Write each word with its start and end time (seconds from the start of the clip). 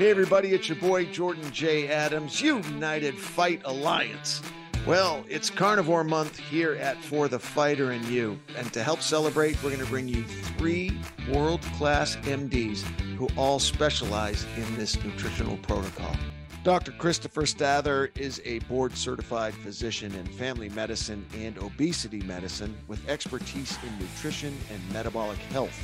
Hey, 0.00 0.08
everybody, 0.08 0.54
it's 0.54 0.66
your 0.66 0.78
boy 0.78 1.04
Jordan 1.04 1.52
J. 1.52 1.88
Adams, 1.88 2.40
United 2.40 3.18
Fight 3.18 3.60
Alliance. 3.66 4.40
Well, 4.86 5.26
it's 5.28 5.50
Carnivore 5.50 6.04
Month 6.04 6.38
here 6.38 6.72
at 6.76 6.96
For 7.04 7.28
the 7.28 7.38
Fighter 7.38 7.90
and 7.90 8.02
You. 8.06 8.40
And 8.56 8.72
to 8.72 8.82
help 8.82 9.02
celebrate, 9.02 9.62
we're 9.62 9.68
going 9.68 9.84
to 9.84 9.90
bring 9.90 10.08
you 10.08 10.22
three 10.24 10.98
world 11.30 11.60
class 11.76 12.16
MDs 12.16 12.80
who 13.18 13.28
all 13.36 13.58
specialize 13.58 14.46
in 14.56 14.74
this 14.74 14.96
nutritional 15.04 15.58
protocol. 15.58 16.16
Dr. 16.64 16.92
Christopher 16.92 17.44
Stather 17.44 18.10
is 18.16 18.40
a 18.46 18.60
board 18.60 18.96
certified 18.96 19.52
physician 19.52 20.14
in 20.14 20.24
family 20.24 20.70
medicine 20.70 21.26
and 21.36 21.58
obesity 21.58 22.22
medicine 22.22 22.74
with 22.88 23.06
expertise 23.06 23.76
in 23.86 23.98
nutrition 23.98 24.56
and 24.72 24.80
metabolic 24.94 25.38
health. 25.52 25.78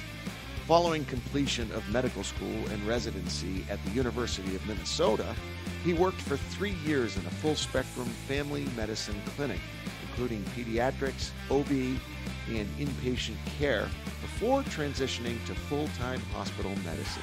Following 0.67 1.05
completion 1.05 1.71
of 1.71 1.89
medical 1.91 2.25
school 2.25 2.67
and 2.71 2.83
residency 2.89 3.65
at 3.71 3.79
the 3.85 3.93
University 3.93 4.57
of 4.57 4.67
Minnesota, 4.67 5.33
he 5.85 5.95
worked 5.95 6.21
for 6.21 6.37
three 6.37 6.75
years 6.85 7.17
in 7.17 7.25
a 7.25 7.31
full 7.31 7.55
spectrum 7.55 8.09
family 8.27 8.67
medicine 8.77 9.15
clinic, 9.37 9.61
including 10.09 10.43
pediatrics, 10.57 11.31
OB, 11.53 11.71
and 12.49 12.67
inpatient 12.81 13.37
care, 13.61 13.89
before 14.21 14.63
transitioning 14.63 15.39
to 15.47 15.55
full 15.55 15.87
time 15.99 16.21
hospital 16.35 16.73
medicine. 16.85 17.23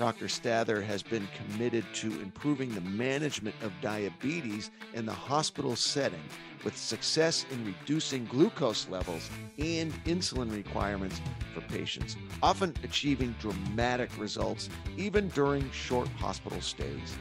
Dr. 0.00 0.28
Stather 0.28 0.80
has 0.80 1.02
been 1.02 1.28
committed 1.36 1.84
to 1.96 2.06
improving 2.22 2.74
the 2.74 2.80
management 2.80 3.54
of 3.62 3.70
diabetes 3.82 4.70
in 4.94 5.04
the 5.04 5.12
hospital 5.12 5.76
setting 5.76 6.22
with 6.64 6.74
success 6.74 7.44
in 7.50 7.66
reducing 7.66 8.24
glucose 8.24 8.88
levels 8.88 9.28
and 9.58 9.92
insulin 10.06 10.50
requirements 10.56 11.20
for 11.52 11.60
patients, 11.60 12.16
often 12.42 12.74
achieving 12.82 13.34
dramatic 13.40 14.08
results 14.18 14.70
even 14.96 15.28
during 15.28 15.70
short 15.70 16.08
hospital 16.08 16.62
stays. 16.62 17.14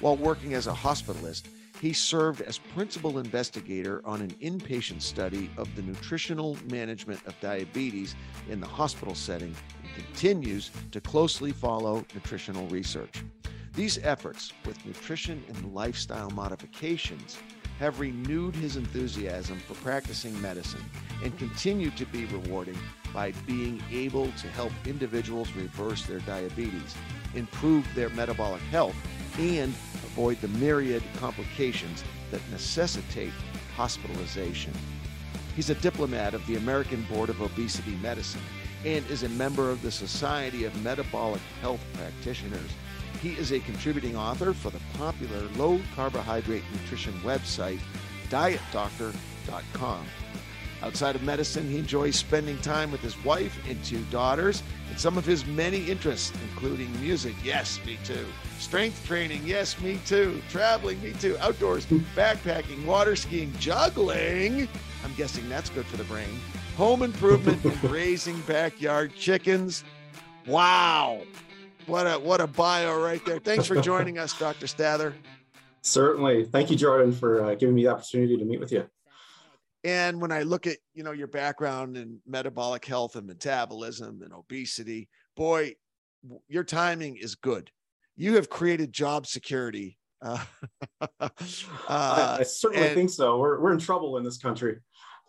While 0.00 0.16
working 0.16 0.54
as 0.54 0.66
a 0.66 0.72
hospitalist, 0.72 1.42
he 1.78 1.92
served 1.92 2.40
as 2.40 2.56
principal 2.56 3.18
investigator 3.18 4.00
on 4.06 4.22
an 4.22 4.30
inpatient 4.40 5.02
study 5.02 5.50
of 5.58 5.68
the 5.76 5.82
nutritional 5.82 6.56
management 6.70 7.20
of 7.26 7.38
diabetes 7.40 8.16
in 8.48 8.60
the 8.60 8.66
hospital 8.66 9.14
setting 9.14 9.54
continues 9.94 10.70
to 10.92 11.00
closely 11.00 11.52
follow 11.52 12.04
nutritional 12.14 12.66
research. 12.68 13.22
These 13.74 13.98
efforts 14.04 14.52
with 14.64 14.84
nutrition 14.86 15.42
and 15.48 15.74
lifestyle 15.74 16.30
modifications 16.30 17.38
have 17.78 17.98
renewed 17.98 18.54
his 18.54 18.76
enthusiasm 18.76 19.58
for 19.58 19.74
practicing 19.74 20.40
medicine 20.40 20.84
and 21.24 21.36
continue 21.38 21.90
to 21.90 22.06
be 22.06 22.24
rewarding 22.26 22.78
by 23.12 23.32
being 23.46 23.82
able 23.90 24.30
to 24.32 24.48
help 24.48 24.72
individuals 24.86 25.50
reverse 25.52 26.06
their 26.06 26.20
diabetes, 26.20 26.94
improve 27.34 27.86
their 27.94 28.10
metabolic 28.10 28.62
health, 28.62 28.96
and 29.38 29.74
avoid 30.04 30.40
the 30.40 30.48
myriad 30.48 31.02
complications 31.16 32.04
that 32.30 32.40
necessitate 32.50 33.32
hospitalization. 33.76 34.72
He's 35.56 35.70
a 35.70 35.74
diplomat 35.76 36.34
of 36.34 36.46
the 36.46 36.56
American 36.56 37.02
Board 37.04 37.28
of 37.28 37.40
Obesity 37.40 37.96
Medicine 37.96 38.40
and 38.84 39.06
is 39.10 39.22
a 39.22 39.28
member 39.30 39.70
of 39.70 39.82
the 39.82 39.90
Society 39.90 40.64
of 40.64 40.82
Metabolic 40.82 41.40
Health 41.60 41.84
Practitioners. 41.94 42.70
He 43.22 43.30
is 43.30 43.52
a 43.52 43.60
contributing 43.60 44.16
author 44.16 44.52
for 44.52 44.70
the 44.70 44.80
popular 44.98 45.48
low 45.56 45.80
carbohydrate 45.94 46.64
nutrition 46.72 47.14
website, 47.20 47.80
dietdoctor.com. 48.28 50.06
Outside 50.82 51.16
of 51.16 51.22
medicine, 51.22 51.70
he 51.70 51.78
enjoys 51.78 52.16
spending 52.16 52.58
time 52.58 52.92
with 52.92 53.00
his 53.00 53.16
wife 53.24 53.58
and 53.66 53.82
two 53.82 54.02
daughters 54.10 54.62
and 54.90 55.00
some 55.00 55.16
of 55.16 55.24
his 55.24 55.46
many 55.46 55.90
interests, 55.90 56.36
including 56.50 56.92
music. 57.00 57.34
Yes, 57.42 57.80
me 57.86 57.98
too. 58.04 58.26
Strength 58.58 59.06
training. 59.06 59.40
Yes, 59.46 59.80
me 59.80 59.98
too. 60.04 60.42
Traveling. 60.50 61.02
Me 61.02 61.14
too. 61.14 61.38
Outdoors, 61.40 61.86
backpacking, 62.14 62.84
water 62.84 63.16
skiing, 63.16 63.52
juggling. 63.58 64.68
I'm 65.02 65.14
guessing 65.14 65.48
that's 65.48 65.70
good 65.70 65.86
for 65.86 65.96
the 65.96 66.04
brain. 66.04 66.38
Home 66.76 67.02
improvement 67.02 67.64
and 67.64 67.84
raising 67.90 68.40
backyard 68.42 69.14
chickens. 69.14 69.84
Wow. 70.46 71.22
What 71.86 72.06
a 72.06 72.18
what 72.18 72.40
a 72.40 72.48
bio 72.48 73.00
right 73.00 73.24
there. 73.24 73.38
Thanks 73.38 73.66
for 73.66 73.80
joining 73.80 74.18
us, 74.18 74.36
Dr. 74.36 74.66
Stather. 74.66 75.14
Certainly. 75.82 76.46
Thank 76.46 76.70
you, 76.70 76.76
Jordan, 76.76 77.12
for 77.12 77.44
uh, 77.44 77.54
giving 77.54 77.76
me 77.76 77.84
the 77.84 77.90
opportunity 77.90 78.36
to 78.36 78.44
meet 78.44 78.58
with 78.58 78.72
you. 78.72 78.86
And 79.84 80.20
when 80.20 80.32
I 80.32 80.42
look 80.42 80.66
at, 80.66 80.78
you 80.94 81.04
know, 81.04 81.12
your 81.12 81.26
background 81.26 81.96
in 81.96 82.18
metabolic 82.26 82.84
health 82.86 83.16
and 83.16 83.26
metabolism 83.26 84.22
and 84.22 84.32
obesity, 84.32 85.08
boy, 85.36 85.74
your 86.48 86.64
timing 86.64 87.18
is 87.18 87.34
good. 87.34 87.70
You 88.16 88.34
have 88.36 88.48
created 88.48 88.92
job 88.92 89.26
security. 89.26 89.98
Uh, 90.22 90.42
uh, 91.20 91.28
I, 91.88 92.36
I, 92.40 92.42
certainly 92.44 92.86
and, 92.86 92.94
think 92.96 93.10
so. 93.10 93.38
We're, 93.38 93.60
we're 93.60 93.72
in 93.74 93.78
trouble 93.78 94.16
in 94.16 94.24
this 94.24 94.38
country. 94.38 94.78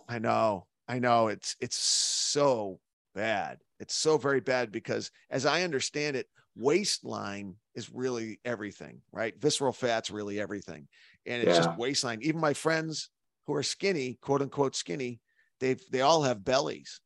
I 0.07 0.19
know. 0.19 0.67
I 0.88 1.00
know. 1.00 1.28
It's 1.28 1.56
it's 1.59 1.78
so 1.78 2.79
bad. 3.13 3.57
It's 3.79 3.96
so 3.96 4.18
very 4.18 4.40
bad 4.40 4.72
because 4.72 5.12
as 5.29 5.46
I 5.46 5.63
understand 5.63 6.16
it, 6.16 6.28
waistline 6.56 7.56
is 7.73 7.90
really 7.91 8.40
everything, 8.46 9.01
right? 9.12 9.34
Visceral 9.40 9.73
fat's 9.73 10.12
really 10.12 10.40
everything. 10.40 10.88
And 11.25 11.41
it's 11.41 11.57
yeah. 11.57 11.66
just 11.66 11.78
waistline. 11.78 12.19
Even 12.22 12.40
my 12.40 12.53
friends 12.53 13.09
who 13.47 13.53
are 13.56 13.63
skinny, 13.63 14.18
quote 14.22 14.41
unquote 14.41 14.75
skinny, 14.75 15.19
they 15.59 15.75
they 15.91 16.01
all 16.01 16.23
have 16.23 16.44
bellies. 16.44 17.00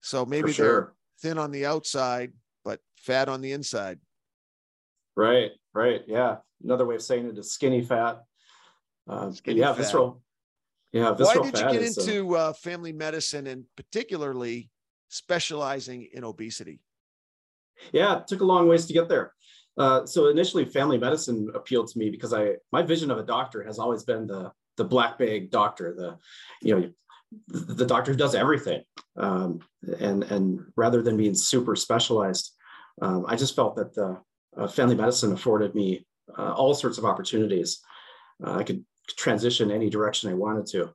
So 0.00 0.26
maybe 0.26 0.52
sure. 0.52 0.66
they're 0.66 0.92
thin 1.20 1.38
on 1.38 1.50
the 1.50 1.66
outside, 1.66 2.32
but 2.64 2.80
fat 2.96 3.28
on 3.28 3.40
the 3.40 3.52
inside. 3.52 3.98
Right, 5.16 5.52
right. 5.74 6.02
Yeah. 6.06 6.36
Another 6.62 6.86
way 6.86 6.96
of 6.96 7.02
saying 7.02 7.26
it 7.26 7.38
is 7.38 7.52
skinny 7.52 7.82
fat. 7.82 8.22
Uh, 9.08 9.30
skinny 9.32 9.60
yeah, 9.60 9.72
fat. 9.72 9.78
visceral. 9.78 10.22
Yeah, 10.92 11.12
Why 11.12 11.34
did 11.34 11.58
you 11.58 11.70
get 11.72 11.82
into 11.82 12.36
uh, 12.36 12.52
family 12.52 12.92
medicine 12.92 13.46
and 13.46 13.64
particularly 13.76 14.70
specializing 15.08 16.06
in 16.12 16.22
obesity? 16.22 16.80
Yeah, 17.92 18.18
it 18.18 18.26
took 18.26 18.42
a 18.42 18.44
long 18.44 18.68
ways 18.68 18.86
to 18.86 18.92
get 18.92 19.08
there. 19.08 19.32
Uh, 19.78 20.04
so 20.04 20.28
initially, 20.28 20.66
family 20.66 20.98
medicine 20.98 21.50
appealed 21.54 21.88
to 21.88 21.98
me 21.98 22.10
because 22.10 22.34
I 22.34 22.56
my 22.72 22.82
vision 22.82 23.10
of 23.10 23.18
a 23.18 23.22
doctor 23.22 23.62
has 23.64 23.78
always 23.78 24.04
been 24.04 24.26
the 24.26 24.52
the 24.76 24.84
black 24.84 25.18
bag 25.18 25.50
doctor, 25.50 25.94
the 25.96 26.18
you 26.60 26.78
know 26.78 26.90
the 27.48 27.86
doctor 27.86 28.12
who 28.12 28.18
does 28.18 28.34
everything, 28.34 28.82
um, 29.16 29.60
and 29.98 30.24
and 30.24 30.60
rather 30.76 31.00
than 31.00 31.16
being 31.16 31.34
super 31.34 31.74
specialized, 31.74 32.52
um, 33.00 33.24
I 33.26 33.36
just 33.36 33.56
felt 33.56 33.76
that 33.76 33.94
the 33.94 34.20
uh, 34.58 34.68
family 34.68 34.94
medicine 34.94 35.32
afforded 35.32 35.74
me 35.74 36.06
uh, 36.38 36.52
all 36.52 36.74
sorts 36.74 36.98
of 36.98 37.06
opportunities. 37.06 37.80
Uh, 38.44 38.52
I 38.52 38.64
could 38.64 38.84
transition 39.08 39.70
any 39.70 39.90
direction 39.90 40.30
I 40.30 40.34
wanted 40.34 40.66
to, 40.66 40.92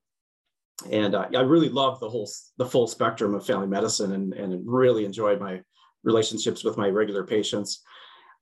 and 0.91 1.15
uh, 1.15 1.27
I 1.35 1.41
really 1.41 1.69
loved 1.69 2.01
the 2.01 2.09
whole 2.09 2.29
the 2.57 2.65
full 2.65 2.87
spectrum 2.87 3.33
of 3.35 3.45
family 3.45 3.67
medicine, 3.67 4.13
and 4.13 4.33
and 4.33 4.61
really 4.65 5.05
enjoyed 5.05 5.39
my 5.39 5.61
relationships 6.03 6.63
with 6.63 6.77
my 6.77 6.89
regular 6.89 7.23
patients. 7.23 7.83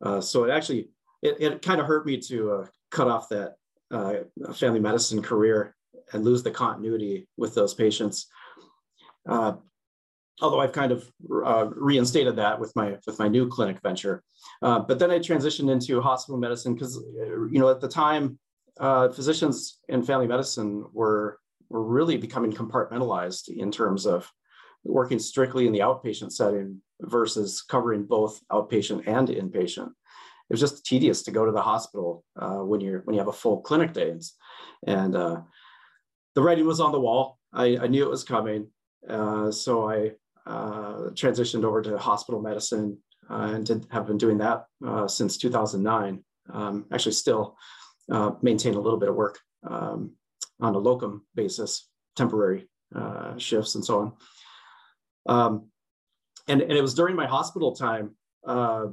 Uh, 0.04 0.22
so 0.22 0.44
it 0.44 0.52
actually 0.52 0.90
it, 1.22 1.38
it 1.40 1.62
kind 1.62 1.80
of 1.80 1.88
hurt 1.88 2.06
me 2.06 2.18
to 2.18 2.52
uh, 2.52 2.66
cut 2.92 3.08
off 3.08 3.30
that 3.30 3.56
uh, 3.92 4.16
family 4.54 4.80
medicine 4.80 5.22
career 5.22 5.76
and 6.14 6.24
lose 6.24 6.44
the 6.44 6.52
continuity 6.52 7.28
with 7.38 7.56
those 7.56 7.74
patients. 7.74 8.28
Uh, 9.28 9.54
although 10.42 10.60
I've 10.60 10.74
kind 10.74 10.92
of 10.92 11.10
uh, 11.46 11.68
reinstated 11.72 12.36
that 12.36 12.60
with 12.60 12.76
my 12.76 12.98
with 13.08 13.18
my 13.18 13.28
new 13.28 13.48
clinic 13.48 13.80
venture, 13.82 14.24
but 14.62 15.00
then 15.00 15.12
I 15.12 15.20
transitioned 15.20 15.72
into 15.72 16.02
hospital 16.02 16.38
medicine 16.38 16.74
because 16.74 16.98
you 16.98 17.60
know 17.60 17.70
at 17.70 17.80
the 17.80 17.88
time 17.88 18.38
uh, 18.80 19.10
physicians 19.10 19.80
in 19.90 20.04
family 20.04 20.28
medicine 20.28 20.86
were 20.94 21.40
were 21.70 21.84
really 21.84 22.18
becoming 22.18 22.52
compartmentalized 22.52 23.48
in 23.50 23.72
terms 23.72 24.06
of 24.06 24.32
working 24.84 25.18
strictly 25.18 25.66
in 25.66 25.74
the 25.74 25.80
outpatient 25.80 26.32
setting 26.32 26.82
versus 27.02 27.62
covering 27.62 28.04
both 28.06 28.40
outpatient 28.52 29.08
and 29.08 29.30
inpatient 29.30 29.92
it 30.50 30.54
was 30.54 30.60
just 30.60 30.86
tedious 30.86 31.24
to 31.24 31.32
go 31.32 31.46
to 31.46 31.52
the 31.52 31.62
hospital 31.62 32.24
uh, 32.40 32.60
when 32.60 32.80
you're 32.80 33.02
when 33.02 33.16
you 33.16 33.20
have 33.20 33.28
a 33.28 33.34
full 33.34 33.62
clinic 33.62 33.94
days, 33.94 34.34
and 34.86 35.16
uh, 35.16 35.42
the 36.36 36.42
writing 36.42 36.68
was 36.68 36.80
on 36.80 36.92
the 36.92 37.00
wall. 37.00 37.40
I, 37.52 37.78
I 37.78 37.88
knew 37.88 38.04
it 38.04 38.12
was 38.12 38.24
coming, 38.24 38.68
uh, 39.10 39.50
so 39.50 39.90
I 39.90 40.12
uh, 40.46 41.10
transitioned 41.14 41.64
over 41.64 41.82
to 41.82 41.98
hospital 41.98 42.42
medicine 42.42 43.00
uh, 43.28 43.54
and 43.56 43.66
did, 43.66 43.88
have 43.90 44.06
been 44.06 44.20
doing 44.20 44.38
that 44.38 44.66
uh, 44.86 45.08
since 45.08 45.38
2009. 45.38 46.24
Um, 46.54 46.86
actually, 46.92 47.14
still 47.14 47.58
maintain 48.42 48.76
a 48.76 48.80
little 48.80 49.00
bit 49.00 49.10
of 49.10 49.16
work 49.16 49.40
um, 49.68 50.12
on 50.62 50.76
a 50.76 50.80
locum 50.80 51.26
basis, 51.36 51.90
temporary 52.16 52.68
shifts 53.38 53.76
and 53.76 53.84
so 53.84 54.00
on. 54.00 54.14
Um, 55.28 55.70
and, 56.48 56.62
and 56.62 56.72
it 56.72 56.82
was 56.82 56.94
during 56.94 57.16
my 57.16 57.26
hospital 57.26 57.76
time 57.76 58.16
uh, 58.46 58.86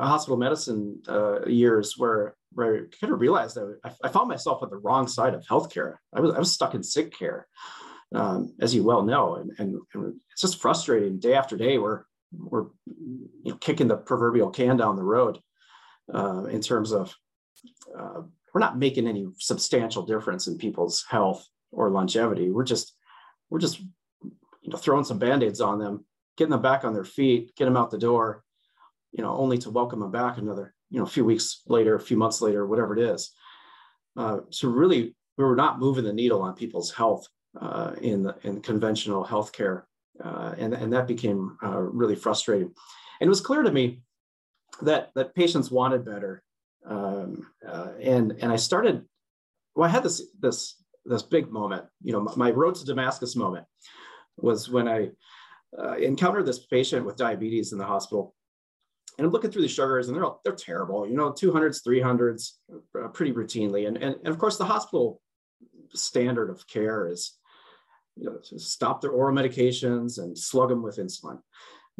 hospital 0.00 0.36
medicine 0.36 1.02
uh, 1.08 1.44
years 1.46 1.94
where 1.96 2.36
where 2.54 2.74
I 2.74 2.78
kind 3.00 3.12
of 3.12 3.20
realized 3.20 3.56
that 3.56 3.78
I, 3.84 3.90
I, 4.04 4.08
found 4.08 4.28
myself 4.28 4.62
on 4.62 4.68
the 4.68 4.76
wrong 4.76 5.08
side 5.08 5.34
of 5.34 5.46
healthcare. 5.46 5.96
I 6.14 6.20
was 6.20 6.34
I 6.34 6.38
was 6.38 6.52
stuck 6.52 6.74
in 6.74 6.82
sick 6.82 7.16
care, 7.16 7.46
um, 8.14 8.54
as 8.60 8.74
you 8.74 8.84
well 8.84 9.02
know, 9.02 9.36
and, 9.36 9.52
and, 9.58 9.80
and 9.94 10.14
it's 10.32 10.42
just 10.42 10.60
frustrating 10.60 11.18
day 11.18 11.34
after 11.34 11.56
day. 11.56 11.78
We're 11.78 12.04
we're 12.32 12.66
you 12.96 13.52
know, 13.52 13.56
kicking 13.56 13.88
the 13.88 13.96
proverbial 13.96 14.50
can 14.50 14.76
down 14.76 14.96
the 14.96 15.02
road, 15.02 15.38
uh, 16.12 16.44
in 16.44 16.60
terms 16.60 16.92
of 16.92 17.14
uh, 17.96 18.22
we're 18.52 18.60
not 18.60 18.78
making 18.78 19.06
any 19.06 19.26
substantial 19.38 20.02
difference 20.04 20.46
in 20.46 20.58
people's 20.58 21.04
health 21.08 21.46
or 21.70 21.90
longevity. 21.90 22.50
We're 22.50 22.64
just 22.64 22.94
we're 23.50 23.58
just 23.58 23.80
you 23.80 24.70
know 24.70 24.76
throwing 24.76 25.04
some 25.04 25.18
band-aids 25.18 25.60
on 25.60 25.78
them, 25.78 26.04
getting 26.36 26.50
them 26.50 26.62
back 26.62 26.84
on 26.84 26.94
their 26.94 27.04
feet, 27.04 27.54
get 27.56 27.64
them 27.64 27.76
out 27.76 27.90
the 27.90 27.98
door, 27.98 28.44
you 29.12 29.22
know, 29.22 29.36
only 29.36 29.58
to 29.58 29.70
welcome 29.70 30.00
them 30.00 30.10
back 30.10 30.38
another 30.38 30.74
you 30.90 30.98
know 30.98 31.04
a 31.04 31.08
few 31.08 31.24
weeks 31.24 31.62
later, 31.66 31.94
a 31.94 32.00
few 32.00 32.16
months 32.16 32.40
later, 32.40 32.66
whatever 32.66 32.96
it 32.96 33.02
is. 33.02 33.32
Uh, 34.16 34.40
so 34.50 34.68
really, 34.68 35.14
we 35.38 35.44
were 35.44 35.56
not 35.56 35.78
moving 35.78 36.04
the 36.04 36.12
needle 36.12 36.42
on 36.42 36.54
people's 36.54 36.92
health 36.92 37.26
uh, 37.60 37.92
in 38.00 38.22
the, 38.22 38.36
in 38.42 38.60
conventional 38.60 39.24
healthcare, 39.24 39.84
uh, 40.22 40.54
and 40.58 40.74
and 40.74 40.92
that 40.92 41.08
became 41.08 41.56
uh, 41.62 41.80
really 41.80 42.14
frustrating. 42.14 42.70
And 43.20 43.26
it 43.26 43.30
was 43.30 43.40
clear 43.40 43.62
to 43.62 43.72
me 43.72 44.02
that 44.82 45.10
that 45.14 45.34
patients 45.34 45.70
wanted 45.70 46.04
better, 46.04 46.42
um, 46.86 47.46
uh, 47.66 47.92
and 48.00 48.32
and 48.40 48.52
I 48.52 48.56
started. 48.56 49.04
Well, 49.74 49.88
I 49.88 49.92
had 49.92 50.02
this 50.02 50.22
this 50.38 50.82
this 51.04 51.22
big 51.22 51.50
moment. 51.50 51.84
You 52.02 52.12
know, 52.12 52.20
my 52.36 52.50
road 52.50 52.74
to 52.76 52.84
Damascus 52.84 53.36
moment 53.36 53.66
was 54.36 54.68
when 54.68 54.88
I 54.88 55.10
uh, 55.78 55.96
encountered 55.96 56.46
this 56.46 56.66
patient 56.66 57.06
with 57.06 57.16
diabetes 57.16 57.72
in 57.72 57.78
the 57.78 57.84
hospital 57.84 58.34
and 59.18 59.26
I'm 59.26 59.32
looking 59.32 59.50
through 59.50 59.62
the 59.62 59.68
sugars 59.68 60.08
and 60.08 60.16
they're 60.16 60.24
all, 60.24 60.40
they're 60.44 60.54
terrible, 60.54 61.06
you 61.06 61.16
know, 61.16 61.32
200s, 61.32 61.86
300s, 61.86 62.52
uh, 62.98 63.08
pretty 63.08 63.32
routinely. 63.32 63.86
And, 63.86 63.96
and, 63.98 64.16
and 64.16 64.28
of 64.28 64.38
course, 64.38 64.56
the 64.56 64.64
hospital 64.64 65.20
standard 65.92 66.48
of 66.48 66.66
care 66.66 67.08
is, 67.08 67.38
you 68.16 68.24
know, 68.24 68.38
to 68.48 68.58
stop 68.58 69.00
their 69.00 69.10
oral 69.10 69.36
medications 69.36 70.18
and 70.18 70.36
slug 70.36 70.70
them 70.70 70.82
with 70.82 70.96
insulin 70.96 71.38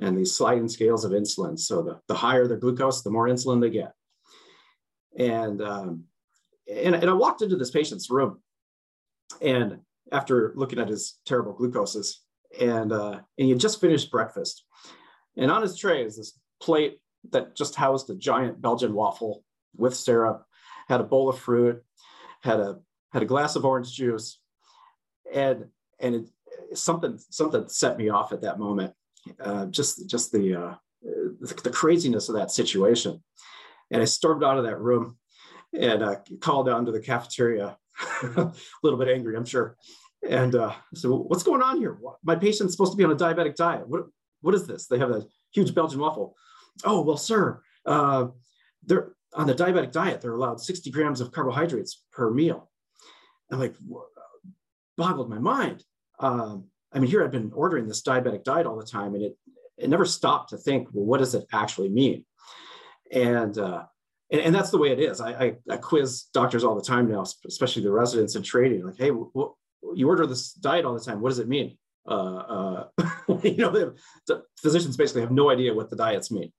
and 0.01 0.17
these 0.17 0.35
sliding 0.35 0.69
scales 0.69 1.05
of 1.05 1.13
insulin. 1.13 1.59
So 1.59 1.83
the, 1.83 2.01
the 2.09 2.15
higher 2.15 2.47
the 2.47 2.57
glucose, 2.57 3.03
the 3.03 3.11
more 3.11 3.29
insulin 3.29 3.61
they 3.61 3.71
get. 3.71 3.93
And, 5.19 5.61
um, 5.63 6.05
and, 6.73 6.95
and 6.95 7.11
I 7.11 7.13
walked 7.13 7.43
into 7.43 7.57
this 7.57 7.71
patient's 7.71 8.11
room 8.11 8.41
and 9.41 9.81
after 10.11 10.53
looking 10.57 10.79
at 10.79 10.89
his 10.89 11.19
terrible 11.27 11.55
glucoses 11.55 12.17
and, 12.61 12.93
uh, 12.93 13.13
and 13.39 13.45
he 13.45 13.51
had 13.51 13.61
just 13.61 13.81
finished 13.81 14.11
breakfast 14.11 14.65
and 15.37 15.51
on 15.51 15.63
his 15.63 15.77
tray 15.77 16.05
is 16.05 16.17
this 16.17 16.39
plate 16.61 16.99
that 17.31 17.55
just 17.55 17.75
housed 17.75 18.11
a 18.11 18.15
giant 18.15 18.61
Belgian 18.61 18.95
waffle 18.95 19.45
with 19.77 19.95
syrup, 19.95 20.45
had 20.89 21.01
a 21.01 21.05
bowl 21.05 21.29
of 21.29 21.39
fruit, 21.39 21.83
had 22.43 22.61
a 22.61 22.81
had 23.13 23.23
a 23.23 23.27
glass 23.27 23.57
of 23.57 23.65
orange 23.65 23.93
juice, 23.95 24.41
and 25.33 25.67
and 26.01 26.15
it, 26.15 26.79
something 26.79 27.19
something 27.31 27.69
set 27.69 27.97
me 27.97 28.09
off 28.09 28.33
at 28.33 28.43
that 28.43 28.59
moment. 28.59 28.93
Uh, 29.41 29.67
just 29.67 30.09
just 30.09 30.33
the, 30.33 30.55
uh, 30.55 30.75
the, 31.03 31.61
the 31.63 31.71
craziness 31.71 32.29
of 32.29 32.35
that 32.35 32.51
situation, 32.51 33.23
and 33.93 34.03
I 34.03 34.07
stormed 34.07 34.43
out 34.43 34.59
of 34.59 34.65
that 34.65 34.81
room 34.81 35.17
and 35.73 36.03
uh, 36.03 36.17
called 36.41 36.67
down 36.67 36.87
to 36.87 36.93
the 36.93 37.01
cafeteria, 37.01 37.77
a 38.23 38.53
little 38.83 38.99
bit 38.99 39.09
angry, 39.09 39.37
I'm 39.37 39.45
sure. 39.45 39.77
And 40.29 40.55
uh, 40.55 40.73
so, 40.95 41.17
what's 41.17 41.43
going 41.43 41.63
on 41.63 41.79
here? 41.79 41.99
My 42.25 42.37
patient's 42.37 42.75
supposed 42.75 42.93
to 42.93 42.97
be 42.97 43.05
on 43.05 43.13
a 43.13 43.17
diabetic 43.17 43.57
diet. 43.57 43.89
What 43.89 44.07
what 44.41 44.55
is 44.55 44.67
this? 44.67 44.87
They 44.87 44.99
have 44.99 45.11
a 45.11 45.25
huge 45.53 45.75
Belgian 45.75 46.01
waffle 46.01 46.37
oh, 46.85 47.03
well, 47.03 47.17
sir, 47.17 47.61
uh, 47.87 48.29
they're 48.85 49.13
on 49.35 49.47
the 49.47 49.55
diabetic 49.55 49.93
diet, 49.93 50.21
they're 50.21 50.35
allowed 50.35 50.61
60 50.61 50.91
grams 50.91 51.21
of 51.21 51.33
carbohydrates 51.33 52.03
per 52.13 52.31
meal. 52.31 52.71
I'm 53.51 53.59
like, 53.59 53.75
boggled 54.97 55.31
my 55.31 55.39
mind. 55.39 55.85
Um, 56.19 56.67
I 56.93 56.99
mean, 56.99 57.11
here 57.11 57.25
I've 57.25 57.31
been 57.31 57.53
ordering 57.55 57.87
this 57.87 58.03
diabetic 58.03 58.45
diet 58.45 58.67
all 58.67 58.77
the 58.77 58.87
time, 58.87 59.15
and 59.15 59.25
it 59.25 59.37
it 59.79 59.89
never 59.89 60.05
stopped 60.05 60.51
to 60.51 60.59
think, 60.59 60.89
well, 60.93 61.07
what 61.07 61.19
does 61.19 61.35
it 61.35 61.47
actually 61.53 61.89
mean? 61.89 62.25
And 63.13 63.57
uh, 63.59 63.85
and, 64.31 64.41
and, 64.41 64.55
that's 64.55 64.71
the 64.71 64.79
way 64.79 64.91
it 64.91 64.99
is. 64.99 65.21
I, 65.21 65.33
I, 65.33 65.57
I, 65.71 65.77
quiz 65.77 66.25
doctors 66.33 66.65
all 66.65 66.75
the 66.75 66.83
time 66.83 67.11
now, 67.11 67.23
especially 67.47 67.83
the 67.83 67.93
residents 67.93 68.35
in 68.35 68.43
training. 68.43 68.83
Like, 68.85 68.97
hey, 68.97 69.11
you 69.95 70.09
order 70.09 70.27
this 70.27 70.55
diet 70.55 70.87
all 70.87 70.95
the 70.95 71.05
time. 71.05 71.21
What 71.21 71.29
does 71.29 71.39
it 71.39 71.49
mean? 71.49 71.77
Uh, 72.09 72.37
uh, 72.37 72.87
you 73.43 73.59
know, 73.59 73.73
have, 73.75 73.95
the 74.27 74.43
physicians 74.59 74.97
basically 74.97 75.21
have 75.21 75.31
no 75.31 75.51
idea 75.51 75.75
what 75.75 75.91
the 75.91 75.97
diets 75.97 76.31
mean. 76.31 76.51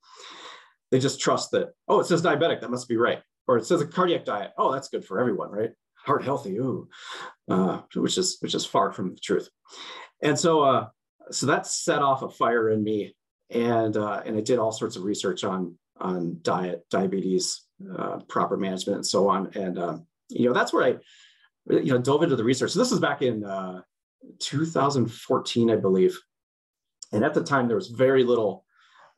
They 0.91 0.99
just 0.99 1.19
trust 1.19 1.51
that, 1.51 1.69
oh, 1.87 1.99
it 1.99 2.05
says 2.05 2.21
diabetic, 2.21 2.61
that 2.61 2.69
must 2.69 2.87
be 2.87 2.97
right. 2.97 3.21
Or 3.47 3.57
it 3.57 3.65
says 3.65 3.81
a 3.81 3.87
cardiac 3.87 4.25
diet. 4.25 4.51
Oh, 4.57 4.71
that's 4.71 4.89
good 4.89 5.03
for 5.03 5.19
everyone, 5.19 5.49
right? 5.49 5.71
Heart 5.95 6.23
healthy, 6.23 6.57
ooh, 6.57 6.87
uh, 7.49 7.81
which 7.95 8.17
is 8.17 8.37
which 8.41 8.55
is 8.55 8.65
far 8.65 8.91
from 8.91 9.15
the 9.15 9.19
truth. 9.19 9.49
And 10.21 10.37
so, 10.37 10.61
uh, 10.61 10.87
so 11.31 11.45
that 11.47 11.65
set 11.65 12.01
off 12.01 12.21
a 12.21 12.29
fire 12.29 12.69
in 12.69 12.83
me, 12.83 13.15
and 13.49 13.95
uh, 13.97 14.21
and 14.25 14.37
I 14.37 14.41
did 14.41 14.59
all 14.59 14.71
sorts 14.71 14.95
of 14.95 15.03
research 15.03 15.43
on 15.43 15.77
on 15.99 16.39
diet, 16.41 16.85
diabetes, 16.89 17.63
uh, 17.97 18.19
proper 18.27 18.57
management, 18.57 18.97
and 18.97 19.05
so 19.05 19.29
on. 19.29 19.51
And 19.55 19.79
um, 19.79 20.07
you 20.29 20.47
know, 20.47 20.53
that's 20.53 20.73
where 20.73 20.83
I 20.83 20.95
you 21.69 21.93
know 21.93 21.97
dove 21.97 22.23
into 22.23 22.35
the 22.35 22.43
research. 22.43 22.71
So 22.71 22.79
this 22.79 22.91
is 22.91 22.99
back 22.99 23.21
in 23.21 23.43
uh, 23.43 23.81
2014, 24.39 25.69
I 25.69 25.75
believe. 25.75 26.19
And 27.11 27.23
at 27.23 27.33
the 27.33 27.43
time, 27.43 27.67
there 27.67 27.77
was 27.77 27.89
very 27.89 28.23
little 28.23 28.65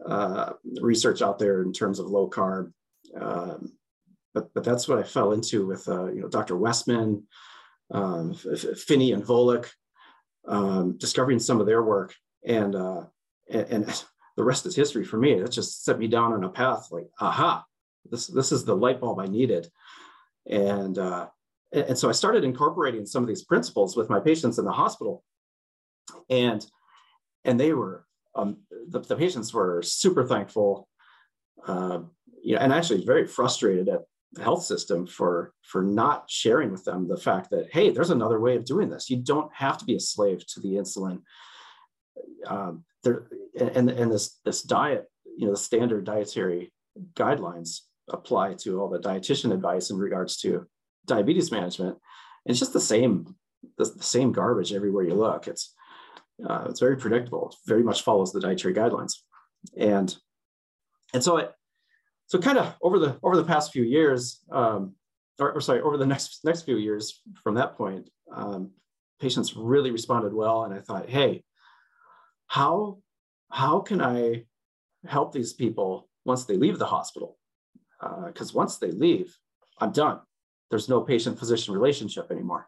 uh, 0.06 0.54
research 0.82 1.22
out 1.22 1.40
there 1.40 1.62
in 1.62 1.72
terms 1.72 2.00
of 2.00 2.08
low 2.08 2.30
carb. 2.30 2.72
Um, 3.20 3.72
but, 4.34 4.54
but 4.54 4.64
that's 4.64 4.88
what 4.88 5.00
I 5.00 5.04
fell 5.04 5.32
into 5.32 5.66
with 5.66 5.88
uh, 5.88 6.12
you 6.12 6.22
know 6.22 6.28
Dr. 6.28 6.58
Westman, 6.58 7.24
um, 7.92 8.34
Phinney 8.34 9.14
and 9.14 9.24
Volek, 9.24 9.70
um, 10.48 10.98
discovering 10.98 11.40
some 11.40 11.62
of 11.62 11.66
their 11.66 11.84
work, 11.84 12.14
and, 12.46 12.76
uh, 12.76 13.04
and, 13.50 13.68
and 13.70 14.04
the 14.38 14.44
rest 14.44 14.66
is 14.66 14.76
history 14.76 15.04
for 15.04 15.18
me. 15.18 15.40
That 15.40 15.52
just 15.52 15.84
set 15.84 16.00
me 16.00 16.08
down 16.08 16.34
on 16.34 16.44
a 16.44 16.50
path 16.50 16.90
like, 16.92 17.08
aha, 17.20 17.66
this 18.10 18.28
this 18.28 18.52
is 18.52 18.66
the 18.66 18.76
light 18.76 19.00
bulb 19.00 19.20
I 19.20 19.28
needed, 19.28 19.68
and 20.50 20.98
uh, 20.98 21.28
and 21.72 21.98
so 21.98 22.10
I 22.10 22.14
started 22.14 22.44
incorporating 22.44 23.06
some 23.06 23.24
of 23.24 23.28
these 23.28 23.44
principles 23.44 23.96
with 23.96 24.10
my 24.10 24.20
patients 24.20 24.58
in 24.58 24.66
the 24.66 24.72
hospital, 24.72 25.24
and 26.30 26.66
and 27.44 27.60
they 27.60 27.74
were 27.74 28.06
um, 28.36 28.58
the, 28.90 29.00
the, 29.00 29.16
patients 29.16 29.54
were 29.54 29.82
super 29.82 30.26
thankful, 30.26 30.90
uh, 31.66 32.00
you 32.44 32.56
know, 32.56 32.62
and 32.62 32.74
actually 32.74 33.06
very 33.06 33.26
frustrated 33.26 33.88
at 33.88 34.02
the 34.34 34.44
health 34.44 34.64
system 34.64 35.08
for 35.08 35.54
for 35.62 35.82
not 35.82 36.30
sharing 36.30 36.72
with 36.72 36.84
them 36.84 37.08
the 37.08 37.18
fact 37.18 37.50
that 37.52 37.70
hey, 37.72 37.90
there's 37.90 38.10
another 38.10 38.40
way 38.40 38.56
of 38.56 38.66
doing 38.66 38.90
this. 38.90 39.10
You 39.10 39.18
don't 39.18 39.54
have 39.54 39.78
to 39.78 39.86
be 39.86 39.96
a 39.96 40.00
slave 40.00 40.46
to 40.48 40.60
the 40.60 40.74
insulin. 40.74 41.22
Um, 42.48 42.84
there 43.04 43.28
and 43.60 43.90
and 43.90 44.12
this 44.12 44.40
this 44.46 44.62
diet, 44.62 45.06
you 45.38 45.46
know, 45.46 45.52
the 45.52 45.58
standard 45.58 46.06
dietary 46.06 46.72
guidelines 47.14 47.80
apply 48.10 48.54
to 48.54 48.80
all 48.80 48.90
the 48.90 49.00
dietitian 49.00 49.54
advice 49.54 49.90
in 49.90 49.98
regards 49.98 50.38
to 50.38 50.68
diabetes 51.06 51.52
management. 51.52 51.98
It's 52.46 52.60
just 52.60 52.74
the 52.74 52.82
same 52.82 53.36
the, 53.78 53.86
the 53.86 54.04
same 54.04 54.32
garbage 54.32 54.74
everywhere 54.74 55.04
you 55.04 55.16
look. 55.16 55.48
It's 55.48 55.74
uh, 56.48 56.66
it's 56.70 56.80
very 56.80 56.98
predictable. 56.98 57.50
It 57.50 57.56
very 57.68 57.84
much 57.84 58.04
follows 58.04 58.32
the 58.32 58.42
dietary 58.42 58.74
guidelines, 58.74 59.14
and 59.78 60.16
and 61.14 61.24
so 61.24 61.38
it 61.38 61.52
so 62.28 62.40
kind 62.40 62.58
of 62.58 62.76
over 62.82 63.00
the 63.00 63.18
over 63.24 63.38
the 63.38 63.44
past 63.44 63.72
few 63.72 63.84
years, 63.84 64.42
um, 64.52 64.96
or, 65.40 65.54
or, 65.54 65.62
sorry, 65.62 65.82
over 65.82 65.98
the 65.98 66.06
next 66.06 66.44
next 66.44 66.64
few 66.64 66.78
years 66.78 67.22
from 67.44 67.56
that 67.56 67.76
point, 67.76 68.10
um, 68.34 68.72
patients 69.20 69.56
really 69.56 69.92
responded 69.92 70.34
well, 70.34 70.64
and 70.64 70.74
I 70.74 70.80
thought, 70.80 71.10
hey, 71.10 71.44
how 72.48 73.00
how 73.52 73.80
can 73.80 74.02
I 74.02 74.46
help 75.08 75.32
these 75.32 75.54
people 75.54 76.10
once 76.26 76.46
they 76.46 76.58
leave 76.58 76.80
the 76.80 76.86
hospital? 76.86 77.38
Because 78.28 78.52
uh, 78.52 78.58
once 78.58 78.78
they 78.78 78.92
leave, 78.92 79.36
I'm 79.80 79.92
done. 79.92 80.20
There's 80.70 80.90
no 80.90 81.02
patient 81.02 81.40
physician 81.40 81.74
relationship 81.74 82.32
anymore, 82.32 82.68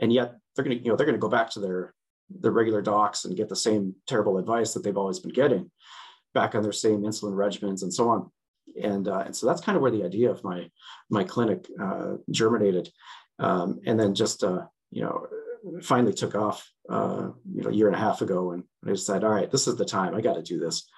and 0.00 0.12
yet 0.12 0.34
they're 0.54 0.64
going 0.64 0.78
to 0.78 0.84
you 0.84 0.90
know 0.90 0.96
they're 0.96 1.06
going 1.06 1.18
to 1.18 1.20
go 1.20 1.28
back 1.28 1.50
to 1.50 1.60
their 1.60 1.94
the 2.40 2.50
regular 2.50 2.82
docs 2.82 3.24
and 3.24 3.36
get 3.36 3.48
the 3.48 3.56
same 3.56 3.94
terrible 4.06 4.38
advice 4.38 4.74
that 4.74 4.82
they've 4.82 4.96
always 4.96 5.20
been 5.20 5.32
getting 5.32 5.70
back 6.34 6.54
on 6.54 6.62
their 6.62 6.72
same 6.72 7.02
insulin 7.02 7.32
regimens 7.32 7.82
and 7.82 7.92
so 7.92 8.08
on. 8.08 8.30
And, 8.82 9.08
uh, 9.08 9.22
and 9.26 9.34
so 9.34 9.46
that's 9.46 9.60
kind 9.60 9.76
of 9.76 9.82
where 9.82 9.90
the 9.90 10.04
idea 10.04 10.30
of 10.30 10.44
my, 10.44 10.68
my 11.08 11.24
clinic 11.24 11.66
uh, 11.80 12.14
germinated. 12.30 12.90
Um, 13.38 13.80
and 13.86 13.98
then 13.98 14.14
just, 14.14 14.44
uh, 14.44 14.66
you 14.90 15.02
know, 15.02 15.26
finally 15.82 16.12
took 16.12 16.34
off, 16.34 16.68
uh, 16.88 17.30
you 17.52 17.62
know, 17.62 17.70
a 17.70 17.72
year 17.72 17.86
and 17.86 17.96
a 17.96 17.98
half 17.98 18.20
ago. 18.20 18.52
And 18.52 18.64
I 18.84 18.90
decided, 18.90 19.24
all 19.24 19.30
right, 19.30 19.50
this 19.50 19.66
is 19.66 19.76
the 19.76 19.84
time 19.84 20.14
I 20.14 20.20
got 20.20 20.34
to 20.34 20.42
do 20.42 20.58
this. 20.58 20.88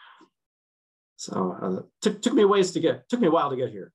So 1.16 1.56
uh, 1.60 1.82
took, 2.00 2.22
took 2.22 2.34
me 2.34 2.42
a 2.42 2.48
ways 2.48 2.72
to 2.72 2.80
get, 2.80 3.08
took 3.08 3.20
me 3.20 3.26
a 3.26 3.30
while 3.30 3.50
to 3.50 3.56
get 3.56 3.70
here. 3.70 3.92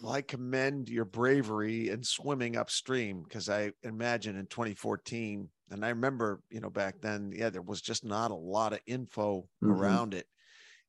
Well, 0.00 0.12
I 0.12 0.22
commend 0.22 0.88
your 0.88 1.04
bravery 1.04 1.90
in 1.90 2.02
swimming 2.02 2.56
upstream 2.56 3.22
because 3.22 3.48
I 3.48 3.72
imagine 3.82 4.36
in 4.36 4.46
2014, 4.46 5.48
and 5.70 5.84
I 5.84 5.90
remember, 5.90 6.40
you 6.50 6.60
know, 6.60 6.70
back 6.70 7.00
then, 7.00 7.32
yeah, 7.34 7.50
there 7.50 7.62
was 7.62 7.80
just 7.80 8.04
not 8.04 8.30
a 8.30 8.36
lot 8.36 8.72
of 8.72 8.80
info 8.86 9.48
mm-hmm. 9.62 9.70
around 9.70 10.14
it. 10.14 10.26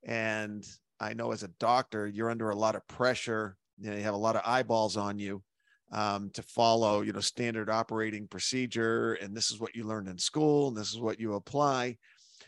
And 0.06 0.66
I 1.00 1.14
know 1.14 1.32
as 1.32 1.44
a 1.44 1.50
doctor, 1.60 2.08
you're 2.08 2.30
under 2.30 2.50
a 2.50 2.56
lot 2.56 2.76
of 2.76 2.88
pressure. 2.88 3.58
You 3.80 3.92
know, 3.92 3.98
you 3.98 4.04
have 4.04 4.14
a 4.14 4.18
lot 4.18 4.36
of 4.36 4.44
eyeballs 4.46 4.98
on 4.98 5.20
you 5.20 5.44
um, 5.92 6.30
to 6.32 6.42
follow, 6.42 7.02
you 7.02 7.14
know, 7.14 7.20
standard 7.20 7.70
operating 7.70 8.28
procedure. 8.28 9.14
And 9.14 9.36
this 9.36 9.52
is 9.52 9.60
what 9.60 9.76
you 9.76 9.84
learned 9.86 10.08
in 10.08 10.18
school, 10.18 10.68
and 10.68 10.78
this 10.78 10.92
is 10.92 11.00
what 11.00 11.20
you 11.20 11.36
apply. 11.36 11.98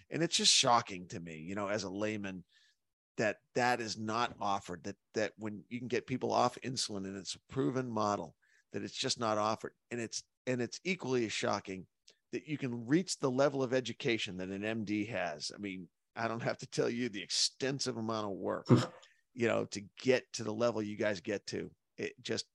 And 0.10 0.24
it's 0.24 0.38
just 0.38 0.54
shocking 0.54 1.08
to 1.10 1.20
me, 1.20 1.38
you 1.38 1.56
know, 1.56 1.68
as 1.68 1.84
a 1.84 1.90
layman, 1.90 2.44
that 3.18 3.38
that 3.54 3.80
is 3.80 3.98
not 3.98 4.34
offered 4.42 4.84
that 4.84 4.96
that 5.14 5.32
when 5.38 5.64
you 5.70 5.80
can 5.80 5.88
get 5.88 6.08
people 6.08 6.32
off 6.32 6.58
insulin 6.64 7.06
and 7.06 7.18
it's 7.18 7.36
a 7.36 7.54
proven 7.54 7.90
model 7.90 8.36
that 8.74 8.84
it's 8.84 8.94
just 8.94 9.20
not 9.20 9.38
offered 9.38 9.72
and 9.92 10.00
it's 10.00 10.24
and 10.48 10.62
it's 10.62 10.80
equally 10.84 11.26
as 11.26 11.32
shocking 11.32 11.86
that 12.32 12.48
you 12.48 12.58
can 12.58 12.86
reach 12.86 13.18
the 13.20 13.32
level 13.32 13.64
of 13.64 13.74
education 13.74 14.38
that 14.38 14.50
an 14.50 14.62
md 14.62 15.10
has 15.10 15.52
i 15.56 15.58
mean 15.58 15.88
i 16.16 16.28
don't 16.28 16.44
have 16.44 16.58
to 16.58 16.68
tell 16.68 16.90
you 16.90 17.10
the 17.10 17.22
extensive 17.22 17.98
amount 17.98 18.26
of 18.26 18.38
work 18.38 18.68
you 19.34 19.48
know 19.48 19.66
to 19.66 19.82
get 20.02 20.24
to 20.34 20.44
the 20.44 20.54
level 20.54 20.82
you 20.82 20.98
guys 20.98 21.22
get 21.22 21.46
to 21.48 21.70
it 21.98 22.14
just 22.22 22.46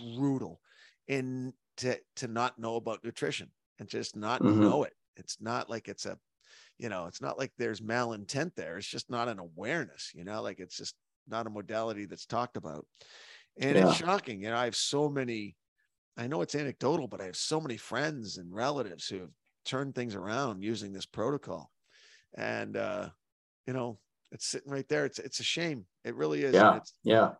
brutal 0.00 0.60
and 1.08 1.52
to 1.76 1.98
to 2.16 2.28
not 2.28 2.58
know 2.58 2.76
about 2.76 3.04
nutrition 3.04 3.50
and 3.78 3.88
just 3.88 4.16
not 4.16 4.42
mm-hmm. 4.42 4.60
know 4.60 4.84
it 4.84 4.92
it's 5.16 5.38
not 5.40 5.70
like 5.70 5.88
it's 5.88 6.06
a 6.06 6.18
you 6.78 6.88
know, 6.88 7.06
it's 7.06 7.20
not 7.20 7.38
like 7.38 7.52
there's 7.58 7.80
malintent 7.80 8.54
there. 8.54 8.78
It's 8.78 8.86
just 8.86 9.10
not 9.10 9.28
an 9.28 9.38
awareness, 9.38 10.12
you 10.14 10.24
know, 10.24 10.40
like 10.42 10.60
it's 10.60 10.76
just 10.76 10.94
not 11.28 11.46
a 11.46 11.50
modality 11.50 12.06
that's 12.06 12.26
talked 12.26 12.56
about. 12.56 12.86
And 13.60 13.76
yeah. 13.76 13.88
it's 13.88 13.96
shocking. 13.96 14.42
You 14.42 14.50
know, 14.50 14.56
I 14.56 14.64
have 14.64 14.76
so 14.76 15.08
many, 15.08 15.56
I 16.16 16.28
know 16.28 16.40
it's 16.42 16.54
anecdotal, 16.54 17.08
but 17.08 17.20
I 17.20 17.24
have 17.24 17.36
so 17.36 17.60
many 17.60 17.76
friends 17.76 18.38
and 18.38 18.54
relatives 18.54 19.08
who 19.08 19.18
have 19.18 19.30
turned 19.64 19.94
things 19.94 20.14
around 20.14 20.62
using 20.62 20.92
this 20.92 21.06
protocol. 21.06 21.70
And, 22.36 22.76
uh, 22.76 23.08
you 23.66 23.72
know, 23.72 23.98
it's 24.30 24.46
sitting 24.46 24.70
right 24.70 24.88
there. 24.88 25.04
It's, 25.04 25.18
it's 25.18 25.40
a 25.40 25.44
shame. 25.44 25.84
It 26.04 26.14
really 26.14 26.44
is. 26.44 26.54
Yeah. 26.54 26.76
It's, 26.76 26.94
yeah. 27.02 27.30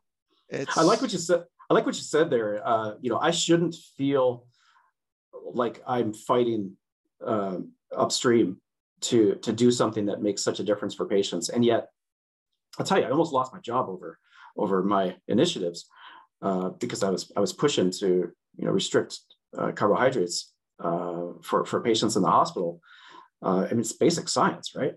It's, 0.48 0.76
I 0.76 0.82
like 0.82 1.00
what 1.00 1.12
you 1.12 1.18
said. 1.18 1.44
I 1.70 1.74
like 1.74 1.84
what 1.84 1.96
you 1.96 2.02
said 2.02 2.30
there. 2.30 2.66
Uh, 2.66 2.92
you 3.00 3.10
know, 3.10 3.18
I 3.18 3.30
shouldn't 3.30 3.74
feel 3.96 4.46
like 5.52 5.82
I'm 5.86 6.12
fighting 6.12 6.76
um, 7.24 7.72
upstream 7.94 8.58
to 9.00 9.36
to 9.36 9.52
do 9.52 9.70
something 9.70 10.06
that 10.06 10.22
makes 10.22 10.42
such 10.42 10.60
a 10.60 10.64
difference 10.64 10.94
for 10.94 11.06
patients. 11.06 11.50
And 11.50 11.64
yet, 11.64 11.88
I'll 12.78 12.86
tell 12.86 12.98
you, 12.98 13.04
I 13.04 13.10
almost 13.10 13.32
lost 13.32 13.52
my 13.52 13.60
job 13.60 13.88
over 13.88 14.18
over 14.56 14.82
my 14.82 15.16
initiatives 15.28 15.88
uh, 16.42 16.70
because 16.70 17.02
I 17.02 17.10
was 17.10 17.30
I 17.36 17.40
was 17.40 17.52
pushing 17.52 17.90
to 17.90 18.06
you 18.56 18.64
know 18.64 18.70
restrict 18.70 19.18
uh, 19.56 19.72
carbohydrates 19.72 20.54
uh, 20.80 21.32
for 21.42 21.66
for 21.66 21.82
patients 21.82 22.16
in 22.16 22.22
the 22.22 22.30
hospital. 22.30 22.80
Uh, 23.42 23.66
I 23.66 23.70
mean, 23.70 23.80
it's 23.80 23.92
basic 23.92 24.28
science, 24.28 24.74
right? 24.74 24.94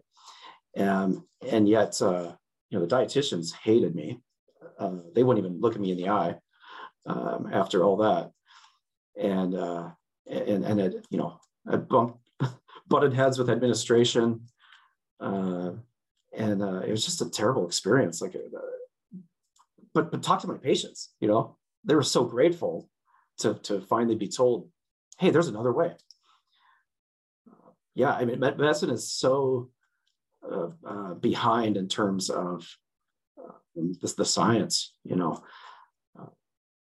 And 0.75 1.21
and 1.45 1.67
yet, 1.67 2.01
uh, 2.01 2.31
you 2.69 2.79
know, 2.79 2.85
the 2.85 2.95
dietitians 2.95 3.53
hated 3.53 3.93
me. 3.93 4.21
Uh, 4.79 4.99
they 5.13 5.21
wouldn't 5.23 5.45
even 5.45 5.59
look 5.59 5.75
at 5.75 5.81
me 5.81 5.91
in 5.91 5.97
the 5.97 6.09
eye 6.09 6.35
um, 7.05 7.49
after 7.51 7.83
all 7.83 7.97
that. 7.97 8.31
And 9.21 9.55
and 10.27 10.63
and 10.63 10.79
it, 10.79 11.05
you 11.09 11.17
know, 11.17 11.39
I 11.67 11.75
bumped 11.75 12.19
butted 12.87 13.13
heads 13.13 13.37
with 13.37 13.49
administration. 13.49 14.47
Uh, 15.19 15.71
and 16.35 16.63
uh, 16.63 16.79
it 16.79 16.91
was 16.91 17.05
just 17.05 17.21
a 17.21 17.29
terrible 17.29 17.65
experience. 17.65 18.21
Like, 18.21 18.35
uh, 18.35 19.17
but 19.93 20.11
but 20.11 20.23
talk 20.23 20.41
to 20.41 20.47
my 20.47 20.57
patients. 20.57 21.09
You 21.19 21.27
know, 21.27 21.57
they 21.83 21.95
were 21.95 22.03
so 22.03 22.23
grateful 22.23 22.89
to 23.39 23.55
to 23.63 23.81
finally 23.81 24.15
be 24.15 24.27
told, 24.27 24.69
"Hey, 25.19 25.29
there's 25.29 25.49
another 25.49 25.73
way." 25.73 25.93
Uh, 27.49 27.71
yeah, 27.93 28.13
I 28.13 28.25
mean, 28.25 28.39
medicine 28.39 28.89
is 28.89 29.11
so 29.11 29.69
uh, 30.49 30.69
uh, 30.85 31.13
behind 31.15 31.77
in 31.77 31.87
terms 31.87 32.29
of 32.29 32.67
the, 33.75 34.13
the 34.17 34.25
science. 34.25 34.93
You 35.03 35.17
know, 35.17 35.43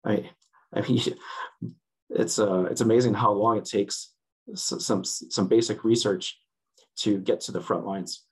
I 0.05 0.31
I 0.73 0.81
mean, 0.83 1.01
it's 2.11 2.39
uh, 2.39 2.65
it's 2.65 2.81
amazing 2.81 3.15
how 3.15 3.33
long 3.33 3.59
it 3.59 3.65
takes 3.65 4.13
some 4.55 5.05
some 5.05 5.49
basic 5.49 5.85
research 5.85 6.39
to 6.97 7.19
get 7.19 7.41
to 7.43 7.53
the 7.53 7.61
front 7.61 7.87
lines. 7.87 8.25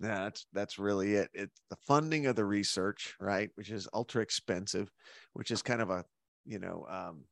Yeah, 0.00 0.24
that's 0.24 0.46
that's 0.52 0.78
really 0.78 1.14
it. 1.14 1.30
It's 1.32 1.60
the 1.70 1.76
funding 1.86 2.26
of 2.26 2.34
the 2.34 2.44
research, 2.44 3.14
right, 3.20 3.50
which 3.54 3.70
is 3.70 3.88
ultra 3.92 4.22
expensive, 4.22 4.90
which 5.32 5.50
is 5.50 5.62
kind 5.62 5.80
of 5.80 5.90
a 5.90 6.04
you 6.44 6.58
know 6.58 6.86
um, 6.88 7.24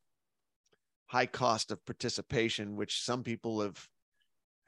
high 1.06 1.26
cost 1.26 1.72
of 1.72 1.84
participation, 1.84 2.76
which 2.76 3.02
some 3.02 3.24
people 3.24 3.60
have 3.60 3.84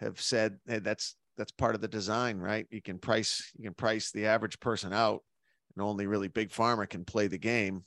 have 0.01 0.21
said 0.21 0.59
hey, 0.67 0.81
that's 0.81 1.15
that's 1.37 1.53
part 1.53 1.75
of 1.75 1.81
the 1.81 1.89
design, 1.89 2.39
right? 2.39 2.67
You 2.71 2.83
can 2.83 2.99
price 2.99 3.53
you 3.57 3.65
can 3.65 3.75
price 3.75 4.11
the 4.11 4.27
average 4.27 4.59
person 4.59 4.93
out, 4.93 5.23
and 5.77 5.85
only 5.85 6.07
really 6.07 6.29
big 6.29 6.51
pharma 6.51 6.89
can 6.89 7.05
play 7.05 7.29
the 7.29 7.39
game. 7.39 7.85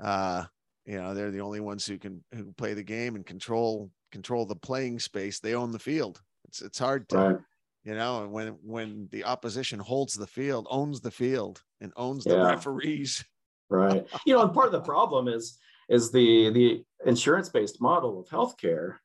Uh, 0.00 0.44
you 0.84 1.00
know, 1.00 1.14
they're 1.14 1.30
the 1.30 1.40
only 1.40 1.60
ones 1.60 1.86
who 1.86 1.98
can 1.98 2.22
who 2.34 2.52
play 2.52 2.74
the 2.74 2.82
game 2.82 3.14
and 3.14 3.24
control 3.24 3.90
control 4.10 4.46
the 4.46 4.56
playing 4.56 4.98
space. 4.98 5.40
They 5.40 5.54
own 5.54 5.72
the 5.72 5.78
field. 5.78 6.20
It's 6.46 6.60
it's 6.60 6.78
hard 6.78 7.08
to, 7.10 7.16
right. 7.18 7.36
you 7.84 7.94
know, 7.94 8.26
when 8.28 8.48
when 8.62 9.08
the 9.10 9.24
opposition 9.24 9.78
holds 9.78 10.14
the 10.14 10.26
field, 10.26 10.66
owns 10.70 11.00
the 11.00 11.10
field, 11.10 11.62
and 11.80 11.92
owns 11.96 12.24
the 12.24 12.34
yeah. 12.34 12.48
referees. 12.48 13.24
Right. 13.70 14.06
You 14.26 14.34
know, 14.34 14.42
and 14.42 14.52
part 14.52 14.66
of 14.66 14.72
the 14.72 14.80
problem 14.80 15.28
is 15.28 15.58
is 15.88 16.10
the 16.10 16.50
the 16.50 16.84
insurance 17.06 17.48
based 17.48 17.80
model 17.80 18.20
of 18.20 18.28
healthcare 18.28 18.96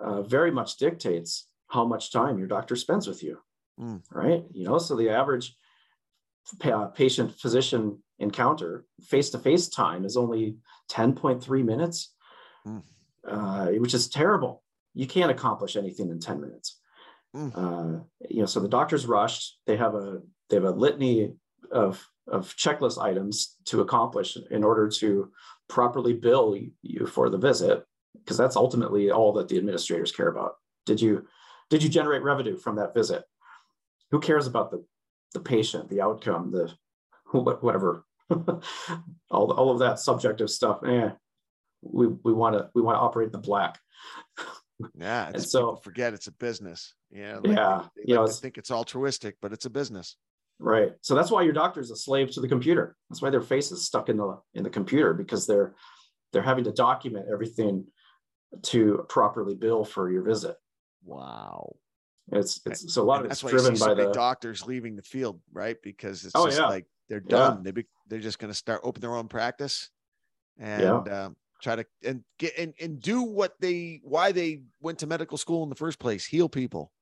uh, 0.00 0.22
very 0.22 0.50
much 0.50 0.76
dictates 0.76 1.48
how 1.68 1.84
much 1.84 2.12
time 2.12 2.38
your 2.38 2.46
doctor 2.46 2.76
spends 2.76 3.06
with 3.06 3.22
you. 3.22 3.38
Mm. 3.80 4.02
Right. 4.10 4.44
You 4.52 4.64
know, 4.66 4.78
so 4.78 4.96
the 4.96 5.10
average 5.10 5.56
uh, 6.64 6.86
patient 6.86 7.34
physician 7.38 8.02
encounter 8.22 8.84
face 9.02 9.30
to 9.30 9.38
face 9.38 9.68
time 9.68 10.04
is 10.04 10.16
only 10.16 10.56
10.3 10.90 11.64
minutes. 11.64 12.14
Mm 12.66 12.82
uh, 13.28 13.66
which 13.66 13.94
is 13.94 14.08
terrible. 14.08 14.62
You 14.94 15.06
can't 15.06 15.30
accomplish 15.30 15.76
anything 15.76 16.10
in 16.10 16.20
10 16.20 16.40
minutes. 16.40 16.80
Mm. 17.34 17.52
Uh, 17.54 18.02
you 18.28 18.40
know, 18.40 18.46
so 18.46 18.60
the 18.60 18.68
doctor's 18.68 19.06
rushed. 19.06 19.58
They 19.66 19.76
have 19.76 19.94
a 19.94 20.20
they 20.50 20.56
have 20.56 20.64
a 20.64 20.70
litany 20.70 21.32
of 21.70 22.06
of 22.26 22.54
checklist 22.56 23.02
items 23.02 23.56
to 23.66 23.80
accomplish 23.80 24.36
in 24.50 24.62
order 24.62 24.88
to 24.88 25.30
properly 25.68 26.12
bill 26.12 26.56
you 26.82 27.06
for 27.06 27.30
the 27.30 27.38
visit, 27.38 27.84
because 28.18 28.36
that's 28.36 28.56
ultimately 28.56 29.10
all 29.10 29.32
that 29.32 29.48
the 29.48 29.56
administrators 29.56 30.12
care 30.12 30.28
about. 30.28 30.56
Did 30.84 31.00
you 31.00 31.26
did 31.70 31.82
you 31.82 31.88
generate 31.88 32.22
revenue 32.22 32.58
from 32.58 32.76
that 32.76 32.92
visit? 32.92 33.24
Who 34.10 34.20
cares 34.20 34.46
about 34.46 34.70
the 34.70 34.84
the 35.32 35.40
patient, 35.40 35.88
the 35.88 36.02
outcome, 36.02 36.50
the 36.50 36.70
whatever, 37.32 38.04
all 39.30 39.52
all 39.52 39.70
of 39.70 39.78
that 39.80 39.98
subjective 39.98 40.50
stuff? 40.50 40.80
Eh, 40.84 41.10
we 41.82 42.08
we 42.08 42.32
want 42.32 42.56
to 42.56 42.70
we 42.74 42.82
want 42.82 42.96
to 42.96 43.00
operate 43.00 43.26
in 43.26 43.32
the 43.32 43.38
black. 43.38 43.78
Yeah, 44.98 45.28
and 45.28 45.42
so 45.42 45.76
forget 45.76 46.12
it's 46.12 46.26
a 46.26 46.32
business. 46.32 46.94
Yeah, 47.10 47.38
like 47.42 47.56
yeah, 47.56 47.86
you 48.04 48.14
know, 48.14 48.26
think 48.26 48.58
it's 48.58 48.70
altruistic, 48.70 49.36
but 49.40 49.52
it's 49.52 49.66
a 49.66 49.70
business. 49.70 50.16
Right. 50.58 50.92
So 51.00 51.14
that's 51.14 51.30
why 51.30 51.42
your 51.42 51.52
doctor 51.52 51.80
is 51.80 51.90
a 51.90 51.96
slave 51.96 52.30
to 52.32 52.40
the 52.40 52.48
computer. 52.48 52.96
That's 53.10 53.20
why 53.20 53.30
their 53.30 53.40
face 53.40 53.72
is 53.72 53.84
stuck 53.84 54.08
in 54.08 54.16
the 54.16 54.38
in 54.54 54.62
the 54.62 54.70
computer 54.70 55.12
because 55.12 55.46
they're 55.46 55.74
they're 56.32 56.42
having 56.42 56.64
to 56.64 56.72
document 56.72 57.26
everything 57.30 57.86
to 58.62 59.04
properly 59.08 59.54
bill 59.54 59.84
for 59.84 60.10
your 60.10 60.22
visit. 60.22 60.56
Wow. 61.04 61.76
It's 62.30 62.60
it's 62.64 62.94
so 62.94 63.02
a 63.02 63.04
lot 63.04 63.16
and 63.16 63.26
of 63.26 63.32
it's 63.32 63.40
driven 63.40 63.76
by 63.76 63.94
the 63.94 64.12
doctors 64.12 64.64
leaving 64.64 64.94
the 64.94 65.02
field, 65.02 65.40
right? 65.52 65.76
Because 65.82 66.24
it's 66.24 66.34
oh, 66.34 66.46
just 66.46 66.60
yeah. 66.60 66.66
like 66.66 66.86
they're 67.08 67.20
done. 67.20 67.58
Yeah. 67.58 67.62
They 67.64 67.70
be, 67.70 67.86
they're 68.08 68.18
just 68.18 68.38
going 68.38 68.52
to 68.52 68.56
start 68.56 68.80
open 68.84 69.00
their 69.00 69.14
own 69.14 69.28
practice, 69.28 69.90
and 70.58 71.06
yeah. 71.06 71.24
um, 71.24 71.36
try 71.62 71.76
to 71.76 71.86
and 72.04 72.22
get 72.38 72.58
and, 72.58 72.74
and 72.80 73.00
do 73.00 73.22
what 73.22 73.54
they 73.60 74.00
why 74.02 74.32
they 74.32 74.62
went 74.80 74.98
to 74.98 75.06
medical 75.06 75.38
school 75.38 75.62
in 75.62 75.68
the 75.68 75.76
first 75.76 75.98
place 75.98 76.26
heal 76.26 76.48
people 76.48 76.92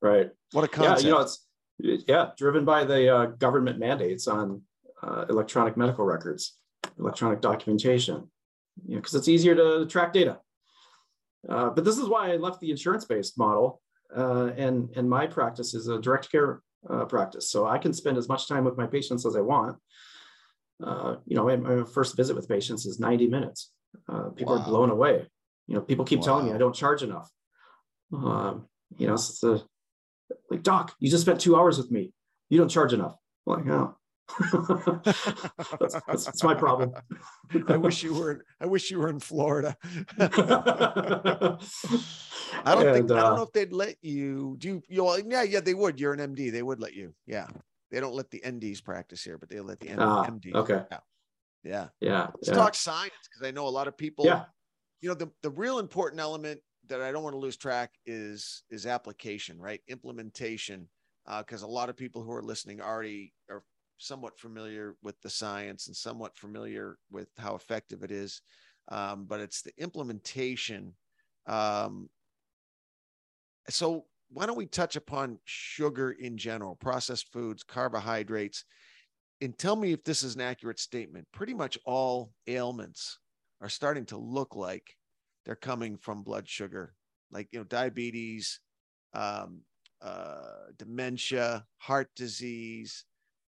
right 0.00 0.30
what 0.52 0.64
a 0.64 0.68
concept 0.68 1.02
yeah 1.02 1.06
you 1.06 1.14
know 1.14 1.20
it's 1.20 1.46
yeah 2.06 2.30
driven 2.36 2.64
by 2.64 2.84
the 2.84 3.14
uh, 3.14 3.26
government 3.26 3.78
mandates 3.78 4.28
on 4.28 4.60
uh, 5.02 5.24
electronic 5.30 5.76
medical 5.76 6.04
records 6.04 6.58
electronic 6.98 7.40
documentation 7.40 8.30
you 8.86 8.94
know 8.94 9.00
because 9.00 9.14
it's 9.14 9.28
easier 9.28 9.54
to 9.54 9.86
track 9.86 10.12
data 10.12 10.38
uh, 11.48 11.70
but 11.70 11.84
this 11.84 11.98
is 11.98 12.06
why 12.06 12.32
i 12.32 12.36
left 12.36 12.60
the 12.60 12.70
insurance 12.70 13.04
based 13.04 13.38
model 13.38 13.80
uh, 14.16 14.50
and 14.56 14.90
and 14.96 15.08
my 15.08 15.26
practice 15.26 15.74
is 15.74 15.88
a 15.88 15.98
direct 15.98 16.30
care 16.30 16.60
uh, 16.90 17.04
practice 17.04 17.50
so 17.50 17.66
i 17.66 17.78
can 17.78 17.92
spend 17.92 18.18
as 18.18 18.28
much 18.28 18.48
time 18.48 18.64
with 18.64 18.76
my 18.76 18.86
patients 18.86 19.24
as 19.24 19.36
i 19.36 19.40
want 19.40 19.76
uh, 20.82 21.16
you 21.26 21.36
know, 21.36 21.56
my, 21.56 21.84
first 21.84 22.16
visit 22.16 22.34
with 22.34 22.48
patients 22.48 22.86
is 22.86 22.98
90 22.98 23.28
minutes. 23.28 23.70
Uh, 24.08 24.30
people 24.30 24.54
wow. 24.54 24.62
are 24.62 24.64
blown 24.64 24.90
away. 24.90 25.26
You 25.66 25.76
know, 25.76 25.80
people 25.80 26.04
keep 26.04 26.20
wow. 26.20 26.24
telling 26.24 26.46
me 26.46 26.52
I 26.52 26.58
don't 26.58 26.74
charge 26.74 27.02
enough. 27.02 27.30
Um, 28.12 28.66
you 28.98 29.06
know, 29.06 29.14
it's 29.14 29.42
a, 29.42 29.62
like, 30.50 30.62
doc, 30.62 30.94
you 30.98 31.10
just 31.10 31.22
spent 31.22 31.40
two 31.40 31.56
hours 31.56 31.78
with 31.78 31.90
me. 31.90 32.12
You 32.50 32.58
don't 32.58 32.68
charge 32.68 32.92
enough. 32.92 33.16
I'm 33.46 33.64
like, 33.64 33.66
oh. 33.68 33.96
that's, 35.80 35.94
that's, 36.06 36.24
that's, 36.24 36.42
my 36.42 36.54
problem. 36.54 36.92
I 37.68 37.76
wish 37.76 38.02
you 38.02 38.14
were. 38.14 38.44
I 38.60 38.66
wish 38.66 38.90
you 38.90 38.98
were 38.98 39.10
in 39.10 39.20
Florida. 39.20 39.76
I 42.64 42.74
don't 42.74 42.86
and, 42.86 42.96
think. 42.96 43.10
Uh, 43.10 43.14
I 43.14 43.20
don't 43.20 43.32
uh, 43.32 43.36
know 43.36 43.42
if 43.42 43.52
they'd 43.52 43.72
let 43.72 43.96
you 44.02 44.56
do. 44.58 44.82
You, 44.88 45.02
know, 45.02 45.16
yeah, 45.16 45.42
yeah, 45.42 45.60
they 45.60 45.74
would. 45.74 45.98
You're 45.98 46.12
an 46.12 46.34
MD. 46.34 46.50
They 46.52 46.62
would 46.62 46.80
let 46.80 46.94
you. 46.94 47.14
Yeah, 47.26 47.46
they 47.90 48.00
don't 48.00 48.14
let 48.14 48.30
the 48.30 48.40
NDs 48.40 48.82
practice 48.82 49.22
here, 49.22 49.38
but 49.38 49.48
they 49.48 49.60
let 49.60 49.80
the 49.80 49.88
MD. 49.88 49.98
Uh, 49.98 50.30
MDs. 50.30 50.54
Okay. 50.54 50.82
Yeah. 50.90 50.98
Yeah. 51.64 51.88
Yeah. 52.00 52.26
Let's 52.34 52.48
yeah. 52.48 52.54
talk 52.54 52.74
science 52.74 53.12
because 53.30 53.46
I 53.46 53.50
know 53.50 53.66
a 53.66 53.70
lot 53.70 53.88
of 53.88 53.96
people. 53.96 54.24
Yeah. 54.24 54.44
You 55.00 55.08
know, 55.08 55.14
the, 55.14 55.30
the 55.42 55.50
real 55.50 55.78
important 55.78 56.20
element 56.20 56.60
that 56.88 57.00
I 57.00 57.12
don't 57.12 57.22
want 57.22 57.34
to 57.34 57.40
lose 57.40 57.56
track 57.56 57.92
is 58.06 58.62
is 58.70 58.86
application, 58.86 59.58
right? 59.58 59.80
Implementation. 59.88 60.88
Because 61.38 61.62
uh, 61.62 61.66
a 61.66 61.68
lot 61.68 61.88
of 61.88 61.96
people 61.96 62.22
who 62.22 62.32
are 62.32 62.42
listening 62.42 62.80
already 62.80 63.32
are 63.48 63.62
somewhat 63.98 64.38
familiar 64.38 64.96
with 65.02 65.20
the 65.22 65.30
science 65.30 65.86
and 65.86 65.94
somewhat 65.94 66.36
familiar 66.36 66.98
with 67.10 67.28
how 67.38 67.54
effective 67.54 68.02
it 68.02 68.10
is. 68.10 68.42
Um, 68.88 69.26
but 69.28 69.38
it's 69.38 69.62
the 69.62 69.72
implementation. 69.78 70.94
Um, 71.46 72.08
so 73.68 74.06
why 74.30 74.46
don't 74.46 74.56
we 74.56 74.66
touch 74.66 74.96
upon 74.96 75.38
sugar 75.44 76.12
in 76.12 76.36
general, 76.36 76.74
processed 76.76 77.32
foods, 77.32 77.62
carbohydrates, 77.62 78.64
and 79.40 79.56
tell 79.58 79.76
me 79.76 79.92
if 79.92 80.04
this 80.04 80.22
is 80.22 80.34
an 80.34 80.40
accurate 80.40 80.78
statement. 80.78 81.26
Pretty 81.32 81.52
much 81.52 81.78
all 81.84 82.32
ailments 82.46 83.18
are 83.60 83.68
starting 83.68 84.06
to 84.06 84.16
look 84.16 84.56
like 84.56 84.96
they're 85.44 85.56
coming 85.56 85.96
from 85.96 86.22
blood 86.22 86.48
sugar, 86.48 86.94
like 87.30 87.48
you 87.52 87.58
know 87.58 87.64
diabetes, 87.64 88.60
um, 89.14 89.60
uh, 90.00 90.70
dementia, 90.78 91.64
heart 91.78 92.08
disease, 92.16 93.04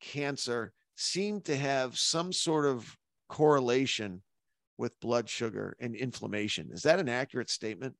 cancer 0.01 0.73
seem 0.95 1.41
to 1.41 1.55
have 1.55 1.97
some 1.97 2.31
sort 2.31 2.65
of 2.65 2.95
correlation 3.29 4.21
with 4.77 4.99
blood 4.99 5.29
sugar 5.29 5.75
and 5.79 5.95
inflammation. 5.95 6.69
Is 6.71 6.83
that 6.83 6.99
an 6.99 7.09
accurate 7.09 7.49
statement? 7.49 7.95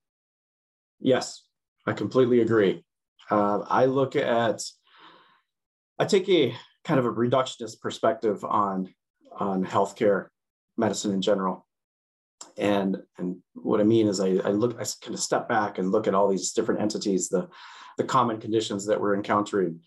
Yes, 0.99 1.43
I 1.85 1.93
completely 1.93 2.41
agree. 2.41 2.83
Uh, 3.29 3.59
I 3.67 3.85
look 3.85 4.15
at, 4.15 4.63
I 5.99 6.05
take 6.05 6.27
a 6.29 6.55
kind 6.83 6.99
of 6.99 7.05
a 7.05 7.13
reductionist 7.13 7.79
perspective 7.81 8.43
on 8.43 8.93
on 9.31 9.65
healthcare, 9.65 10.27
medicine 10.77 11.11
in 11.11 11.21
general, 11.21 11.65
and 12.57 12.97
and 13.17 13.37
what 13.53 13.81
I 13.81 13.83
mean 13.83 14.07
is 14.07 14.19
I, 14.19 14.37
I 14.43 14.49
look, 14.49 14.73
I 14.79 14.85
kind 15.01 15.13
of 15.13 15.19
step 15.19 15.49
back 15.49 15.77
and 15.77 15.91
look 15.91 16.07
at 16.07 16.13
all 16.13 16.29
these 16.29 16.51
different 16.51 16.81
entities, 16.81 17.29
the 17.29 17.49
the 17.97 18.03
common 18.03 18.39
conditions 18.39 18.85
that 18.85 18.99
we're 18.99 19.15
encountering, 19.15 19.81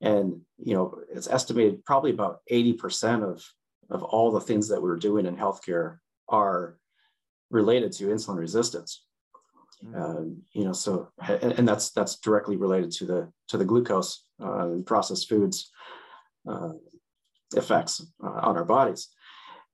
and 0.00 0.40
you 0.58 0.74
know 0.74 1.00
it's 1.12 1.28
estimated 1.28 1.84
probably 1.84 2.10
about 2.10 2.40
eighty 2.48 2.72
percent 2.72 3.22
of 3.22 3.44
of 3.90 4.02
all 4.02 4.30
the 4.30 4.40
things 4.40 4.68
that 4.68 4.82
we're 4.82 4.96
doing 4.96 5.26
in 5.26 5.36
healthcare 5.36 5.98
are 6.28 6.76
related 7.50 7.92
to 7.92 8.08
insulin 8.08 8.36
resistance 8.36 9.04
uh, 9.96 10.22
you 10.52 10.64
know, 10.64 10.72
so 10.72 11.08
and, 11.26 11.52
and, 11.52 11.68
that's 11.68 11.90
that's 11.90 12.18
directly 12.18 12.56
related 12.56 12.90
to 12.90 13.06
the 13.06 13.32
to 13.48 13.56
the 13.56 13.64
glucose 13.64 14.24
uh, 14.42 14.68
processed 14.84 15.28
foods 15.28 15.70
uh, 16.48 16.72
effects 17.54 18.04
uh, 18.22 18.40
on 18.42 18.56
our 18.56 18.64
bodies. 18.64 19.08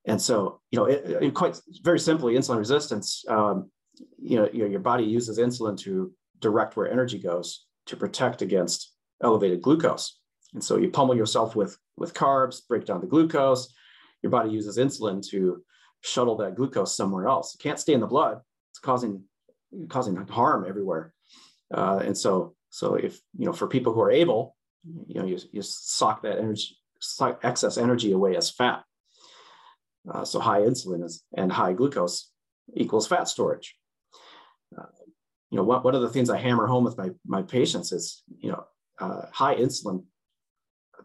And 0.05 0.21
so, 0.21 0.61
you 0.69 0.77
know, 0.77 0.85
it, 0.85 1.23
it 1.23 1.33
quite 1.33 1.59
very 1.83 1.99
simply, 1.99 2.35
insulin 2.35 2.59
resistance. 2.59 3.25
Um, 3.27 3.71
you 4.19 4.37
know, 4.37 4.47
your, 4.53 4.67
your 4.67 4.79
body 4.79 5.03
uses 5.03 5.39
insulin 5.39 5.77
to 5.79 6.13
direct 6.39 6.77
where 6.77 6.91
energy 6.91 7.17
goes 7.17 7.65
to 7.87 7.97
protect 7.97 8.41
against 8.41 8.93
elevated 9.23 9.61
glucose. 9.61 10.19
And 10.53 10.63
so, 10.63 10.77
you 10.77 10.89
pummel 10.89 11.15
yourself 11.15 11.55
with 11.55 11.77
with 11.97 12.13
carbs, 12.13 12.61
break 12.67 12.85
down 12.85 13.01
the 13.01 13.07
glucose. 13.07 13.73
Your 14.21 14.29
body 14.29 14.51
uses 14.51 14.77
insulin 14.77 15.27
to 15.29 15.63
shuttle 16.01 16.35
that 16.37 16.55
glucose 16.55 16.95
somewhere 16.95 17.27
else. 17.27 17.55
It 17.55 17.61
can't 17.61 17.79
stay 17.79 17.93
in 17.93 18.01
the 18.01 18.07
blood. 18.07 18.39
It's 18.71 18.79
causing 18.79 19.23
causing 19.89 20.15
harm 20.15 20.65
everywhere. 20.67 21.13
Uh, 21.73 22.01
and 22.03 22.17
so, 22.17 22.55
so 22.69 22.95
if 22.95 23.19
you 23.37 23.45
know, 23.45 23.53
for 23.53 23.67
people 23.67 23.93
who 23.93 24.01
are 24.01 24.11
able, 24.11 24.55
you 25.07 25.19
know, 25.19 25.25
you, 25.25 25.39
you 25.51 25.61
sock 25.61 26.21
that 26.23 26.37
energy, 26.37 26.77
sock 26.99 27.39
excess 27.43 27.77
energy 27.77 28.11
away 28.11 28.35
as 28.35 28.51
fat. 28.51 28.83
Uh, 30.11 30.23
so 30.23 30.39
high 30.39 30.61
insulin 30.61 31.03
is, 31.03 31.23
and 31.35 31.51
high 31.51 31.73
glucose 31.73 32.31
equals 32.75 33.07
fat 33.07 33.27
storage. 33.27 33.75
Uh, 34.77 34.85
you 35.49 35.57
know, 35.57 35.63
what, 35.63 35.83
one 35.83 35.95
of 35.95 36.01
the 36.01 36.09
things 36.09 36.29
I 36.29 36.37
hammer 36.37 36.67
home 36.67 36.83
with 36.83 36.97
my, 36.97 37.09
my 37.25 37.41
patients 37.41 37.91
is, 37.91 38.23
you 38.39 38.51
know, 38.51 38.65
uh, 38.99 39.25
high 39.31 39.55
insulin 39.55 40.03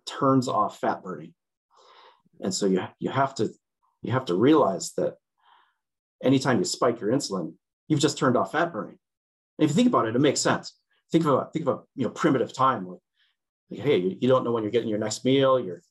turns 0.07 0.49
off 0.49 0.79
fat 0.79 1.03
burning. 1.03 1.35
And 2.41 2.53
so 2.53 2.67
you, 2.67 2.83
you 2.99 3.11
have 3.11 3.35
to, 3.37 3.51
you 4.03 4.13
have 4.13 4.27
to 4.27 4.35
realize 4.35 4.93
that 4.97 5.17
anytime 6.23 6.59
you 6.59 6.65
spike 6.65 7.01
your 7.01 7.11
insulin, 7.11 7.55
you've 7.91 8.01
just 8.01 8.17
turned 8.17 8.37
off 8.37 8.53
fat 8.53 8.73
burning. 8.73 8.97
And 9.59 9.65
if 9.65 9.71
you 9.71 9.75
think 9.75 9.89
about 9.89 10.07
it, 10.07 10.17
it 10.17 10.21
makes 10.21 10.41
sense. 10.41 10.75
Think 11.13 11.27
of 11.27 11.35
a 11.35 11.49
think 11.53 11.67
of 11.67 11.77
a 11.77 11.81
you 11.97 12.05
know 12.05 12.11
primitive 12.11 12.55
time 12.55 12.87
like, 12.87 13.81
hey, 13.81 13.99
you, 13.99 14.17
you 14.21 14.29
don't 14.29 14.45
know 14.45 14.53
when 14.53 14.63
you're 14.63 14.73
getting 14.73 14.89
your 14.89 14.99
next 14.99 15.25
meal. 15.25 15.61
You're 15.61 15.83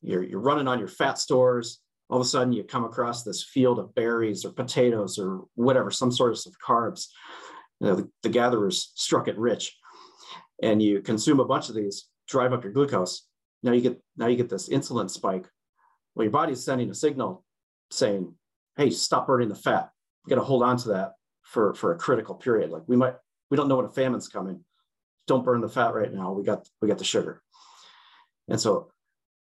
you're 0.00 0.22
you're 0.22 0.40
running 0.40 0.68
on 0.68 0.78
your 0.78 0.88
fat 0.88 1.18
stores. 1.18 1.80
All 2.08 2.20
of 2.20 2.24
a 2.24 2.28
sudden, 2.28 2.52
you 2.52 2.62
come 2.62 2.84
across 2.84 3.24
this 3.24 3.42
field 3.42 3.78
of 3.78 3.94
berries 3.94 4.44
or 4.44 4.50
potatoes 4.50 5.18
or 5.18 5.42
whatever, 5.54 5.90
some 5.90 6.12
source 6.12 6.46
of 6.46 6.54
carbs. 6.64 7.06
You 7.80 7.88
know, 7.88 7.96
the, 7.96 8.10
the 8.22 8.28
gatherers 8.28 8.92
struck 8.94 9.26
it 9.26 9.38
rich, 9.38 9.76
and 10.62 10.80
you 10.80 11.00
consume 11.00 11.40
a 11.40 11.44
bunch 11.44 11.68
of 11.68 11.74
these, 11.74 12.08
drive 12.28 12.52
up 12.52 12.62
your 12.62 12.72
glucose. 12.72 13.26
Now 13.62 13.72
you 13.72 13.80
get 13.80 14.00
now 14.16 14.28
you 14.28 14.36
get 14.36 14.48
this 14.48 14.68
insulin 14.68 15.10
spike. 15.10 15.48
Well, 16.14 16.24
your 16.24 16.32
body's 16.32 16.64
sending 16.64 16.90
a 16.90 16.94
signal 16.94 17.44
saying, 17.90 18.32
"Hey, 18.76 18.90
stop 18.90 19.26
burning 19.26 19.48
the 19.48 19.56
fat. 19.56 19.90
You 20.24 20.30
got 20.30 20.40
to 20.40 20.46
hold 20.46 20.62
on 20.62 20.76
to 20.78 20.88
that 20.90 21.14
for 21.44 21.74
for 21.74 21.92
a 21.92 21.98
critical 21.98 22.34
period. 22.34 22.70
Like 22.70 22.82
we 22.86 22.96
might 22.96 23.14
we 23.50 23.56
don't 23.56 23.68
know 23.68 23.76
when 23.76 23.86
a 23.86 23.90
famine's 23.90 24.28
coming. 24.28 24.64
Don't 25.26 25.44
burn 25.44 25.60
the 25.60 25.68
fat 25.68 25.94
right 25.94 26.12
now. 26.12 26.32
We 26.32 26.42
got 26.42 26.66
we 26.82 26.88
got 26.88 26.98
the 26.98 27.04
sugar. 27.04 27.42
And 28.48 28.60
so, 28.60 28.90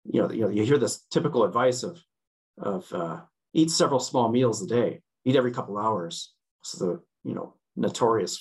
you 0.04 0.22
know, 0.22 0.30
you 0.30 0.40
know, 0.42 0.48
you 0.48 0.64
hear 0.64 0.78
this 0.78 1.04
typical 1.10 1.44
advice 1.44 1.82
of 1.82 2.00
of 2.56 2.92
uh, 2.92 3.20
eat 3.52 3.70
several 3.70 4.00
small 4.00 4.28
meals 4.28 4.62
a 4.62 4.66
day, 4.66 5.02
eat 5.24 5.36
every 5.36 5.52
couple 5.52 5.78
hours. 5.78 6.32
So 6.62 6.84
the 6.84 7.28
you 7.28 7.34
know 7.34 7.54
notorious 7.76 8.40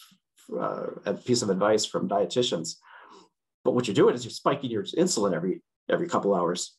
uh, 0.57 0.87
piece 1.25 1.41
of 1.41 1.49
advice 1.49 1.85
from 1.85 2.07
dietitians. 2.07 2.75
But 3.63 3.73
what 3.73 3.87
you're 3.87 3.95
doing 3.95 4.15
is 4.15 4.23
you're 4.23 4.31
spiking 4.31 4.71
your 4.71 4.83
insulin 4.83 5.33
every 5.33 5.61
every 5.89 6.07
couple 6.07 6.33
hours. 6.33 6.75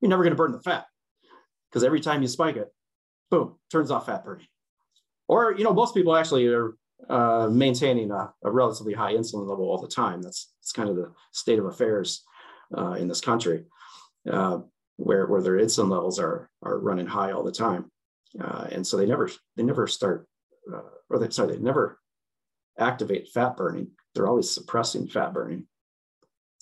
You're 0.00 0.10
never 0.10 0.22
going 0.22 0.32
to 0.32 0.36
burn 0.36 0.52
the 0.52 0.60
fat 0.60 0.86
because 1.68 1.84
every 1.84 2.00
time 2.00 2.22
you 2.22 2.28
spike 2.28 2.56
it, 2.56 2.68
boom, 3.30 3.58
turns 3.70 3.90
off 3.90 4.06
fat 4.06 4.24
burning 4.24 4.46
or 5.30 5.54
you 5.56 5.62
know 5.62 5.72
most 5.72 5.94
people 5.94 6.16
actually 6.16 6.48
are 6.48 6.74
uh, 7.08 7.48
maintaining 7.48 8.10
a, 8.10 8.32
a, 8.42 8.50
relatively 8.50 8.92
high 8.92 9.14
insulin 9.14 9.48
level 9.48 9.64
all 9.70 9.80
the 9.80 9.88
time. 10.02 10.20
That's, 10.20 10.52
that's 10.60 10.72
kind 10.72 10.88
of 10.88 10.96
the 10.96 11.12
state 11.32 11.58
of 11.58 11.66
affairs 11.66 12.24
uh, 12.76 12.92
in 12.92 13.06
this 13.06 13.20
country 13.20 13.64
uh, 14.30 14.58
where, 14.96 15.26
where 15.26 15.40
their 15.40 15.58
insulin 15.58 15.88
levels 15.90 16.18
are, 16.18 16.50
are 16.62 16.78
running 16.80 17.06
high 17.06 17.30
all 17.30 17.44
the 17.44 17.52
time. 17.52 17.90
Uh, 18.40 18.66
and 18.72 18.86
so 18.86 18.96
they 18.96 19.06
never 19.06 19.30
they 19.56 19.62
never 19.62 19.86
start 19.86 20.28
uh, 20.72 20.82
or 21.08 21.18
they 21.18 21.30
sorry 21.30 21.54
they 21.54 21.62
never 21.62 21.98
activate 22.78 23.28
fat 23.28 23.56
burning. 23.56 23.88
They're 24.14 24.28
always 24.28 24.50
suppressing 24.50 25.08
fat 25.08 25.32
burning 25.32 25.66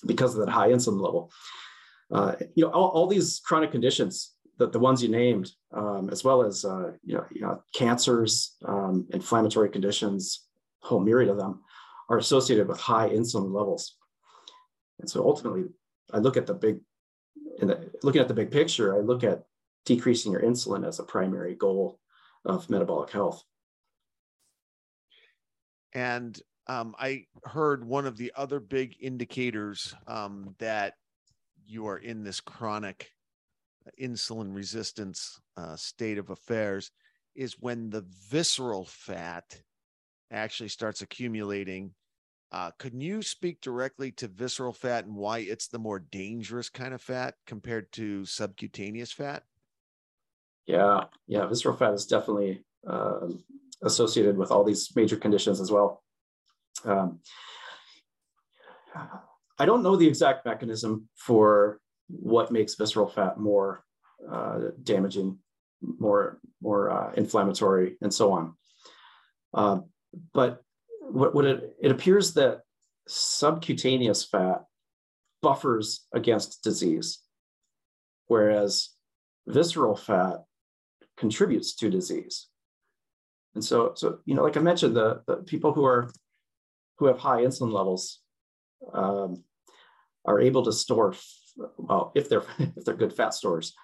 because 0.06 0.34
of 0.34 0.44
that 0.44 0.52
high 0.52 0.68
insulin 0.68 1.00
level. 1.00 1.30
Uh, 2.10 2.36
you 2.54 2.64
know 2.64 2.70
all, 2.70 2.88
all 2.88 3.06
these 3.06 3.40
chronic 3.44 3.70
conditions 3.70 4.34
the, 4.58 4.68
the 4.68 4.78
ones 4.78 5.02
you 5.02 5.08
named, 5.08 5.50
um, 5.72 6.10
as 6.10 6.24
well 6.24 6.42
as 6.42 6.64
uh, 6.64 6.92
you, 7.04 7.14
know, 7.14 7.24
you 7.30 7.40
know, 7.40 7.62
cancers, 7.74 8.56
um, 8.66 9.06
inflammatory 9.10 9.70
conditions, 9.70 10.46
whole 10.80 11.00
myriad 11.00 11.30
of 11.30 11.36
them, 11.36 11.62
are 12.10 12.18
associated 12.18 12.68
with 12.68 12.80
high 12.80 13.08
insulin 13.08 13.54
levels. 13.54 13.96
And 15.00 15.08
so 15.08 15.24
ultimately, 15.24 15.64
I 16.12 16.18
look 16.18 16.36
at 16.36 16.46
the 16.46 16.54
big, 16.54 16.80
in 17.60 17.68
the, 17.68 17.90
looking 18.02 18.20
at 18.20 18.28
the 18.28 18.34
big 18.34 18.50
picture, 18.50 18.96
I 18.96 19.00
look 19.00 19.22
at 19.22 19.44
decreasing 19.84 20.32
your 20.32 20.42
insulin 20.42 20.86
as 20.86 20.98
a 20.98 21.04
primary 21.04 21.54
goal 21.54 21.98
of 22.44 22.68
metabolic 22.68 23.10
health. 23.10 23.42
And 25.92 26.40
um, 26.66 26.94
I 26.98 27.26
heard 27.44 27.84
one 27.84 28.06
of 28.06 28.16
the 28.16 28.32
other 28.36 28.60
big 28.60 28.96
indicators 29.00 29.94
um, 30.06 30.54
that 30.58 30.94
you 31.66 31.86
are 31.86 31.98
in 31.98 32.24
this 32.24 32.40
chronic 32.40 33.10
insulin 34.00 34.54
resistance 34.54 35.40
uh, 35.56 35.76
state 35.76 36.18
of 36.18 36.30
affairs 36.30 36.90
is 37.34 37.60
when 37.60 37.90
the 37.90 38.04
visceral 38.30 38.84
fat 38.84 39.62
actually 40.30 40.68
starts 40.68 41.02
accumulating. 41.02 41.92
Uh, 42.50 42.70
can 42.78 43.00
you 43.00 43.22
speak 43.22 43.60
directly 43.60 44.10
to 44.12 44.26
visceral 44.26 44.72
fat 44.72 45.04
and 45.04 45.14
why 45.14 45.38
it's 45.38 45.68
the 45.68 45.78
more 45.78 45.98
dangerous 45.98 46.68
kind 46.68 46.94
of 46.94 47.02
fat 47.02 47.34
compared 47.46 47.90
to 47.92 48.24
subcutaneous 48.24 49.12
fat? 49.12 49.44
Yeah, 50.66 51.04
yeah, 51.26 51.46
visceral 51.46 51.76
fat 51.76 51.94
is 51.94 52.06
definitely 52.06 52.64
uh, 52.88 53.28
associated 53.82 54.36
with 54.36 54.50
all 54.50 54.64
these 54.64 54.94
major 54.96 55.16
conditions 55.16 55.60
as 55.60 55.70
well. 55.70 56.02
Um, 56.84 57.20
I 59.58 59.66
don't 59.66 59.82
know 59.82 59.96
the 59.96 60.06
exact 60.06 60.46
mechanism 60.46 61.08
for 61.16 61.80
what 62.08 62.50
makes 62.52 62.74
visceral 62.74 63.08
fat 63.08 63.38
more 63.38 63.84
uh, 64.30 64.58
damaging, 64.82 65.38
more 65.80 66.40
more 66.60 66.90
uh, 66.90 67.12
inflammatory, 67.14 67.96
and 68.00 68.12
so 68.12 68.32
on. 68.32 68.54
Uh, 69.54 69.80
but 70.34 70.62
what, 71.00 71.34
what 71.34 71.44
it, 71.44 71.76
it 71.80 71.90
appears 71.90 72.34
that 72.34 72.60
subcutaneous 73.06 74.24
fat 74.24 74.64
buffers 75.40 76.06
against 76.12 76.62
disease, 76.62 77.20
whereas 78.26 78.90
visceral 79.46 79.96
fat 79.96 80.44
contributes 81.16 81.74
to 81.76 81.90
disease. 81.90 82.48
And 83.54 83.64
so, 83.64 83.92
so 83.96 84.18
you 84.24 84.34
know, 84.34 84.42
like 84.42 84.56
I 84.56 84.60
mentioned, 84.60 84.94
the, 84.94 85.22
the 85.26 85.36
people 85.36 85.72
who 85.72 85.84
are 85.84 86.10
who 86.98 87.06
have 87.06 87.18
high 87.18 87.42
insulin 87.42 87.72
levels 87.72 88.20
um, 88.92 89.44
are 90.24 90.40
able 90.40 90.64
to 90.64 90.72
store 90.72 91.14
well, 91.76 92.12
if 92.14 92.28
they're 92.28 92.44
if 92.58 92.84
they're 92.84 92.94
good 92.94 93.12
fat 93.12 93.34
stores, 93.34 93.74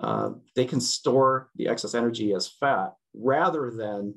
uh, 0.00 0.30
they 0.54 0.64
can 0.64 0.80
store 0.80 1.50
the 1.56 1.68
excess 1.68 1.94
energy 1.94 2.34
as 2.34 2.48
fat 2.48 2.94
rather 3.14 3.70
than 3.70 4.14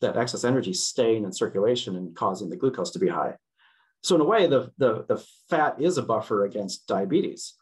that 0.00 0.16
excess 0.16 0.44
energy 0.44 0.72
staying 0.72 1.24
in 1.24 1.32
circulation 1.32 1.96
and 1.96 2.14
causing 2.14 2.50
the 2.50 2.56
glucose 2.56 2.90
to 2.90 2.98
be 2.98 3.08
high. 3.08 3.34
So 4.02 4.14
in 4.14 4.20
a 4.20 4.24
way, 4.24 4.46
the, 4.46 4.70
the, 4.78 5.04
the 5.08 5.24
fat 5.48 5.80
is 5.80 5.98
a 5.98 6.02
buffer 6.02 6.44
against 6.44 6.86
diabetes. 6.86 7.54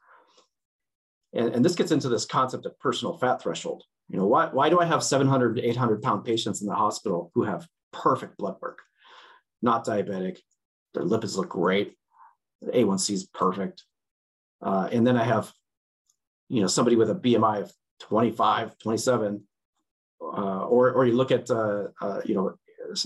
And, 1.33 1.55
and 1.55 1.65
this 1.65 1.75
gets 1.75 1.93
into 1.93 2.09
this 2.09 2.25
concept 2.25 2.67
of 2.67 2.79
personal 2.81 3.17
fat 3.19 3.41
threshold. 3.41 3.85
You 4.09 4.19
know, 4.19 4.27
why, 4.27 4.47
why 4.47 4.69
do 4.69 4.81
I 4.81 4.85
have 4.85 5.03
700, 5.03 5.57
to 5.57 5.63
800 5.63 6.03
pound 6.03 6.25
patients 6.25 6.61
in 6.61 6.69
the 6.69 6.75
hospital 6.75 7.31
who 7.35 7.45
have 7.45 7.67
perfect 7.93 8.37
blood 8.37 8.57
work, 8.61 8.81
not 9.63 9.87
diabetic, 9.87 10.39
their 10.93 11.05
lipids 11.05 11.37
look 11.37 11.49
great, 11.49 11.97
the 12.61 12.73
A1C 12.73 13.11
is 13.13 13.25
perfect. 13.25 13.85
Uh, 14.63 14.89
and 14.93 15.07
then 15.07 15.17
I 15.17 15.25
have, 15.25 15.53
you 16.49 16.61
know, 16.61 16.67
somebody 16.67 16.97
with 16.97 17.11
a 17.11 17.15
BMI 17.15 17.63
of 17.63 17.73
25, 18.01 18.79
27, 18.79 19.43
uh, 20.21 20.67
or, 20.67 20.93
or 20.93 21.07
you 21.07 21.15
look 21.15 21.31
at, 21.31 21.51
uh, 21.51 21.89
uh 22.01 22.21
you 22.25 22.35
know, 22.35 22.55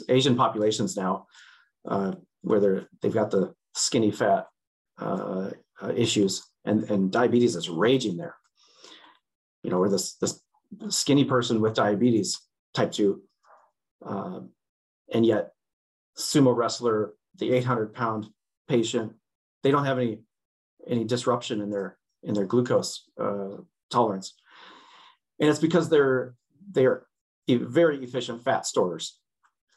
Asian 0.09 0.37
populations 0.37 0.97
now, 0.97 1.27
uh, 1.87 2.13
where 2.43 2.61
they're, 2.61 2.89
they've 3.01 3.15
got 3.15 3.31
the 3.31 3.55
skinny 3.75 4.11
fat 4.11 4.47
uh, 4.99 5.51
issues 5.95 6.45
and, 6.65 6.85
and 6.91 7.13
diabetes 7.13 7.57
is 7.57 7.69
raging 7.69 8.17
there. 8.17 8.37
You 9.63 9.71
know, 9.71 9.79
where 9.79 9.91
this, 9.91 10.15
this 10.15 10.41
skinny 10.89 11.25
person 11.25 11.61
with 11.61 11.75
diabetes 11.75 12.41
type 12.75 12.93
2 12.93 13.21
um, 14.05 14.51
and 15.13 15.25
yet 15.25 15.53
sumo 16.17 16.55
wrestler 16.55 17.15
the 17.37 17.53
800 17.53 17.95
pound 17.95 18.27
patient 18.69 19.13
they 19.63 19.71
don't 19.71 19.85
have 19.85 19.99
any 19.99 20.21
any 20.89 21.05
disruption 21.05 21.61
in 21.61 21.71
their 21.71 21.97
in 22.23 22.35
their 22.35 22.47
glucose 22.47 23.09
uh, 23.21 23.57
tolerance 23.91 24.35
and 25.39 25.49
it's 25.49 25.61
because 25.61 25.89
they're 25.89 26.35
they're 26.73 27.07
very 27.49 28.03
efficient 28.03 28.43
fat 28.43 28.67
stores 28.67 29.19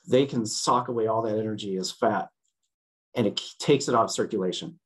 they 0.08 0.26
can 0.26 0.45
sock 0.45 0.88
away 0.88 1.08
all 1.08 1.21
that 1.21 1.38
energy 1.38 1.78
as 1.78 1.91
fat 1.91 2.30
and 3.15 3.28
it 3.28 3.39
takes 3.60 3.88
it 3.88 3.95
out 3.95 4.06
of 4.06 4.12
circulation 4.12 4.80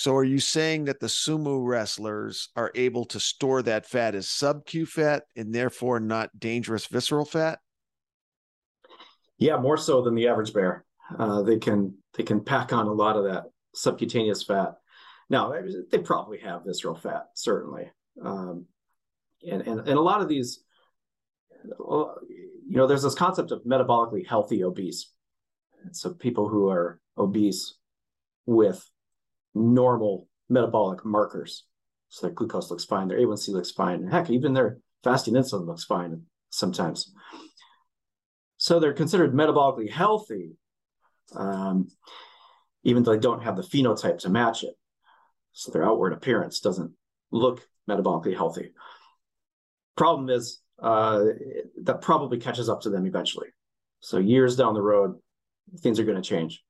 so 0.00 0.16
are 0.16 0.24
you 0.24 0.40
saying 0.40 0.86
that 0.86 0.98
the 0.98 1.08
sumo 1.08 1.60
wrestlers 1.62 2.48
are 2.56 2.72
able 2.74 3.04
to 3.04 3.20
store 3.20 3.60
that 3.62 3.84
fat 3.84 4.14
as 4.14 4.28
sub-Q 4.30 4.86
fat 4.86 5.24
and 5.36 5.54
therefore 5.54 6.00
not 6.00 6.30
dangerous 6.40 6.86
visceral 6.86 7.26
fat? 7.26 7.58
Yeah, 9.36 9.58
more 9.58 9.76
so 9.76 10.00
than 10.00 10.14
the 10.14 10.28
average 10.28 10.54
bear. 10.54 10.86
Uh, 11.18 11.42
they 11.42 11.58
can 11.58 11.98
they 12.16 12.22
can 12.22 12.40
pack 12.40 12.72
on 12.72 12.86
a 12.86 12.92
lot 12.92 13.16
of 13.16 13.24
that 13.24 13.50
subcutaneous 13.74 14.42
fat. 14.42 14.76
Now 15.30 15.54
they 15.90 15.98
probably 15.98 16.38
have 16.40 16.64
visceral 16.66 16.96
fat, 16.96 17.28
certainly, 17.34 17.90
um, 18.22 18.66
and, 19.48 19.62
and 19.62 19.80
and 19.80 19.98
a 19.98 20.00
lot 20.00 20.20
of 20.20 20.28
these, 20.28 20.60
you 21.62 22.76
know, 22.76 22.86
there's 22.88 23.04
this 23.04 23.14
concept 23.14 23.52
of 23.52 23.62
metabolically 23.62 24.26
healthy 24.26 24.64
obese. 24.64 25.12
So 25.92 26.12
people 26.12 26.48
who 26.48 26.68
are 26.68 27.00
obese 27.16 27.76
with 28.44 28.84
normal 29.54 30.28
metabolic 30.48 31.04
markers. 31.04 31.64
So 32.08 32.26
their 32.26 32.34
glucose 32.34 32.70
looks 32.70 32.84
fine, 32.84 33.06
their 33.06 33.18
A1C 33.18 33.50
looks 33.50 33.70
fine, 33.70 34.00
and 34.00 34.12
heck, 34.12 34.30
even 34.30 34.52
their 34.52 34.78
fasting 35.04 35.34
insulin 35.34 35.66
looks 35.66 35.84
fine 35.84 36.22
sometimes. 36.50 37.12
So 38.56 38.80
they're 38.80 38.92
considered 38.92 39.32
metabolically 39.32 39.88
healthy, 39.88 40.56
um, 41.34 41.88
even 42.82 43.04
though 43.04 43.12
they 43.12 43.20
don't 43.20 43.44
have 43.44 43.56
the 43.56 43.62
phenotype 43.62 44.18
to 44.18 44.28
match 44.28 44.64
it. 44.64 44.74
So 45.60 45.70
their 45.70 45.84
outward 45.84 46.14
appearance 46.14 46.60
doesn't 46.60 46.92
look 47.30 47.68
metabolically 47.86 48.34
healthy. 48.34 48.72
Problem 49.94 50.30
is 50.30 50.62
uh, 50.82 51.22
that 51.82 52.00
probably 52.00 52.38
catches 52.38 52.70
up 52.70 52.80
to 52.80 52.88
them 52.88 53.04
eventually. 53.04 53.48
So 54.00 54.16
years 54.16 54.56
down 54.56 54.72
the 54.72 54.80
road, 54.80 55.16
things 55.80 56.00
are 56.00 56.04
going 56.04 56.16
to 56.16 56.26
change. 56.26 56.64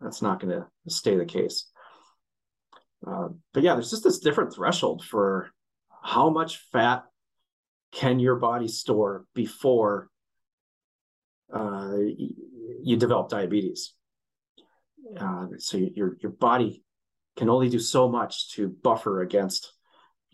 That's 0.00 0.20
not 0.20 0.40
going 0.40 0.50
to 0.50 0.66
stay 0.88 1.16
the 1.16 1.24
case. 1.24 1.70
Uh, 3.06 3.28
but 3.52 3.62
yeah, 3.62 3.74
there's 3.74 3.92
just 3.92 4.02
this 4.02 4.18
different 4.18 4.52
threshold 4.52 5.04
for 5.04 5.52
how 6.02 6.28
much 6.28 6.58
fat 6.72 7.04
can 7.92 8.18
your 8.18 8.34
body 8.34 8.66
store 8.66 9.26
before 9.36 10.08
uh, 11.54 11.98
you 12.82 12.96
develop 12.96 13.28
diabetes. 13.28 13.94
Uh, 15.16 15.46
so 15.58 15.76
your 15.76 16.16
your 16.20 16.32
body 16.32 16.82
can 17.36 17.48
only 17.48 17.68
do 17.68 17.78
so 17.78 18.08
much 18.08 18.52
to 18.52 18.68
buffer 18.68 19.22
against 19.22 19.72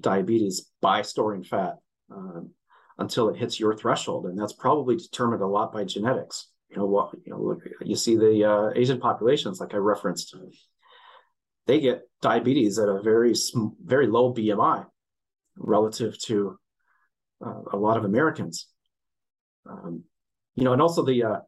diabetes 0.00 0.70
by 0.80 1.02
storing 1.02 1.42
fat 1.42 1.76
um, 2.10 2.50
until 2.98 3.28
it 3.28 3.36
hits 3.36 3.58
your 3.58 3.74
threshold, 3.74 4.26
and 4.26 4.38
that's 4.38 4.52
probably 4.52 4.96
determined 4.96 5.42
a 5.42 5.46
lot 5.46 5.72
by 5.72 5.84
genetics. 5.84 6.48
You 6.68 6.76
know 6.76 6.86
what? 6.86 7.12
You 7.24 7.32
know, 7.32 7.56
you 7.82 7.96
see 7.96 8.16
the 8.16 8.44
uh, 8.44 8.70
Asian 8.76 9.00
populations, 9.00 9.60
like 9.60 9.74
I 9.74 9.78
referenced 9.78 10.34
they 11.66 11.80
get 11.80 12.02
diabetes 12.20 12.78
at 12.78 12.88
a 12.88 13.00
very 13.00 13.34
very 13.84 14.06
low 14.06 14.34
BMI 14.34 14.86
relative 15.56 16.18
to 16.22 16.58
uh, 17.44 17.62
a 17.72 17.76
lot 17.76 17.96
of 17.96 18.04
Americans. 18.04 18.66
Um, 19.68 20.04
you 20.56 20.64
know, 20.64 20.72
and 20.72 20.82
also 20.82 21.04
the 21.04 21.22
uh, 21.22 21.38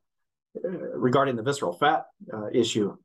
regarding 0.95 1.37
the 1.37 1.43
visceral 1.43 1.73
fat 1.73 2.05
uh, 2.33 2.49
issue. 2.53 2.97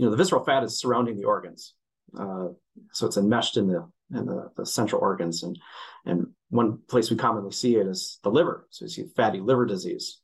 You 0.00 0.06
know, 0.06 0.12
the 0.12 0.16
visceral 0.16 0.42
fat 0.42 0.64
is 0.64 0.80
surrounding 0.80 1.18
the 1.18 1.26
organs, 1.26 1.74
uh, 2.18 2.46
so 2.90 3.06
it's 3.06 3.18
enmeshed 3.18 3.58
in 3.58 3.66
the 3.66 3.86
in 4.14 4.24
the, 4.24 4.50
the, 4.56 4.64
central 4.64 5.02
organs, 5.02 5.42
and 5.42 5.58
and 6.06 6.28
one 6.48 6.78
place 6.88 7.10
we 7.10 7.18
commonly 7.18 7.52
see 7.52 7.76
it 7.76 7.86
is 7.86 8.18
the 8.22 8.30
liver. 8.30 8.66
So 8.70 8.86
you 8.86 8.88
see 8.88 9.12
fatty 9.14 9.40
liver 9.40 9.66
disease. 9.66 10.20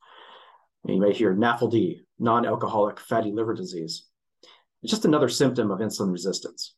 And 0.82 0.94
you 0.94 1.00
may 1.02 1.12
hear 1.12 1.34
NAFLD, 1.34 2.00
non-alcoholic 2.18 3.00
fatty 3.00 3.30
liver 3.32 3.52
disease. 3.52 4.06
It's 4.82 4.90
just 4.90 5.04
another 5.04 5.28
symptom 5.28 5.70
of 5.70 5.80
insulin 5.80 6.10
resistance. 6.10 6.74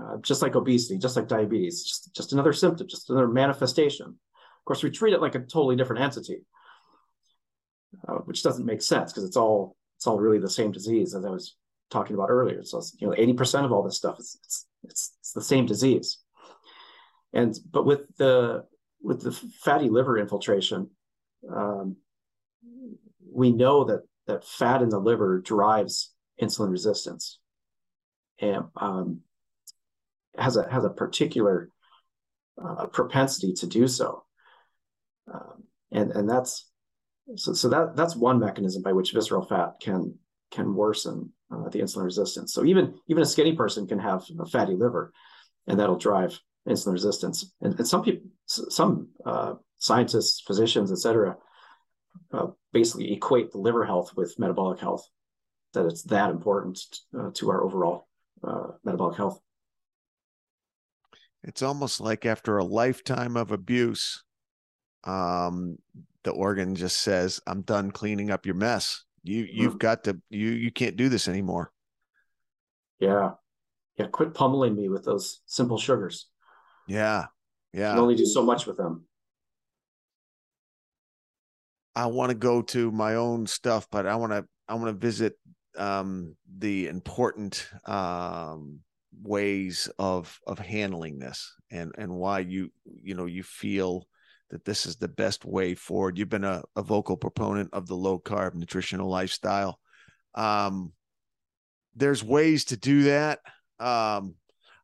Uh, 0.00 0.18
just 0.22 0.40
like 0.40 0.54
obesity, 0.54 1.00
just 1.00 1.16
like 1.16 1.26
diabetes, 1.26 1.82
just, 1.82 2.14
just 2.14 2.32
another 2.32 2.52
symptom, 2.52 2.86
just 2.86 3.10
another 3.10 3.26
manifestation. 3.26 4.06
Of 4.06 4.64
course, 4.64 4.84
we 4.84 4.90
treat 4.90 5.14
it 5.14 5.20
like 5.20 5.34
a 5.34 5.40
totally 5.40 5.74
different 5.74 6.02
entity, 6.02 6.46
uh, 8.06 8.18
which 8.18 8.44
doesn't 8.44 8.66
make 8.66 8.82
sense 8.82 9.12
because 9.12 9.24
it's 9.24 9.36
all 9.36 9.74
it's 9.96 10.06
all 10.06 10.20
really 10.20 10.38
the 10.38 10.48
same 10.48 10.70
disease 10.70 11.16
as 11.16 11.24
I 11.24 11.30
was 11.30 11.56
talking 11.90 12.14
about 12.14 12.30
earlier. 12.30 12.62
So 12.64 12.82
you 12.98 13.06
know, 13.06 13.14
eighty 13.16 13.32
percent 13.32 13.66
of 13.66 13.72
all 13.72 13.82
this 13.82 13.96
stuff 13.96 14.18
is 14.18 14.38
it's, 14.44 14.66
it's 14.84 15.16
it's 15.20 15.32
the 15.32 15.42
same 15.42 15.66
disease. 15.66 16.18
And 17.32 17.56
but 17.70 17.86
with 17.86 18.00
the 18.16 18.64
with 19.02 19.22
the 19.22 19.32
fatty 19.32 19.88
liver 19.88 20.18
infiltration, 20.18 20.90
um, 21.54 21.96
we 23.32 23.52
know 23.52 23.84
that 23.84 24.02
that 24.26 24.44
fat 24.44 24.82
in 24.82 24.88
the 24.88 24.98
liver 24.98 25.40
drives 25.40 26.12
insulin 26.40 26.70
resistance 26.70 27.38
and 28.40 28.64
um, 28.76 29.20
has 30.36 30.56
a 30.56 30.68
has 30.70 30.84
a 30.84 30.90
particular 30.90 31.68
uh, 32.62 32.86
propensity 32.86 33.52
to 33.52 33.66
do 33.66 33.86
so 33.86 34.24
um, 35.32 35.64
and 35.92 36.12
and 36.12 36.28
that's 36.28 36.68
so 37.36 37.52
so 37.52 37.68
that 37.68 37.96
that's 37.96 38.16
one 38.16 38.38
mechanism 38.38 38.82
by 38.82 38.92
which 38.92 39.12
visceral 39.12 39.44
fat 39.44 39.74
can 39.80 40.14
can 40.50 40.74
worsen 40.74 41.32
uh, 41.52 41.68
the 41.68 41.80
insulin 41.80 42.04
resistance 42.04 42.52
so 42.52 42.64
even 42.64 42.94
even 43.08 43.22
a 43.22 43.26
skinny 43.26 43.54
person 43.54 43.86
can 43.86 43.98
have 43.98 44.24
a 44.38 44.46
fatty 44.46 44.74
liver 44.74 45.12
and 45.66 45.78
that'll 45.78 45.96
drive 45.96 46.38
insulin 46.68 46.92
resistance 46.92 47.52
and, 47.60 47.78
and 47.78 47.88
some 47.88 48.02
people 48.02 48.28
some 48.46 49.08
uh, 49.24 49.54
scientists 49.78 50.40
physicians 50.46 50.92
etc 50.92 51.36
uh, 52.32 52.46
basically 52.72 53.12
equate 53.12 53.50
the 53.50 53.58
liver 53.58 53.84
health 53.84 54.12
with 54.16 54.38
metabolic 54.38 54.80
health 54.80 55.08
that 55.72 55.86
it's 55.86 56.02
that 56.04 56.30
important 56.30 56.78
uh, 57.18 57.30
to 57.34 57.50
our 57.50 57.62
overall 57.62 58.08
uh, 58.42 58.68
metabolic 58.84 59.16
health. 59.16 59.40
It's 61.42 61.62
almost 61.62 62.00
like 62.00 62.26
after 62.26 62.58
a 62.58 62.64
lifetime 62.64 63.36
of 63.36 63.50
abuse, 63.50 64.22
um, 65.04 65.78
the 66.22 66.32
organ 66.32 66.74
just 66.74 66.98
says, 66.98 67.40
"I'm 67.46 67.62
done 67.62 67.90
cleaning 67.90 68.30
up 68.30 68.44
your 68.44 68.56
mess. 68.56 69.04
You 69.22 69.46
you've 69.50 69.72
mm-hmm. 69.72 69.78
got 69.78 70.04
to 70.04 70.20
you 70.30 70.50
you 70.50 70.70
can't 70.70 70.96
do 70.96 71.08
this 71.08 71.28
anymore." 71.28 71.72
Yeah, 72.98 73.32
yeah. 73.96 74.06
Quit 74.06 74.34
pummeling 74.34 74.76
me 74.76 74.88
with 74.88 75.04
those 75.04 75.40
simple 75.46 75.78
sugars. 75.78 76.26
Yeah, 76.86 77.26
yeah. 77.72 77.94
You 77.94 78.00
only 78.00 78.16
do 78.16 78.26
so 78.26 78.42
much 78.42 78.66
with 78.66 78.76
them. 78.76 79.04
I 81.94 82.06
want 82.06 82.30
to 82.30 82.36
go 82.36 82.62
to 82.62 82.90
my 82.90 83.16
own 83.16 83.46
stuff, 83.46 83.86
but 83.90 84.06
I 84.06 84.16
want 84.16 84.32
to 84.32 84.44
I 84.68 84.74
want 84.74 84.86
to 84.86 84.92
visit 85.06 85.34
um, 85.76 86.36
the 86.58 86.88
important 86.88 87.68
um, 87.84 88.80
ways 89.22 89.88
of 89.98 90.38
of 90.46 90.58
handling 90.58 91.18
this 91.18 91.52
and 91.70 91.92
and 91.98 92.12
why 92.12 92.40
you 92.40 92.70
you 92.84 93.14
know 93.14 93.26
you 93.26 93.42
feel 93.42 94.06
that 94.50 94.64
this 94.64 94.86
is 94.86 94.96
the 94.96 95.08
best 95.08 95.44
way 95.44 95.74
forward. 95.74 96.18
You've 96.18 96.28
been 96.28 96.44
a, 96.44 96.62
a 96.76 96.82
vocal 96.82 97.16
proponent 97.16 97.70
of 97.72 97.86
the 97.86 97.94
low 97.94 98.18
carb 98.18 98.54
nutritional 98.54 99.08
lifestyle. 99.08 99.78
Um, 100.34 100.92
there's 101.94 102.22
ways 102.22 102.66
to 102.66 102.76
do 102.76 103.04
that. 103.04 103.40
Um, 103.78 104.34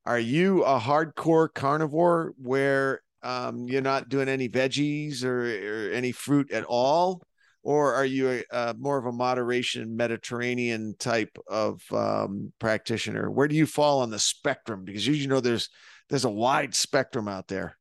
are 0.05 0.18
you 0.18 0.62
a 0.64 0.79
hardcore 0.79 1.52
carnivore 1.52 2.33
where 2.40 3.02
um, 3.22 3.66
you're 3.68 3.83
not 3.83 4.09
doing 4.09 4.29
any 4.29 4.48
veggies 4.48 5.24
or, 5.24 5.88
or, 5.88 5.92
any 5.92 6.12
fruit 6.12 6.52
at 6.52 6.64
all? 6.64 7.22
Or 7.62 7.94
are 7.94 8.05
you 8.05 8.31
a, 8.31 8.44
a 8.52 8.74
more 8.79 8.96
of 8.96 9.07
a 9.07 9.12
moderation 9.12 9.96
Mediterranean 9.96 10.94
type 11.00 11.37
of 11.48 11.83
um, 11.90 12.52
practitioner? 12.61 13.29
Where 13.29 13.48
do 13.48 13.57
you 13.57 13.66
fall 13.66 14.02
on 14.02 14.11
the 14.11 14.20
spectrum? 14.20 14.85
Because 14.85 15.05
you 15.07 15.26
know 15.26 15.40
there's 15.40 15.68
there's 16.09 16.24
a 16.24 16.31
wide 16.31 16.76
spectrum 16.76 17.26
out 17.26 17.48
there. 17.48 17.76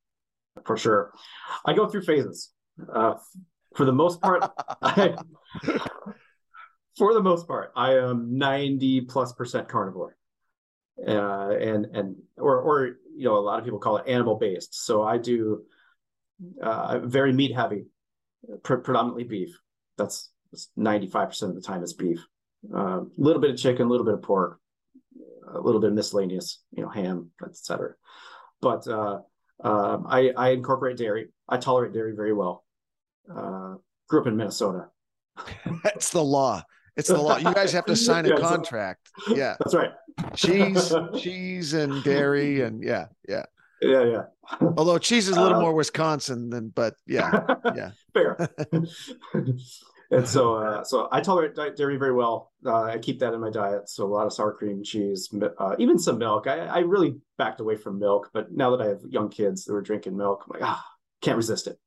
For 0.64 0.78
sure, 0.78 1.12
I 1.66 1.74
go 1.74 1.88
through 1.88 2.04
phases. 2.04 2.52
Uh, 2.92 3.16
for 3.76 3.86
the 3.86 3.92
most 3.92 4.22
part, 4.22 4.50
I, 4.82 5.16
for 6.98 7.14
the 7.14 7.22
most 7.22 7.48
part, 7.48 7.72
I 7.76 7.96
am 7.96 8.38
90 8.38 9.02
plus 9.02 9.34
percent 9.34 9.68
carnivore. 9.68 10.16
Uh, 11.06 11.50
and 11.50 11.86
and 11.88 12.16
or 12.38 12.58
or 12.62 12.88
you 13.16 13.26
know 13.26 13.36
a 13.36 13.40
lot 13.40 13.60
of 13.60 13.66
people 13.66 13.80
call 13.80 13.98
it 13.98 14.08
animal 14.08 14.36
based. 14.36 14.86
So 14.86 15.04
I 15.04 15.18
do 15.18 15.64
uh, 16.62 17.00
very 17.00 17.34
meat 17.34 17.54
heavy, 17.54 17.88
pre- 18.64 18.78
predominantly 18.78 19.26
beef. 19.26 19.60
That's 19.98 20.32
95 20.78 21.28
percent 21.28 21.50
of 21.50 21.56
the 21.56 21.62
time 21.62 21.84
is 21.84 21.94
beef. 21.94 22.26
A 22.74 22.78
uh, 22.78 23.02
little 23.18 23.42
bit 23.42 23.52
of 23.52 23.58
chicken, 23.58 23.88
a 23.88 23.90
little 23.90 24.06
bit 24.06 24.16
of 24.16 24.22
pork, 24.22 24.60
a 25.54 25.60
little 25.60 25.82
bit 25.82 25.90
of 25.90 25.96
miscellaneous, 25.96 26.64
you 26.72 26.82
know, 26.82 26.90
ham, 26.90 27.30
etc. 27.46 27.96
But 28.62 28.88
uh, 28.88 29.20
um, 29.64 30.06
I, 30.08 30.32
I 30.36 30.50
incorporate 30.50 30.98
dairy. 30.98 31.30
I 31.48 31.58
tolerate 31.58 31.94
dairy 31.94 32.16
very 32.16 32.34
well. 32.34 32.64
Uh, 33.30 33.76
grew 34.08 34.22
up 34.22 34.28
in 34.28 34.36
Minnesota. 34.36 34.88
That's 35.84 36.10
the 36.12 36.24
law. 36.24 36.64
It's 36.98 37.10
the 37.10 37.18
law. 37.18 37.38
You 37.38 37.54
guys 37.54 37.74
have 37.74 37.86
to 37.86 37.96
sign 37.96 38.26
a 38.26 38.40
contract. 38.40 39.10
Yeah, 39.28 39.56
that's 39.60 39.76
right. 39.76 39.92
cheese, 40.34 40.94
cheese, 41.18 41.74
and 41.74 42.02
dairy, 42.04 42.62
and 42.62 42.82
yeah, 42.82 43.08
yeah, 43.28 43.44
yeah, 43.82 44.04
yeah. 44.04 44.24
Although 44.78 44.98
cheese 44.98 45.28
is 45.28 45.36
a 45.36 45.42
little 45.42 45.58
uh, 45.58 45.62
more 45.62 45.74
Wisconsin 45.74 46.50
than, 46.50 46.70
but 46.70 46.94
yeah, 47.06 47.46
yeah, 47.76 47.92
fair. 48.14 48.38
And 50.16 50.28
so, 50.28 50.56
uh, 50.56 50.84
so 50.84 51.08
I 51.12 51.22
tolerate 51.22 51.56
dairy 51.76 51.98
very 51.98 52.14
well. 52.14 52.52
Uh, 52.66 52.84
I 52.84 52.98
keep 52.98 53.20
that 53.20 53.34
in 53.34 53.40
my 53.40 53.50
diet. 53.50 53.90
So 53.90 54.06
a 54.06 54.08
lot 54.08 54.26
of 54.26 54.34
sour 54.34 54.54
cream, 54.54 54.84
cheese, 54.84 55.30
uh, 55.60 55.76
even 55.80 56.00
some 56.00 56.18
milk. 56.18 56.48
I, 56.48 56.60
I 56.66 56.80
really 56.80 57.18
backed 57.38 57.60
away 57.60 57.76
from 57.76 58.00
milk, 58.00 58.30
but 58.34 58.52
now 58.52 58.76
that 58.76 58.82
I 58.82 58.90
have 58.90 59.02
young 59.10 59.30
kids 59.30 59.66
that 59.66 59.74
were 59.74 59.82
drinking 59.82 60.18
milk, 60.18 60.46
I'm 60.46 60.60
like, 60.60 60.70
ah, 60.70 60.86
can't 61.22 61.38
resist 61.38 61.68
it. 61.68 61.78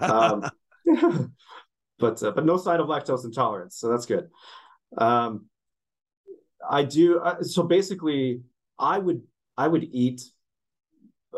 Um, 0.00 0.48
but 1.98 2.22
uh, 2.22 2.30
but 2.30 2.44
no 2.44 2.56
sign 2.56 2.80
of 2.80 2.86
lactose 2.86 3.24
intolerance, 3.24 3.76
so 3.76 3.88
that's 3.88 4.06
good. 4.06 4.28
Um, 4.96 5.46
I 6.68 6.84
do 6.84 7.18
uh, 7.18 7.42
so 7.42 7.62
basically, 7.62 8.42
I 8.78 8.98
would 8.98 9.22
I 9.56 9.68
would 9.68 9.84
eat 9.84 10.22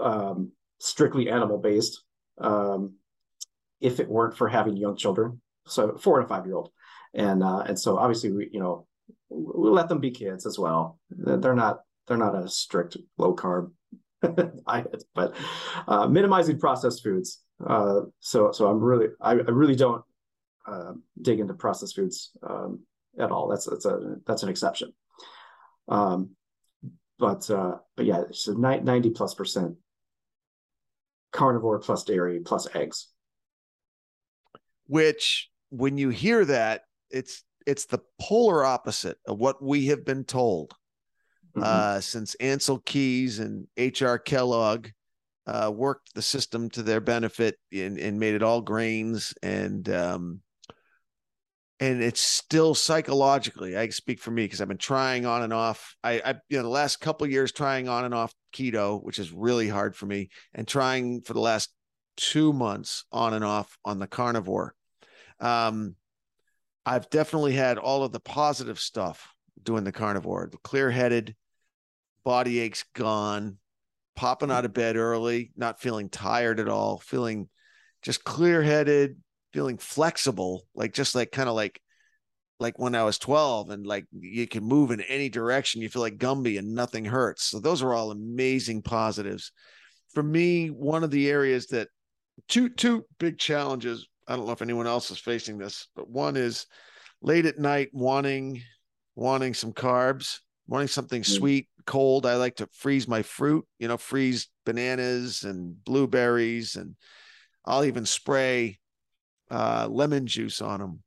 um, 0.01 0.53
strictly 0.79 1.31
animal 1.31 1.59
based 1.59 2.03
um, 2.39 2.95
if 3.81 4.01
it 4.01 4.09
weren't 4.09 4.37
for 4.37 4.49
having 4.49 4.77
young 4.77 4.97
children, 4.97 5.41
so 5.69 5.97
four 5.97 6.21
and 6.21 6.29
five 6.29 6.47
year 6.47 6.57
old, 6.57 6.71
and 7.15 7.43
uh, 7.43 7.61
and 7.67 7.79
so 7.79 7.99
obviously 7.99 8.33
we 8.33 8.49
you 8.53 8.61
know 8.61 8.87
we 9.31 9.71
let 9.71 9.89
them 9.89 10.01
be 10.01 10.11
kids 10.11 10.47
as 10.47 10.59
well. 10.59 10.99
They're 11.11 11.55
not 11.55 11.81
they're 12.07 12.17
not 12.17 12.35
a 12.35 12.49
strict 12.49 12.97
low 13.17 13.35
carb 13.35 13.71
diet, 14.23 15.05
but 15.15 15.35
uh, 15.87 16.07
minimizing 16.07 16.59
processed 16.59 17.03
foods. 17.03 17.43
Uh, 17.65 18.03
so 18.21 18.53
so 18.53 18.69
I'm 18.69 18.81
really 18.81 19.09
I, 19.21 19.33
I 19.33 19.35
really 19.35 19.77
don't 19.77 20.03
uh, 20.67 20.93
dig 21.21 21.41
into 21.41 21.55
processed 21.55 21.97
foods 21.97 22.31
um, 22.49 22.81
at 23.19 23.31
all. 23.31 23.49
That's 23.49 23.67
that's 23.67 23.87
a 23.87 24.17
that's 24.27 24.43
an 24.43 24.49
exception. 24.49 24.93
Um, 25.89 26.31
but 27.19 27.51
uh, 27.51 27.77
but 27.97 28.07
yeah, 28.07 28.25
so 28.33 28.53
ninety 28.53 29.11
plus 29.11 29.35
percent 29.35 29.77
carnivore 31.33 31.79
plus 31.79 32.05
dairy 32.05 32.41
plus 32.41 32.67
eggs. 32.75 33.09
Which, 34.87 35.51
when 35.71 35.99
you 35.99 36.09
hear 36.11 36.45
that, 36.45 36.83
it's 37.11 37.45
it's 37.67 37.87
the 37.87 38.01
polar 38.21 38.65
opposite 38.65 39.19
of 39.27 39.39
what 39.39 39.63
we 39.63 39.87
have 39.87 40.05
been 40.05 40.25
told 40.25 40.73
mm-hmm. 41.57 41.63
uh, 41.65 42.01
since 42.01 42.35
Ancel 42.41 42.83
Keys 42.85 43.39
and 43.39 43.67
H.R. 43.77 44.19
Kellogg 44.19 44.89
uh, 45.47 45.71
worked 45.75 46.15
the 46.15 46.23
system 46.23 46.69
to 46.71 46.83
their 46.83 47.01
benefit 47.01 47.57
and, 47.73 47.99
and 47.99 48.19
made 48.19 48.35
it 48.35 48.43
all 48.43 48.61
grains 48.61 49.35
and 49.43 49.89
um, 49.89 50.41
and 51.81 52.03
it's 52.03 52.21
still 52.21 52.75
psychologically 52.75 53.77
i 53.77 53.89
speak 53.89 54.21
for 54.21 54.31
me 54.31 54.45
because 54.45 54.61
i've 54.61 54.69
been 54.69 54.77
trying 54.77 55.27
on 55.27 55.43
and 55.43 55.53
off 55.53 55.95
i 56.03 56.21
i 56.25 56.35
you 56.49 56.57
know 56.57 56.63
the 56.63 56.69
last 56.69 57.01
couple 57.01 57.27
years 57.27 57.53
trying 57.53 57.89
on 57.89 58.05
and 58.05 58.15
off 58.15 58.35
keto 58.53 59.03
which 59.03 59.19
is 59.19 59.33
really 59.33 59.69
hard 59.69 59.95
for 59.95 60.07
me 60.07 60.29
and 60.55 60.67
trying 60.67 61.23
for 61.23 61.35
the 61.35 61.41
last 61.41 61.71
two 62.17 62.53
months 62.53 63.05
on 63.13 63.33
and 63.33 63.45
off 63.45 63.79
on 63.85 63.99
the 63.99 64.07
carnivore 64.07 64.75
um 65.41 65.95
i've 66.87 67.09
definitely 67.11 67.53
had 67.53 67.79
all 67.79 68.05
of 68.05 68.13
the 68.13 68.21
positive 68.21 68.79
stuff 68.79 69.35
doing 69.63 69.85
the 69.85 69.93
carnivore 69.93 70.49
the 70.51 70.59
clear-headed 70.59 71.35
body 72.25 72.59
aches 72.61 72.85
gone 72.95 73.59
popping 74.17 74.51
out 74.51 74.65
of 74.65 74.73
bed 74.73 74.97
early 74.97 75.53
not 75.57 75.81
feeling 75.81 76.09
tired 76.09 76.59
at 76.61 76.69
all 76.69 76.99
feeling 76.99 77.49
just 78.03 78.25
clear-headed 78.25 79.17
feeling 79.53 79.79
flexible, 79.79 80.67
like 80.75 80.93
just 80.93 81.15
like 81.15 81.33
kind 81.33 81.49
of 81.49 81.55
like 81.55 81.81
like 82.61 82.79
when 82.79 82.95
I 82.95 83.05
was 83.05 83.19
12 83.19 83.71
and 83.71 83.87
like 83.87 84.07
you 84.13 84.47
can 84.47 84.65
move 84.65 84.91
in 84.91 85.01
any 85.03 85.29
direction. 85.29 85.81
You 85.81 85.89
feel 85.89 86.03
like 86.03 86.19
Gumby 86.19 86.59
and 86.59 86.75
nothing 86.75 87.05
hurts. 87.05 87.45
So 87.45 87.61
those 87.61 87.83
are 87.83 87.95
all 87.95 88.11
amazing 88.11 88.83
positives. 88.83 89.53
For 90.13 90.23
me, 90.23 90.69
one 90.69 91.05
of 91.05 91.11
the 91.11 91.31
areas 91.31 91.67
that 91.69 91.89
two 92.49 92.69
two 92.69 93.05
big 93.19 93.39
challenges. 93.39 94.07
I 94.29 94.37
don't 94.37 94.47
know 94.47 94.53
if 94.53 94.63
anyone 94.63 94.87
else 94.87 95.11
is 95.11 95.19
facing 95.19 95.59
this, 95.59 95.89
but 95.97 96.09
one 96.09 96.37
is 96.37 96.67
late 97.23 97.47
at 97.47 97.59
night 97.59 97.89
wanting 97.93 98.63
wanting 99.17 99.53
some 99.53 99.73
carbs, 99.73 100.39
wanting 100.69 100.87
something 100.87 101.23
mm-hmm. 101.23 101.39
sweet, 101.39 101.69
cold. 101.87 102.25
I 102.25 102.37
like 102.37 102.57
to 102.57 102.69
freeze 102.73 103.09
my 103.09 103.23
fruit, 103.23 103.67
you 103.81 103.89
know, 103.89 103.97
freeze 103.97 104.49
bananas 104.65 105.43
and 105.43 105.83
blueberries 105.85 106.77
and 106.77 106.95
I'll 107.65 107.85
even 107.85 108.07
spray 108.07 108.79
uh, 109.51 109.89
lemon 109.91 110.27
juice 110.27 110.61
on 110.61 110.81
them. 110.81 111.03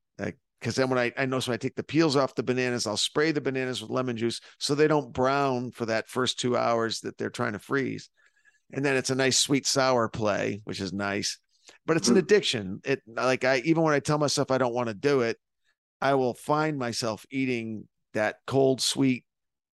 Because 0.60 0.76
then 0.76 0.90
when 0.90 1.00
I, 1.00 1.12
I 1.18 1.26
know, 1.26 1.40
so 1.40 1.52
I 1.52 1.58
take 1.58 1.76
the 1.76 1.82
peels 1.82 2.16
off 2.16 2.36
the 2.36 2.44
bananas, 2.44 2.86
I'll 2.86 2.96
spray 2.96 3.32
the 3.32 3.42
bananas 3.42 3.82
with 3.82 3.90
lemon 3.90 4.16
juice 4.16 4.42
so 4.60 4.76
they 4.76 4.88
don't 4.88 5.12
brown 5.12 5.72
for 5.72 5.88
that 5.88 6.08
first 6.08 6.40
two 6.40 6.56
hours 6.56 7.00
that 7.00 7.18
they're 7.18 7.32
trying 7.32 7.54
to 7.54 7.60
freeze. 7.60 8.12
And 8.72 8.86
then 8.86 8.96
it's 8.96 9.10
a 9.10 9.16
nice 9.16 9.40
sweet 9.40 9.66
sour 9.66 10.08
play, 10.08 10.62
which 10.66 10.80
is 10.80 10.94
nice, 10.94 11.40
but 11.86 11.98
it's 11.98 12.08
an 12.10 12.16
mm. 12.16 12.20
addiction. 12.20 12.82
It 12.84 13.02
like 13.08 13.44
I 13.44 13.58
even 13.66 13.84
when 13.84 13.94
I 13.94 14.00
tell 14.00 14.18
myself 14.18 14.52
I 14.52 14.58
don't 14.58 14.74
want 14.74 14.90
to 14.90 14.94
do 14.94 15.22
it, 15.22 15.38
I 16.02 16.16
will 16.16 16.34
find 16.34 16.78
myself 16.78 17.26
eating 17.32 17.88
that 18.14 18.38
cold 18.48 18.82
sweet 18.82 19.26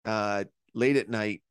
uh, 0.04 0.44
late 0.74 0.96
at 0.96 1.08
night 1.08 1.42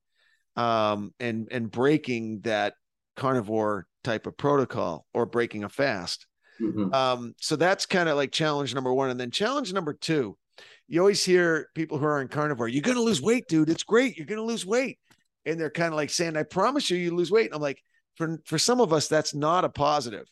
um, 0.55 1.13
and 1.19 1.47
and 1.51 1.69
breaking 1.69 2.41
that 2.41 2.73
carnivore 3.15 3.87
type 4.03 4.27
of 4.27 4.35
protocol 4.37 5.05
or 5.13 5.25
breaking 5.25 5.63
a 5.63 5.69
fast 5.69 6.25
Mm-hmm. 6.61 6.93
Um, 6.93 7.35
so 7.39 7.55
that's 7.55 7.85
kind 7.85 8.09
of 8.09 8.15
like 8.15 8.31
challenge 8.31 8.73
number 8.73 8.93
one. 8.93 9.09
And 9.09 9.19
then 9.19 9.31
challenge 9.31 9.73
number 9.73 9.93
two, 9.93 10.37
you 10.87 10.99
always 10.99 11.23
hear 11.23 11.69
people 11.75 11.97
who 11.97 12.05
are 12.05 12.21
in 12.21 12.27
carnivore, 12.27 12.67
you're 12.67 12.81
going 12.81 12.97
to 12.97 13.03
lose 13.03 13.21
weight, 13.21 13.47
dude. 13.47 13.69
It's 13.69 13.83
great. 13.83 14.17
You're 14.17 14.27
going 14.27 14.39
to 14.39 14.45
lose 14.45 14.65
weight. 14.65 14.99
And 15.45 15.59
they're 15.59 15.69
kind 15.69 15.89
of 15.89 15.95
like 15.95 16.09
saying, 16.09 16.37
I 16.37 16.43
promise 16.43 16.89
you, 16.89 16.97
you 16.97 17.15
lose 17.15 17.31
weight. 17.31 17.47
And 17.47 17.55
I'm 17.55 17.61
like, 17.61 17.81
for, 18.15 18.39
for 18.45 18.57
some 18.57 18.81
of 18.81 18.93
us, 18.93 19.07
that's 19.07 19.33
not 19.33 19.65
a 19.65 19.69
positive. 19.69 20.27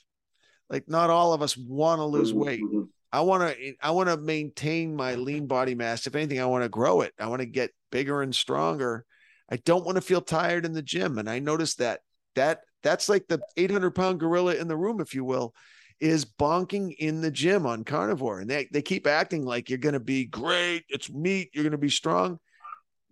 Like 0.69 0.87
not 0.87 1.09
all 1.09 1.33
of 1.33 1.41
us 1.41 1.57
want 1.57 1.99
to 1.99 2.05
lose 2.05 2.33
weight. 2.33 2.61
Mm-hmm. 2.61 2.83
I 3.11 3.21
want 3.21 3.57
to, 3.57 3.73
I 3.81 3.91
want 3.91 4.07
to 4.07 4.17
maintain 4.17 4.95
my 4.95 5.15
lean 5.15 5.47
body 5.47 5.75
mass. 5.75 6.07
If 6.07 6.15
anything, 6.15 6.39
I 6.39 6.45
want 6.45 6.63
to 6.63 6.69
grow 6.69 7.01
it. 7.01 7.13
I 7.19 7.27
want 7.27 7.41
to 7.41 7.45
get 7.45 7.71
bigger 7.91 8.21
and 8.21 8.33
stronger. 8.33 9.05
I 9.49 9.57
don't 9.57 9.85
want 9.85 9.97
to 9.97 10.01
feel 10.01 10.21
tired 10.21 10.65
in 10.65 10.71
the 10.71 10.81
gym. 10.81 11.17
And 11.17 11.29
I 11.29 11.39
noticed 11.39 11.79
that 11.79 11.99
that 12.35 12.61
that's 12.83 13.09
like 13.09 13.27
the 13.27 13.41
800 13.57 13.91
pound 13.91 14.21
gorilla 14.21 14.55
in 14.55 14.69
the 14.69 14.77
room, 14.77 15.01
if 15.01 15.13
you 15.13 15.25
will 15.25 15.53
is 16.01 16.25
bonking 16.25 16.95
in 16.97 17.21
the 17.21 17.31
gym 17.31 17.67
on 17.67 17.83
carnivore. 17.83 18.39
And 18.39 18.49
they, 18.49 18.67
they 18.71 18.81
keep 18.81 19.05
acting 19.05 19.45
like 19.45 19.69
you're 19.69 19.77
going 19.77 19.93
to 19.93 19.99
be 19.99 20.25
great. 20.25 20.83
It's 20.89 21.11
meat. 21.11 21.51
You're 21.53 21.63
going 21.63 21.71
to 21.71 21.77
be 21.77 21.91
strong. 21.91 22.39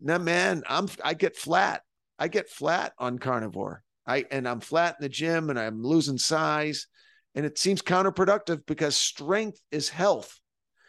No, 0.01 0.17
man, 0.17 0.63
I'm, 0.67 0.89
I 1.03 1.13
get 1.13 1.37
flat. 1.37 1.83
I 2.17 2.27
get 2.27 2.49
flat 2.49 2.93
on 2.97 3.19
carnivore. 3.19 3.83
I, 4.09 4.25
and 4.31 4.47
I'm 4.47 4.59
flat 4.59 4.95
in 4.99 5.03
the 5.03 5.09
gym 5.09 5.49
and 5.49 5.59
I'm 5.59 5.83
losing 5.83 6.17
size. 6.17 6.87
And 7.35 7.45
it 7.45 7.59
seems 7.59 7.81
counterproductive 7.81 8.65
because 8.65 8.97
strength 8.97 9.61
is 9.71 9.89
health. 9.89 10.39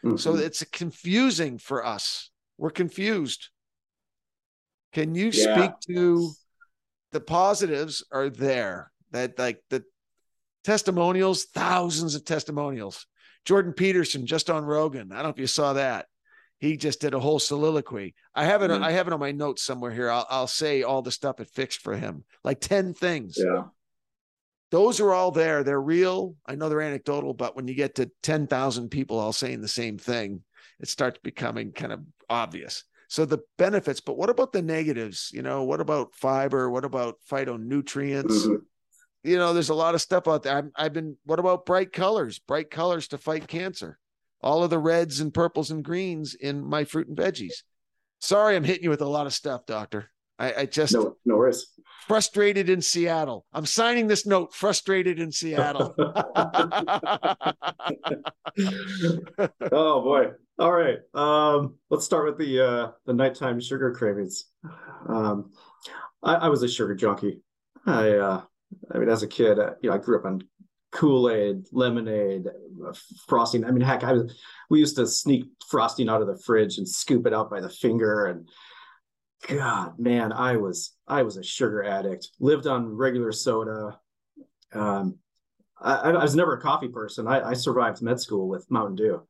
Mm-hmm. 0.04 0.16
So 0.16 0.36
it's 0.36 0.64
confusing 0.64 1.58
for 1.58 1.84
us. 1.84 2.30
We're 2.56 2.70
confused. 2.70 3.50
Can 4.92 5.14
you 5.14 5.30
yeah. 5.32 5.54
speak 5.54 5.72
to 5.94 6.30
the 7.12 7.20
positives 7.20 8.04
are 8.10 8.30
there 8.30 8.90
that 9.10 9.38
like 9.38 9.60
the 9.68 9.84
testimonials, 10.64 11.44
thousands 11.44 12.14
of 12.14 12.24
testimonials. 12.24 13.06
Jordan 13.44 13.72
Peterson 13.72 14.26
just 14.26 14.50
on 14.50 14.64
Rogan. 14.64 15.12
I 15.12 15.16
don't 15.16 15.24
know 15.24 15.30
if 15.30 15.38
you 15.38 15.46
saw 15.46 15.74
that. 15.74 16.06
He 16.60 16.76
just 16.76 17.00
did 17.00 17.14
a 17.14 17.18
whole 17.20 17.38
soliloquy. 17.40 18.14
I 18.34 18.44
have 18.44 18.62
it. 18.62 18.70
Mhm. 18.70 18.82
I 18.82 18.92
have 18.92 19.06
it 19.08 19.12
on 19.12 19.18
my 19.20 19.32
notes 19.32 19.62
somewhere 19.64 19.90
here. 19.90 20.10
I'll, 20.10 20.26
I'll 20.30 20.46
say 20.46 20.82
all 20.82 21.02
the 21.02 21.10
stuff 21.10 21.40
it 21.40 21.48
fixed 21.48 21.80
for 21.80 21.96
him, 21.96 22.24
like 22.44 22.60
ten 22.60 22.94
things. 22.94 23.36
Yeah. 23.36 23.64
Those 24.70 25.00
are 25.00 25.12
all 25.12 25.32
there. 25.32 25.64
They're 25.64 25.80
real. 25.80 26.36
I 26.46 26.54
know 26.54 26.68
they're 26.68 26.80
anecdotal, 26.80 27.34
but 27.34 27.56
when 27.56 27.66
you 27.66 27.74
get 27.74 27.96
to 27.96 28.10
ten 28.22 28.46
thousand 28.46 28.90
people 28.90 29.18
all 29.18 29.32
saying 29.32 29.62
the 29.62 29.68
same 29.68 29.98
thing, 29.98 30.42
it 30.78 30.88
starts 30.88 31.18
becoming 31.22 31.72
kind 31.72 31.92
of 31.92 32.00
obvious. 32.28 32.84
So 33.08 33.24
the 33.24 33.40
benefits, 33.58 34.00
but 34.00 34.16
what 34.16 34.30
about 34.30 34.52
the 34.52 34.62
negatives? 34.62 35.30
You 35.32 35.42
know, 35.42 35.64
what 35.64 35.80
about 35.80 36.14
fiber? 36.14 36.70
What 36.70 36.84
about 36.84 37.16
phytonutrients? 37.28 38.46
Mhm. 38.46 38.58
You 39.24 39.36
know, 39.36 39.52
there's 39.52 39.68
a 39.70 39.74
lot 39.74 39.94
of 39.94 40.00
stuff 40.00 40.28
out 40.28 40.44
there. 40.44 40.56
I'm, 40.56 40.72
I've 40.76 40.92
been. 40.92 41.16
What 41.24 41.40
about 41.40 41.66
bright 41.66 41.92
colors? 41.92 42.38
Bright 42.38 42.70
colors 42.70 43.08
to 43.08 43.18
fight 43.18 43.48
cancer. 43.48 43.98
All 44.42 44.62
of 44.64 44.70
the 44.70 44.78
reds 44.78 45.20
and 45.20 45.32
purples 45.34 45.70
and 45.70 45.84
greens 45.84 46.34
in 46.34 46.64
my 46.64 46.84
fruit 46.84 47.08
and 47.08 47.16
veggies. 47.16 47.62
Sorry, 48.20 48.56
I'm 48.56 48.64
hitting 48.64 48.84
you 48.84 48.90
with 48.90 49.02
a 49.02 49.08
lot 49.08 49.26
of 49.26 49.32
stuff, 49.34 49.66
doctor. 49.66 50.10
I, 50.38 50.54
I 50.54 50.66
just 50.66 50.94
No, 50.94 51.16
no 51.26 51.36
worries. 51.36 51.66
frustrated 52.08 52.70
in 52.70 52.80
Seattle. 52.80 53.44
I'm 53.52 53.66
signing 53.66 54.06
this 54.06 54.24
note. 54.26 54.54
Frustrated 54.54 55.20
in 55.20 55.32
Seattle. 55.32 55.94
oh 59.72 60.02
boy. 60.02 60.26
All 60.58 60.72
right. 60.72 60.98
Um, 61.14 61.76
let's 61.90 62.04
start 62.04 62.26
with 62.26 62.38
the 62.38 62.60
uh 62.60 62.90
the 63.06 63.12
nighttime 63.12 63.60
sugar 63.60 63.94
cravings. 63.94 64.46
Um 65.08 65.50
I, 66.22 66.34
I 66.34 66.48
was 66.48 66.62
a 66.62 66.68
sugar 66.68 66.94
junkie. 66.94 67.40
I 67.86 68.12
uh 68.12 68.42
I 68.92 68.98
mean 68.98 69.08
as 69.08 69.22
a 69.22 69.28
kid, 69.28 69.58
uh, 69.58 69.72
you 69.82 69.90
know, 69.90 69.96
I 69.96 69.98
grew 69.98 70.18
up 70.18 70.24
on 70.24 70.42
Kool-Aid, 70.92 71.66
lemonade, 71.72 72.46
uh, 72.46 72.92
frosting. 73.28 73.64
I 73.64 73.70
mean, 73.70 73.82
heck, 73.82 74.02
I 74.02 74.12
was 74.12 74.38
we 74.68 74.80
used 74.80 74.96
to 74.96 75.06
sneak 75.06 75.44
frosting 75.68 76.08
out 76.08 76.20
of 76.20 76.26
the 76.26 76.38
fridge 76.44 76.78
and 76.78 76.88
scoop 76.88 77.26
it 77.26 77.34
out 77.34 77.50
by 77.50 77.60
the 77.60 77.70
finger 77.70 78.26
and 78.26 78.48
God, 79.48 79.98
man, 79.98 80.32
I 80.32 80.56
was 80.56 80.92
I 81.08 81.22
was 81.22 81.36
a 81.36 81.42
sugar 81.42 81.82
addict. 81.82 82.28
Lived 82.40 82.66
on 82.66 82.94
regular 82.94 83.32
soda. 83.32 83.98
Um, 84.72 85.18
I, 85.80 86.10
I 86.10 86.22
was 86.22 86.36
never 86.36 86.54
a 86.54 86.60
coffee 86.60 86.88
person. 86.88 87.26
I, 87.26 87.40
I 87.40 87.54
survived 87.54 88.02
med 88.02 88.20
school 88.20 88.48
with 88.48 88.70
Mountain 88.70 88.96
Dew. 88.96 89.22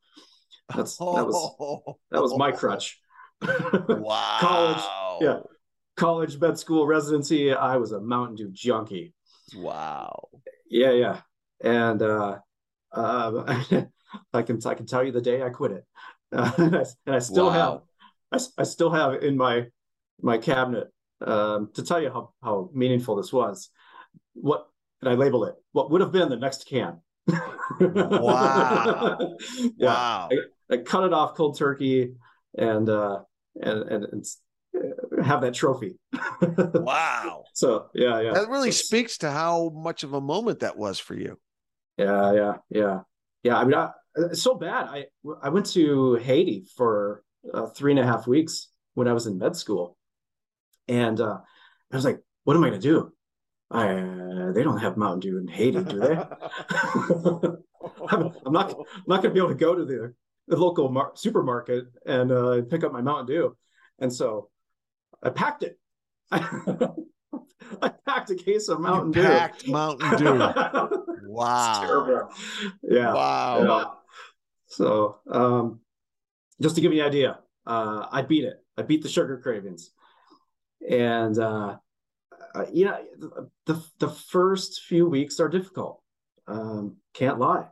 That's 0.74 0.96
that 0.96 1.04
was 1.04 1.94
that 2.10 2.22
was 2.22 2.36
my 2.36 2.50
crutch. 2.50 2.98
wow. 3.40 4.38
College, 4.40 5.20
yeah. 5.20 5.38
College, 5.96 6.40
med 6.40 6.58
school, 6.58 6.86
residency. 6.86 7.52
I 7.52 7.76
was 7.76 7.92
a 7.92 8.00
Mountain 8.00 8.36
Dew 8.36 8.50
junkie. 8.52 9.14
Wow. 9.56 10.28
Yeah, 10.68 10.92
yeah, 10.92 11.20
and 11.62 12.00
uh, 12.02 12.38
uh, 12.92 13.42
I 14.32 14.42
can 14.42 14.58
I 14.64 14.74
can 14.74 14.86
tell 14.86 15.04
you 15.04 15.12
the 15.12 15.20
day 15.20 15.42
I 15.42 15.50
quit 15.50 15.72
it, 15.72 15.84
uh, 16.32 16.50
and, 16.58 16.76
I, 16.76 16.84
and 17.06 17.16
I 17.16 17.18
still 17.20 17.46
Wow. 17.46 17.82
have 18.32 18.48
I, 18.58 18.62
I 18.62 18.64
still 18.64 18.90
have 18.90 19.22
in 19.22 19.36
my 19.36 19.66
my 20.22 20.38
cabinet 20.38 20.88
um, 21.24 21.70
to 21.74 21.82
tell 21.82 22.00
you 22.00 22.10
how 22.10 22.32
how 22.42 22.70
meaningful 22.72 23.16
this 23.16 23.32
was. 23.32 23.70
What 24.34 24.66
and 25.00 25.08
I 25.10 25.14
label 25.14 25.44
it 25.44 25.54
what 25.72 25.90
would 25.90 26.00
have 26.00 26.12
been 26.12 26.28
the 26.28 26.36
next 26.36 26.66
can. 26.66 27.00
Wow. 27.80 29.18
yeah, 29.58 29.68
Wow. 29.78 30.28
I 30.70 30.76
cut 30.78 31.04
it 31.04 31.12
off 31.12 31.34
cold 31.34 31.58
turkey 31.58 32.14
and 32.56 32.88
uh 32.88 33.20
and 33.60 33.82
and, 33.90 34.04
and 34.04 34.24
uh, 34.76 35.22
have 35.22 35.40
that 35.42 35.54
trophy. 35.54 35.98
Wow. 36.58 37.44
So 37.54 37.86
yeah, 37.94 38.20
yeah. 38.20 38.32
That 38.32 38.48
really 38.48 38.70
So- 38.72 38.84
speaks 38.84 39.18
to 39.18 39.30
how 39.30 39.70
much 39.70 40.02
of 40.04 40.12
a 40.14 40.20
moment 40.20 40.60
that 40.60 40.76
was 40.76 40.98
for 40.98 41.14
you. 41.14 41.38
Yeah, 42.00 42.32
yeah, 42.32 42.54
yeah, 42.70 43.00
yeah. 43.42 43.58
I 43.58 43.64
mean, 43.64 43.74
I, 43.74 43.90
it's 44.16 44.42
so 44.42 44.54
bad. 44.54 44.86
I 44.88 45.06
I 45.42 45.50
went 45.50 45.66
to 45.72 46.14
Haiti 46.14 46.64
for 46.76 47.22
uh, 47.52 47.66
three 47.66 47.92
and 47.92 48.00
a 48.00 48.06
half 48.06 48.26
weeks 48.26 48.68
when 48.94 49.06
I 49.06 49.12
was 49.12 49.26
in 49.26 49.38
med 49.38 49.54
school, 49.54 49.98
and 50.88 51.20
uh, 51.20 51.38
I 51.92 51.96
was 51.96 52.06
like, 52.06 52.20
"What 52.44 52.56
am 52.56 52.64
I 52.64 52.70
going 52.70 52.80
to 52.80 52.88
do? 52.88 53.12
I 53.70 54.52
they 54.54 54.62
don't 54.62 54.78
have 54.78 54.96
Mountain 54.96 55.20
Dew 55.20 55.38
in 55.38 55.46
Haiti, 55.46 55.84
do 55.84 56.00
they? 56.00 56.16
I'm, 58.08 58.32
I'm 58.46 58.52
not 58.52 58.70
I'm 58.70 59.04
not 59.06 59.22
going 59.22 59.30
to 59.30 59.34
be 59.34 59.40
able 59.40 59.50
to 59.50 59.54
go 59.54 59.74
to 59.74 59.84
the, 59.84 60.14
the 60.48 60.56
local 60.56 60.88
mar- 60.88 61.12
supermarket 61.14 61.84
and 62.06 62.32
uh, 62.32 62.62
pick 62.62 62.82
up 62.82 62.92
my 62.92 63.02
Mountain 63.02 63.26
Dew, 63.26 63.56
and 63.98 64.12
so 64.12 64.48
I 65.22 65.28
packed 65.30 65.64
it. 65.64 65.78
I 67.82 67.88
packed 68.06 68.30
a 68.30 68.34
case 68.34 68.68
of 68.68 68.80
Mountain 68.80 69.12
You 69.12 69.22
Dew. 69.22 69.28
packed 69.28 69.68
Mountain 69.68 70.18
Dew. 70.18 70.38
Wow. 71.22 71.80
terrible. 71.86 72.28
Yeah. 72.82 73.14
Wow. 73.14 73.62
Yeah. 73.62 73.84
So, 74.66 75.18
um, 75.30 75.80
just 76.60 76.74
to 76.74 76.80
give 76.80 76.92
you 76.92 77.02
an 77.02 77.06
idea, 77.08 77.38
uh, 77.66 78.06
I 78.10 78.22
beat 78.22 78.44
it. 78.44 78.54
I 78.76 78.82
beat 78.82 79.02
the 79.02 79.08
sugar 79.08 79.38
cravings, 79.38 79.90
and 80.88 81.38
uh, 81.38 81.76
uh, 82.54 82.64
you 82.72 82.86
know, 82.86 82.98
the 83.66 83.82
the 84.00 84.08
first 84.08 84.82
few 84.82 85.08
weeks 85.08 85.38
are 85.38 85.48
difficult. 85.48 86.02
Um, 86.48 86.96
can't 87.14 87.38
lie. 87.38 87.68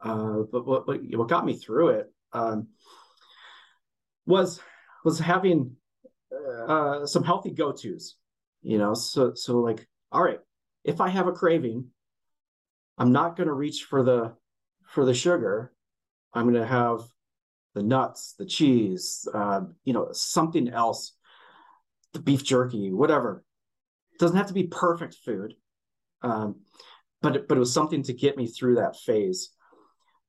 Uh, 0.00 0.42
but 0.50 0.66
what, 0.66 0.86
what 0.88 1.00
what 1.10 1.28
got 1.28 1.44
me 1.44 1.54
through 1.54 1.88
it 1.88 2.12
um, 2.32 2.68
was 4.26 4.60
was 5.04 5.18
having 5.18 5.76
uh, 6.66 7.04
some 7.06 7.24
healthy 7.24 7.50
go 7.50 7.72
tos. 7.72 8.14
You 8.66 8.78
know, 8.78 8.94
so 8.94 9.34
so 9.34 9.60
like, 9.60 9.86
all 10.10 10.24
right, 10.24 10.40
if 10.82 11.00
I 11.00 11.08
have 11.08 11.28
a 11.28 11.32
craving, 11.32 11.86
I'm 12.98 13.12
not 13.12 13.36
going 13.36 13.46
to 13.46 13.52
reach 13.52 13.84
for 13.84 14.02
the 14.02 14.34
for 14.88 15.04
the 15.04 15.14
sugar. 15.14 15.72
I'm 16.34 16.50
going 16.50 16.60
to 16.60 16.66
have 16.66 17.02
the 17.74 17.84
nuts, 17.84 18.34
the 18.36 18.44
cheese, 18.44 19.28
uh, 19.32 19.60
you 19.84 19.92
know, 19.92 20.08
something 20.10 20.68
else, 20.68 21.12
the 22.12 22.18
beef 22.18 22.42
jerky, 22.42 22.92
whatever. 22.92 23.44
It 24.14 24.18
doesn't 24.18 24.36
have 24.36 24.48
to 24.48 24.52
be 24.52 24.64
perfect 24.64 25.14
food, 25.24 25.54
um, 26.22 26.62
but 27.22 27.46
but 27.46 27.56
it 27.56 27.60
was 27.60 27.72
something 27.72 28.02
to 28.02 28.12
get 28.14 28.36
me 28.36 28.48
through 28.48 28.74
that 28.76 28.96
phase. 28.96 29.50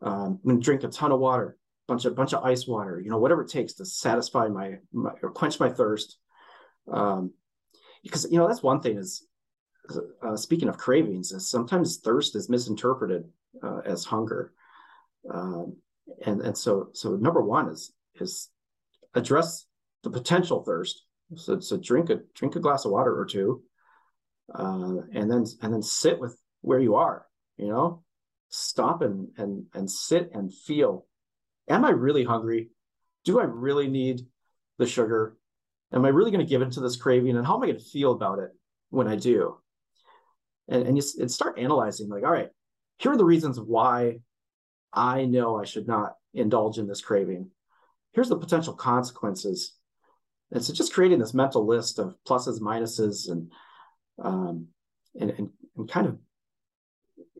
Um, 0.03 0.13
I'm 0.13 0.39
going 0.43 0.57
to 0.57 0.63
drink 0.63 0.83
a 0.83 0.89
ton 0.89 1.11
of 1.11 1.19
water, 1.19 1.57
bunch 1.87 2.05
of 2.05 2.15
bunch 2.15 2.35
of 2.35 2.43
ice 2.43 2.67
water, 2.67 3.01
you 3.03 3.09
know, 3.09 3.17
whatever 3.17 3.41
it 3.41 3.49
takes 3.49 3.73
to 3.75 3.85
satisfy 3.85 4.47
my, 4.47 4.75
my 4.93 5.13
or 5.23 5.31
quench 5.31 5.59
my 5.59 5.69
thirst. 5.69 6.19
Um, 6.87 7.33
because 8.03 8.27
you 8.31 8.37
know 8.37 8.47
that's 8.47 8.63
one 8.63 8.81
thing 8.81 8.97
is 8.97 9.27
uh, 10.21 10.35
speaking 10.35 10.69
of 10.69 10.77
cravings, 10.77 11.31
is 11.31 11.49
sometimes 11.49 11.97
thirst 11.97 12.35
is 12.35 12.49
misinterpreted 12.49 13.25
uh, 13.63 13.79
as 13.85 14.05
hunger, 14.05 14.53
um, 15.33 15.77
and 16.25 16.41
and 16.41 16.57
so 16.57 16.89
so 16.93 17.15
number 17.15 17.41
one 17.41 17.69
is 17.69 17.93
is 18.15 18.49
address 19.15 19.65
the 20.03 20.09
potential 20.09 20.63
thirst. 20.63 21.03
So 21.35 21.59
so 21.59 21.77
drink 21.77 22.09
a 22.09 22.19
drink 22.35 22.55
a 22.55 22.59
glass 22.59 22.85
of 22.85 22.91
water 22.91 23.17
or 23.17 23.25
two, 23.25 23.63
uh, 24.53 24.95
and 25.13 25.29
then 25.31 25.45
and 25.61 25.73
then 25.73 25.81
sit 25.81 26.19
with 26.19 26.37
where 26.61 26.79
you 26.79 26.95
are. 26.95 27.25
You 27.57 27.67
know, 27.69 28.03
stop 28.49 29.01
and 29.01 29.29
and 29.37 29.65
and 29.73 29.89
sit 29.89 30.31
and 30.33 30.53
feel. 30.53 31.05
Am 31.69 31.83
I 31.83 31.89
really 31.89 32.23
hungry? 32.23 32.69
Do 33.25 33.39
I 33.39 33.43
really 33.43 33.87
need 33.87 34.21
the 34.77 34.85
sugar? 34.85 35.37
Am 35.93 36.05
I 36.05 36.09
really 36.09 36.31
going 36.31 36.45
to 36.45 36.49
give 36.49 36.61
into 36.61 36.81
this 36.81 36.97
craving? 36.97 37.37
And 37.37 37.45
how 37.45 37.55
am 37.55 37.63
I 37.63 37.67
going 37.67 37.79
to 37.79 37.83
feel 37.83 38.11
about 38.11 38.39
it 38.39 38.51
when 38.89 39.07
I 39.07 39.15
do? 39.15 39.57
and, 40.67 40.87
and 40.87 40.97
you 40.97 41.03
and 41.19 41.31
start 41.31 41.57
analyzing 41.57 42.09
like 42.09 42.23
all 42.23 42.31
right 42.31 42.49
here 42.97 43.11
are 43.11 43.17
the 43.17 43.25
reasons 43.25 43.59
why 43.59 44.17
i 44.93 45.25
know 45.25 45.59
i 45.59 45.65
should 45.65 45.87
not 45.87 46.13
indulge 46.33 46.77
in 46.77 46.87
this 46.87 47.01
craving 47.01 47.49
here's 48.13 48.29
the 48.29 48.37
potential 48.37 48.73
consequences 48.73 49.73
and 50.51 50.63
so 50.63 50.73
just 50.73 50.93
creating 50.93 51.19
this 51.19 51.33
mental 51.33 51.65
list 51.65 51.99
of 51.99 52.15
pluses 52.27 52.59
minuses 52.59 53.29
and 53.29 53.51
um 54.21 54.67
and 55.19 55.31
and, 55.31 55.49
and 55.77 55.89
kind 55.89 56.07
of 56.07 56.17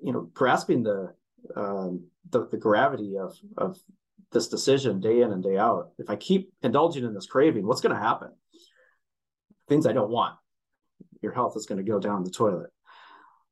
you 0.02 0.14
know 0.14 0.22
grasping 0.34 0.84
the 0.84 1.14
um 1.56 2.06
the, 2.30 2.48
the 2.48 2.58
gravity 2.58 3.18
of 3.18 3.36
of 3.58 3.78
this 4.32 4.48
decision 4.48 5.00
day 5.00 5.22
in 5.22 5.32
and 5.32 5.44
day 5.44 5.58
out 5.58 5.92
if 5.98 6.10
i 6.10 6.16
keep 6.16 6.52
indulging 6.62 7.04
in 7.04 7.14
this 7.14 7.26
craving 7.26 7.66
what's 7.66 7.82
going 7.82 7.96
to 7.96 8.02
happen 8.02 8.30
things 9.70 9.86
i 9.86 9.94
don't 9.94 10.12
want 10.12 10.36
your 11.22 11.32
health 11.32 11.56
is 11.56 11.66
going 11.66 11.84
to 11.84 11.90
go 11.90 12.00
down 12.00 12.24
the 12.24 12.30
toilet 12.30 12.70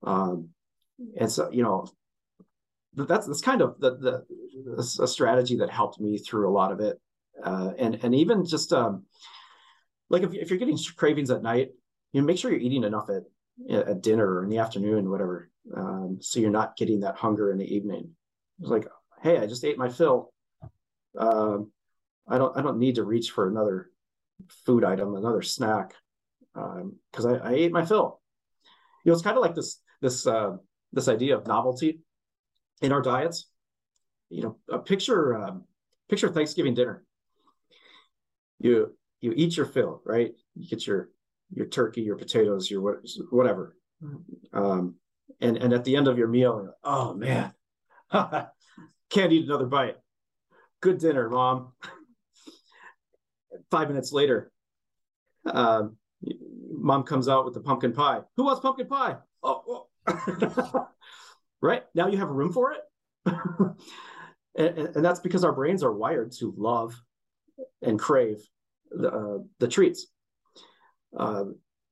um, 0.06 0.50
and 1.20 1.32
so, 1.32 1.50
you 1.52 1.64
know, 1.64 1.88
that's 2.94 3.28
that's 3.28 3.42
kind 3.42 3.62
of 3.62 3.80
the 3.80 4.24
the 4.68 5.04
a 5.04 5.08
strategy 5.08 5.58
that 5.58 5.70
helped 5.70 6.00
me 6.00 6.18
through 6.18 6.50
a 6.50 6.54
lot 6.54 6.72
of 6.72 6.80
it. 6.80 7.00
Uh, 7.44 7.72
and 7.78 8.00
and 8.04 8.16
even 8.16 8.46
just 8.46 8.72
um, 8.72 9.04
like 10.10 10.24
if 10.24 10.34
if 10.34 10.50
you're 10.50 10.60
getting 10.60 10.78
cravings 10.96 11.32
at 11.32 11.44
night, 11.44 11.72
you 12.14 12.22
know, 12.22 12.28
make 12.28 12.38
sure 12.38 12.52
you're 12.52 12.60
eating 12.62 12.84
enough 12.84 13.10
at 13.10 13.24
at 13.70 14.02
dinner 14.02 14.26
or 14.26 14.44
in 14.44 14.50
the 14.50 14.60
afternoon, 14.60 15.10
whatever, 15.10 15.50
um, 15.76 16.18
so 16.22 16.40
you're 16.40 16.50
not 16.50 16.78
getting 16.78 17.02
that 17.02 17.16
hunger 17.16 17.52
in 17.52 17.58
the 17.58 17.76
evening. 17.76 18.10
It's 18.60 18.70
like, 18.70 18.88
hey, 19.22 19.38
I 19.38 19.48
just 19.48 19.66
ate 19.66 19.78
my 19.78 19.90
fill. 19.90 20.34
Um, 21.18 21.72
I 22.28 22.38
don't 22.38 22.58
I 22.58 22.62
don't 22.62 22.80
need 22.80 22.96
to 22.96 23.04
reach 23.04 23.32
for 23.32 23.48
another 23.48 23.90
food 24.66 24.84
item, 24.84 25.16
another 25.16 25.42
snack, 25.42 25.94
because 26.54 27.26
I, 27.26 27.36
I 27.36 27.54
ate 27.54 27.72
my 27.72 27.86
fill. 27.86 28.22
You 29.04 29.12
know, 29.12 29.14
it's 29.14 29.24
kind 29.24 29.38
of 29.38 29.44
like 29.44 29.56
this 29.56 29.80
this 30.02 30.26
uh, 30.26 30.58
this 30.94 31.08
idea 31.08 31.38
of 31.38 31.48
novelty 31.48 32.02
in 32.82 32.92
our 32.92 33.02
diets. 33.02 33.50
You 34.30 34.44
know, 34.44 34.58
a 34.70 34.80
picture 34.80 35.36
um, 35.36 35.66
picture 36.10 36.30
Thanksgiving 36.30 36.74
dinner. 36.74 37.04
you 38.60 38.96
you 39.22 39.34
eat 39.36 39.58
your 39.58 39.66
fill, 39.66 40.02
right? 40.06 40.34
You 40.56 40.68
get 40.68 40.88
your 40.88 41.10
your 41.54 41.68
turkey, 41.68 42.02
your 42.02 42.18
potatoes, 42.18 42.70
your 42.70 43.02
whatever, 43.30 43.78
um, 44.54 44.96
and 45.40 45.58
and 45.58 45.74
at 45.74 45.84
the 45.84 45.96
end 45.96 46.08
of 46.08 46.18
your 46.18 46.28
meal, 46.28 46.64
like, 46.64 46.76
oh 46.84 47.14
man, 47.14 47.54
can't 48.12 49.32
eat 49.32 49.46
another 49.46 49.68
bite. 49.68 49.98
Good 50.86 51.00
dinner, 51.00 51.28
mom. 51.32 51.72
Five 53.72 53.88
minutes 53.88 54.12
later, 54.12 54.52
um, 55.48 55.98
mom 56.70 57.02
comes 57.02 57.28
out 57.28 57.44
with 57.44 57.56
the 57.56 57.60
pumpkin 57.60 57.92
pie. 57.92 58.22
Who 58.38 58.44
wants 58.44 58.62
pumpkin 58.62 58.86
pie? 58.86 59.16
Oh, 59.42 59.88
oh. 60.08 60.88
right 61.62 61.82
now 61.96 62.06
you 62.06 62.20
have 62.20 62.30
room 62.30 62.54
for 62.54 62.74
it, 62.74 62.82
and, 64.56 64.78
and, 64.78 65.04
that's 65.04 65.22
because 65.22 65.44
our 65.44 65.54
brains 65.54 65.82
are 65.82 65.92
wired 65.92 66.32
to 66.34 66.54
love 66.56 66.94
and 67.82 67.98
crave 67.98 68.38
the, 68.92 69.10
uh, 69.12 69.38
the 69.58 69.68
treats. 69.68 70.06
Uh, 71.18 71.46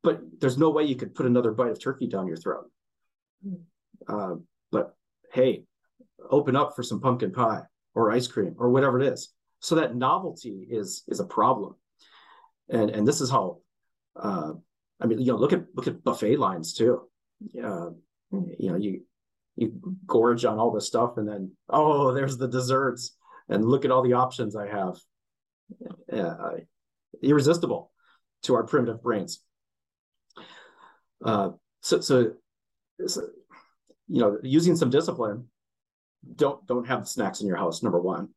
but 0.04 0.22
there's 0.40 0.60
no 0.60 0.70
way 0.70 0.84
you 0.84 0.96
could 0.96 1.16
put 1.16 1.26
another 1.26 1.52
bite 1.52 1.72
of 1.72 1.82
turkey 1.82 2.06
down 2.06 2.28
your 2.28 2.38
throat. 2.38 2.70
Uh, 4.08 4.36
but 4.72 4.96
hey, 5.32 5.64
open 6.30 6.56
up 6.56 6.76
for 6.76 6.84
some 6.84 7.02
pumpkin 7.02 7.32
pie 7.32 7.64
or 7.96 8.12
ice 8.12 8.28
cream 8.28 8.56
or 8.58 8.70
whatever 8.70 9.00
it 9.00 9.08
is. 9.14 9.34
So 9.60 9.76
that 9.76 9.96
novelty 9.96 10.68
is 10.70 11.04
is 11.08 11.20
a 11.20 11.26
problem, 11.26 11.76
and 12.70 12.90
and 12.90 13.08
this 13.08 13.22
is 13.22 13.30
how. 13.30 13.60
Uh, 14.16 14.54
I 15.02 15.08
mean, 15.08 15.20
you 15.20 15.32
know, 15.32 15.38
look 15.38 15.54
at 15.54 15.66
look 15.76 15.88
at 15.88 16.04
buffet 16.04 16.38
lines 16.38 16.74
too. 16.74 17.02
Uh, 17.58 17.90
you 18.32 18.70
know, 18.70 18.76
you 18.76 19.02
you 19.56 19.74
gorge 20.06 20.46
on 20.46 20.60
all 20.60 20.72
this 20.72 20.88
stuff, 20.88 21.18
and 21.18 21.28
then 21.28 21.52
oh, 21.70 22.14
there's 22.14 22.38
the 22.38 22.48
desserts, 22.48 23.16
and 23.50 23.66
look 23.66 23.86
at 23.86 23.92
all 23.92 24.04
the 24.04 24.14
options 24.14 24.56
I 24.56 24.68
have. 24.68 24.96
Uh, 26.12 26.52
irresistible 27.22 27.92
to 28.44 28.56
our 28.56 28.64
primitive 28.64 29.02
brains. 29.02 29.40
Uh, 31.24 31.52
so, 31.82 32.02
so, 32.02 32.34
so, 33.06 33.22
you 34.08 34.20
know, 34.20 34.38
using 34.44 34.76
some 34.76 34.90
discipline, 34.90 35.46
don't 36.36 36.66
don't 36.68 36.88
have 36.88 37.08
snacks 37.08 37.42
in 37.42 37.48
your 37.48 37.58
house. 37.58 37.84
Number 37.84 38.00
one, 38.00 38.30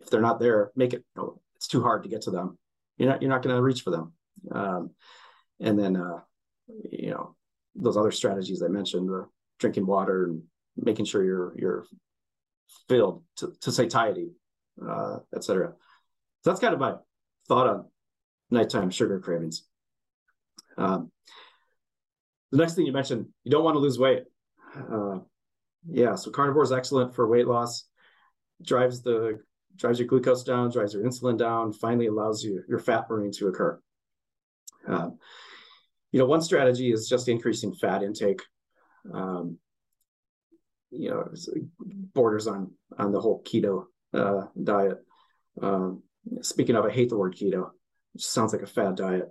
if 0.00 0.10
they're 0.10 0.20
not 0.20 0.40
there, 0.40 0.72
make 0.76 0.94
it. 0.94 1.04
Know, 1.16 1.40
it's 1.56 1.68
too 1.68 1.82
hard 1.82 2.02
to 2.02 2.08
get 2.08 2.22
to 2.22 2.30
them. 2.30 2.58
You're 2.98 3.10
not 3.10 3.22
you're 3.22 3.30
not 3.30 3.42
going 3.42 3.54
to 3.54 3.62
reach 3.62 3.82
for 3.82 3.90
them. 3.90 4.12
Um, 4.50 4.90
and 5.60 5.78
then, 5.78 5.96
uh, 5.96 6.20
you 6.90 7.10
know, 7.10 7.34
those 7.74 7.96
other 7.96 8.10
strategies 8.10 8.62
I 8.62 8.68
mentioned, 8.68 9.08
the 9.08 9.26
drinking 9.58 9.86
water 9.86 10.26
and 10.26 10.42
making 10.76 11.06
sure 11.06 11.24
you're 11.24 11.54
you're 11.58 11.86
filled 12.88 13.22
to, 13.36 13.52
to 13.62 13.72
satiety, 13.72 14.30
uh, 14.86 15.18
etc. 15.34 15.72
So 16.42 16.50
that's 16.50 16.60
kind 16.60 16.74
of 16.74 16.80
my 16.80 16.94
thought 17.48 17.68
on 17.68 17.84
nighttime 18.50 18.90
sugar 18.90 19.18
cravings. 19.20 19.64
Um, 20.76 21.10
the 22.52 22.58
next 22.58 22.74
thing 22.74 22.86
you 22.86 22.92
mentioned, 22.92 23.26
you 23.44 23.50
don't 23.50 23.64
want 23.64 23.74
to 23.74 23.80
lose 23.80 23.98
weight. 23.98 24.24
Uh, 24.76 25.20
yeah, 25.88 26.14
so 26.14 26.30
carnivore 26.30 26.62
is 26.62 26.72
excellent 26.72 27.14
for 27.14 27.28
weight 27.28 27.46
loss. 27.46 27.84
Drives 28.62 29.02
the 29.02 29.38
drives 29.76 29.98
your 29.98 30.08
glucose 30.08 30.42
down, 30.42 30.70
drives 30.70 30.94
your 30.94 31.04
insulin 31.04 31.38
down. 31.38 31.72
Finally, 31.72 32.06
allows 32.06 32.42
you 32.42 32.62
your 32.68 32.78
fat 32.78 33.08
burning 33.08 33.32
to 33.32 33.48
occur. 33.48 33.78
Um, 34.86 35.18
you 36.12 36.18
know, 36.18 36.26
one 36.26 36.40
strategy 36.40 36.92
is 36.92 37.08
just 37.08 37.28
increasing 37.28 37.74
fat 37.74 38.02
intake. 38.02 38.42
Um, 39.12 39.58
you 40.90 41.10
know, 41.10 41.28
borders 42.14 42.46
on 42.46 42.72
on 42.98 43.12
the 43.12 43.20
whole 43.20 43.42
keto 43.42 43.84
uh, 44.14 44.46
diet. 44.62 44.98
Um, 45.60 46.02
speaking 46.40 46.76
of, 46.76 46.84
I 46.84 46.90
hate 46.90 47.10
the 47.10 47.18
word 47.18 47.36
keto. 47.36 47.70
It 48.14 48.22
sounds 48.22 48.52
like 48.52 48.62
a 48.62 48.66
fad 48.66 48.96
diet. 48.96 49.28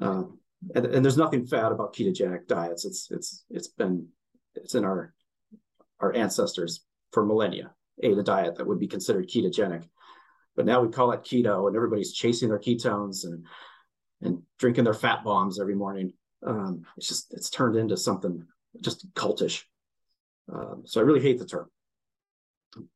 Um, 0.00 0.38
and, 0.74 0.86
and 0.86 1.04
there's 1.04 1.16
nothing 1.16 1.46
fad 1.46 1.72
about 1.72 1.94
ketogenic 1.94 2.46
diets. 2.46 2.84
It's 2.84 3.08
it's 3.10 3.44
it's 3.50 3.68
been 3.68 4.08
it's 4.54 4.74
in 4.74 4.84
our 4.84 5.14
our 6.00 6.14
ancestors 6.14 6.84
for 7.12 7.24
millennia 7.24 7.72
ate 8.02 8.18
a 8.18 8.22
diet 8.22 8.56
that 8.56 8.66
would 8.66 8.78
be 8.78 8.86
considered 8.86 9.28
ketogenic. 9.28 9.84
But 10.56 10.66
now 10.66 10.80
we 10.80 10.88
call 10.88 11.12
it 11.12 11.22
keto, 11.22 11.66
and 11.66 11.76
everybody's 11.76 12.12
chasing 12.12 12.48
their 12.48 12.58
ketones 12.58 13.24
and 13.24 13.46
and 14.20 14.42
drinking 14.58 14.84
their 14.84 14.94
fat 14.94 15.22
bombs 15.22 15.60
every 15.60 15.76
morning. 15.76 16.12
Um, 16.44 16.82
it's 16.96 17.08
just 17.08 17.32
it's 17.32 17.50
turned 17.50 17.76
into 17.76 17.96
something 17.96 18.44
just 18.80 19.12
cultish. 19.14 19.62
Um, 20.52 20.82
so 20.84 21.00
I 21.00 21.04
really 21.04 21.20
hate 21.20 21.38
the 21.38 21.46
term, 21.46 21.68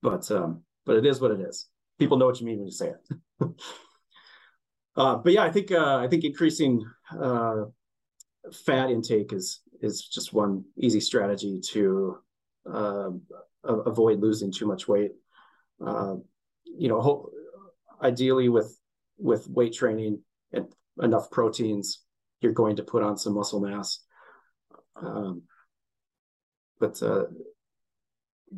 but 0.02 0.30
um, 0.30 0.62
but 0.84 0.96
it 0.96 1.06
is 1.06 1.20
what 1.20 1.30
it 1.30 1.40
is. 1.40 1.68
People 1.98 2.16
know 2.16 2.26
what 2.26 2.40
you 2.40 2.46
mean 2.46 2.58
when 2.58 2.66
you 2.66 2.72
say 2.72 2.88
it. 2.90 3.00
uh, 4.96 5.16
but 5.16 5.32
yeah, 5.32 5.42
I 5.42 5.50
think 5.50 5.70
uh, 5.70 5.98
I 5.98 6.08
think 6.08 6.24
increasing 6.24 6.84
uh, 7.16 7.64
fat 8.52 8.90
intake 8.90 9.32
is 9.32 9.60
is 9.80 10.02
just 10.02 10.32
one 10.32 10.64
easy 10.76 11.00
strategy 11.00 11.60
to 11.72 12.18
uh, 12.70 13.10
avoid 13.64 14.20
losing 14.20 14.52
too 14.52 14.66
much 14.66 14.88
weight. 14.88 15.12
Uh, 15.84 16.16
you 16.64 16.88
know, 16.88 17.30
ideally 18.02 18.48
with 18.48 18.78
with 19.18 19.48
weight 19.48 19.72
training 19.72 20.20
and 20.52 20.66
enough 21.00 21.30
proteins, 21.30 22.04
you're 22.40 22.52
going 22.52 22.76
to 22.76 22.82
put 22.82 23.02
on 23.02 23.16
some 23.16 23.34
muscle 23.34 23.60
mass. 23.60 24.00
Um, 24.96 25.42
but 26.78 27.02
uh, 27.02 27.24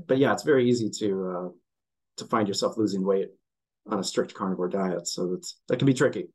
but 0.06 0.18
yeah, 0.18 0.32
it's 0.32 0.42
very 0.42 0.68
easy 0.68 0.90
to 0.98 1.28
uh, 1.28 1.48
to 2.16 2.24
find 2.24 2.48
yourself 2.48 2.76
losing 2.76 3.04
weight 3.04 3.28
on 3.86 3.98
a 3.98 4.04
strict 4.04 4.34
carnivore 4.34 4.68
diet. 4.68 5.06
So 5.06 5.34
that's 5.34 5.60
that 5.68 5.78
can 5.78 5.86
be 5.86 5.94
tricky. 5.94 6.28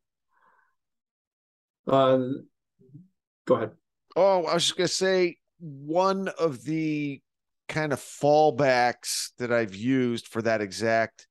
Uh, 1.87 2.19
go 3.45 3.55
ahead. 3.55 3.71
Oh, 4.15 4.45
I 4.45 4.53
was 4.53 4.63
just 4.63 4.77
gonna 4.77 4.87
say 4.87 5.37
one 5.59 6.29
of 6.39 6.63
the 6.63 7.21
kind 7.69 7.93
of 7.93 7.99
fallbacks 7.99 9.29
that 9.37 9.53
I've 9.53 9.75
used 9.75 10.27
for 10.27 10.41
that 10.41 10.59
exact 10.59 11.27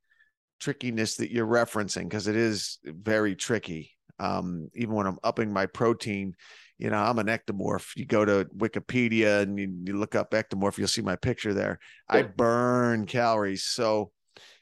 trickiness 0.60 1.16
that 1.16 1.30
you're 1.30 1.46
referencing 1.46 2.04
because 2.04 2.28
it 2.28 2.36
is 2.36 2.78
very 2.84 3.36
tricky. 3.36 3.92
Um, 4.18 4.68
even 4.74 4.94
when 4.94 5.06
I'm 5.06 5.18
upping 5.22 5.52
my 5.52 5.66
protein, 5.66 6.34
you 6.78 6.90
know, 6.90 6.96
I'm 6.96 7.18
an 7.18 7.26
ectomorph. 7.26 7.90
You 7.96 8.06
go 8.06 8.24
to 8.24 8.46
Wikipedia 8.56 9.42
and 9.42 9.58
you, 9.58 9.68
you 9.84 9.98
look 9.98 10.14
up 10.14 10.30
ectomorph, 10.30 10.78
you'll 10.78 10.88
see 10.88 11.02
my 11.02 11.16
picture 11.16 11.52
there. 11.52 11.78
Yeah. 12.12 12.20
I 12.20 12.22
burn 12.22 13.06
calories, 13.06 13.64
so 13.64 14.12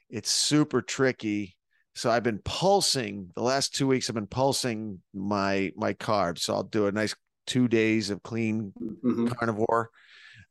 it's 0.08 0.30
super 0.30 0.82
tricky. 0.82 1.56
So 1.94 2.10
I've 2.10 2.22
been 2.22 2.40
pulsing 2.44 3.30
the 3.34 3.42
last 3.42 3.74
two 3.74 3.86
weeks. 3.86 4.08
I've 4.08 4.14
been 4.14 4.26
pulsing 4.26 5.00
my 5.14 5.72
my 5.76 5.94
carbs. 5.94 6.40
So 6.40 6.54
I'll 6.54 6.62
do 6.62 6.86
a 6.86 6.92
nice 6.92 7.14
two 7.46 7.68
days 7.68 8.10
of 8.10 8.22
clean 8.22 8.72
mm-hmm. 8.78 9.28
carnivore 9.28 9.90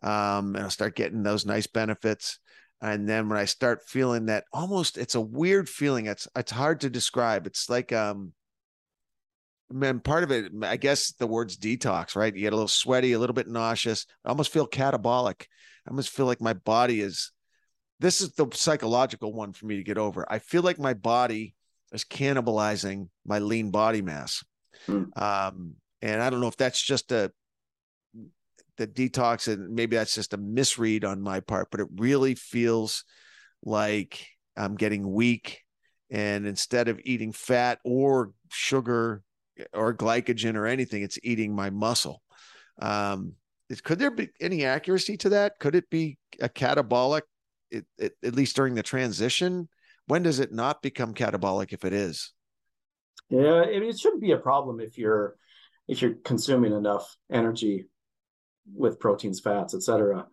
um, 0.05 0.55
and 0.55 0.63
I'll 0.63 0.69
start 0.69 0.95
getting 0.95 1.23
those 1.23 1.45
nice 1.45 1.67
benefits. 1.67 2.39
And 2.81 3.09
then 3.09 3.27
when 3.27 3.39
I 3.39 3.45
start 3.45 3.87
feeling 3.87 4.27
that 4.27 4.43
almost 4.53 4.97
it's 4.97 5.15
a 5.15 5.21
weird 5.21 5.67
feeling. 5.67 6.05
It's 6.05 6.27
it's 6.35 6.51
hard 6.51 6.81
to 6.81 6.89
describe. 6.89 7.47
It's 7.47 7.69
like 7.69 7.91
um 7.91 8.33
man, 9.71 9.99
part 9.99 10.23
of 10.23 10.31
it, 10.31 10.51
I 10.61 10.77
guess 10.77 11.13
the 11.13 11.25
word's 11.25 11.57
detox, 11.57 12.15
right? 12.15 12.33
You 12.33 12.41
get 12.41 12.53
a 12.53 12.55
little 12.55 12.67
sweaty, 12.67 13.13
a 13.13 13.19
little 13.19 13.33
bit 13.33 13.47
nauseous. 13.47 14.05
I 14.23 14.29
almost 14.29 14.53
feel 14.53 14.67
catabolic. 14.67 15.47
I 15.87 15.89
almost 15.89 16.11
feel 16.11 16.27
like 16.27 16.41
my 16.41 16.53
body 16.53 17.01
is 17.01 17.31
this 17.99 18.21
is 18.21 18.33
the 18.33 18.47
psychological 18.53 19.33
one 19.33 19.53
for 19.53 19.65
me 19.65 19.77
to 19.77 19.83
get 19.83 19.97
over. 19.97 20.31
I 20.31 20.39
feel 20.39 20.61
like 20.61 20.77
my 20.77 20.93
body 20.93 21.55
is 21.93 22.03
cannibalizing 22.03 23.07
my 23.25 23.39
lean 23.39 23.71
body 23.71 24.03
mass. 24.03 24.43
Mm. 24.87 25.17
Um, 25.19 25.75
and 26.01 26.21
I 26.21 26.29
don't 26.29 26.41
know 26.41 26.47
if 26.47 26.57
that's 26.57 26.81
just 26.81 27.11
a 27.11 27.31
the 28.77 28.87
detox 28.87 29.51
and 29.51 29.73
maybe 29.73 29.95
that's 29.95 30.15
just 30.15 30.33
a 30.33 30.37
misread 30.37 31.05
on 31.05 31.21
my 31.21 31.39
part 31.39 31.69
but 31.71 31.79
it 31.79 31.87
really 31.95 32.35
feels 32.35 33.03
like 33.63 34.27
i'm 34.57 34.75
getting 34.75 35.11
weak. 35.11 35.61
And 36.11 36.45
instead 36.45 36.87
of 36.87 36.99
eating 37.03 37.31
fat 37.31 37.79
or 37.83 38.31
sugar 38.51 39.23
or 39.73 39.95
glycogen 39.95 40.55
or 40.55 40.67
anything 40.67 41.01
it's 41.01 41.19
eating 41.23 41.55
my 41.55 41.69
muscle. 41.69 42.21
Um 42.81 43.33
could 43.83 43.97
there 43.97 44.11
be 44.11 44.29
any 44.39 44.63
accuracy 44.63 45.17
to 45.17 45.29
that? 45.29 45.57
Could 45.59 45.73
it 45.73 45.89
be 45.89 46.19
a 46.39 46.47
catabolic 46.47 47.23
it, 47.71 47.85
it, 47.97 48.13
at 48.23 48.35
least 48.35 48.55
during 48.55 48.75
the 48.75 48.83
transition? 48.83 49.67
When 50.05 50.21
does 50.21 50.39
it 50.39 50.53
not 50.53 50.83
become 50.83 51.15
catabolic 51.15 51.73
if 51.73 51.83
it 51.83 51.93
is? 51.93 52.33
Yeah 53.29 53.63
it 53.63 53.99
shouldn't 53.99 54.21
be 54.21 54.31
a 54.31 54.37
problem 54.37 54.79
if 54.79 54.97
you're 54.97 55.35
if 55.87 56.01
you're 56.01 56.15
consuming 56.23 56.73
enough 56.73 57.17
energy 57.31 57.85
with 58.73 58.99
proteins, 58.99 59.39
fats, 59.39 59.73
etc., 59.73 60.25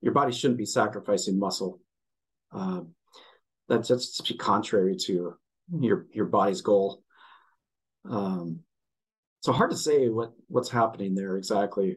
your 0.00 0.12
body 0.12 0.32
shouldn't 0.32 0.58
be 0.58 0.66
sacrificing 0.66 1.38
muscle. 1.38 1.80
Uh, 2.52 2.82
that's 3.68 3.88
just 3.88 4.38
contrary 4.38 4.96
to 4.96 5.34
your 5.78 6.06
your 6.12 6.26
body's 6.26 6.62
goal. 6.62 7.02
Um, 8.08 8.60
so 9.40 9.52
hard 9.52 9.70
to 9.70 9.76
say 9.76 10.08
what 10.08 10.32
what's 10.48 10.70
happening 10.70 11.14
there 11.14 11.36
exactly. 11.36 11.96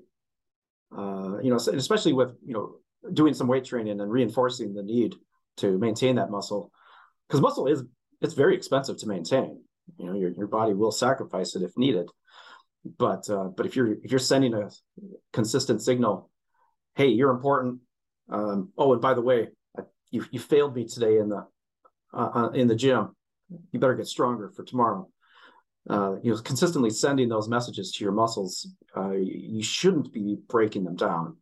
Uh, 0.95 1.37
you 1.41 1.49
know, 1.49 1.55
especially 1.55 2.13
with 2.13 2.35
you 2.45 2.53
know 2.53 2.75
doing 3.13 3.33
some 3.33 3.47
weight 3.47 3.65
training 3.65 4.01
and 4.01 4.11
reinforcing 4.11 4.73
the 4.73 4.83
need 4.83 5.15
to 5.57 5.77
maintain 5.77 6.15
that 6.15 6.31
muscle, 6.31 6.71
because 7.27 7.41
muscle 7.41 7.67
is 7.67 7.83
it's 8.21 8.33
very 8.33 8.55
expensive 8.55 8.97
to 8.97 9.07
maintain. 9.07 9.61
You 9.97 10.05
know, 10.05 10.13
your, 10.13 10.29
your 10.31 10.47
body 10.47 10.73
will 10.73 10.91
sacrifice 10.91 11.55
it 11.55 11.63
if 11.63 11.71
needed. 11.77 12.07
But 12.97 13.29
uh, 13.29 13.49
but 13.55 13.65
if 13.65 13.75
you're 13.75 13.93
if 13.93 14.11
you're 14.11 14.19
sending 14.19 14.53
a 14.53 14.69
consistent 15.33 15.81
signal, 15.81 16.29
hey, 16.95 17.07
you're 17.07 17.31
important. 17.31 17.79
Um, 18.29 18.71
oh, 18.77 18.93
and 18.93 19.01
by 19.01 19.13
the 19.13 19.21
way, 19.21 19.49
you 20.09 20.25
you 20.31 20.39
failed 20.39 20.75
me 20.75 20.85
today 20.85 21.17
in 21.17 21.29
the 21.29 21.45
uh, 22.13 22.29
uh, 22.33 22.49
in 22.49 22.67
the 22.67 22.75
gym. 22.75 23.15
You 23.71 23.79
better 23.79 23.95
get 23.95 24.07
stronger 24.07 24.49
for 24.49 24.63
tomorrow. 24.63 25.09
Uh, 25.89 26.15
you 26.21 26.31
know, 26.31 26.37
consistently 26.37 26.89
sending 26.91 27.27
those 27.27 27.49
messages 27.49 27.91
to 27.91 28.03
your 28.03 28.13
muscles, 28.13 28.67
uh, 28.95 29.11
you 29.11 29.63
shouldn't 29.63 30.13
be 30.13 30.37
breaking 30.47 30.83
them 30.83 30.95
down. 30.95 31.37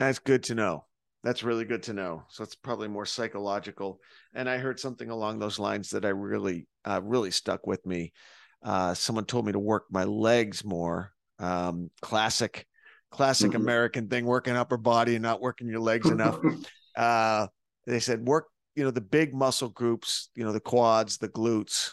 That's 0.00 0.18
good 0.18 0.42
to 0.44 0.54
know. 0.54 0.86
That's 1.22 1.44
really 1.44 1.64
good 1.64 1.84
to 1.84 1.92
know. 1.92 2.24
So 2.28 2.42
it's 2.42 2.56
probably 2.56 2.88
more 2.88 3.06
psychological. 3.06 4.00
And 4.34 4.48
I 4.48 4.58
heard 4.58 4.80
something 4.80 5.10
along 5.10 5.38
those 5.38 5.58
lines 5.58 5.90
that 5.90 6.04
I 6.04 6.08
really, 6.08 6.66
uh, 6.84 7.00
really 7.04 7.30
stuck 7.30 7.66
with 7.66 7.84
me. 7.86 8.12
Uh, 8.62 8.94
someone 8.94 9.24
told 9.24 9.46
me 9.46 9.52
to 9.52 9.58
work 9.58 9.84
my 9.90 10.04
legs 10.04 10.64
more. 10.64 11.12
Um, 11.38 11.90
classic, 12.02 12.66
classic 13.10 13.52
mm-hmm. 13.52 13.62
American 13.62 14.08
thing: 14.08 14.26
working 14.26 14.56
upper 14.56 14.76
body 14.76 15.14
and 15.14 15.22
not 15.22 15.40
working 15.40 15.68
your 15.68 15.80
legs 15.80 16.08
enough. 16.08 16.38
uh, 16.96 17.46
they 17.86 18.00
said 18.00 18.26
work, 18.26 18.46
you 18.74 18.84
know, 18.84 18.90
the 18.90 19.00
big 19.00 19.34
muscle 19.34 19.70
groups, 19.70 20.30
you 20.34 20.44
know, 20.44 20.52
the 20.52 20.60
quads, 20.60 21.18
the 21.18 21.28
glutes, 21.28 21.92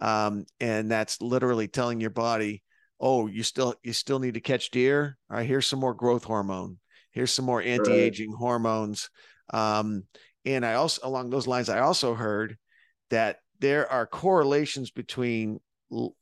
um, 0.00 0.44
and 0.60 0.90
that's 0.90 1.22
literally 1.22 1.68
telling 1.68 2.00
your 2.00 2.10
body, 2.10 2.62
"Oh, 2.98 3.28
you 3.28 3.44
still, 3.44 3.74
you 3.84 3.92
still 3.92 4.18
need 4.18 4.34
to 4.34 4.40
catch 4.40 4.70
deer. 4.70 5.16
All 5.30 5.36
right, 5.36 5.46
here's 5.46 5.66
some 5.66 5.80
more 5.80 5.94
growth 5.94 6.24
hormone." 6.24 6.78
Here's 7.10 7.32
some 7.32 7.46
more 7.46 7.60
anti-aging 7.60 8.30
right. 8.30 8.38
hormones. 8.38 9.10
Um, 9.52 10.04
and 10.44 10.64
I 10.64 10.74
also, 10.74 11.00
along 11.02 11.30
those 11.30 11.46
lines, 11.46 11.68
I 11.68 11.80
also 11.80 12.14
heard 12.14 12.56
that 13.10 13.38
there 13.58 13.90
are 13.90 14.06
correlations 14.06 14.90
between 14.90 15.58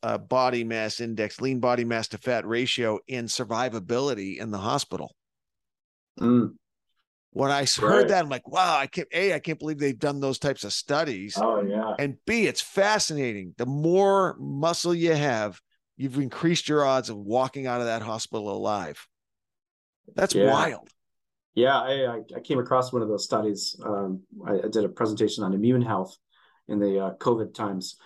uh, 0.02 0.18
body 0.18 0.64
mass 0.64 1.00
index, 1.00 1.40
lean 1.40 1.60
body 1.60 1.84
mass 1.84 2.08
to 2.08 2.18
fat 2.18 2.46
ratio, 2.46 2.98
in 3.08 3.26
survivability 3.26 4.38
in 4.38 4.50
the 4.50 4.58
hospital. 4.58 5.14
Mm. 6.20 6.54
When 7.30 7.50
I 7.50 7.66
heard 7.66 7.98
right. 7.98 8.08
that, 8.08 8.24
I'm 8.24 8.30
like, 8.30 8.48
wow, 8.48 8.78
I 8.78 8.86
can't, 8.86 9.08
A, 9.12 9.34
I 9.34 9.38
can't 9.40 9.58
believe 9.58 9.78
they've 9.78 9.98
done 9.98 10.20
those 10.20 10.38
types 10.38 10.64
of 10.64 10.72
studies. 10.72 11.36
Oh, 11.36 11.62
yeah. 11.62 11.92
And 11.98 12.16
B, 12.26 12.46
it's 12.46 12.62
fascinating. 12.62 13.54
The 13.58 13.66
more 13.66 14.36
muscle 14.38 14.94
you 14.94 15.14
have, 15.14 15.60
you've 15.98 16.16
increased 16.16 16.66
your 16.66 16.84
odds 16.84 17.10
of 17.10 17.18
walking 17.18 17.66
out 17.66 17.80
of 17.80 17.86
that 17.86 18.00
hospital 18.00 18.50
alive. 18.50 19.06
That's 20.14 20.34
yeah. 20.34 20.50
wild. 20.50 20.88
Yeah, 21.54 21.76
I, 21.76 22.20
I 22.36 22.40
came 22.40 22.58
across 22.58 22.92
one 22.92 23.02
of 23.02 23.08
those 23.08 23.24
studies. 23.24 23.78
Um, 23.84 24.22
I, 24.46 24.52
I, 24.54 24.68
did 24.70 24.84
a 24.84 24.88
presentation 24.88 25.42
on 25.42 25.54
immune 25.54 25.82
health 25.82 26.16
in 26.68 26.78
the 26.78 27.00
uh, 27.00 27.14
COVID 27.14 27.54
times. 27.54 27.96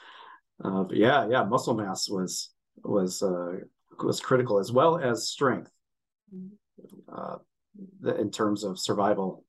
Uh, 0.62 0.84
but 0.84 0.96
yeah, 0.96 1.26
yeah, 1.28 1.44
muscle 1.44 1.74
mass 1.74 2.08
was 2.08 2.50
was 2.84 3.22
uh, 3.22 3.52
was 4.02 4.20
critical 4.20 4.58
as 4.58 4.72
well 4.72 4.98
as 4.98 5.28
strength 5.28 5.70
uh, 7.12 7.36
in 8.18 8.30
terms 8.30 8.64
of 8.64 8.78
survival. 8.78 9.44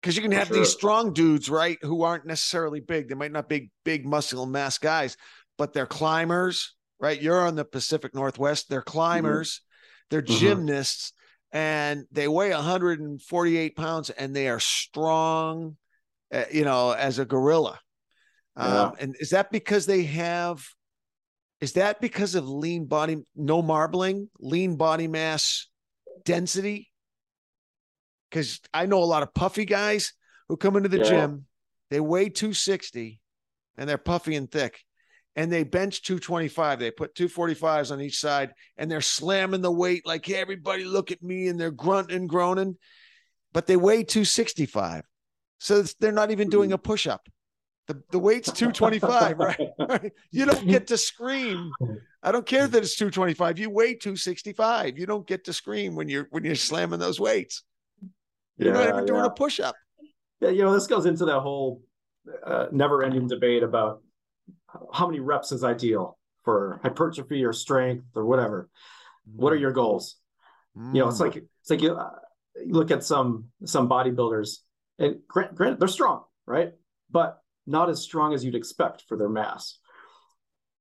Because 0.00 0.16
you 0.16 0.22
can 0.22 0.32
have 0.32 0.48
sure. 0.48 0.56
these 0.56 0.70
strong 0.70 1.12
dudes, 1.12 1.48
right, 1.48 1.78
who 1.82 2.02
aren't 2.02 2.26
necessarily 2.26 2.80
big. 2.80 3.08
They 3.08 3.14
might 3.14 3.30
not 3.30 3.48
be 3.48 3.70
big 3.84 4.04
muscle 4.04 4.46
mass 4.46 4.78
guys, 4.78 5.16
but 5.58 5.72
they're 5.72 5.86
climbers, 5.86 6.74
right? 6.98 7.20
You're 7.20 7.46
on 7.46 7.54
the 7.54 7.64
Pacific 7.64 8.14
Northwest. 8.14 8.68
They're 8.68 8.82
climbers. 8.82 9.50
Mm-hmm 9.50 9.68
they're 10.12 10.22
mm-hmm. 10.22 10.38
gymnasts 10.38 11.14
and 11.52 12.04
they 12.12 12.28
weigh 12.28 12.50
148 12.50 13.74
pounds 13.74 14.10
and 14.10 14.36
they 14.36 14.48
are 14.48 14.60
strong, 14.60 15.78
uh, 16.32 16.44
you 16.52 16.64
know, 16.64 16.92
as 16.92 17.18
a 17.18 17.24
gorilla. 17.24 17.80
Yeah. 18.56 18.82
Um, 18.82 18.92
and 19.00 19.16
is 19.18 19.30
that 19.30 19.50
because 19.50 19.86
they 19.86 20.04
have, 20.04 20.66
is 21.60 21.74
that 21.74 22.00
because 22.00 22.34
of 22.34 22.48
lean 22.48 22.86
body, 22.86 23.18
no 23.34 23.62
marbling, 23.62 24.28
lean 24.38 24.76
body 24.76 25.08
mass 25.08 25.68
density? 26.24 26.90
Because 28.30 28.60
I 28.72 28.86
know 28.86 29.02
a 29.02 29.04
lot 29.04 29.22
of 29.22 29.34
puffy 29.34 29.64
guys 29.64 30.12
who 30.48 30.56
come 30.56 30.76
into 30.76 30.88
the 30.88 30.98
yeah. 30.98 31.04
gym, 31.04 31.46
they 31.90 32.00
weigh 32.00 32.28
260 32.28 33.20
and 33.76 33.88
they're 33.88 33.98
puffy 33.98 34.34
and 34.36 34.50
thick 34.50 34.80
and 35.36 35.50
they 35.50 35.64
bench 35.64 36.02
225. 36.02 36.78
They 36.78 36.90
put 36.90 37.14
245s 37.14 37.90
on 37.90 38.00
each 38.00 38.18
side 38.18 38.52
and 38.76 38.90
they're 38.90 39.00
slamming 39.00 39.62
the 39.62 39.72
weight 39.72 40.06
like, 40.06 40.26
hey, 40.26 40.34
everybody 40.34 40.84
look 40.84 41.10
at 41.10 41.22
me 41.22 41.48
and 41.48 41.58
they're 41.58 41.70
grunting, 41.70 42.16
and 42.16 42.28
groaning, 42.28 42.76
but 43.52 43.66
they 43.66 43.76
weigh 43.76 44.04
265. 44.04 45.04
So 45.58 45.82
they're 46.00 46.12
not 46.12 46.32
even 46.32 46.48
doing 46.48 46.72
a 46.72 46.78
push 46.78 47.06
up. 47.06 47.28
The, 47.88 48.00
the 48.10 48.18
weight's 48.18 48.50
225, 48.52 49.38
right? 49.38 50.12
You 50.30 50.46
don't 50.46 50.66
get 50.66 50.86
to 50.88 50.96
scream. 50.96 51.72
I 52.22 52.30
don't 52.30 52.46
care 52.46 52.68
that 52.68 52.82
it's 52.82 52.96
225. 52.96 53.58
You 53.58 53.70
weigh 53.70 53.94
265. 53.94 54.98
You 54.98 55.06
don't 55.06 55.26
get 55.26 55.44
to 55.44 55.52
scream 55.52 55.94
when 55.96 56.08
you're 56.08 56.28
when 56.30 56.44
you're 56.44 56.54
slamming 56.54 57.00
those 57.00 57.18
weights. 57.18 57.64
You're 58.56 58.74
yeah, 58.74 58.80
not 58.80 58.88
even 58.88 59.06
doing 59.06 59.20
yeah. 59.20 59.26
a 59.26 59.30
push 59.30 59.58
up. 59.58 59.74
Yeah, 60.40 60.50
you 60.50 60.62
know, 60.62 60.72
this 60.72 60.86
goes 60.86 61.06
into 61.06 61.24
that 61.24 61.40
whole 61.40 61.82
uh, 62.44 62.66
never 62.70 63.02
ending 63.02 63.26
debate 63.26 63.62
about 63.62 64.02
how 64.92 65.06
many 65.06 65.20
reps 65.20 65.52
is 65.52 65.64
ideal 65.64 66.18
for 66.44 66.80
hypertrophy 66.82 67.44
or 67.44 67.52
strength 67.52 68.06
or 68.14 68.24
whatever 68.24 68.68
what 69.34 69.52
are 69.52 69.56
your 69.56 69.72
goals 69.72 70.16
mm. 70.76 70.94
you 70.94 71.00
know 71.00 71.08
it's 71.08 71.20
like 71.20 71.36
it's 71.36 71.70
like 71.70 71.82
you, 71.82 71.94
uh, 71.94 72.10
you, 72.56 72.72
look 72.72 72.90
at 72.90 73.04
some 73.04 73.46
some 73.64 73.88
bodybuilders 73.88 74.58
and 74.98 75.16
grant, 75.28 75.54
grant 75.54 75.78
they're 75.78 75.88
strong 75.88 76.24
right 76.46 76.72
but 77.10 77.41
not 77.66 77.88
as 77.88 78.00
strong 78.02 78.34
as 78.34 78.44
you'd 78.44 78.54
expect 78.54 79.04
for 79.08 79.16
their 79.16 79.28
mass 79.28 79.78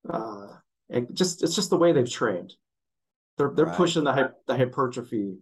uh 0.10 0.48
and 0.90 1.08
just 1.14 1.44
it's 1.44 1.56
just 1.56 1.70
the 1.70 1.78
way 1.78 1.92
they've 1.92 2.10
trained 2.10 2.54
they're 3.38 3.52
they're 3.56 3.66
right. 3.66 3.78
pushing 3.78 4.04
the 4.04 4.34
the 4.48 4.56
hypertrophy 4.56 5.38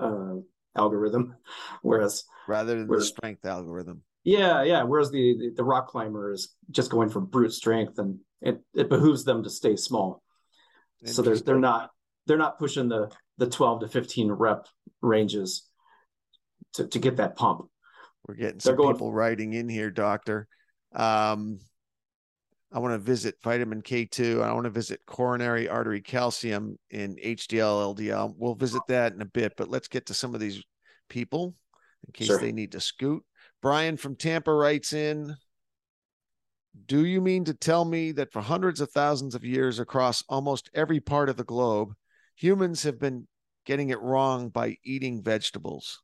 uh 0.00 0.34
algorithm 0.76 1.34
whereas 1.82 2.24
rather 2.48 2.76
than 2.76 2.88
the 2.88 3.04
strength 3.04 3.44
algorithm 3.44 4.02
yeah, 4.24 4.62
yeah. 4.62 4.82
Whereas 4.82 5.10
the, 5.10 5.36
the, 5.38 5.52
the 5.56 5.64
rock 5.64 5.88
climber 5.88 6.32
is 6.32 6.54
just 6.70 6.90
going 6.90 7.08
for 7.08 7.20
brute 7.20 7.52
strength, 7.52 7.98
and 7.98 8.18
it, 8.42 8.60
it 8.74 8.88
behooves 8.88 9.24
them 9.24 9.42
to 9.44 9.50
stay 9.50 9.76
small. 9.76 10.22
So 11.06 11.22
they're 11.22 11.38
they're 11.38 11.58
not 11.58 11.90
they're 12.26 12.36
not 12.36 12.58
pushing 12.58 12.90
the 12.90 13.10
the 13.38 13.48
twelve 13.48 13.80
to 13.80 13.88
fifteen 13.88 14.30
rep 14.30 14.66
ranges 15.00 15.66
to 16.74 16.86
to 16.86 16.98
get 16.98 17.16
that 17.16 17.36
pump. 17.36 17.68
We're 18.28 18.34
getting 18.34 18.60
some 18.60 18.76
people 18.76 19.10
writing 19.10 19.54
in 19.54 19.66
here, 19.66 19.90
doctor. 19.90 20.46
Um, 20.92 21.60
I 22.72 22.78
want 22.78 22.94
to 22.94 22.98
visit 22.98 23.36
vitamin 23.42 23.82
K2. 23.82 24.42
I 24.42 24.52
want 24.52 24.64
to 24.64 24.70
visit 24.70 25.00
coronary 25.06 25.68
artery 25.68 26.00
calcium 26.00 26.78
in 26.90 27.16
HDL, 27.16 27.96
LDL. 27.96 28.34
We'll 28.36 28.54
visit 28.54 28.82
that 28.88 29.12
in 29.12 29.22
a 29.22 29.26
bit, 29.26 29.54
but 29.56 29.68
let's 29.68 29.88
get 29.88 30.06
to 30.06 30.14
some 30.14 30.34
of 30.34 30.40
these 30.40 30.62
people 31.08 31.56
in 32.06 32.12
case 32.12 32.28
sure. 32.28 32.38
they 32.38 32.52
need 32.52 32.72
to 32.72 32.80
scoot. 32.80 33.24
Brian 33.60 33.96
from 33.96 34.14
Tampa 34.14 34.54
writes 34.54 34.92
in 34.92 35.34
Do 36.86 37.04
you 37.04 37.20
mean 37.20 37.44
to 37.44 37.54
tell 37.54 37.84
me 37.84 38.12
that 38.12 38.32
for 38.32 38.40
hundreds 38.40 38.80
of 38.80 38.90
thousands 38.92 39.34
of 39.34 39.44
years 39.44 39.80
across 39.80 40.22
almost 40.28 40.70
every 40.72 41.00
part 41.00 41.28
of 41.28 41.36
the 41.36 41.44
globe, 41.44 41.92
humans 42.36 42.84
have 42.84 43.00
been 43.00 43.26
getting 43.66 43.90
it 43.90 44.00
wrong 44.00 44.48
by 44.48 44.76
eating 44.84 45.22
vegetables? 45.22 46.00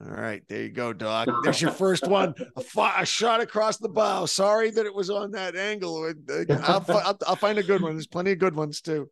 All 0.00 0.12
right, 0.12 0.42
there 0.48 0.62
you 0.62 0.68
go, 0.68 0.92
Doc. 0.92 1.28
There's 1.42 1.60
your 1.60 1.72
first 1.72 2.06
one. 2.06 2.34
A, 2.56 2.92
a, 2.98 3.04
shot 3.04 3.40
across 3.40 3.78
the 3.78 3.88
bow. 3.88 4.26
Sorry 4.26 4.70
that 4.70 4.86
it 4.86 4.94
was 4.94 5.10
on 5.10 5.32
that 5.32 5.56
angle. 5.56 6.04
Uh, 6.04 6.44
I'll, 6.62 6.84
I'll, 6.88 7.18
I'll, 7.26 7.36
find 7.36 7.58
a 7.58 7.64
good 7.64 7.82
one. 7.82 7.94
There's 7.94 8.06
plenty 8.06 8.30
of 8.30 8.38
good 8.38 8.54
ones 8.54 8.80
too. 8.80 9.10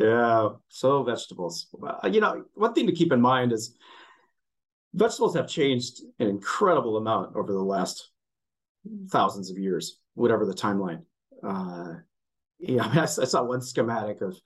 Yeah, 0.00 0.50
so 0.68 1.02
vegetables. 1.02 1.66
You 2.10 2.20
know, 2.20 2.44
one 2.54 2.72
thing 2.72 2.86
to 2.86 2.92
keep 2.92 3.12
in 3.12 3.20
mind 3.20 3.52
is 3.52 3.76
vegetables 4.94 5.34
have 5.36 5.48
changed 5.48 6.00
an 6.18 6.28
incredible 6.28 6.96
amount 6.96 7.36
over 7.36 7.52
the 7.52 7.62
last 7.62 8.10
thousands 9.08 9.50
of 9.50 9.58
years, 9.58 9.98
whatever 10.14 10.46
the 10.46 10.54
timeline. 10.54 11.02
Uh, 11.42 11.96
yeah, 12.58 12.82
I, 12.84 12.88
mean, 12.88 12.98
I, 12.98 13.02
I, 13.02 13.06
saw 13.06 13.42
one 13.42 13.60
schematic 13.60 14.22
of, 14.22 14.38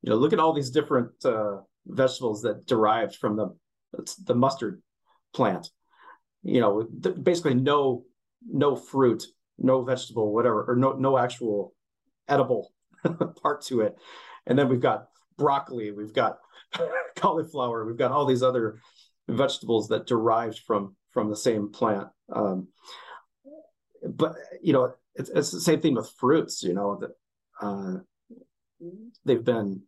you 0.00 0.10
know, 0.10 0.16
look 0.16 0.32
at 0.32 0.40
all 0.40 0.54
these 0.54 0.70
different 0.70 1.10
uh, 1.26 1.58
vegetables 1.86 2.40
that 2.42 2.66
derived 2.66 3.16
from 3.16 3.36
the 3.36 3.54
the 4.24 4.36
mustard 4.36 4.80
plant. 5.34 5.70
You 6.42 6.60
know, 6.60 6.88
basically 7.22 7.54
no 7.54 8.04
no 8.48 8.76
fruit, 8.76 9.24
no 9.58 9.82
vegetable, 9.82 10.32
whatever, 10.32 10.64
or 10.64 10.76
no 10.76 10.92
no 10.92 11.18
actual 11.18 11.74
edible 12.28 12.72
part 13.42 13.62
to 13.66 13.82
it. 13.82 13.96
And 14.46 14.58
then 14.58 14.68
we've 14.68 14.80
got 14.80 15.08
broccoli, 15.36 15.90
we've 15.90 16.14
got 16.14 16.38
cauliflower, 17.16 17.84
we've 17.84 17.96
got 17.96 18.12
all 18.12 18.26
these 18.26 18.42
other 18.42 18.80
vegetables 19.28 19.88
that 19.88 20.06
derived 20.06 20.60
from 20.66 20.96
from 21.10 21.28
the 21.28 21.36
same 21.36 21.70
plant. 21.70 22.08
Um, 22.32 22.68
but 24.02 24.34
you 24.62 24.72
know, 24.72 24.94
it's, 25.14 25.30
it's 25.30 25.50
the 25.50 25.60
same 25.60 25.80
thing 25.80 25.94
with 25.94 26.10
fruits. 26.18 26.62
You 26.62 26.74
know 26.74 27.00
that 27.00 27.10
uh, 27.60 27.98
they've 29.24 29.44
been 29.44 29.82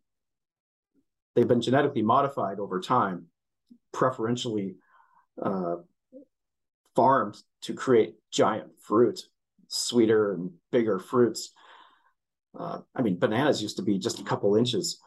they've 1.35 1.47
been 1.47 1.61
genetically 1.61 2.01
modified 2.01 2.59
over 2.59 2.79
time, 2.79 3.27
preferentially 3.91 4.75
uh, 5.41 5.75
farms 6.95 7.43
to 7.63 7.73
create 7.73 8.15
giant 8.31 8.71
fruit, 8.81 9.21
sweeter 9.67 10.33
and 10.33 10.51
bigger 10.71 10.99
fruits. 10.99 11.51
Uh, 12.57 12.79
I 12.95 13.01
mean, 13.01 13.17
bananas 13.17 13.61
used 13.61 13.77
to 13.77 13.83
be 13.83 13.97
just 13.97 14.19
a 14.19 14.23
couple 14.23 14.55
inches. 14.55 14.99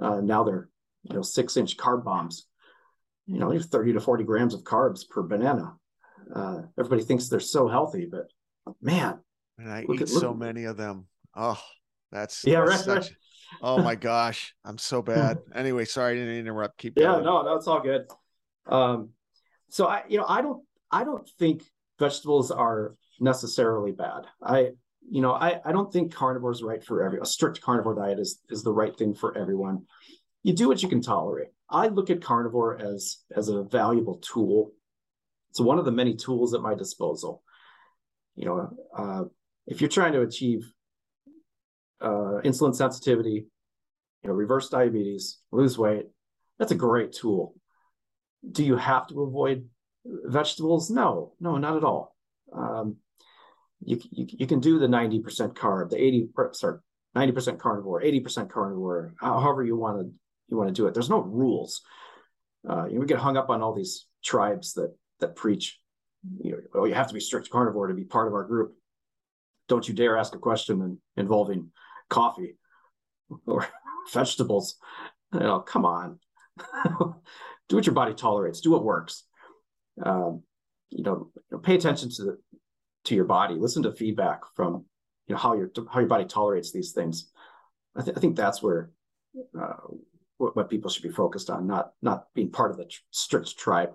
Uh, 0.00 0.20
now 0.20 0.44
they're 0.44 0.68
you 1.04 1.14
know 1.14 1.22
six 1.22 1.56
inch 1.56 1.76
carb 1.76 2.04
bombs. 2.04 2.46
You 3.26 3.38
know, 3.38 3.52
you 3.52 3.58
have 3.58 3.68
30 3.68 3.94
to 3.94 4.00
40 4.00 4.24
grams 4.24 4.52
of 4.52 4.64
carbs 4.64 5.08
per 5.08 5.22
banana. 5.22 5.74
Uh, 6.34 6.62
everybody 6.78 7.02
thinks 7.02 7.28
they're 7.28 7.40
so 7.40 7.68
healthy, 7.68 8.06
but 8.10 8.26
man, 8.80 9.20
and 9.58 9.70
I 9.70 9.84
eat 9.88 10.02
at, 10.02 10.08
so 10.08 10.34
many 10.34 10.64
of 10.64 10.76
them. 10.76 11.06
Oh, 11.34 11.60
that's 12.10 12.44
yeah, 12.44 12.64
that's 12.64 12.86
right, 12.86 13.04
such, 13.04 13.14
Oh 13.60 13.82
my 13.82 13.94
gosh, 13.94 14.54
I'm 14.64 14.78
so 14.78 15.02
bad. 15.02 15.38
anyway, 15.54 15.84
sorry 15.84 16.16
to 16.16 16.38
interrupt. 16.38 16.78
Keep 16.78 16.94
yeah, 16.96 17.12
going. 17.12 17.24
no, 17.24 17.54
that's 17.54 17.66
all 17.66 17.80
good. 17.80 18.06
Um, 18.66 19.10
so 19.72 19.86
I, 19.86 20.02
you 20.06 20.18
know, 20.18 20.26
I 20.28 20.42
don't, 20.42 20.62
I 20.90 21.02
don't 21.02 21.26
think 21.38 21.62
vegetables 21.98 22.50
are 22.50 22.94
necessarily 23.20 23.90
bad. 23.90 24.26
I, 24.42 24.72
you 25.10 25.22
know, 25.22 25.32
I, 25.32 25.60
I 25.64 25.72
don't 25.72 25.90
think 25.90 26.14
carnivore 26.14 26.52
is 26.52 26.62
right 26.62 26.84
for 26.84 27.02
every. 27.02 27.18
A 27.22 27.24
strict 27.24 27.62
carnivore 27.62 27.94
diet 27.94 28.18
is 28.18 28.40
is 28.50 28.62
the 28.62 28.72
right 28.72 28.94
thing 28.94 29.14
for 29.14 29.36
everyone. 29.36 29.86
You 30.42 30.52
do 30.52 30.68
what 30.68 30.82
you 30.82 30.90
can 30.90 31.00
tolerate. 31.00 31.48
I 31.70 31.88
look 31.88 32.10
at 32.10 32.20
carnivore 32.20 32.78
as 32.82 33.16
as 33.34 33.48
a 33.48 33.62
valuable 33.62 34.18
tool. 34.18 34.72
It's 35.48 35.60
one 35.60 35.78
of 35.78 35.86
the 35.86 35.90
many 35.90 36.16
tools 36.16 36.52
at 36.52 36.60
my 36.60 36.74
disposal. 36.74 37.42
You 38.36 38.44
know, 38.44 38.76
uh, 38.94 39.24
if 39.66 39.80
you're 39.80 39.88
trying 39.88 40.12
to 40.12 40.20
achieve 40.20 40.70
uh, 42.02 42.40
insulin 42.44 42.74
sensitivity, 42.74 43.46
you 44.22 44.28
know, 44.28 44.34
reverse 44.34 44.68
diabetes, 44.68 45.38
lose 45.50 45.78
weight, 45.78 46.08
that's 46.58 46.72
a 46.72 46.76
great 46.76 47.12
tool. 47.12 47.54
Do 48.50 48.64
you 48.64 48.76
have 48.76 49.06
to 49.08 49.22
avoid 49.22 49.68
vegetables? 50.04 50.90
No, 50.90 51.32
no, 51.40 51.58
not 51.58 51.76
at 51.76 51.84
all. 51.84 52.16
Um, 52.52 52.96
you, 53.84 54.00
you, 54.10 54.26
you 54.28 54.46
can 54.46 54.60
do 54.60 54.78
the 54.78 54.86
90% 54.86 55.54
carb, 55.54 55.90
the 55.90 56.00
80, 56.00 56.28
sorry, 56.52 56.78
90% 57.16 57.58
carnivore, 57.58 58.02
80% 58.02 58.50
carnivore, 58.50 59.14
however 59.20 59.62
you 59.62 59.76
want 59.76 60.00
to 60.00 60.12
you 60.48 60.56
want 60.56 60.68
to 60.68 60.74
do 60.74 60.86
it. 60.86 60.92
There's 60.92 61.08
no 61.08 61.20
rules. 61.20 61.80
Uh, 62.68 62.84
you 62.86 62.94
know, 62.94 63.00
we 63.00 63.06
get 63.06 63.18
hung 63.18 63.36
up 63.36 63.48
on 63.48 63.62
all 63.62 63.74
these 63.74 64.06
tribes 64.22 64.74
that 64.74 64.94
that 65.20 65.34
preach, 65.34 65.80
you 66.40 66.52
know, 66.52 66.58
oh, 66.74 66.84
you 66.84 66.94
have 66.94 67.08
to 67.08 67.14
be 67.14 67.20
strict 67.20 67.50
carnivore 67.50 67.86
to 67.86 67.94
be 67.94 68.04
part 68.04 68.28
of 68.28 68.34
our 68.34 68.44
group. 68.44 68.74
Don't 69.68 69.88
you 69.88 69.94
dare 69.94 70.16
ask 70.16 70.34
a 70.34 70.38
question 70.38 70.98
involving 71.16 71.70
coffee 72.10 72.56
or 73.46 73.66
vegetables. 74.12 74.76
You 75.32 75.40
know, 75.40 75.60
come 75.60 75.86
on. 75.86 76.18
do 77.68 77.76
what 77.76 77.86
your 77.86 77.94
body 77.94 78.14
tolerates. 78.14 78.60
Do 78.60 78.70
what 78.70 78.84
works. 78.84 79.24
Um, 80.02 80.42
you 80.90 81.02
know, 81.02 81.30
pay 81.62 81.74
attention 81.74 82.10
to 82.10 82.24
the, 82.24 82.38
to 83.04 83.14
your 83.14 83.24
body. 83.24 83.54
Listen 83.54 83.82
to 83.84 83.92
feedback 83.92 84.40
from 84.54 84.84
you 85.26 85.34
know 85.34 85.38
how 85.38 85.54
your 85.54 85.70
how 85.90 86.00
your 86.00 86.08
body 86.08 86.24
tolerates 86.24 86.72
these 86.72 86.92
things. 86.92 87.30
I, 87.96 88.02
th- 88.02 88.16
I 88.16 88.20
think 88.20 88.36
that's 88.36 88.62
where 88.62 88.90
uh, 89.58 89.74
what, 90.38 90.56
what, 90.56 90.70
people 90.70 90.90
should 90.90 91.02
be 91.02 91.10
focused 91.10 91.50
on, 91.50 91.66
not 91.66 91.92
not 92.02 92.26
being 92.34 92.50
part 92.50 92.70
of 92.70 92.76
the 92.76 92.84
tr- 92.84 93.00
strict 93.10 93.56
tribe. 93.58 93.92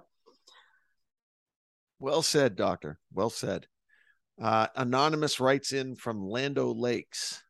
Well 1.99 2.21
said, 2.21 2.55
doctor. 2.55 2.99
Well 3.13 3.29
said. 3.29 3.67
Uh, 4.39 4.67
Anonymous 4.75 5.39
writes 5.39 5.73
in 5.73 5.95
from 5.95 6.27
Land 6.27 6.59
O'Lakes. 6.59 7.41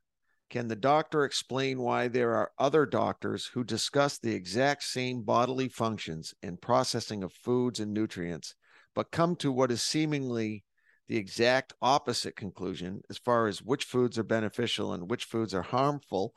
Can 0.49 0.69
the 0.69 0.77
doctor 0.77 1.25
explain 1.25 1.79
why 1.81 2.07
there 2.07 2.33
are 2.33 2.53
other 2.57 2.85
doctors 2.85 3.47
who 3.47 3.65
discuss 3.65 4.17
the 4.17 4.33
exact 4.33 4.83
same 4.83 5.23
bodily 5.23 5.67
functions 5.67 6.33
and 6.41 6.61
processing 6.61 7.21
of 7.21 7.33
foods 7.33 7.81
and 7.81 7.93
nutrients, 7.93 8.55
but 8.95 9.11
come 9.11 9.35
to 9.37 9.51
what 9.51 9.71
is 9.71 9.81
seemingly 9.81 10.63
the 11.09 11.17
exact 11.17 11.73
opposite 11.81 12.37
conclusion 12.37 13.01
as 13.09 13.17
far 13.17 13.47
as 13.47 13.61
which 13.61 13.83
foods 13.83 14.17
are 14.17 14.23
beneficial 14.23 14.93
and 14.93 15.09
which 15.09 15.25
foods 15.25 15.53
are 15.53 15.63
harmful, 15.63 16.33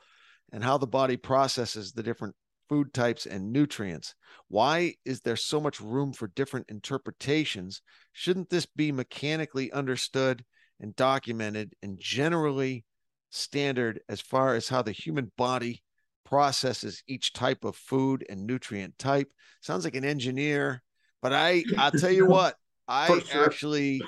and 0.51 0.63
how 0.63 0.77
the 0.77 0.87
body 0.87 1.15
processes 1.15 1.93
the 1.93 2.03
different 2.03 2.35
food 2.67 2.93
types 2.93 3.25
and 3.25 3.53
nutrients? 3.53 4.13
Why 4.49 4.95
is 5.05 5.21
there 5.21 5.37
so 5.37 5.61
much 5.61 5.79
room 5.79 6.11
for 6.11 6.27
different 6.27 6.69
interpretations? 6.69 7.81
Shouldn't 8.11 8.49
this 8.49 8.65
be 8.65 8.91
mechanically 8.91 9.71
understood 9.71 10.43
and 10.81 10.95
documented 10.97 11.75
and 11.81 11.97
generally? 11.97 12.83
Standard 13.31 14.01
as 14.07 14.21
far 14.21 14.55
as 14.55 14.69
how 14.69 14.81
the 14.81 14.91
human 14.91 15.31
body 15.37 15.81
processes 16.25 17.03
each 17.07 17.33
type 17.33 17.65
of 17.65 17.75
food 17.75 18.25
and 18.29 18.45
nutrient 18.45 18.97
type. 18.99 19.29
Sounds 19.61 19.83
like 19.83 19.95
an 19.95 20.05
engineer, 20.05 20.83
but 21.21 21.33
I 21.33 21.63
I'll 21.77 21.91
tell 21.91 22.11
you 22.11 22.27
what, 22.27 22.55
I 22.87 23.19
sure. 23.19 23.45
actually 23.45 24.01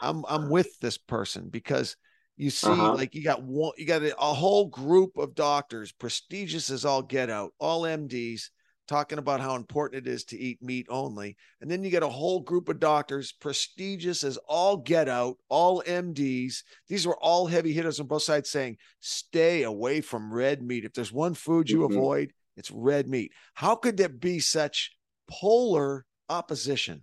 I'm 0.00 0.24
I'm 0.28 0.48
with 0.48 0.78
this 0.80 0.96
person 0.96 1.48
because 1.50 1.96
you 2.36 2.50
see 2.50 2.68
uh-huh. 2.68 2.94
like 2.94 3.14
you 3.14 3.22
got 3.22 3.42
one 3.42 3.72
you 3.76 3.84
got 3.84 4.02
a, 4.02 4.16
a 4.16 4.34
whole 4.34 4.66
group 4.66 5.18
of 5.18 5.34
doctors 5.34 5.92
prestigious 5.92 6.70
as 6.70 6.84
all 6.84 7.02
get 7.02 7.28
out 7.28 7.52
all 7.58 7.82
mds 7.82 8.50
talking 8.88 9.18
about 9.18 9.40
how 9.40 9.54
important 9.54 10.06
it 10.06 10.10
is 10.10 10.24
to 10.24 10.38
eat 10.38 10.62
meat 10.62 10.86
only. 10.88 11.36
And 11.60 11.70
then 11.70 11.84
you 11.84 11.90
get 11.90 12.02
a 12.02 12.08
whole 12.08 12.40
group 12.40 12.68
of 12.68 12.80
doctors, 12.80 13.30
prestigious 13.30 14.24
as 14.24 14.38
all 14.48 14.78
get 14.78 15.08
out, 15.08 15.36
all 15.48 15.82
MDs. 15.86 16.62
These 16.88 17.06
were 17.06 17.18
all 17.18 17.46
heavy 17.46 17.72
hitters 17.72 18.00
on 18.00 18.06
both 18.06 18.22
sides 18.22 18.50
saying, 18.50 18.78
stay 19.00 19.62
away 19.62 20.00
from 20.00 20.32
red 20.32 20.62
meat. 20.62 20.84
If 20.84 20.94
there's 20.94 21.12
one 21.12 21.34
food 21.34 21.70
you 21.70 21.80
mm-hmm. 21.80 21.96
avoid, 21.96 22.32
it's 22.56 22.70
red 22.70 23.06
meat. 23.06 23.32
How 23.54 23.76
could 23.76 23.96
there 23.96 24.08
be 24.08 24.40
such 24.40 24.96
polar 25.30 26.06
opposition? 26.28 27.02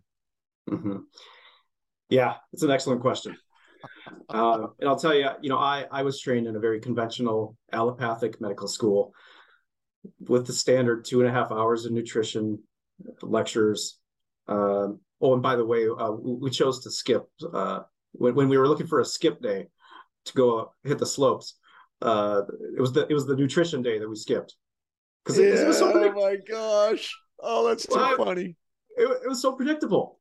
Mm-hmm. 0.69 0.97
Yeah, 2.09 2.35
it's 2.51 2.63
an 2.63 2.71
excellent 2.71 3.01
question. 3.01 3.37
Uh, 4.29 4.67
and 4.79 4.89
I'll 4.89 4.97
tell 4.97 5.13
you, 5.13 5.27
you 5.41 5.49
know, 5.49 5.59
I, 5.59 5.85
I 5.91 6.01
was 6.01 6.19
trained 6.19 6.47
in 6.47 6.55
a 6.55 6.59
very 6.59 6.79
conventional 6.79 7.55
allopathic 7.71 8.41
medical 8.41 8.67
school 8.67 9.13
with 10.19 10.47
the 10.47 10.53
standard 10.53 11.05
two 11.05 11.21
and 11.21 11.29
a 11.29 11.33
half 11.33 11.51
hours 11.51 11.85
of 11.85 11.91
nutrition 11.91 12.59
lectures. 13.21 13.99
Um, 14.47 14.99
oh, 15.21 15.33
and 15.33 15.41
by 15.41 15.55
the 15.55 15.65
way, 15.65 15.87
uh, 15.87 16.11
we 16.11 16.49
chose 16.49 16.83
to 16.83 16.91
skip 16.91 17.27
uh, 17.53 17.81
when, 18.13 18.35
when 18.35 18.49
we 18.49 18.57
were 18.57 18.67
looking 18.67 18.87
for 18.87 18.99
a 18.99 19.05
skip 19.05 19.41
day 19.41 19.67
to 20.25 20.33
go 20.33 20.71
hit 20.83 20.97
the 20.97 21.05
slopes. 21.05 21.57
Uh, 22.01 22.41
it 22.77 22.81
was 22.81 22.91
the 22.93 23.07
it 23.09 23.13
was 23.13 23.25
the 23.25 23.35
nutrition 23.35 23.81
day 23.81 23.99
that 23.99 24.09
we 24.09 24.15
skipped 24.15 24.55
because 25.23 25.39
yeah, 25.39 25.61
it, 25.61 25.67
was 25.67 25.77
so. 25.77 25.91
Oh 25.93 26.11
my 26.11 26.37
gosh! 26.47 27.15
Oh, 27.39 27.67
that's 27.67 27.87
too 27.87 27.95
well, 27.95 28.17
funny. 28.17 28.55
It, 28.97 29.03
it 29.23 29.29
was 29.29 29.41
so 29.41 29.53
predictable. 29.53 30.19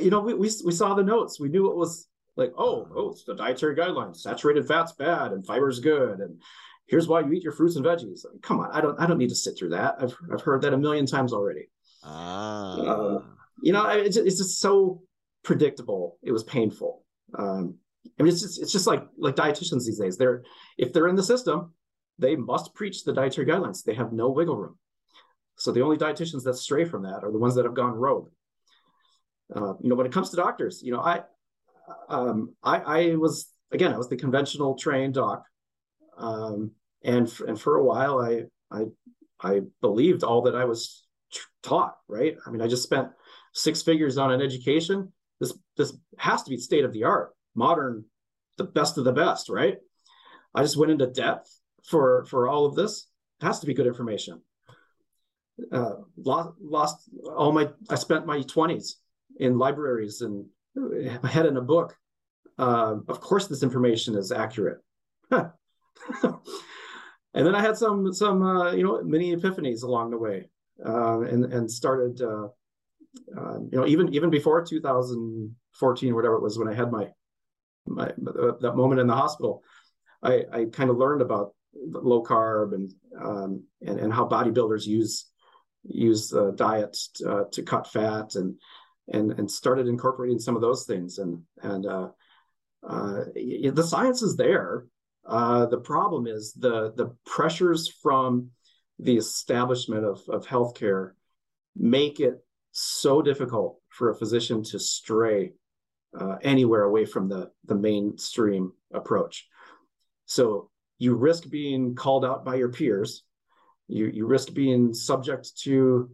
You 0.00 0.10
know, 0.10 0.20
we, 0.20 0.34
we 0.34 0.50
we 0.64 0.72
saw 0.72 0.94
the 0.94 1.02
notes. 1.02 1.38
We 1.38 1.48
knew 1.48 1.70
it 1.70 1.76
was 1.76 2.08
like, 2.36 2.52
oh, 2.56 2.88
oh, 2.94 3.10
it's 3.10 3.24
the 3.24 3.34
dietary 3.34 3.76
guidelines. 3.76 4.16
Saturated 4.16 4.66
fat's 4.66 4.92
bad 4.92 5.32
and 5.32 5.46
fiber's 5.46 5.80
good, 5.80 6.20
and 6.20 6.40
here's 6.92 7.08
why 7.08 7.20
you 7.20 7.32
eat 7.32 7.42
your 7.42 7.54
fruits 7.54 7.76
and 7.76 7.86
veggies. 7.86 8.26
come 8.42 8.60
on, 8.60 8.70
I 8.70 8.82
don't 8.82 9.00
I 9.00 9.06
don't 9.06 9.16
need 9.16 9.30
to 9.30 9.34
sit 9.34 9.56
through 9.58 9.70
that. 9.70 9.96
I've 9.98 10.14
I've 10.30 10.42
heard 10.42 10.60
that 10.62 10.74
a 10.74 10.76
million 10.76 11.06
times 11.06 11.32
already. 11.32 11.70
Ah. 12.04 12.76
Uh, 12.76 13.22
you 13.62 13.72
know, 13.72 13.88
it's 13.88 14.18
it's 14.18 14.36
just 14.36 14.60
so 14.60 15.02
predictable. 15.42 16.18
It 16.22 16.32
was 16.32 16.44
painful. 16.44 17.02
Um, 17.34 17.78
I 18.20 18.22
mean, 18.22 18.30
it's 18.30 18.42
just 18.42 18.60
it's 18.60 18.72
just 18.72 18.86
like 18.86 19.04
like 19.16 19.36
dietitians 19.36 19.86
these 19.86 19.98
days. 19.98 20.18
They're 20.18 20.42
if 20.76 20.92
they're 20.92 21.08
in 21.08 21.16
the 21.16 21.22
system, 21.22 21.72
they 22.18 22.36
must 22.36 22.74
preach 22.74 23.04
the 23.04 23.14
dietary 23.14 23.46
guidelines. 23.46 23.82
They 23.82 23.94
have 23.94 24.12
no 24.12 24.28
wiggle 24.28 24.58
room. 24.58 24.76
So 25.56 25.72
the 25.72 25.80
only 25.80 25.96
dietitians 25.96 26.44
that 26.44 26.56
stray 26.56 26.84
from 26.84 27.04
that 27.04 27.24
are 27.24 27.32
the 27.32 27.38
ones 27.38 27.54
that 27.54 27.64
have 27.64 27.74
gone 27.74 27.94
rogue. 27.94 28.28
Uh, 29.54 29.74
you 29.80 29.88
know, 29.88 29.94
when 29.94 30.06
it 30.06 30.12
comes 30.12 30.28
to 30.30 30.36
doctors, 30.36 30.82
you 30.82 30.92
know, 30.92 31.00
I 31.00 31.22
um, 32.10 32.54
I, 32.62 32.76
I 32.80 33.16
was 33.16 33.50
again, 33.70 33.94
I 33.94 33.96
was 33.96 34.10
the 34.10 34.16
conventional 34.16 34.74
trained 34.74 35.14
doc. 35.14 35.44
Um, 36.18 36.72
and 37.04 37.32
and 37.46 37.60
for 37.60 37.76
a 37.76 37.84
while, 37.84 38.18
I 38.18 38.44
I 38.70 38.86
I 39.40 39.60
believed 39.80 40.22
all 40.22 40.42
that 40.42 40.54
I 40.54 40.64
was 40.64 41.04
taught. 41.62 41.96
Right? 42.08 42.36
I 42.46 42.50
mean, 42.50 42.60
I 42.60 42.66
just 42.66 42.82
spent 42.82 43.08
six 43.52 43.82
figures 43.82 44.18
on 44.18 44.32
an 44.32 44.40
education. 44.40 45.12
This 45.40 45.54
this 45.76 45.94
has 46.18 46.42
to 46.44 46.50
be 46.50 46.56
state 46.56 46.84
of 46.84 46.92
the 46.92 47.04
art, 47.04 47.34
modern, 47.54 48.04
the 48.56 48.64
best 48.64 48.98
of 48.98 49.04
the 49.04 49.12
best. 49.12 49.48
Right? 49.48 49.78
I 50.54 50.62
just 50.62 50.76
went 50.76 50.92
into 50.92 51.06
depth 51.06 51.50
for 51.84 52.24
for 52.26 52.48
all 52.48 52.66
of 52.66 52.74
this. 52.74 53.08
It 53.40 53.46
has 53.46 53.60
to 53.60 53.66
be 53.66 53.74
good 53.74 53.86
information. 53.86 54.42
Uh, 55.70 55.96
lost 56.16 56.50
lost 56.60 57.08
all 57.36 57.52
my. 57.52 57.68
I 57.90 57.96
spent 57.96 58.26
my 58.26 58.42
twenties 58.42 58.96
in 59.38 59.58
libraries 59.58 60.20
and 60.20 60.46
head 61.24 61.46
in 61.46 61.56
a 61.56 61.62
book. 61.62 61.96
Uh, 62.58 62.96
of 63.08 63.20
course, 63.20 63.46
this 63.46 63.62
information 63.62 64.14
is 64.14 64.30
accurate. 64.30 64.78
and 67.34 67.46
then 67.46 67.54
I 67.54 67.60
had 67.60 67.76
some 67.76 68.12
some 68.12 68.42
uh, 68.42 68.72
you 68.72 68.84
know 68.84 69.02
mini 69.02 69.34
epiphanies 69.34 69.82
along 69.82 70.10
the 70.10 70.18
way, 70.18 70.48
uh, 70.84 71.20
and 71.20 71.44
and 71.46 71.70
started 71.70 72.20
uh, 72.20 72.48
uh, 73.36 73.58
you 73.70 73.78
know 73.78 73.86
even 73.86 74.12
even 74.14 74.30
before 74.30 74.64
2014 74.64 76.14
whatever 76.14 76.34
it 76.36 76.42
was 76.42 76.58
when 76.58 76.68
I 76.68 76.74
had 76.74 76.90
my 76.90 77.08
my 77.86 78.12
that 78.60 78.72
moment 78.76 79.00
in 79.00 79.06
the 79.06 79.14
hospital, 79.14 79.62
I 80.22 80.44
I 80.52 80.64
kind 80.66 80.90
of 80.90 80.98
learned 80.98 81.22
about 81.22 81.54
low 81.74 82.22
carb 82.22 82.74
and 82.74 82.92
um, 83.20 83.64
and 83.80 83.98
and 83.98 84.12
how 84.12 84.26
bodybuilders 84.28 84.86
use 84.86 85.26
use 85.84 86.32
uh, 86.32 86.52
diets 86.54 87.10
uh, 87.26 87.44
to 87.52 87.62
cut 87.62 87.90
fat 87.90 88.34
and 88.34 88.56
and 89.08 89.32
and 89.32 89.50
started 89.50 89.86
incorporating 89.86 90.38
some 90.38 90.56
of 90.56 90.62
those 90.62 90.84
things. 90.84 91.18
And 91.18 91.42
and 91.62 91.86
uh, 91.86 92.08
uh, 92.86 93.24
the 93.34 93.86
science 93.86 94.22
is 94.22 94.36
there. 94.36 94.86
Uh, 95.26 95.66
the 95.66 95.78
problem 95.78 96.26
is 96.26 96.52
the 96.54 96.92
the 96.96 97.14
pressures 97.24 97.88
from 97.88 98.50
the 98.98 99.16
establishment 99.16 100.04
of, 100.04 100.20
of 100.28 100.46
healthcare 100.46 101.12
make 101.76 102.20
it 102.20 102.44
so 102.72 103.22
difficult 103.22 103.78
for 103.88 104.10
a 104.10 104.14
physician 104.14 104.62
to 104.62 104.78
stray 104.78 105.52
uh, 106.18 106.36
anywhere 106.42 106.82
away 106.82 107.04
from 107.04 107.28
the, 107.28 107.50
the 107.64 107.74
mainstream 107.74 108.72
approach. 108.92 109.46
So 110.26 110.70
you 110.98 111.14
risk 111.14 111.48
being 111.48 111.94
called 111.94 112.24
out 112.24 112.44
by 112.44 112.56
your 112.56 112.70
peers. 112.70 113.24
You, 113.88 114.06
you 114.06 114.26
risk 114.26 114.52
being 114.52 114.94
subject 114.94 115.58
to 115.62 116.10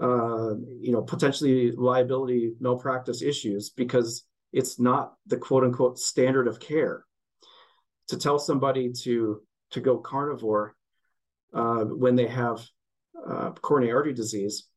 uh, 0.00 0.54
you 0.80 0.90
know 0.90 1.02
potentially 1.02 1.72
liability 1.72 2.54
malpractice 2.60 3.20
issues 3.20 3.70
because 3.70 4.24
it's 4.52 4.80
not 4.80 5.14
the 5.26 5.36
quote 5.36 5.64
unquote 5.64 5.98
standard 5.98 6.48
of 6.48 6.58
care. 6.60 7.04
To 8.08 8.18
tell 8.18 8.38
somebody 8.38 8.92
to 9.04 9.42
to 9.70 9.80
go 9.80 9.98
carnivore 9.98 10.74
uh, 11.54 11.84
when 11.84 12.14
they 12.14 12.26
have 12.26 12.60
uh, 13.26 13.50
coronary 13.52 13.92
artery 13.92 14.12
disease, 14.12 14.68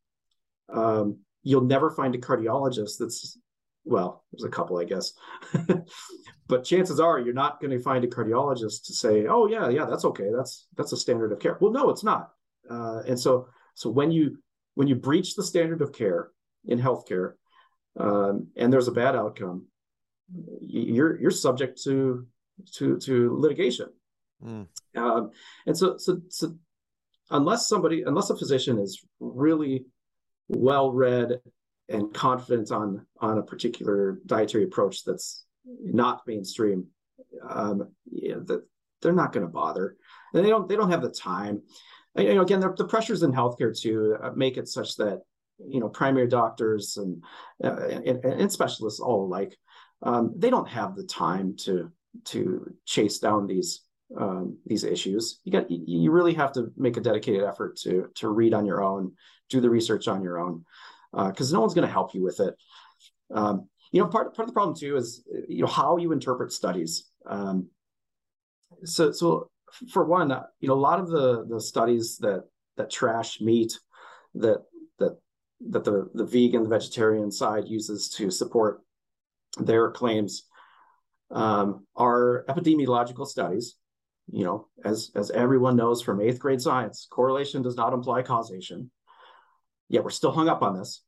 um, 0.71 1.19
you'll 1.43 1.61
never 1.61 1.89
find 1.91 2.15
a 2.15 2.19
cardiologist 2.19 2.97
that's 2.99 3.38
well, 3.86 4.23
there's 4.32 4.43
a 4.43 4.49
couple, 4.49 4.80
I 4.80 4.84
guess. 4.84 5.13
but 6.47 6.63
chances 6.63 6.99
are 6.99 7.19
you're 7.19 7.34
not 7.34 7.61
going 7.61 7.71
to 7.71 7.80
find 7.80 8.03
a 8.03 8.07
cardiologist 8.07 8.86
to 8.86 8.93
say, 8.93 9.28
"Oh 9.28 9.47
yeah, 9.47 9.69
yeah, 9.69 9.86
that's 9.86 10.05
okay. 10.05 10.30
That's 10.36 10.67
that's 10.76 10.91
a 10.91 10.97
standard 10.97 11.32
of 11.32 11.39
care." 11.39 11.57
Well, 11.61 11.71
no, 11.71 11.89
it's 11.89 12.03
not. 12.03 12.32
Uh, 12.69 13.03
and 13.07 13.19
so, 13.19 13.47
so 13.76 13.89
when 13.89 14.11
you 14.11 14.39
when 14.73 14.88
you 14.88 14.95
breach 14.95 15.36
the 15.36 15.43
standard 15.43 15.82
of 15.82 15.93
care 15.93 16.30
in 16.65 16.80
healthcare, 16.80 17.34
um, 17.99 18.47
and 18.57 18.73
there's 18.73 18.88
a 18.88 18.91
bad 18.91 19.15
outcome, 19.15 19.67
you're 20.61 21.19
you're 21.19 21.32
subject 21.32 21.82
to 21.84 22.26
to 22.73 22.97
to 22.99 23.37
litigation. 23.37 23.89
Mm. 24.43 24.67
Um, 24.95 25.31
and 25.65 25.77
so, 25.77 25.97
so 25.97 26.21
so 26.29 26.55
unless 27.29 27.67
somebody, 27.67 28.03
unless 28.03 28.29
a 28.29 28.37
physician 28.37 28.79
is 28.79 29.03
really 29.19 29.85
well 30.47 30.91
read 30.91 31.39
and 31.89 32.13
confident 32.13 32.71
on 32.71 33.05
on 33.19 33.37
a 33.37 33.43
particular 33.43 34.19
dietary 34.25 34.63
approach 34.63 35.03
that's 35.03 35.45
not 35.65 36.21
mainstream, 36.27 36.87
um, 37.47 37.89
yeah, 38.11 38.35
that 38.45 38.63
they're 39.01 39.13
not 39.13 39.33
going 39.33 39.45
to 39.45 39.51
bother, 39.51 39.97
and 40.33 40.45
they 40.45 40.49
don't 40.49 40.67
they 40.67 40.75
don't 40.75 40.91
have 40.91 41.01
the 41.01 41.09
time. 41.09 41.61
And, 42.15 42.27
you 42.27 42.35
know, 42.35 42.41
again, 42.41 42.61
the 42.61 42.87
pressures 42.87 43.23
in 43.23 43.33
healthcare 43.33 43.77
too 43.77 44.15
uh, 44.21 44.31
make 44.35 44.57
it 44.57 44.67
such 44.67 44.95
that 44.97 45.21
you 45.67 45.79
know 45.79 45.89
primary 45.89 46.27
doctors 46.27 46.97
and 46.97 47.23
uh, 47.63 47.87
and, 47.87 48.23
and, 48.25 48.51
specialists 48.51 48.99
all 48.99 49.25
alike 49.25 49.57
um, 50.01 50.33
they 50.35 50.49
don't 50.49 50.67
have 50.67 50.95
the 50.95 51.03
time 51.03 51.55
to 51.57 51.91
to 52.26 52.74
chase 52.86 53.20
down 53.20 53.47
these 53.47 53.82
um, 54.18 54.57
these 54.66 54.84
issues. 54.84 55.39
You 55.43 55.51
got 55.51 55.70
you 55.70 56.11
really 56.11 56.34
have 56.34 56.53
to 56.53 56.72
make 56.78 56.97
a 56.97 57.01
dedicated 57.01 57.43
effort 57.43 57.78
to 57.78 58.09
to 58.16 58.30
read 58.30 58.53
on 58.53 58.66
your 58.66 58.82
own, 58.82 59.13
do 59.49 59.61
the 59.61 59.70
research 59.70 60.07
on 60.07 60.22
your 60.22 60.39
own 60.39 60.63
because 61.11 61.53
uh, 61.53 61.55
no 61.55 61.61
one's 61.61 61.74
going 61.74 61.88
to 61.88 61.93
help 61.93 62.13
you 62.13 62.22
with 62.22 62.39
it. 62.39 62.55
Um, 63.34 63.68
you 63.91 64.01
know, 64.01 64.07
part 64.07 64.36
part 64.36 64.47
of 64.47 64.53
the 64.53 64.53
problem 64.53 64.76
too 64.76 64.97
is 64.97 65.24
you 65.47 65.61
know 65.61 65.72
how 65.72 65.97
you 65.97 66.11
interpret 66.11 66.51
studies. 66.51 67.09
Um, 67.26 67.70
so 68.84 69.11
so 69.11 69.49
for 69.91 70.05
one, 70.05 70.32
uh, 70.32 70.43
you 70.59 70.68
know, 70.68 70.76
a 70.76 70.86
lot 70.89 70.99
of 70.99 71.09
the 71.09 71.45
the 71.45 71.61
studies 71.61 72.18
that 72.20 72.43
that 72.78 72.89
trash 72.89 73.41
meat 73.41 73.80
that 74.36 74.63
that 74.99 75.18
that 75.70 75.84
the 75.84 76.09
the 76.13 76.26
vegan 76.26 76.63
the 76.63 76.70
vegetarian 76.70 77.32
side 77.32 77.68
uses 77.68 78.09
to 78.09 78.30
support 78.30 78.82
their 79.57 79.91
claims 79.91 80.43
um, 81.32 81.86
are 81.95 82.45
epidemiological 82.47 83.28
studies. 83.28 83.76
You 84.32 84.43
know, 84.43 84.67
as 84.84 85.11
as 85.15 85.30
everyone 85.32 85.76
knows 85.76 86.01
from 86.01 86.19
eighth 86.19 86.39
grade 86.39 86.61
science, 86.61 87.07
correlation 87.09 87.61
does 87.61 87.76
not 87.76 87.93
imply 87.93 88.23
causation. 88.23 88.89
Yet 89.88 90.03
we're 90.03 90.09
still 90.09 90.32
hung 90.32 90.49
up 90.49 90.63
on 90.63 90.78
this. 90.78 91.03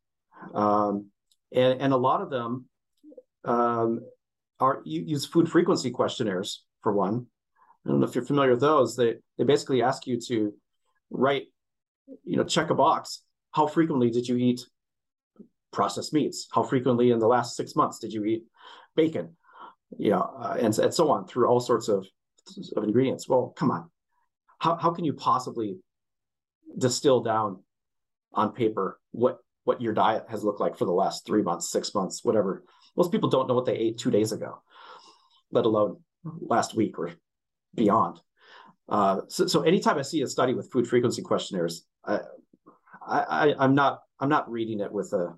Um, 0.53 1.07
and, 1.51 1.82
and 1.82 1.93
a 1.93 1.97
lot 1.97 2.22
of 2.22 2.30
them 2.30 2.65
um, 3.43 4.01
are 4.59 4.82
use 4.86 5.26
food 5.26 5.49
frequency 5.49 5.89
questionnaires 5.89 6.63
for 6.84 6.93
one. 6.93 7.26
I 7.86 7.89
don't 7.89 8.01
know 8.01 8.05
if 8.05 8.13
you're 8.13 8.26
familiar 8.26 8.51
with 8.51 8.61
those. 8.61 8.95
They 8.95 9.15
they 9.38 9.43
basically 9.45 9.82
ask 9.82 10.05
you 10.05 10.20
to 10.28 10.53
write, 11.09 11.45
you 12.24 12.38
know, 12.38 12.43
check 12.43 12.70
a 12.70 12.76
box. 12.76 13.24
How 13.51 13.65
frequently 13.65 14.11
did 14.11 14.28
you 14.28 14.38
eat 14.38 14.61
processed 15.72 16.13
meats? 16.13 16.47
How 16.51 16.63
frequently 16.63 17.11
in 17.11 17.20
the 17.20 17.28
last 17.28 17.55
six 17.55 17.76
months 17.76 17.99
did 17.99 18.13
you 18.13 18.26
eat 18.26 18.43
bacon? 18.95 19.38
You 19.97 20.11
know, 20.11 20.21
uh, 20.39 20.57
and 20.59 20.77
and 20.77 20.93
so 20.93 21.09
on 21.11 21.27
through 21.27 21.47
all 21.47 21.59
sorts 21.59 21.88
of 21.88 22.05
of 22.75 22.83
ingredients. 22.83 23.27
Well, 23.27 23.53
come 23.57 23.71
on, 23.71 23.89
how 24.59 24.75
how 24.75 24.91
can 24.91 25.05
you 25.05 25.13
possibly 25.13 25.77
distill 26.77 27.21
down 27.21 27.63
on 28.33 28.51
paper 28.51 28.99
what 29.11 29.39
what 29.63 29.81
your 29.81 29.93
diet 29.93 30.25
has 30.29 30.43
looked 30.43 30.61
like 30.61 30.77
for 30.77 30.85
the 30.85 30.91
last 30.91 31.25
three 31.25 31.41
months, 31.41 31.69
six 31.69 31.93
months, 31.93 32.23
whatever. 32.23 32.63
Most 32.95 33.11
people 33.11 33.29
don't 33.29 33.47
know 33.47 33.53
what 33.53 33.65
they 33.65 33.75
ate 33.75 33.97
two 33.97 34.09
days 34.09 34.31
ago, 34.31 34.61
let 35.51 35.65
alone 35.65 35.97
last 36.23 36.73
week 36.73 36.97
or 36.97 37.11
beyond. 37.75 38.17
Uh, 38.88 39.21
so, 39.27 39.45
so 39.45 39.63
anytime 39.63 39.97
I 39.97 40.03
see 40.03 40.21
a 40.21 40.27
study 40.27 40.53
with 40.53 40.71
food 40.71 40.88
frequency 40.88 41.21
questionnaires, 41.21 41.85
I, 42.05 42.21
I, 43.05 43.55
I'm 43.59 43.75
not 43.75 43.99
I'm 44.19 44.29
not 44.29 44.49
reading 44.49 44.79
it 44.79 44.91
with 44.91 45.11
a 45.13 45.35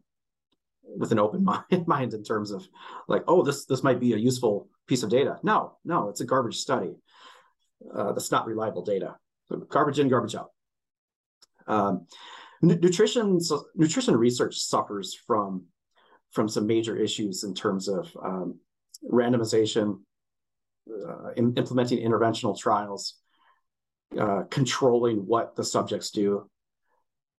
with 0.98 1.12
an 1.12 1.20
open 1.20 1.44
mind, 1.72 1.88
mind 1.88 2.14
in 2.14 2.24
terms 2.24 2.52
of 2.52 2.68
like, 3.08 3.24
oh, 3.28 3.44
this 3.44 3.66
this 3.66 3.84
might 3.84 4.00
be 4.00 4.14
a 4.14 4.18
useful 4.18 4.70
piece 4.88 5.04
of 5.04 5.10
data. 5.10 5.38
No, 5.44 5.78
no, 5.86 6.10
it's 6.10 6.22
a 6.22 6.26
garbage 6.26 6.58
study. 6.58 6.96
Uh, 7.94 8.12
that's 8.12 8.32
not 8.32 8.46
reliable 8.46 8.84
data. 8.84 9.16
So 9.48 9.58
garbage 9.58 10.00
in, 10.00 10.10
garbage 10.10 10.36
out. 10.36 10.52
Um, 11.68 12.08
nutrition 12.62 13.40
nutrition 13.76 14.16
research 14.18 14.58
suffers 14.58 15.14
from 15.14 15.66
from 16.32 16.48
some 16.48 16.68
major 16.68 16.96
issues 16.96 17.44
in 17.44 17.54
terms 17.56 17.88
of 17.88 18.16
um, 18.24 18.60
randomization, 19.04 20.00
uh, 20.90 21.32
in, 21.36 21.54
implementing 21.56 22.00
interventional 22.00 22.58
trials, 22.58 23.16
uh, 24.18 24.44
controlling 24.50 25.26
what 25.26 25.56
the 25.56 25.64
subjects 25.64 26.12
do. 26.12 26.48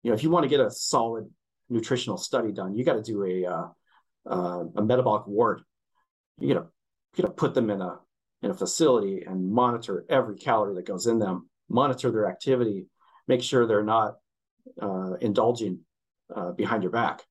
You 0.03 0.09
know, 0.09 0.13
if 0.13 0.23
you 0.23 0.29
want 0.29 0.43
to 0.43 0.49
get 0.49 0.59
a 0.59 0.69
solid 0.71 1.29
nutritional 1.71 2.17
study 2.17 2.51
done, 2.51 2.75
you 2.75 2.83
got 2.83 2.93
to 2.93 3.01
do 3.01 3.23
a 3.23 3.45
uh, 3.45 3.67
uh, 4.29 4.63
a 4.75 4.81
metabolic 4.81 5.25
ward. 5.25 5.61
You 6.39 6.53
to 6.53 6.67
you 7.15 7.23
got 7.23 7.29
to 7.29 7.33
put 7.33 7.53
them 7.53 7.69
in 7.69 7.81
a 7.81 7.99
in 8.41 8.51
a 8.51 8.55
facility 8.55 9.23
and 9.23 9.51
monitor 9.51 10.05
every 10.09 10.35
calorie 10.35 10.75
that 10.75 10.85
goes 10.85 11.07
in 11.07 11.19
them, 11.19 11.49
monitor 11.69 12.11
their 12.11 12.27
activity, 12.27 12.87
make 13.27 13.43
sure 13.43 13.65
they're 13.65 13.83
not 13.83 14.15
uh, 14.81 15.13
indulging 15.21 15.79
uh, 16.35 16.51
behind 16.51 16.83
your 16.83 16.91
back. 16.91 17.23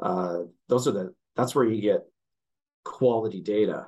Uh, 0.00 0.40
those 0.68 0.86
are 0.86 0.92
the 0.92 1.14
that's 1.36 1.54
where 1.54 1.64
you 1.64 1.80
get 1.80 2.02
quality 2.84 3.40
data. 3.40 3.86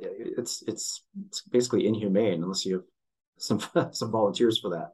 It's 0.00 0.62
it's 0.66 1.02
it's 1.26 1.42
basically 1.42 1.86
inhumane 1.86 2.42
unless 2.42 2.66
you 2.66 2.74
have 2.74 2.84
some 3.38 3.62
some 3.92 4.10
volunteers 4.10 4.58
for 4.58 4.70
that. 4.70 4.92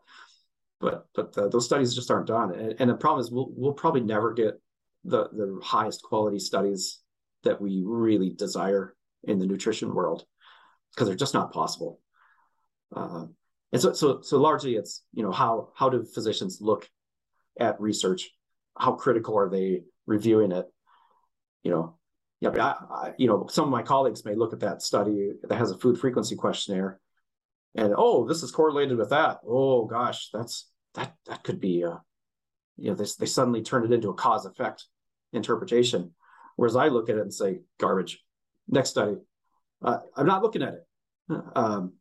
But 0.84 1.06
but 1.14 1.38
uh, 1.38 1.48
those 1.48 1.64
studies 1.64 1.94
just 1.94 2.10
aren't 2.10 2.26
done, 2.26 2.54
and, 2.54 2.74
and 2.78 2.90
the 2.90 2.94
problem 2.94 3.22
is 3.22 3.30
we'll 3.30 3.48
we'll 3.56 3.72
probably 3.72 4.02
never 4.02 4.34
get 4.34 4.60
the 5.02 5.30
the 5.32 5.58
highest 5.62 6.02
quality 6.02 6.38
studies 6.38 7.00
that 7.42 7.58
we 7.58 7.82
really 7.86 8.28
desire 8.28 8.94
in 9.22 9.38
the 9.38 9.46
nutrition 9.46 9.94
world 9.94 10.26
because 10.92 11.08
they're 11.08 11.16
just 11.16 11.32
not 11.32 11.54
possible. 11.54 12.00
Uh, 12.94 13.24
and 13.72 13.80
so, 13.80 13.94
so, 13.94 14.20
so 14.20 14.38
largely, 14.38 14.76
it's 14.76 15.02
you 15.14 15.22
know 15.22 15.32
how 15.32 15.70
how 15.74 15.88
do 15.88 16.04
physicians 16.04 16.58
look 16.60 16.86
at 17.58 17.80
research? 17.80 18.30
How 18.76 18.92
critical 18.92 19.38
are 19.38 19.48
they 19.48 19.84
reviewing 20.04 20.52
it? 20.52 20.66
You 21.62 21.70
know, 21.70 21.98
yeah, 22.42 22.50
I, 22.50 22.74
I, 22.94 23.12
you 23.16 23.26
know, 23.26 23.46
some 23.50 23.64
of 23.64 23.70
my 23.70 23.82
colleagues 23.82 24.26
may 24.26 24.34
look 24.34 24.52
at 24.52 24.60
that 24.60 24.82
study 24.82 25.30
that 25.48 25.56
has 25.56 25.70
a 25.70 25.78
food 25.78 25.98
frequency 25.98 26.36
questionnaire, 26.36 27.00
and 27.74 27.94
oh, 27.96 28.28
this 28.28 28.42
is 28.42 28.50
correlated 28.50 28.98
with 28.98 29.08
that. 29.10 29.38
Oh 29.48 29.86
gosh, 29.86 30.28
that's 30.30 30.68
that 30.94 31.14
that 31.26 31.44
could 31.44 31.60
be 31.60 31.82
a, 31.82 32.00
you 32.76 32.90
know, 32.90 32.94
this 32.94 33.16
they 33.16 33.26
suddenly 33.26 33.62
turn 33.62 33.84
it 33.84 33.92
into 33.92 34.10
a 34.10 34.14
cause 34.14 34.46
effect 34.46 34.86
interpretation. 35.32 36.12
Whereas 36.56 36.76
I 36.76 36.88
look 36.88 37.08
at 37.08 37.16
it 37.16 37.22
and 37.22 37.34
say 37.34 37.60
garbage. 37.78 38.22
Next 38.68 38.90
study, 38.90 39.16
uh, 39.82 39.98
I'm 40.16 40.26
not 40.26 40.42
looking 40.42 40.62
at 40.62 40.74
it. 40.74 40.86
Um, 41.54 41.94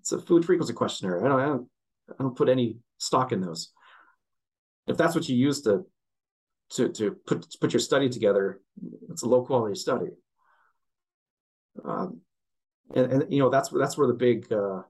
it's 0.00 0.12
a 0.12 0.18
food 0.18 0.44
frequency 0.44 0.74
questionnaire. 0.74 1.24
I 1.24 1.28
don't, 1.28 1.40
I 1.40 1.46
don't, 1.46 1.68
I 2.08 2.22
don't 2.22 2.36
put 2.36 2.48
any 2.48 2.78
stock 2.98 3.32
in 3.32 3.40
those 3.40 3.72
if 4.86 4.96
that's 4.96 5.14
what 5.14 5.28
you 5.28 5.36
use 5.36 5.62
to 5.62 5.84
to 6.70 6.88
to 6.90 7.12
put 7.26 7.46
put 7.60 7.72
your 7.72 7.80
study 7.80 8.08
together, 8.08 8.60
it's 9.10 9.22
a 9.22 9.28
low 9.28 9.44
quality 9.44 9.74
study. 9.74 10.10
Um, 11.84 12.20
and, 12.94 13.12
and 13.12 13.32
you 13.32 13.40
know 13.40 13.50
that's 13.50 13.68
that's 13.68 13.98
where 13.98 14.08
the 14.08 14.14
big 14.14 14.50
uh, 14.52 14.82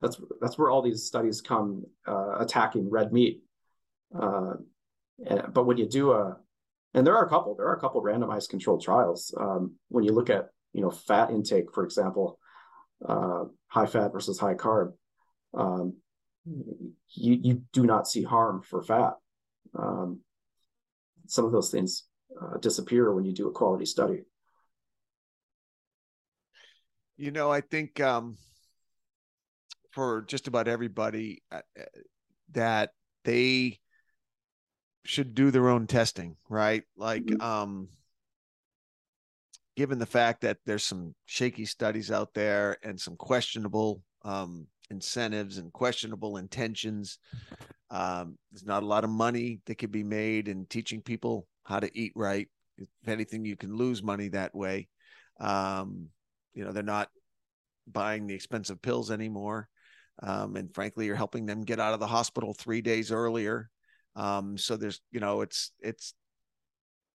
that's 0.00 0.20
that's 0.40 0.58
where 0.58 0.70
all 0.70 0.82
these 0.82 1.04
studies 1.04 1.40
come 1.40 1.84
uh, 2.06 2.38
attacking 2.38 2.90
red 2.90 3.12
meat. 3.12 3.42
Uh, 4.18 4.54
and, 5.26 5.52
but 5.52 5.64
when 5.64 5.78
you 5.78 5.88
do 5.88 6.12
a 6.12 6.36
and 6.96 7.06
there 7.06 7.14
are 7.14 7.26
a 7.26 7.28
couple. 7.28 7.54
There 7.54 7.66
are 7.66 7.76
a 7.76 7.80
couple 7.80 8.02
randomized 8.02 8.48
controlled 8.48 8.82
trials. 8.82 9.32
Um, 9.38 9.74
when 9.88 10.02
you 10.02 10.12
look 10.12 10.30
at 10.30 10.48
you 10.72 10.80
know 10.80 10.90
fat 10.90 11.30
intake, 11.30 11.72
for 11.72 11.84
example, 11.84 12.40
uh, 13.06 13.44
high 13.68 13.84
fat 13.84 14.12
versus 14.12 14.40
high 14.40 14.54
carb, 14.54 14.94
um, 15.52 15.98
you 16.46 17.34
you 17.34 17.62
do 17.74 17.84
not 17.84 18.08
see 18.08 18.22
harm 18.22 18.62
for 18.62 18.82
fat. 18.82 19.12
Um, 19.78 20.20
some 21.26 21.44
of 21.44 21.52
those 21.52 21.70
things 21.70 22.04
uh, 22.40 22.56
disappear 22.58 23.12
when 23.12 23.26
you 23.26 23.32
do 23.32 23.48
a 23.48 23.52
quality 23.52 23.84
study. 23.84 24.22
You 27.18 27.30
know, 27.30 27.52
I 27.52 27.60
think 27.60 28.00
um, 28.00 28.38
for 29.96 30.20
just 30.28 30.46
about 30.46 30.68
everybody 30.68 31.42
uh, 31.50 31.62
uh, 31.80 31.84
that 32.52 32.90
they 33.24 33.78
should 35.06 35.34
do 35.34 35.50
their 35.50 35.70
own 35.70 35.86
testing, 35.86 36.36
right? 36.50 36.82
Like, 36.98 37.24
mm-hmm. 37.24 37.40
um, 37.40 37.88
given 39.74 39.98
the 39.98 40.04
fact 40.04 40.42
that 40.42 40.58
there's 40.66 40.84
some 40.84 41.14
shaky 41.24 41.64
studies 41.64 42.10
out 42.10 42.34
there 42.34 42.76
and 42.82 43.00
some 43.00 43.16
questionable 43.16 44.02
um, 44.22 44.66
incentives 44.90 45.56
and 45.56 45.72
questionable 45.72 46.36
intentions, 46.36 47.18
um, 47.90 48.36
there's 48.52 48.66
not 48.66 48.82
a 48.82 48.86
lot 48.86 49.02
of 49.02 49.08
money 49.08 49.60
that 49.64 49.76
could 49.76 49.92
be 49.92 50.04
made 50.04 50.46
in 50.46 50.66
teaching 50.66 51.00
people 51.00 51.46
how 51.64 51.80
to 51.80 51.90
eat 51.98 52.12
right. 52.14 52.48
If 52.76 52.88
anything, 53.06 53.46
you 53.46 53.56
can 53.56 53.74
lose 53.74 54.02
money 54.02 54.28
that 54.28 54.54
way. 54.54 54.88
Um, 55.40 56.08
you 56.52 56.66
know, 56.66 56.72
they're 56.72 56.82
not 56.82 57.08
buying 57.90 58.26
the 58.26 58.34
expensive 58.34 58.82
pills 58.82 59.10
anymore. 59.10 59.70
Um, 60.22 60.56
and 60.56 60.74
frankly, 60.74 61.06
you're 61.06 61.16
helping 61.16 61.46
them 61.46 61.62
get 61.62 61.80
out 61.80 61.94
of 61.94 62.00
the 62.00 62.06
hospital 62.06 62.54
three 62.54 62.80
days 62.80 63.12
earlier. 63.12 63.70
Um, 64.14 64.56
so 64.58 64.76
there's, 64.76 65.00
you 65.12 65.20
know, 65.20 65.42
it's, 65.42 65.72
it's, 65.80 66.14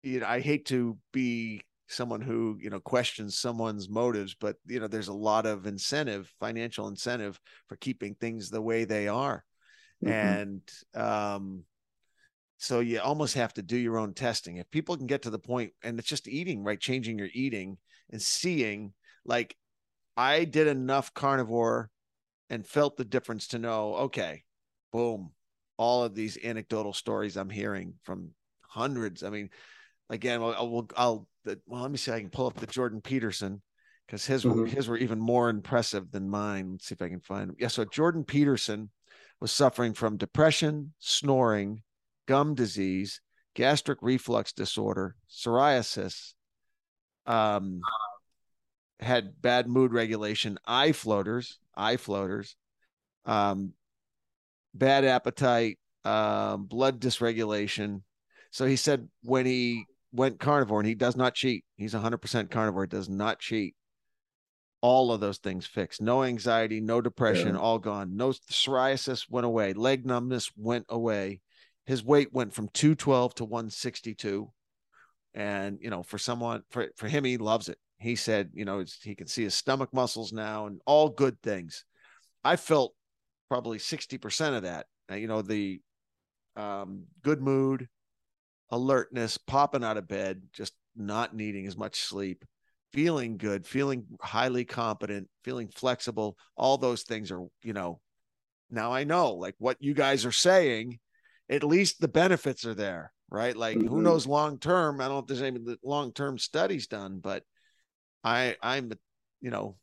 you 0.03 0.19
know, 0.19 0.27
I 0.27 0.39
hate 0.39 0.65
to 0.67 0.97
be 1.11 1.61
someone 1.87 2.21
who, 2.21 2.57
you 2.61 2.69
know, 2.69 2.79
questions 2.79 3.37
someone's 3.37 3.89
motives, 3.89 4.35
but, 4.39 4.55
you 4.65 4.79
know, 4.79 4.87
there's 4.87 5.09
a 5.09 5.13
lot 5.13 5.45
of 5.45 5.67
incentive, 5.67 6.31
financial 6.39 6.87
incentive 6.87 7.39
for 7.67 7.75
keeping 7.75 8.15
things 8.15 8.49
the 8.49 8.61
way 8.61 8.85
they 8.85 9.07
are. 9.07 9.43
Mm-hmm. 10.03 10.13
And, 10.13 10.61
um, 10.95 11.63
so 12.57 12.79
you 12.79 12.99
almost 12.99 13.35
have 13.35 13.53
to 13.55 13.61
do 13.61 13.77
your 13.77 13.97
own 13.97 14.13
testing. 14.13 14.57
If 14.57 14.71
people 14.71 14.95
can 14.95 15.07
get 15.07 15.23
to 15.23 15.29
the 15.31 15.39
point, 15.39 15.73
and 15.83 15.99
it's 15.99 16.07
just 16.07 16.27
eating, 16.27 16.63
right? 16.63 16.79
Changing 16.79 17.17
your 17.17 17.29
eating 17.33 17.77
and 18.11 18.21
seeing, 18.21 18.93
like, 19.25 19.55
I 20.15 20.45
did 20.45 20.67
enough 20.67 21.13
carnivore 21.13 21.89
and 22.51 22.67
felt 22.67 22.97
the 22.97 23.05
difference 23.05 23.47
to 23.47 23.59
know, 23.59 23.95
okay, 23.95 24.43
boom, 24.91 25.31
all 25.77 26.03
of 26.03 26.13
these 26.13 26.37
anecdotal 26.43 26.91
stories 26.91 27.37
I'm 27.37 27.49
hearing 27.49 27.93
from 28.03 28.31
hundreds. 28.61 29.23
I 29.23 29.29
mean, 29.29 29.49
again, 30.09 30.41
I'll, 30.41 30.53
I'll, 30.53 30.87
I'll 30.97 31.27
well, 31.65 31.81
let 31.81 31.89
me 31.89 31.97
see. 31.97 32.11
I 32.11 32.19
can 32.19 32.29
pull 32.29 32.47
up 32.47 32.55
the 32.55 32.67
Jordan 32.67 32.99
Peterson 32.99 33.61
because 34.05 34.25
his 34.25 34.43
mm-hmm. 34.43 34.65
his 34.65 34.89
were 34.89 34.97
even 34.97 35.17
more 35.17 35.49
impressive 35.49 36.11
than 36.11 36.29
mine. 36.29 36.71
Let's 36.73 36.87
see 36.87 36.93
if 36.93 37.01
I 37.01 37.07
can 37.07 37.21
find 37.21 37.49
them. 37.49 37.55
Yeah, 37.57 37.69
so 37.69 37.85
Jordan 37.85 38.25
Peterson 38.25 38.89
was 39.39 39.53
suffering 39.53 39.93
from 39.93 40.17
depression, 40.17 40.93
snoring, 40.99 41.83
gum 42.27 42.53
disease, 42.53 43.21
gastric 43.55 43.99
reflux 44.01 44.51
disorder, 44.51 45.15
psoriasis, 45.31 46.33
um, 47.25 47.79
had 48.99 49.41
bad 49.41 49.67
mood 49.67 49.93
regulation, 49.93 50.59
eye 50.65 50.91
floaters, 50.91 51.60
eye 51.75 51.97
floaters, 51.97 52.55
um, 53.25 53.73
bad 54.73 55.05
appetite, 55.05 55.77
uh, 56.05 56.57
blood 56.57 56.99
dysregulation. 56.99 58.01
So 58.51 58.65
he 58.65 58.75
said 58.75 59.07
when 59.23 59.45
he 59.45 59.85
went 60.11 60.39
carnivore 60.39 60.79
and 60.79 60.87
he 60.87 60.95
does 60.95 61.15
not 61.15 61.35
cheat, 61.35 61.63
he's 61.77 61.93
100% 61.93 62.49
carnivore, 62.49 62.87
does 62.87 63.09
not 63.09 63.39
cheat. 63.39 63.75
All 64.81 65.11
of 65.11 65.21
those 65.21 65.37
things 65.37 65.67
fixed. 65.67 66.01
No 66.01 66.23
anxiety, 66.23 66.81
no 66.81 67.01
depression, 67.01 67.53
yeah. 67.53 67.59
all 67.59 67.77
gone. 67.77 68.17
No 68.17 68.29
psoriasis 68.29 69.29
went 69.29 69.45
away. 69.45 69.73
Leg 69.73 70.05
numbness 70.05 70.49
went 70.57 70.85
away. 70.89 71.41
His 71.85 72.03
weight 72.03 72.33
went 72.33 72.53
from 72.53 72.67
212 72.69 73.35
to 73.35 73.45
162. 73.45 74.51
And, 75.33 75.77
you 75.81 75.91
know, 75.91 76.01
for 76.01 76.17
someone, 76.17 76.63
for, 76.71 76.87
for 76.95 77.07
him, 77.07 77.23
he 77.23 77.37
loves 77.37 77.69
it 77.69 77.77
he 78.01 78.15
said, 78.15 78.49
you 78.53 78.65
know, 78.65 78.83
he 79.03 79.13
can 79.13 79.27
see 79.27 79.43
his 79.43 79.53
stomach 79.53 79.89
muscles 79.93 80.33
now 80.33 80.65
and 80.65 80.81
all 80.85 81.09
good 81.09 81.39
things. 81.41 81.85
I 82.43 82.55
felt 82.55 82.93
probably 83.47 83.77
60% 83.77 84.57
of 84.57 84.63
that. 84.63 84.87
You 85.13 85.27
know, 85.27 85.41
the 85.41 85.81
um, 86.55 87.03
good 87.21 87.41
mood, 87.41 87.87
alertness, 88.71 89.37
popping 89.37 89.83
out 89.83 89.97
of 89.97 90.07
bed, 90.07 90.41
just 90.51 90.73
not 90.95 91.35
needing 91.35 91.67
as 91.67 91.77
much 91.77 91.99
sleep, 91.99 92.43
feeling 92.91 93.37
good, 93.37 93.67
feeling 93.67 94.05
highly 94.19 94.65
competent, 94.65 95.27
feeling 95.43 95.67
flexible. 95.67 96.37
All 96.57 96.77
those 96.77 97.03
things 97.03 97.31
are, 97.31 97.45
you 97.61 97.73
know, 97.73 97.99
now 98.71 98.91
I 98.91 99.03
know 99.03 99.33
like 99.33 99.55
what 99.59 99.77
you 99.79 99.93
guys 99.93 100.25
are 100.25 100.31
saying, 100.31 100.97
at 101.49 101.63
least 101.63 101.99
the 101.99 102.07
benefits 102.07 102.65
are 102.65 102.73
there, 102.73 103.11
right? 103.29 103.55
Like 103.55 103.77
mm-hmm. 103.77 103.89
who 103.89 104.01
knows 104.01 104.25
long 104.25 104.57
term? 104.57 105.01
I 105.01 105.03
don't 105.05 105.13
know 105.13 105.19
if 105.19 105.27
there's 105.27 105.41
any 105.41 105.59
long 105.83 106.13
term 106.13 106.39
studies 106.39 106.87
done, 106.87 107.19
but 107.21 107.43
I 108.23 108.55
I'm 108.61 108.91
you 109.41 109.51
know 109.51 109.77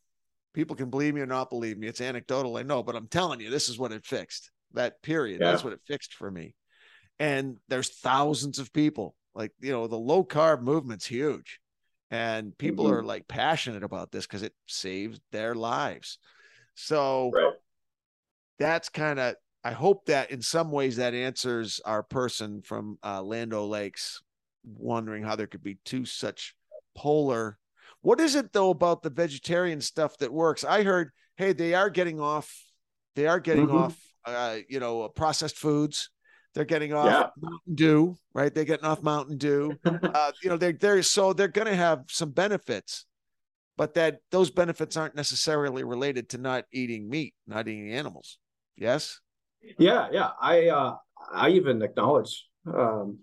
people 0.53 0.75
can 0.75 0.89
believe 0.89 1.13
me 1.13 1.21
or 1.21 1.25
not 1.25 1.49
believe 1.49 1.77
me. 1.77 1.87
It's 1.87 2.01
anecdotal, 2.01 2.57
I 2.57 2.63
know, 2.63 2.83
but 2.83 2.95
I'm 2.95 3.07
telling 3.07 3.39
you, 3.39 3.49
this 3.49 3.69
is 3.69 3.77
what 3.77 3.91
it 3.91 4.05
fixed. 4.05 4.51
That 4.73 5.01
period. 5.01 5.41
Yeah. 5.41 5.51
That's 5.51 5.63
what 5.63 5.73
it 5.73 5.81
fixed 5.87 6.13
for 6.13 6.29
me. 6.29 6.55
And 7.19 7.57
there's 7.67 7.89
thousands 7.89 8.59
of 8.59 8.73
people. 8.73 9.15
Like, 9.35 9.51
you 9.59 9.71
know, 9.71 9.87
the 9.87 9.97
low 9.97 10.23
carb 10.23 10.61
movement's 10.61 11.05
huge. 11.05 11.59
And 12.11 12.57
people 12.57 12.85
mm-hmm. 12.85 12.95
are 12.95 13.03
like 13.03 13.27
passionate 13.27 13.83
about 13.83 14.11
this 14.11 14.25
because 14.25 14.41
it 14.41 14.53
saves 14.67 15.19
their 15.31 15.53
lives. 15.53 16.17
So 16.75 17.31
right. 17.33 17.53
that's 18.57 18.89
kind 18.89 19.19
of 19.19 19.35
I 19.63 19.71
hope 19.71 20.05
that 20.05 20.31
in 20.31 20.41
some 20.41 20.71
ways 20.71 20.95
that 20.95 21.13
answers 21.13 21.81
our 21.83 22.01
person 22.01 22.61
from 22.61 22.97
uh, 23.03 23.21
Land 23.21 23.53
O'Lakes 23.53 24.21
wondering 24.63 25.23
how 25.23 25.35
there 25.35 25.47
could 25.47 25.63
be 25.63 25.77
two 25.83 26.05
such 26.05 26.55
polar 26.95 27.59
what 28.01 28.19
is 28.19 28.35
it 28.35 28.53
though 28.53 28.69
about 28.69 29.03
the 29.03 29.09
vegetarian 29.09 29.81
stuff 29.81 30.17
that 30.17 30.31
works? 30.31 30.63
I 30.63 30.83
heard, 30.83 31.11
hey, 31.37 31.53
they 31.53 31.73
are 31.73 31.89
getting 31.89 32.19
off, 32.19 32.53
they 33.15 33.27
are 33.27 33.39
getting 33.39 33.67
mm-hmm. 33.67 33.77
off, 33.77 33.97
uh, 34.25 34.57
you 34.67 34.79
know, 34.79 35.07
processed 35.09 35.57
foods. 35.57 36.09
They're 36.55 36.65
getting 36.65 36.93
off 36.93 37.05
yeah. 37.05 37.29
Mountain 37.39 37.75
Dew, 37.75 38.17
right? 38.33 38.53
They're 38.53 38.65
getting 38.65 38.85
off 38.85 39.03
Mountain 39.03 39.37
Dew. 39.37 39.77
uh, 39.85 40.31
you 40.41 40.49
know, 40.49 40.57
they're 40.57 40.73
they're 40.73 41.03
so 41.03 41.31
they're 41.31 41.47
going 41.47 41.67
to 41.67 41.75
have 41.75 42.05
some 42.09 42.31
benefits, 42.31 43.05
but 43.77 43.93
that 43.93 44.19
those 44.31 44.49
benefits 44.49 44.97
aren't 44.97 45.15
necessarily 45.15 45.83
related 45.83 46.29
to 46.29 46.37
not 46.39 46.65
eating 46.73 47.07
meat, 47.07 47.35
not 47.45 47.67
eating 47.67 47.93
animals. 47.93 48.39
Yes. 48.75 49.19
Yeah, 49.77 50.07
yeah. 50.11 50.29
I 50.41 50.67
uh, 50.69 50.95
I 51.31 51.49
even 51.49 51.81
acknowledge 51.81 52.45
um, 52.65 53.19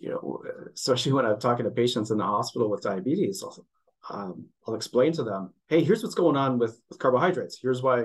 you 0.00 0.10
know, 0.10 0.42
especially 0.74 1.12
when 1.12 1.26
I'm 1.26 1.40
talking 1.40 1.64
to 1.64 1.70
patients 1.70 2.10
in 2.10 2.18
the 2.18 2.24
hospital 2.24 2.70
with 2.70 2.82
diabetes, 2.82 3.42
I'll, 3.42 3.66
um, 4.10 4.46
I'll 4.66 4.74
explain 4.74 5.12
to 5.12 5.22
them, 5.22 5.52
hey, 5.68 5.82
here's 5.82 6.02
what's 6.02 6.14
going 6.14 6.36
on 6.36 6.58
with, 6.58 6.80
with 6.88 6.98
carbohydrates. 6.98 7.58
Here's 7.60 7.82
why, 7.82 8.04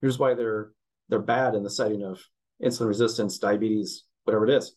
here's 0.00 0.18
why 0.18 0.34
they're 0.34 0.72
they're 1.08 1.18
bad 1.18 1.54
in 1.54 1.62
the 1.62 1.70
setting 1.70 2.02
of 2.02 2.20
insulin 2.62 2.88
resistance, 2.88 3.38
diabetes, 3.38 4.04
whatever 4.24 4.46
it 4.46 4.54
is. 4.54 4.76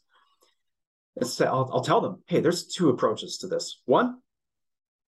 It's, 1.18 1.40
I'll, 1.42 1.70
I'll 1.74 1.84
tell 1.84 2.02
them, 2.02 2.24
hey, 2.28 2.40
there's 2.40 2.68
two 2.68 2.90
approaches 2.90 3.40
to 3.40 3.48
this. 3.48 3.82
One, 3.86 4.20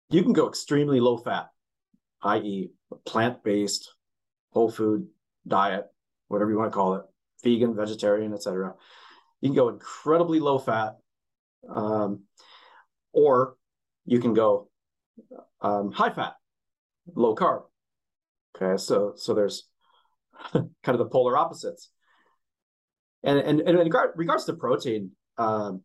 you 0.09 0.23
can 0.23 0.33
go 0.33 0.47
extremely 0.47 0.99
low 0.99 1.17
fat, 1.17 1.47
i.e., 2.23 2.71
plant 3.05 3.43
based, 3.43 3.93
whole 4.51 4.71
food 4.71 5.07
diet, 5.47 5.85
whatever 6.29 6.51
you 6.51 6.57
want 6.57 6.71
to 6.71 6.75
call 6.75 6.95
it, 6.95 7.03
vegan, 7.43 7.75
vegetarian, 7.75 8.33
etc. 8.33 8.73
You 9.41 9.49
can 9.49 9.55
go 9.55 9.69
incredibly 9.69 10.39
low 10.39 10.57
fat, 10.57 10.95
um, 11.67 12.23
or 13.11 13.55
you 14.05 14.19
can 14.19 14.33
go 14.33 14.69
um, 15.61 15.91
high 15.91 16.11
fat, 16.11 16.33
low 17.15 17.35
carb. 17.35 17.63
Okay, 18.55 18.77
so 18.77 19.13
so 19.15 19.33
there's 19.33 19.67
kind 20.53 20.69
of 20.85 20.97
the 20.97 21.05
polar 21.05 21.37
opposites. 21.37 21.89
And 23.23 23.39
and, 23.39 23.59
and 23.59 23.69
in 23.69 23.77
regard, 23.77 24.11
regards 24.15 24.45
to 24.45 24.53
protein, 24.53 25.11
um, 25.37 25.81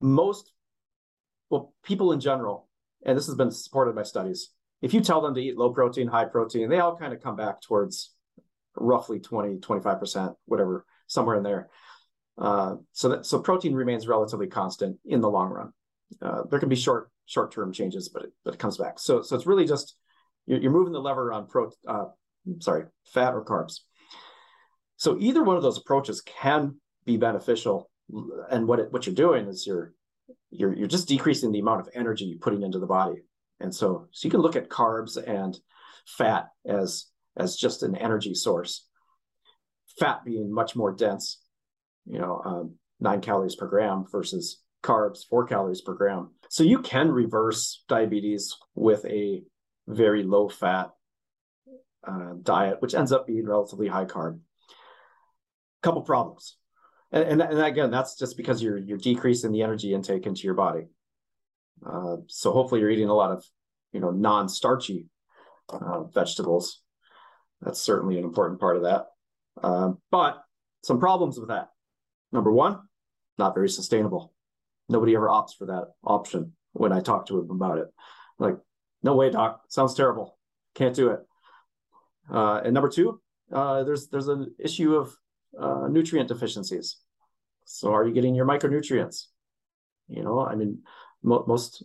most 0.00 0.52
well 1.48 1.72
people 1.84 2.12
in 2.12 2.20
general, 2.20 2.68
and 3.04 3.16
this 3.16 3.26
has 3.26 3.36
been 3.36 3.50
supported 3.50 3.94
by 3.94 4.02
studies. 4.02 4.50
If 4.82 4.94
you 4.94 5.00
tell 5.00 5.20
them 5.20 5.34
to 5.34 5.40
eat 5.40 5.58
low 5.58 5.72
protein, 5.72 6.08
high 6.08 6.24
protein, 6.24 6.68
they 6.68 6.78
all 6.78 6.96
kind 6.96 7.12
of 7.12 7.22
come 7.22 7.36
back 7.36 7.60
towards 7.60 8.14
roughly 8.76 9.20
20, 9.20 9.58
25%, 9.58 10.34
whatever, 10.46 10.86
somewhere 11.06 11.36
in 11.36 11.42
there. 11.42 11.68
Uh, 12.40 12.76
so 12.92 13.08
that 13.10 13.26
so 13.26 13.38
protein 13.38 13.74
remains 13.74 14.08
relatively 14.08 14.46
constant 14.46 14.96
in 15.04 15.20
the 15.20 15.30
long 15.30 15.50
run. 15.50 15.72
Uh, 16.22 16.42
there 16.50 16.58
can 16.58 16.68
be 16.68 16.76
short 16.76 17.10
short 17.26 17.52
term 17.52 17.72
changes, 17.72 18.08
but 18.08 18.24
it, 18.24 18.32
but 18.44 18.54
it 18.54 18.60
comes 18.60 18.78
back. 18.78 18.98
So 18.98 19.22
so 19.22 19.36
it's 19.36 19.46
really 19.46 19.66
just 19.66 19.96
you're, 20.46 20.60
you're 20.60 20.72
moving 20.72 20.92
the 20.92 21.00
lever 21.00 21.32
on 21.32 21.46
pro 21.46 21.70
uh, 21.86 22.06
sorry 22.60 22.84
fat 23.12 23.34
or 23.34 23.44
carbs. 23.44 23.80
So 24.96 25.16
either 25.20 25.42
one 25.42 25.56
of 25.56 25.62
those 25.62 25.78
approaches 25.78 26.22
can 26.22 26.76
be 27.04 27.16
beneficial, 27.16 27.90
and 28.50 28.66
what 28.66 28.80
it, 28.80 28.92
what 28.92 29.06
you're 29.06 29.14
doing 29.14 29.46
is 29.46 29.66
you're 29.66 29.92
you're 30.50 30.74
you're 30.74 30.88
just 30.88 31.08
decreasing 31.08 31.52
the 31.52 31.60
amount 31.60 31.80
of 31.80 31.88
energy 31.94 32.24
you're 32.24 32.38
putting 32.38 32.62
into 32.62 32.78
the 32.78 32.86
body. 32.86 33.22
And 33.60 33.74
so, 33.74 34.08
so 34.10 34.26
you 34.26 34.30
can 34.30 34.40
look 34.40 34.56
at 34.56 34.70
carbs 34.70 35.22
and 35.22 35.58
fat 36.06 36.48
as 36.66 37.06
as 37.36 37.56
just 37.56 37.82
an 37.82 37.96
energy 37.96 38.34
source. 38.34 38.86
Fat 39.98 40.24
being 40.24 40.52
much 40.52 40.74
more 40.74 40.92
dense, 40.92 41.40
you 42.10 42.18
know, 42.18 42.42
um, 42.44 42.74
nine 42.98 43.20
calories 43.20 43.54
per 43.54 43.66
gram 43.66 44.04
versus 44.10 44.60
carbs, 44.82 45.26
four 45.28 45.46
calories 45.46 45.80
per 45.80 45.94
gram. 45.94 46.30
So 46.48 46.64
you 46.64 46.80
can 46.80 47.10
reverse 47.10 47.84
diabetes 47.88 48.56
with 48.74 49.04
a 49.06 49.42
very 49.86 50.22
low 50.22 50.48
fat 50.48 50.90
uh, 52.06 52.32
diet, 52.42 52.80
which 52.80 52.94
ends 52.94 53.12
up 53.12 53.26
being 53.26 53.46
relatively 53.46 53.88
high 53.88 54.06
carb. 54.06 54.40
Couple 55.82 56.02
problems, 56.02 56.56
and, 57.10 57.24
and, 57.24 57.40
and 57.40 57.62
again, 57.62 57.90
that's 57.90 58.14
just 58.18 58.36
because 58.36 58.62
you're 58.62 58.76
you're 58.76 58.98
decreasing 58.98 59.50
the 59.50 59.62
energy 59.62 59.94
intake 59.94 60.26
into 60.26 60.42
your 60.42 60.52
body. 60.54 60.88
Uh, 61.86 62.16
so 62.26 62.52
hopefully, 62.52 62.82
you're 62.82 62.90
eating 62.90 63.08
a 63.08 63.14
lot 63.14 63.30
of 63.30 63.42
you 63.92 64.00
know 64.00 64.10
non-starchy 64.10 65.06
uh, 65.70 66.02
vegetables. 66.04 66.82
That's 67.62 67.80
certainly 67.80 68.18
an 68.18 68.24
important 68.24 68.60
part 68.60 68.76
of 68.76 68.82
that. 68.82 69.06
Uh, 69.62 69.92
but 70.10 70.42
some 70.82 71.00
problems 71.00 71.38
with 71.38 71.48
that. 71.48 71.70
Number 72.32 72.52
one, 72.52 72.78
not 73.38 73.54
very 73.54 73.68
sustainable. 73.68 74.32
Nobody 74.88 75.14
ever 75.14 75.28
opts 75.28 75.56
for 75.56 75.66
that 75.66 75.88
option 76.04 76.52
when 76.72 76.92
I 76.92 77.00
talk 77.00 77.26
to 77.26 77.40
them 77.40 77.50
about 77.50 77.78
it. 77.78 77.88
Like, 78.38 78.56
no 79.02 79.14
way, 79.14 79.30
doc. 79.30 79.62
Sounds 79.68 79.94
terrible. 79.94 80.38
Can't 80.74 80.94
do 80.94 81.10
it. 81.10 81.20
Uh, 82.30 82.60
and 82.64 82.74
number 82.74 82.88
two, 82.88 83.20
uh, 83.52 83.82
there's 83.82 84.08
there's 84.08 84.28
an 84.28 84.54
issue 84.58 84.94
of 84.94 85.14
uh, 85.58 85.88
nutrient 85.88 86.28
deficiencies. 86.28 86.98
So, 87.64 87.92
are 87.92 88.06
you 88.06 88.14
getting 88.14 88.34
your 88.34 88.46
micronutrients? 88.46 89.26
You 90.08 90.22
know, 90.22 90.44
I 90.44 90.54
mean, 90.54 90.82
mo- 91.22 91.44
most 91.46 91.84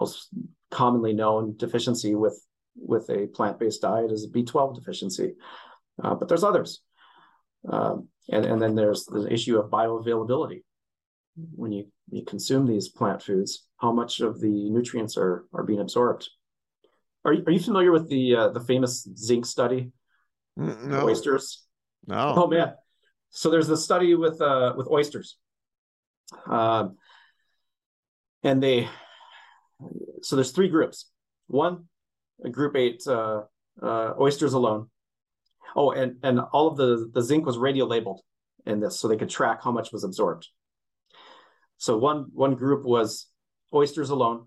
most 0.00 0.28
commonly 0.70 1.12
known 1.12 1.56
deficiency 1.56 2.14
with 2.14 2.40
with 2.76 3.08
a 3.10 3.26
plant-based 3.26 3.82
diet 3.82 4.12
is 4.12 4.24
a 4.24 4.28
B12 4.28 4.74
deficiency, 4.74 5.34
uh, 6.02 6.14
but 6.14 6.28
there's 6.28 6.44
others. 6.44 6.82
Um, 7.68 8.08
and, 8.28 8.44
and 8.44 8.60
then 8.60 8.74
there's 8.74 9.04
the 9.04 9.32
issue 9.32 9.58
of 9.58 9.70
bioavailability. 9.70 10.62
When 11.54 11.72
you, 11.72 11.86
you 12.10 12.24
consume 12.24 12.66
these 12.66 12.88
plant 12.88 13.22
foods, 13.22 13.66
how 13.78 13.92
much 13.92 14.20
of 14.20 14.40
the 14.40 14.70
nutrients 14.70 15.16
are, 15.16 15.44
are 15.54 15.62
being 15.62 15.80
absorbed? 15.80 16.28
Are 17.24 17.32
you, 17.32 17.44
are 17.46 17.52
you 17.52 17.60
familiar 17.60 17.92
with 17.92 18.08
the 18.08 18.34
uh, 18.34 18.48
the 18.50 18.60
famous 18.60 19.06
zinc 19.16 19.44
study? 19.44 19.92
No. 20.56 21.06
Oysters. 21.06 21.64
No. 22.06 22.34
Oh 22.36 22.46
man. 22.46 22.74
So 23.30 23.50
there's 23.50 23.68
a 23.68 23.76
study 23.76 24.14
with 24.14 24.40
uh, 24.40 24.74
with 24.76 24.88
oysters. 24.88 25.36
Um, 26.46 26.96
and 28.42 28.62
they 28.62 28.88
so 30.22 30.36
there's 30.36 30.52
three 30.52 30.68
groups. 30.68 31.10
One, 31.46 31.84
a 32.44 32.50
group 32.50 32.76
ate 32.76 33.06
uh, 33.06 33.42
uh, 33.82 34.14
oysters 34.18 34.52
alone. 34.52 34.90
Oh, 35.76 35.90
and 35.90 36.16
and 36.22 36.40
all 36.40 36.68
of 36.68 36.76
the 36.76 37.10
the 37.12 37.22
zinc 37.22 37.46
was 37.46 37.58
radio 37.58 37.84
labeled 37.84 38.20
in 38.66 38.80
this, 38.80 38.98
so 38.98 39.08
they 39.08 39.16
could 39.16 39.30
track 39.30 39.62
how 39.62 39.72
much 39.72 39.92
was 39.92 40.04
absorbed. 40.04 40.48
So 41.76 41.96
one 41.96 42.26
one 42.32 42.54
group 42.54 42.84
was 42.84 43.26
oysters 43.72 44.10
alone. 44.10 44.46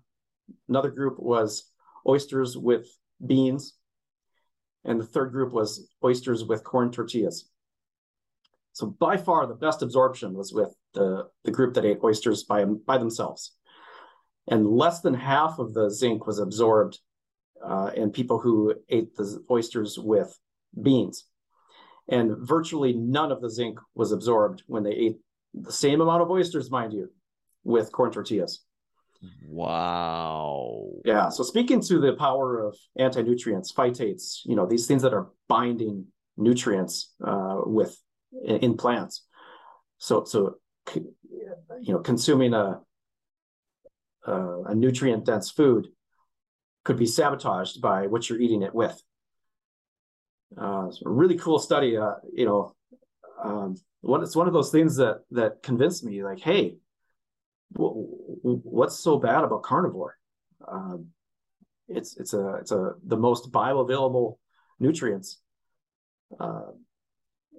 Another 0.68 0.90
group 0.90 1.18
was 1.18 1.64
oysters 2.06 2.56
with 2.56 2.86
beans, 3.24 3.74
and 4.84 5.00
the 5.00 5.06
third 5.06 5.32
group 5.32 5.52
was 5.52 5.88
oysters 6.04 6.44
with 6.44 6.64
corn 6.64 6.90
tortillas. 6.90 7.48
So 8.72 8.86
by 8.86 9.16
far 9.16 9.46
the 9.46 9.54
best 9.54 9.82
absorption 9.82 10.34
was 10.34 10.52
with 10.52 10.74
the, 10.94 11.28
the 11.44 11.50
group 11.50 11.74
that 11.74 11.84
ate 11.84 11.98
oysters 12.02 12.44
by, 12.44 12.64
by 12.64 12.98
themselves. 12.98 13.52
And 14.48 14.66
less 14.66 15.00
than 15.00 15.14
half 15.14 15.58
of 15.58 15.74
the 15.74 15.90
zinc 15.90 16.26
was 16.26 16.38
absorbed 16.38 16.98
uh, 17.64 17.90
in 17.94 18.10
people 18.10 18.38
who 18.38 18.74
ate 18.88 19.14
the 19.14 19.44
oysters 19.50 19.98
with 19.98 20.36
beans. 20.80 21.26
And 22.08 22.36
virtually 22.38 22.92
none 22.92 23.32
of 23.32 23.40
the 23.40 23.50
zinc 23.50 23.78
was 23.94 24.12
absorbed 24.12 24.62
when 24.66 24.82
they 24.82 24.92
ate 24.92 25.18
the 25.54 25.72
same 25.72 26.00
amount 26.00 26.22
of 26.22 26.30
oysters, 26.30 26.70
mind 26.70 26.92
you, 26.92 27.10
with 27.64 27.92
corn 27.92 28.10
tortillas. 28.10 28.64
Wow. 29.46 30.90
Yeah. 31.04 31.28
So 31.28 31.44
speaking 31.44 31.80
to 31.82 32.00
the 32.00 32.14
power 32.14 32.66
of 32.66 32.76
anti-nutrients, 32.96 33.72
phytates, 33.72 34.40
you 34.44 34.56
know, 34.56 34.66
these 34.66 34.86
things 34.86 35.02
that 35.02 35.14
are 35.14 35.28
binding 35.48 36.06
nutrients 36.36 37.12
uh, 37.24 37.60
with 37.64 37.96
in, 38.44 38.56
in 38.56 38.76
plants. 38.76 39.24
So 39.98 40.24
so 40.24 40.56
you 40.94 41.92
know, 41.92 42.00
consuming 42.00 42.54
a 42.54 42.80
a, 44.26 44.62
a 44.62 44.74
nutrient 44.74 45.24
dense 45.24 45.50
food 45.50 45.88
could 46.84 46.98
be 46.98 47.06
sabotaged 47.06 47.80
by 47.80 48.08
what 48.08 48.28
you're 48.28 48.40
eating 48.40 48.62
it 48.62 48.74
with. 48.74 49.00
Uh, 50.56 50.86
it's 50.88 51.02
a 51.04 51.08
really 51.08 51.36
cool 51.36 51.58
study. 51.58 51.96
Uh, 51.96 52.14
you 52.32 52.44
know, 52.44 52.74
um, 53.42 53.76
one, 54.00 54.22
it's 54.22 54.36
one 54.36 54.46
of 54.46 54.52
those 54.52 54.70
things 54.70 54.96
that 54.96 55.20
that 55.30 55.62
convinced 55.62 56.04
me, 56.04 56.22
like, 56.24 56.40
hey, 56.40 56.76
what's 57.74 58.98
so 58.98 59.18
bad 59.18 59.44
about 59.44 59.62
carnivore? 59.62 60.16
Um, 60.66 61.08
it's 61.88 62.16
it's 62.16 62.34
a 62.34 62.54
it's 62.60 62.72
a 62.72 62.92
the 63.06 63.16
most 63.16 63.50
bioavailable 63.52 64.36
nutrients, 64.78 65.40
uh, 66.38 66.70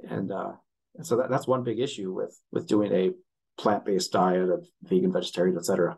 and 0.07 0.31
uh, 0.31 0.53
so 1.01 1.17
that, 1.17 1.29
that's 1.29 1.47
one 1.47 1.63
big 1.63 1.79
issue 1.79 2.13
with 2.13 2.37
with 2.51 2.67
doing 2.67 2.91
a 2.93 3.11
plant 3.57 3.85
based 3.85 4.11
diet 4.11 4.49
of 4.49 4.65
vegan, 4.83 5.11
vegetarian, 5.11 5.57
etc. 5.57 5.97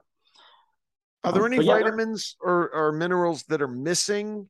Are 1.24 1.32
there 1.32 1.46
um, 1.46 1.54
any 1.54 1.66
yeah, 1.66 1.74
vitamins 1.74 2.36
or, 2.40 2.70
or 2.70 2.92
minerals 2.92 3.44
that 3.46 3.62
are 3.62 3.68
missing 3.68 4.48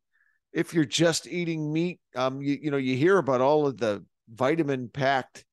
if 0.56 0.74
you're 0.74 0.86
just 0.86 1.28
eating 1.28 1.72
meat? 1.72 2.00
Um, 2.16 2.42
you, 2.42 2.58
you 2.62 2.72
know, 2.72 2.78
you 2.78 2.96
hear 2.96 3.18
about 3.18 3.42
all 3.42 3.68
of 3.68 3.78
the 3.78 4.04
vitamin 4.30 4.90
packed 4.90 5.46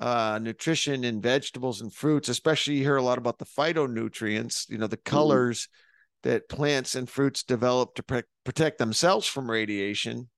uh, 0.00 0.40
nutrition 0.42 1.04
in 1.04 1.20
vegetables 1.20 1.82
and 1.82 1.92
fruits, 1.92 2.30
especially 2.30 2.74
you 2.74 2.82
hear 2.82 2.96
a 2.96 3.02
lot 3.02 3.18
about 3.18 3.38
the 3.38 3.44
phytonutrients, 3.44 4.68
you 4.70 4.78
know, 4.78 4.86
the 4.86 4.96
mm-hmm. 4.96 5.14
colors 5.16 5.68
mm-hmm. 5.68 6.30
that 6.30 6.48
plants 6.48 6.94
and 6.94 7.08
fruits 7.08 7.42
develop 7.42 7.94
to 7.94 8.02
pre- 8.02 8.22
protect 8.44 8.78
themselves 8.78 9.26
from 9.26 9.48
radiation. 9.48 10.28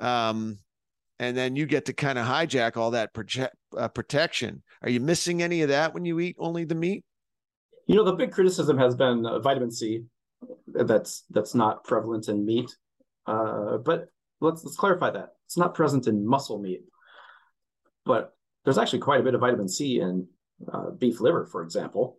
Um, 0.00 0.60
and 1.18 1.36
then 1.36 1.56
you 1.56 1.66
get 1.66 1.86
to 1.86 1.92
kind 1.92 2.16
of 2.16 2.26
hijack 2.26 2.76
all 2.76 2.92
that 2.92 3.12
proje- 3.12 3.48
uh, 3.76 3.88
protection. 3.88 4.62
Are 4.82 4.90
you 4.90 5.00
missing 5.00 5.42
any 5.42 5.62
of 5.62 5.70
that 5.70 5.92
when 5.92 6.04
you 6.04 6.20
eat 6.20 6.36
only 6.38 6.64
the 6.64 6.76
meat? 6.76 7.04
You 7.86 7.96
know, 7.96 8.04
the 8.04 8.12
big 8.12 8.30
criticism 8.30 8.78
has 8.78 8.94
been 8.94 9.26
uh, 9.26 9.40
vitamin 9.40 9.72
C. 9.72 10.04
That's 10.68 11.24
that's 11.30 11.56
not 11.56 11.82
prevalent 11.82 12.28
in 12.28 12.46
meat, 12.46 12.70
uh, 13.28 13.76
but 13.78 14.08
let's 14.40 14.64
let's 14.64 14.76
clarify 14.76 15.10
that 15.10 15.34
it's 15.46 15.58
not 15.58 15.74
present 15.74 16.06
in 16.06 16.26
muscle 16.26 16.58
meat. 16.58 16.80
But 18.06 18.32
there's 18.64 18.78
actually 18.78 19.00
quite 19.00 19.20
a 19.20 19.22
bit 19.22 19.34
of 19.34 19.40
vitamin 19.40 19.68
C 19.68 20.00
in 20.00 20.26
uh, 20.72 20.90
beef 20.90 21.20
liver, 21.20 21.44
for 21.44 21.62
example. 21.62 22.18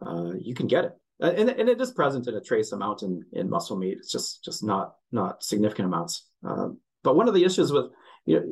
Uh, 0.00 0.32
you 0.40 0.54
can 0.54 0.66
get 0.66 0.84
it, 0.84 0.92
and, 1.20 1.50
and 1.50 1.68
it 1.68 1.80
is 1.80 1.90
present 1.90 2.26
in 2.26 2.34
a 2.34 2.40
trace 2.40 2.72
amount 2.72 3.02
in, 3.02 3.22
in 3.32 3.50
muscle 3.50 3.76
meat. 3.76 3.98
It's 3.98 4.10
just 4.10 4.42
just 4.42 4.64
not 4.64 4.94
not 5.12 5.42
significant 5.42 5.88
amounts. 5.88 6.26
Um, 6.42 6.78
but 7.04 7.16
one 7.16 7.28
of 7.28 7.34
the 7.34 7.44
issues 7.44 7.70
with 7.70 7.86
you 8.24 8.40
know, 8.40 8.46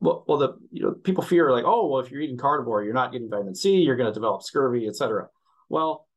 well, 0.00 0.24
well, 0.26 0.38
the 0.38 0.54
you 0.70 0.82
know 0.82 0.92
people 0.92 1.22
fear 1.22 1.52
like, 1.52 1.64
oh, 1.66 1.86
well, 1.86 2.00
if 2.00 2.10
you're 2.10 2.22
eating 2.22 2.38
carnivore, 2.38 2.82
you're 2.82 2.94
not 2.94 3.12
getting 3.12 3.28
vitamin 3.28 3.54
C, 3.54 3.76
you're 3.76 3.96
going 3.96 4.10
to 4.10 4.14
develop 4.14 4.42
scurvy, 4.42 4.88
etc. 4.88 5.28
Well, 5.68 6.08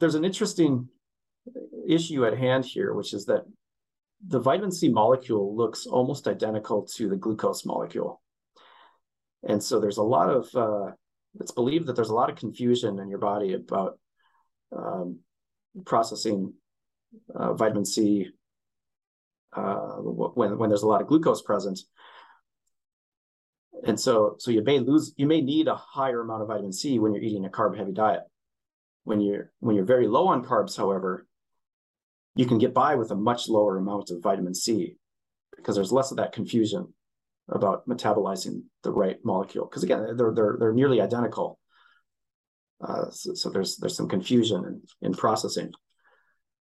there's 0.00 0.14
an 0.14 0.24
interesting 0.24 0.88
issue 1.88 2.24
at 2.26 2.38
hand 2.38 2.64
here, 2.64 2.94
which 2.94 3.14
is 3.14 3.26
that 3.26 3.44
the 4.26 4.40
vitamin 4.40 4.70
C 4.70 4.88
molecule 4.88 5.56
looks 5.56 5.86
almost 5.86 6.28
identical 6.28 6.82
to 6.96 7.08
the 7.08 7.16
glucose 7.16 7.64
molecule. 7.64 8.22
And 9.48 9.62
so 9.62 9.80
there's 9.80 9.98
a 9.98 10.02
lot 10.02 10.28
of, 10.30 10.54
uh, 10.54 10.92
it's 11.40 11.52
believed 11.52 11.86
that 11.86 11.96
there's 11.96 12.10
a 12.10 12.14
lot 12.14 12.30
of 12.30 12.36
confusion 12.36 12.98
in 13.00 13.08
your 13.08 13.18
body 13.18 13.54
about 13.54 13.98
um, 14.76 15.18
processing 15.84 16.52
uh, 17.34 17.54
vitamin 17.54 17.84
C 17.84 18.28
uh, 19.54 19.96
when, 19.96 20.56
when 20.58 20.70
there's 20.70 20.84
a 20.84 20.88
lot 20.88 21.02
of 21.02 21.08
glucose 21.08 21.42
present. 21.42 21.80
And 23.84 23.98
so, 23.98 24.36
so 24.38 24.52
you 24.52 24.62
may 24.62 24.78
lose, 24.78 25.12
you 25.16 25.26
may 25.26 25.40
need 25.40 25.66
a 25.66 25.74
higher 25.74 26.20
amount 26.20 26.42
of 26.42 26.48
vitamin 26.48 26.72
C 26.72 27.00
when 27.00 27.12
you're 27.12 27.24
eating 27.24 27.44
a 27.44 27.50
carb 27.50 27.76
heavy 27.76 27.92
diet. 27.92 28.22
When 29.04 29.20
you're, 29.20 29.50
when 29.58 29.74
you're 29.74 29.84
very 29.84 30.06
low 30.06 30.28
on 30.28 30.44
carbs, 30.44 30.76
however, 30.76 31.26
you 32.34 32.46
can 32.46 32.58
get 32.58 32.74
by 32.74 32.94
with 32.94 33.10
a 33.10 33.16
much 33.16 33.48
lower 33.48 33.76
amount 33.76 34.10
of 34.10 34.22
vitamin 34.22 34.54
C 34.54 34.96
because 35.56 35.76
there's 35.76 35.92
less 35.92 36.10
of 36.10 36.16
that 36.16 36.32
confusion 36.32 36.92
about 37.48 37.86
metabolizing 37.86 38.62
the 38.82 38.90
right 38.90 39.18
molecule. 39.24 39.66
Because 39.66 39.82
again, 39.82 40.16
they're 40.16 40.32
they're 40.34 40.56
they're 40.58 40.72
nearly 40.72 41.00
identical. 41.00 41.58
Uh, 42.82 43.10
so, 43.10 43.34
so, 43.34 43.50
there's 43.50 43.76
there's 43.76 43.96
some 43.96 44.08
confusion 44.08 44.64
in, 44.64 44.82
in 45.08 45.12
processing. 45.14 45.72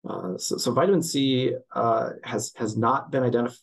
Uh, 0.08 0.38
so, 0.38 0.58
so, 0.58 0.72
vitamin 0.72 1.02
C 1.02 1.54
uh, 1.74 2.10
has 2.24 2.52
has 2.58 2.78
not 2.78 3.12
been 3.12 3.24
identified. 3.24 3.58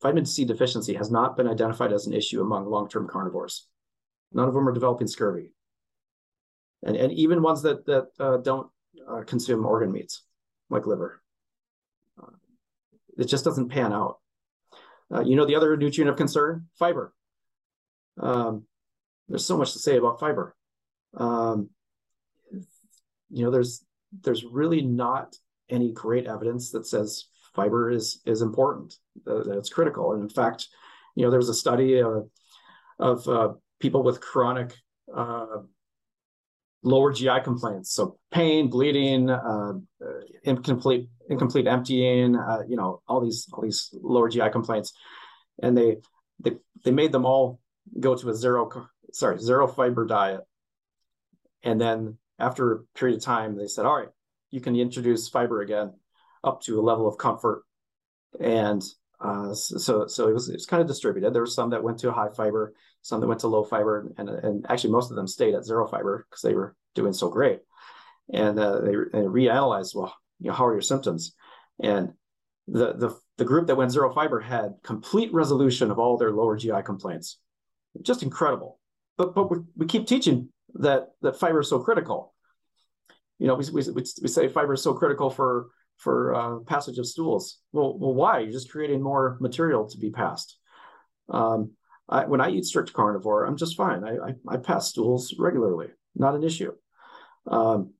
vitamin 0.00 0.24
C 0.24 0.44
deficiency 0.44 0.94
has 0.94 1.10
not 1.10 1.36
been 1.36 1.48
identified 1.48 1.92
as 1.92 2.06
an 2.06 2.14
issue 2.14 2.40
among 2.40 2.66
long-term 2.66 3.08
carnivores. 3.08 3.66
None 4.32 4.48
of 4.48 4.54
them 4.54 4.68
are 4.68 4.72
developing 4.72 5.08
scurvy. 5.08 5.52
and, 6.82 6.96
and 6.96 7.12
even 7.12 7.42
ones 7.42 7.62
that, 7.62 7.84
that 7.86 8.06
uh, 8.18 8.36
don't 8.38 8.68
uh, 9.08 9.22
consume 9.26 9.66
organ 9.66 9.92
meats 9.92 10.22
like 10.70 10.86
liver. 10.86 11.20
Uh, 12.20 12.30
it 13.18 13.26
just 13.26 13.44
doesn't 13.44 13.68
pan 13.68 13.92
out. 13.92 14.18
Uh, 15.12 15.22
you 15.22 15.36
know, 15.36 15.44
the 15.44 15.56
other 15.56 15.76
nutrient 15.76 16.08
of 16.08 16.16
concern, 16.16 16.66
fiber. 16.78 17.12
Um, 18.18 18.64
there's 19.28 19.44
so 19.44 19.56
much 19.56 19.72
to 19.72 19.78
say 19.78 19.96
about 19.96 20.20
fiber. 20.20 20.56
Um, 21.16 21.70
you 23.30 23.44
know, 23.44 23.50
there's 23.50 23.84
there's 24.22 24.44
really 24.44 24.82
not 24.82 25.36
any 25.68 25.92
great 25.92 26.26
evidence 26.26 26.70
that 26.70 26.86
says 26.86 27.26
fiber 27.54 27.90
is 27.90 28.20
is 28.26 28.42
important, 28.42 28.94
that, 29.24 29.44
that 29.46 29.58
it's 29.58 29.68
critical. 29.68 30.12
And 30.12 30.22
in 30.22 30.28
fact, 30.28 30.68
you 31.14 31.24
know, 31.24 31.30
there 31.30 31.38
was 31.38 31.48
a 31.48 31.54
study 31.54 32.00
uh, 32.02 32.20
of 32.98 33.28
uh, 33.28 33.52
people 33.80 34.02
with 34.02 34.20
chronic 34.20 34.76
uh, 35.14 35.58
lower 36.82 37.12
GI 37.12 37.40
complaints, 37.44 37.92
so 37.92 38.18
pain, 38.30 38.68
bleeding, 38.68 39.30
uh, 39.30 39.72
incomplete 40.44 41.08
incomplete 41.28 41.66
emptying, 41.66 42.34
uh, 42.36 42.62
you 42.66 42.76
know, 42.76 43.02
all 43.06 43.20
these 43.20 43.48
all 43.52 43.62
these 43.62 43.90
lower 43.92 44.28
GI 44.28 44.50
complaints, 44.50 44.92
and 45.62 45.76
they 45.76 45.98
they 46.38 46.56
they 46.84 46.90
made 46.90 47.12
them 47.12 47.26
all 47.26 47.60
go 47.98 48.14
to 48.14 48.30
a 48.30 48.34
zero 48.34 48.88
sorry 49.12 49.38
zero 49.38 49.66
fiber 49.66 50.06
diet, 50.06 50.40
and 51.62 51.80
then 51.80 52.18
after 52.40 52.72
a 52.72 52.78
period 52.94 53.18
of 53.18 53.22
time, 53.22 53.56
they 53.56 53.66
said, 53.66 53.84
all 53.84 53.96
right, 53.96 54.08
you 54.50 54.60
can 54.60 54.74
introduce 54.74 55.28
fiber 55.28 55.60
again 55.60 55.92
up 56.42 56.62
to 56.62 56.80
a 56.80 56.82
level 56.82 57.06
of 57.06 57.18
comfort. 57.18 57.64
And 58.40 58.82
uh, 59.20 59.52
so, 59.54 60.06
so 60.06 60.28
it 60.28 60.32
was, 60.32 60.48
it 60.48 60.54
was 60.54 60.66
kind 60.66 60.80
of 60.80 60.88
distributed. 60.88 61.34
There 61.34 61.42
were 61.42 61.46
some 61.46 61.70
that 61.70 61.82
went 61.82 61.98
to 61.98 62.12
high 62.12 62.30
fiber, 62.34 62.72
some 63.02 63.20
that 63.20 63.26
went 63.26 63.40
to 63.40 63.48
low 63.48 63.64
fiber, 63.64 64.12
and, 64.18 64.28
and 64.28 64.66
actually 64.68 64.90
most 64.90 65.10
of 65.10 65.16
them 65.16 65.26
stayed 65.26 65.54
at 65.54 65.64
zero 65.64 65.86
fiber 65.86 66.26
because 66.28 66.42
they 66.42 66.54
were 66.54 66.74
doing 66.94 67.12
so 67.12 67.28
great. 67.28 67.60
And 68.32 68.58
uh, 68.58 68.80
they, 68.80 68.92
they 68.92 69.26
reanalyzed, 69.26 69.94
well, 69.94 70.14
you 70.38 70.48
know, 70.48 70.54
how 70.54 70.66
are 70.66 70.72
your 70.72 70.82
symptoms? 70.82 71.34
And 71.82 72.12
the, 72.68 72.92
the, 72.92 73.18
the 73.38 73.44
group 73.44 73.66
that 73.66 73.76
went 73.76 73.90
zero 73.90 74.12
fiber 74.12 74.40
had 74.40 74.74
complete 74.82 75.32
resolution 75.32 75.90
of 75.90 75.98
all 75.98 76.16
their 76.16 76.30
lower 76.30 76.56
GI 76.56 76.82
complaints. 76.84 77.38
Just 78.02 78.22
incredible. 78.22 78.78
But, 79.16 79.34
but 79.34 79.50
we, 79.50 79.58
we 79.76 79.86
keep 79.86 80.06
teaching 80.06 80.50
that, 80.74 81.08
that 81.22 81.36
fiber 81.36 81.60
is 81.60 81.68
so 81.68 81.80
critical 81.80 82.34
you 83.40 83.46
know, 83.46 83.54
we, 83.54 83.64
we, 83.72 83.82
we 84.22 84.28
say 84.28 84.48
fiber 84.48 84.74
is 84.74 84.82
so 84.82 84.94
critical 84.94 85.30
for 85.30 85.70
for 85.96 86.34
uh, 86.34 86.58
passage 86.60 86.98
of 86.98 87.06
stools. 87.06 87.58
Well, 87.72 87.98
well, 87.98 88.14
why? 88.14 88.40
You're 88.40 88.52
just 88.52 88.70
creating 88.70 89.02
more 89.02 89.38
material 89.40 89.88
to 89.88 89.98
be 89.98 90.10
passed. 90.10 90.56
Um, 91.28 91.72
I, 92.10 92.26
when 92.26 92.40
I 92.40 92.50
eat 92.50 92.64
strict 92.64 92.92
carnivore, 92.92 93.44
I'm 93.44 93.56
just 93.56 93.76
fine. 93.76 94.04
I, 94.04 94.16
I, 94.16 94.54
I 94.54 94.56
pass 94.56 94.88
stools 94.88 95.34
regularly, 95.38 95.88
not 96.14 96.34
an 96.34 96.42
issue. 96.42 96.72
Um, 97.46 97.94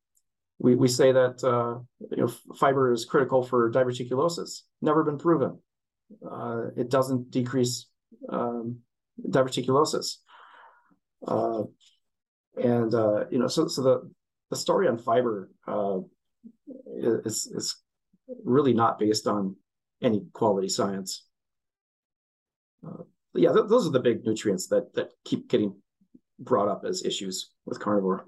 we, 0.58 0.74
we 0.74 0.88
say 0.88 1.12
that 1.12 1.42
uh, 1.42 1.80
you 2.10 2.16
know 2.16 2.28
fiber 2.58 2.92
is 2.92 3.04
critical 3.04 3.42
for 3.42 3.70
diverticulosis. 3.72 4.62
Never 4.82 5.04
been 5.04 5.18
proven. 5.18 5.58
Uh, 6.28 6.66
it 6.76 6.90
doesn't 6.90 7.30
decrease 7.30 7.86
um, 8.28 8.80
diverticulosis. 9.26 10.16
Uh, 11.26 11.62
and 12.62 12.94
uh, 12.94 13.24
you 13.30 13.38
know, 13.38 13.46
so 13.46 13.68
so 13.68 13.82
the 13.82 14.10
the 14.50 14.56
story 14.56 14.88
on 14.88 14.98
fiber 14.98 15.50
uh, 15.66 15.98
is 16.96 17.46
is 17.46 17.76
really 18.44 18.74
not 18.74 18.98
based 18.98 19.26
on 19.26 19.56
any 20.02 20.22
quality 20.32 20.68
science. 20.68 21.26
Uh, 22.86 23.04
yeah, 23.34 23.52
th- 23.52 23.66
those 23.68 23.86
are 23.86 23.90
the 23.90 24.00
big 24.00 24.24
nutrients 24.24 24.66
that 24.68 24.92
that 24.94 25.10
keep 25.24 25.48
getting 25.48 25.74
brought 26.38 26.68
up 26.68 26.84
as 26.84 27.04
issues 27.04 27.50
with 27.66 27.80
carnivore. 27.80 28.26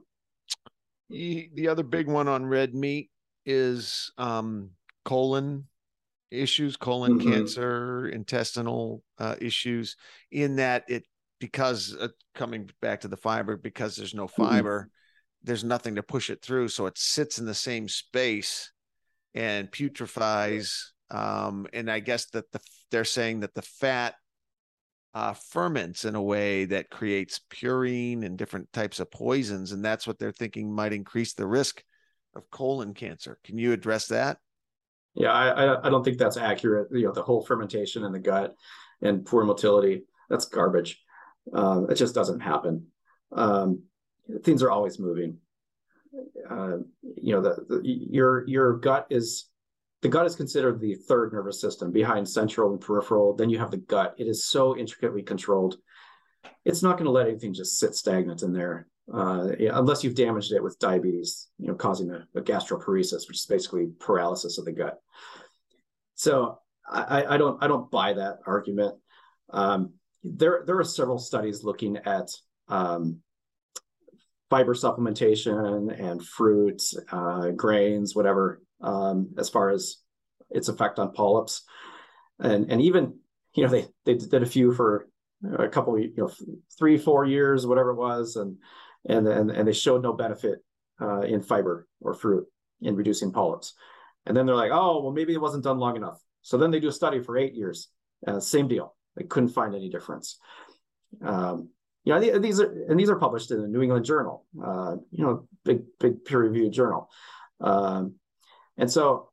The 1.08 1.68
other 1.68 1.82
big 1.82 2.08
one 2.08 2.28
on 2.28 2.46
red 2.46 2.74
meat 2.74 3.10
is 3.44 4.12
um, 4.16 4.70
colon 5.04 5.66
issues, 6.30 6.76
colon 6.76 7.18
mm-hmm. 7.18 7.32
cancer, 7.32 8.08
intestinal 8.08 9.02
uh, 9.18 9.36
issues. 9.40 9.96
In 10.30 10.56
that 10.56 10.84
it 10.88 11.04
because 11.38 11.96
uh, 12.00 12.08
coming 12.34 12.70
back 12.80 13.00
to 13.00 13.08
the 13.08 13.16
fiber, 13.16 13.56
because 13.56 13.96
there's 13.96 14.14
no 14.14 14.26
mm-hmm. 14.26 14.42
fiber, 14.42 14.88
there's 15.42 15.64
nothing 15.64 15.96
to 15.96 16.02
push 16.02 16.30
it 16.30 16.40
through, 16.40 16.68
so 16.68 16.86
it 16.86 16.96
sits 16.96 17.38
in 17.38 17.46
the 17.46 17.54
same 17.54 17.88
space 17.88 18.72
and 19.34 19.70
putrefies. 19.70 20.90
Um, 21.10 21.66
and 21.72 21.90
I 21.90 22.00
guess 22.00 22.26
that 22.30 22.50
the 22.52 22.60
they're 22.90 23.04
saying 23.04 23.40
that 23.40 23.54
the 23.54 23.62
fat 23.62 24.14
uh, 25.14 25.34
ferments 25.34 26.04
in 26.04 26.14
a 26.14 26.22
way 26.22 26.64
that 26.66 26.90
creates 26.90 27.40
purine 27.50 28.24
and 28.24 28.38
different 28.38 28.72
types 28.72 29.00
of 29.00 29.10
poisons, 29.10 29.72
and 29.72 29.84
that's 29.84 30.06
what 30.06 30.18
they're 30.18 30.32
thinking 30.32 30.72
might 30.72 30.92
increase 30.92 31.34
the 31.34 31.46
risk 31.46 31.82
of 32.34 32.50
colon 32.50 32.94
cancer. 32.94 33.38
Can 33.44 33.58
you 33.58 33.72
address 33.72 34.06
that? 34.08 34.38
Yeah, 35.14 35.32
I 35.32 35.86
I 35.86 35.90
don't 35.90 36.02
think 36.02 36.16
that's 36.16 36.38
accurate. 36.38 36.88
You 36.92 37.06
know, 37.06 37.12
the 37.12 37.22
whole 37.22 37.44
fermentation 37.44 38.04
in 38.04 38.12
the 38.12 38.18
gut 38.18 38.54
and 39.02 39.26
poor 39.26 39.44
motility 39.44 40.04
that's 40.30 40.46
garbage. 40.46 41.02
Um, 41.52 41.90
it 41.90 41.96
just 41.96 42.14
doesn't 42.14 42.40
happen. 42.40 42.86
Um, 43.32 43.82
things 44.42 44.62
are 44.62 44.70
always 44.70 44.98
moving. 44.98 45.38
Uh, 46.48 46.78
you 47.16 47.34
know, 47.34 47.42
the, 47.42 47.64
the, 47.68 47.80
your 47.84 48.46
your 48.48 48.78
gut 48.78 49.06
is 49.10 49.46
the 50.02 50.08
gut 50.08 50.26
is 50.26 50.36
considered 50.36 50.80
the 50.80 50.96
third 50.96 51.32
nervous 51.32 51.60
system 51.60 51.92
behind 51.92 52.28
central 52.28 52.72
and 52.72 52.80
peripheral. 52.80 53.34
Then 53.34 53.50
you 53.50 53.58
have 53.60 53.70
the 53.70 53.76
gut. 53.78 54.14
It 54.18 54.26
is 54.26 54.46
so 54.46 54.76
intricately 54.76 55.22
controlled. 55.22 55.76
It's 56.64 56.82
not 56.82 56.96
going 56.98 57.06
to 57.06 57.12
let 57.12 57.28
anything 57.28 57.54
just 57.54 57.78
sit 57.78 57.94
stagnant 57.94 58.42
in 58.42 58.52
there, 58.52 58.88
uh, 59.12 59.50
unless 59.58 60.02
you've 60.02 60.16
damaged 60.16 60.52
it 60.52 60.62
with 60.62 60.78
diabetes, 60.80 61.48
you 61.58 61.68
know, 61.68 61.74
causing 61.74 62.10
a, 62.10 62.26
a 62.34 62.42
gastroparesis, 62.42 63.28
which 63.28 63.38
is 63.38 63.46
basically 63.46 63.90
paralysis 64.00 64.58
of 64.58 64.64
the 64.64 64.72
gut. 64.72 65.00
So 66.16 66.58
I, 66.88 67.24
I 67.34 67.36
don't 67.36 67.62
I 67.62 67.68
don't 67.68 67.90
buy 67.90 68.14
that 68.14 68.38
argument. 68.44 68.96
Um, 69.50 69.94
there 70.24 70.64
there 70.66 70.78
are 70.78 70.84
several 70.84 71.18
studies 71.18 71.62
looking 71.62 71.96
at 71.98 72.28
um, 72.68 73.20
fiber 74.50 74.74
supplementation 74.74 75.98
and 75.98 76.24
fruits, 76.24 76.96
uh, 77.10 77.50
grains, 77.50 78.14
whatever, 78.14 78.60
um, 78.82 79.34
as 79.38 79.48
far 79.48 79.70
as 79.70 79.96
its 80.50 80.68
effect 80.68 80.98
on 80.98 81.12
polyps. 81.12 81.62
And, 82.38 82.70
and 82.70 82.80
even, 82.82 83.18
you 83.54 83.64
know, 83.64 83.70
they, 83.70 83.86
they 84.04 84.14
did 84.14 84.42
a 84.42 84.46
few 84.46 84.72
for 84.72 85.08
a 85.58 85.68
couple, 85.68 85.98
you 85.98 86.12
know, 86.16 86.30
three, 86.78 86.98
four 86.98 87.24
years, 87.24 87.66
whatever 87.66 87.90
it 87.90 87.96
was. 87.96 88.36
And, 88.36 88.58
and, 89.08 89.26
and, 89.26 89.50
and 89.50 89.66
they 89.66 89.72
showed 89.72 90.02
no 90.02 90.12
benefit 90.12 90.58
uh, 91.00 91.20
in 91.20 91.42
fiber 91.42 91.86
or 92.00 92.14
fruit 92.14 92.46
in 92.80 92.96
reducing 92.96 93.32
polyps. 93.32 93.74
And 94.26 94.36
then 94.36 94.46
they're 94.46 94.56
like, 94.56 94.72
oh, 94.72 95.02
well, 95.02 95.12
maybe 95.12 95.34
it 95.34 95.40
wasn't 95.40 95.64
done 95.64 95.78
long 95.78 95.96
enough. 95.96 96.20
So 96.42 96.58
then 96.58 96.70
they 96.70 96.80
do 96.80 96.88
a 96.88 96.92
study 96.92 97.20
for 97.20 97.36
eight 97.36 97.54
years. 97.54 97.88
Uh, 98.26 98.40
same 98.40 98.68
deal. 98.68 98.94
They 99.16 99.24
couldn't 99.24 99.50
find 99.50 99.74
any 99.74 99.88
difference. 99.88 100.38
Um, 101.24 101.70
you 102.04 102.12
know, 102.12 102.38
these 102.38 102.60
are 102.60 102.86
and 102.88 102.98
these 102.98 103.10
are 103.10 103.18
published 103.18 103.50
in 103.52 103.60
the 103.60 103.68
New 103.68 103.82
England 103.82 104.04
Journal, 104.04 104.44
uh, 104.64 104.96
you 105.10 105.24
know, 105.24 105.46
big 105.64 105.82
big 106.00 106.24
peer 106.24 106.40
reviewed 106.40 106.72
journal, 106.72 107.08
um, 107.60 108.14
and 108.78 108.90
so 108.90 109.28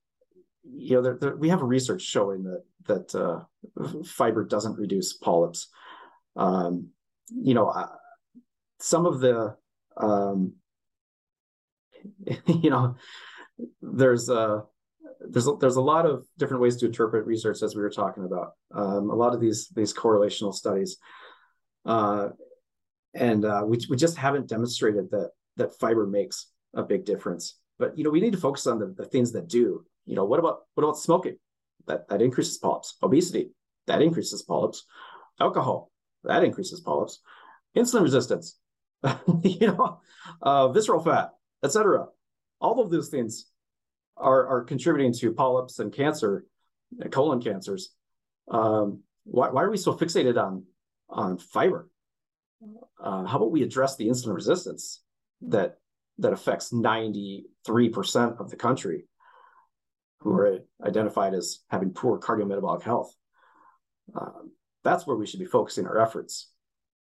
you 0.64 0.96
know, 0.96 1.02
there, 1.02 1.18
there, 1.20 1.36
we 1.36 1.50
have 1.50 1.62
research 1.62 2.02
showing 2.02 2.44
that 2.44 2.64
that 2.88 3.16
uh, 3.16 4.04
fiber 4.06 4.44
doesn't 4.44 4.78
reduce 4.78 5.14
polyps. 5.14 5.68
Um, 6.36 6.90
you 7.30 7.54
know, 7.54 7.68
uh, 7.68 7.88
some 8.80 9.06
of 9.06 9.20
the 9.20 9.56
um, 9.98 10.54
you 12.48 12.70
know, 12.70 12.96
there's 13.82 14.30
a 14.30 14.64
there's 15.22 15.48
a, 15.48 15.54
there's 15.60 15.76
a 15.76 15.82
lot 15.82 16.06
of 16.06 16.26
different 16.38 16.62
ways 16.62 16.78
to 16.78 16.86
interpret 16.86 17.26
research 17.26 17.62
as 17.62 17.76
we 17.76 17.82
were 17.82 17.90
talking 17.90 18.24
about. 18.24 18.54
Um, 18.74 19.10
a 19.10 19.16
lot 19.16 19.34
of 19.34 19.42
these 19.42 19.70
these 19.70 19.94
correlational 19.94 20.54
studies. 20.54 20.98
Uh, 21.86 22.30
and 23.14 23.44
uh, 23.44 23.64
we 23.66 23.80
we 23.90 23.98
just 23.98 24.18
haven't 24.18 24.48
demonstrated 24.48 25.10
that 25.12 25.32
that 25.58 25.78
fiber 25.80 26.06
makes 26.06 26.48
a 26.74 26.84
big 26.84 27.06
difference. 27.06 27.58
But 27.80 27.98
you 27.98 28.04
know, 28.04 28.10
we 28.10 28.22
need 28.22 28.34
to 28.34 28.40
focus 28.40 28.68
on 28.68 28.78
the, 28.80 28.94
the 28.96 29.06
things 29.06 29.32
that 29.32 29.48
do. 29.48 29.86
You 30.06 30.16
know, 30.16 30.26
what 30.26 30.40
about 30.40 30.60
what 30.76 30.84
about 30.84 30.98
smoking? 30.98 31.38
That 31.88 32.08
that 32.10 32.22
increases 32.22 32.58
polyps. 32.58 32.96
Obesity 33.02 33.52
that 33.88 34.02
increases 34.02 34.44
polyps. 34.44 34.86
Alcohol 35.40 35.92
that 36.24 36.44
increases 36.44 36.82
polyps. 36.82 37.20
Insulin 37.76 38.04
resistance, 38.04 38.58
you 39.44 39.68
know, 39.68 40.02
uh, 40.42 40.68
visceral 40.70 41.02
fat, 41.02 41.30
etc. 41.64 42.08
All 42.60 42.82
of 42.82 42.92
those 42.92 43.10
things 43.10 43.46
are 44.18 44.48
are 44.48 44.64
contributing 44.64 45.14
to 45.14 45.32
polyps 45.34 45.80
and 45.80 45.94
cancer, 45.94 46.46
colon 47.12 47.42
cancers. 47.42 47.92
Um, 48.50 49.04
why, 49.24 49.50
why 49.50 49.64
are 49.64 49.70
we 49.72 49.78
so 49.78 49.94
fixated 49.96 50.38
on 50.38 50.66
on 51.10 51.38
fiber? 51.38 51.90
uh, 53.02 53.26
how 53.26 53.38
about 53.38 53.52
we 53.52 53.64
address 53.64 53.96
the 53.96 54.08
insulin 54.08 54.36
resistance 54.36 55.02
that 55.42 55.78
that 56.20 56.34
affects 56.34 56.72
93% 56.72 57.44
of 58.40 58.50
the 58.50 58.56
country 58.56 59.06
who 60.20 60.34
are 60.34 60.60
identified 60.86 61.34
as 61.34 61.60
having 61.70 61.92
poor 61.92 62.20
cardiometabolic 62.20 62.84
health. 62.84 63.14
Um, 64.20 64.52
that's 64.84 65.08
where 65.08 65.16
we 65.16 65.26
should 65.26 65.40
be 65.40 65.46
focusing 65.46 65.86
our 65.86 66.00
efforts. 66.00 66.52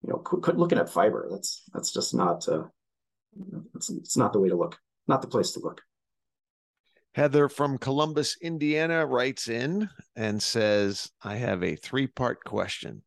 You 0.03 0.13
know, 0.13 0.23
looking 0.53 0.79
at 0.79 0.89
fiber, 0.89 1.27
that's 1.29 1.63
that's 1.73 1.91
just 1.91 2.13
not 2.13 2.47
uh, 2.47 2.63
it's, 3.75 3.89
it's 3.89 4.17
not 4.17 4.33
the 4.33 4.39
way 4.39 4.49
to 4.49 4.55
look, 4.55 4.77
not 5.07 5.21
the 5.21 5.27
place 5.27 5.51
to 5.51 5.59
look. 5.59 5.81
Heather 7.13 7.49
from 7.49 7.77
Columbus, 7.77 8.37
Indiana 8.41 9.05
writes 9.05 9.49
in 9.49 9.89
and 10.15 10.41
says, 10.41 11.11
I 11.21 11.35
have 11.35 11.61
a 11.61 11.75
three 11.75 12.07
part 12.07 12.43
question. 12.45 13.03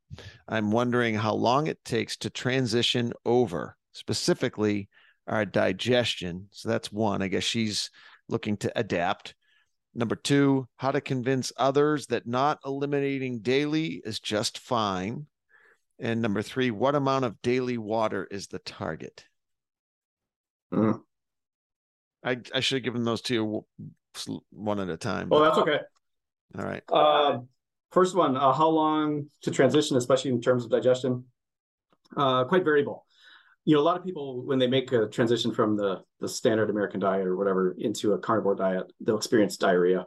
I'm 0.47 0.71
wondering 0.71 1.15
how 1.15 1.35
long 1.35 1.69
it 1.69 1.83
takes 1.85 2.17
to 2.19 2.31
transition 2.31 3.13
over, 3.25 3.77
specifically 3.93 4.89
our 5.27 5.45
digestion. 5.45 6.49
So 6.51 6.69
that's 6.69 6.93
one. 6.93 7.23
I 7.23 7.29
guess 7.29 7.45
she's 7.45 7.91
looking 8.29 8.57
to 8.59 8.73
adapt. 8.79 9.35
Number 9.95 10.17
two, 10.17 10.67
how 10.77 10.91
to 10.91 11.01
convince 11.01 11.53
others 11.57 12.07
that 12.09 12.27
not 12.27 12.59
eliminating 12.65 13.41
daily 13.41 14.03
is 14.05 14.19
just 14.19 14.59
fine. 14.59 15.27
And 16.01 16.21
number 16.21 16.43
three, 16.43 16.71
what 16.73 16.97
amount 16.97 17.25
of 17.25 17.41
daily 17.43 17.79
water 17.79 18.27
is 18.29 18.49
the 18.49 18.59
target? 18.59 19.25
Mm. 20.73 21.01
I, 22.25 22.39
I 22.53 22.61
should 22.61 22.77
have 22.77 22.85
given 22.85 23.05
those 23.05 23.21
to 23.23 23.35
you 23.35 23.67
one 24.51 24.81
at 24.81 24.89
a 24.89 24.97
time. 24.97 25.29
Oh, 25.31 25.43
that's 25.43 25.59
okay. 25.59 25.79
All 26.59 26.65
right. 26.65 26.83
Uh, 26.89 27.39
first 27.93 28.17
one, 28.17 28.37
uh, 28.37 28.53
how 28.53 28.69
long 28.69 29.29
to 29.43 29.51
transition, 29.51 29.97
especially 29.97 30.33
in 30.33 30.41
terms 30.41 30.65
of 30.65 30.71
digestion? 30.71 31.25
Uh, 32.17 32.45
quite 32.45 32.65
variable. 32.65 33.04
You 33.65 33.75
know, 33.75 33.81
a 33.81 33.83
lot 33.83 33.97
of 33.97 34.05
people 34.05 34.45
when 34.45 34.59
they 34.59 34.67
make 34.67 34.93
a 34.93 35.09
transition 35.09 35.53
from 35.53 35.77
the 35.77 36.03
the 36.21 36.29
standard 36.29 36.71
American 36.71 37.01
diet 37.01 37.27
or 37.27 37.37
whatever 37.37 37.75
into 37.79 38.13
a 38.13 38.19
carnivore 38.19 38.55
diet, 38.55 38.93
they'll 39.01 39.17
experience 39.17 39.57
diarrhea, 39.57 40.07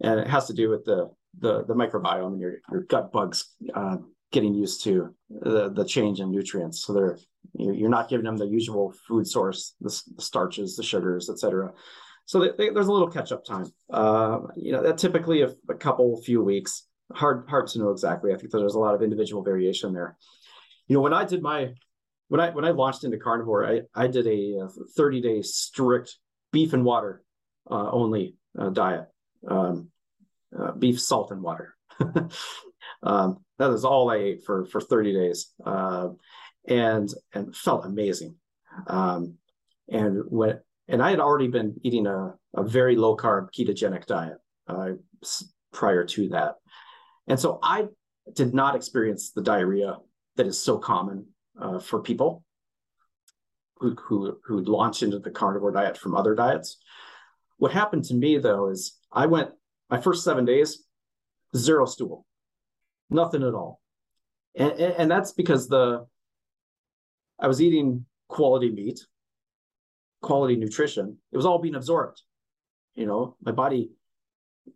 and 0.00 0.20
it 0.20 0.28
has 0.28 0.46
to 0.46 0.54
do 0.54 0.68
with 0.70 0.84
the 0.84 1.10
the, 1.38 1.64
the 1.64 1.74
microbiome 1.74 2.32
and 2.32 2.40
your, 2.40 2.58
your 2.70 2.82
gut 2.82 3.10
bugs 3.10 3.54
uh, 3.74 3.96
getting 4.32 4.54
used 4.54 4.84
to 4.84 5.14
the, 5.30 5.70
the 5.70 5.84
change 5.84 6.20
in 6.20 6.30
nutrients. 6.30 6.84
So 6.84 6.92
they're 6.92 7.18
you're 7.54 7.90
not 7.90 8.08
giving 8.08 8.24
them 8.24 8.36
the 8.36 8.46
usual 8.46 8.94
food 9.06 9.26
source, 9.26 9.74
the, 9.80 10.02
the 10.16 10.22
starches, 10.22 10.76
the 10.76 10.82
sugars, 10.82 11.28
etc. 11.28 11.72
So 12.24 12.40
they, 12.40 12.50
they, 12.56 12.70
there's 12.70 12.86
a 12.86 12.92
little 12.92 13.10
catch 13.10 13.32
up 13.32 13.44
time. 13.44 13.66
Uh, 13.92 14.40
you 14.56 14.72
know, 14.72 14.82
that 14.82 14.96
typically 14.96 15.42
a, 15.42 15.52
a, 15.68 15.74
couple, 15.74 16.20
few 16.22 16.42
weeks. 16.42 16.86
Hard, 17.12 17.44
hard 17.48 17.66
to 17.68 17.78
know 17.78 17.90
exactly. 17.90 18.32
I 18.32 18.36
think 18.36 18.52
there's 18.52 18.74
a 18.74 18.78
lot 18.78 18.94
of 18.94 19.02
individual 19.02 19.42
variation 19.42 19.92
there. 19.92 20.16
You 20.86 20.94
know, 20.94 21.02
when 21.02 21.12
I 21.12 21.24
did 21.24 21.42
my, 21.42 21.74
when 22.32 22.40
I 22.40 22.48
when 22.48 22.64
I 22.64 22.70
launched 22.70 23.04
into 23.04 23.18
carnivore, 23.18 23.66
I 23.66 23.82
I 23.94 24.06
did 24.06 24.26
a 24.26 24.66
30 24.96 25.20
day 25.20 25.42
strict 25.42 26.16
beef 26.50 26.72
and 26.72 26.82
water 26.82 27.22
uh, 27.70 27.90
only 27.90 28.36
uh, 28.58 28.70
diet, 28.70 29.08
um, 29.46 29.90
uh, 30.58 30.72
beef, 30.72 30.98
salt, 30.98 31.30
and 31.30 31.42
water. 31.42 31.74
um, 33.02 33.44
that 33.58 33.70
is 33.70 33.84
all 33.84 34.10
I 34.10 34.16
ate 34.16 34.44
for 34.46 34.64
for 34.64 34.80
30 34.80 35.12
days, 35.12 35.52
uh, 35.66 36.08
and 36.66 37.12
and 37.34 37.54
felt 37.54 37.84
amazing. 37.84 38.36
Um, 38.86 39.34
and 39.90 40.22
when 40.26 40.58
and 40.88 41.02
I 41.02 41.10
had 41.10 41.20
already 41.20 41.48
been 41.48 41.74
eating 41.82 42.06
a, 42.06 42.32
a 42.56 42.62
very 42.62 42.96
low 42.96 43.14
carb 43.14 43.48
ketogenic 43.52 44.06
diet 44.06 44.38
uh, 44.68 44.92
prior 45.70 46.06
to 46.06 46.30
that. 46.30 46.54
And 47.28 47.38
so 47.38 47.58
I 47.62 47.88
did 48.32 48.54
not 48.54 48.74
experience 48.74 49.32
the 49.32 49.42
diarrhea 49.42 49.98
that 50.36 50.46
is 50.46 50.58
so 50.58 50.78
common 50.78 51.26
uh, 51.60 51.78
for 51.78 52.02
people 52.02 52.44
who, 53.76 53.96
who, 53.96 54.38
who 54.44 54.60
launch 54.60 55.02
into 55.02 55.18
the 55.18 55.30
carnivore 55.30 55.72
diet 55.72 55.96
from 55.96 56.14
other 56.14 56.34
diets. 56.34 56.78
What 57.58 57.72
happened 57.72 58.04
to 58.04 58.14
me 58.14 58.38
though 58.38 58.68
is 58.68 58.98
I 59.12 59.26
went 59.26 59.50
my 59.90 60.00
first 60.00 60.24
seven 60.24 60.44
days, 60.44 60.84
zero 61.56 61.86
stool, 61.86 62.26
nothing 63.10 63.42
at 63.42 63.54
all. 63.54 63.80
And, 64.54 64.72
and 64.72 65.10
that's 65.10 65.32
because 65.32 65.68
the 65.68 66.06
I 67.38 67.48
was 67.48 67.60
eating 67.60 68.04
quality 68.28 68.70
meat 68.70 69.00
quality 70.22 70.56
nutrition, 70.56 71.18
it 71.30 71.36
was 71.36 71.44
all 71.44 71.58
being 71.58 71.74
absorbed. 71.74 72.22
You 72.94 73.06
know, 73.06 73.36
my 73.42 73.52
body 73.52 73.90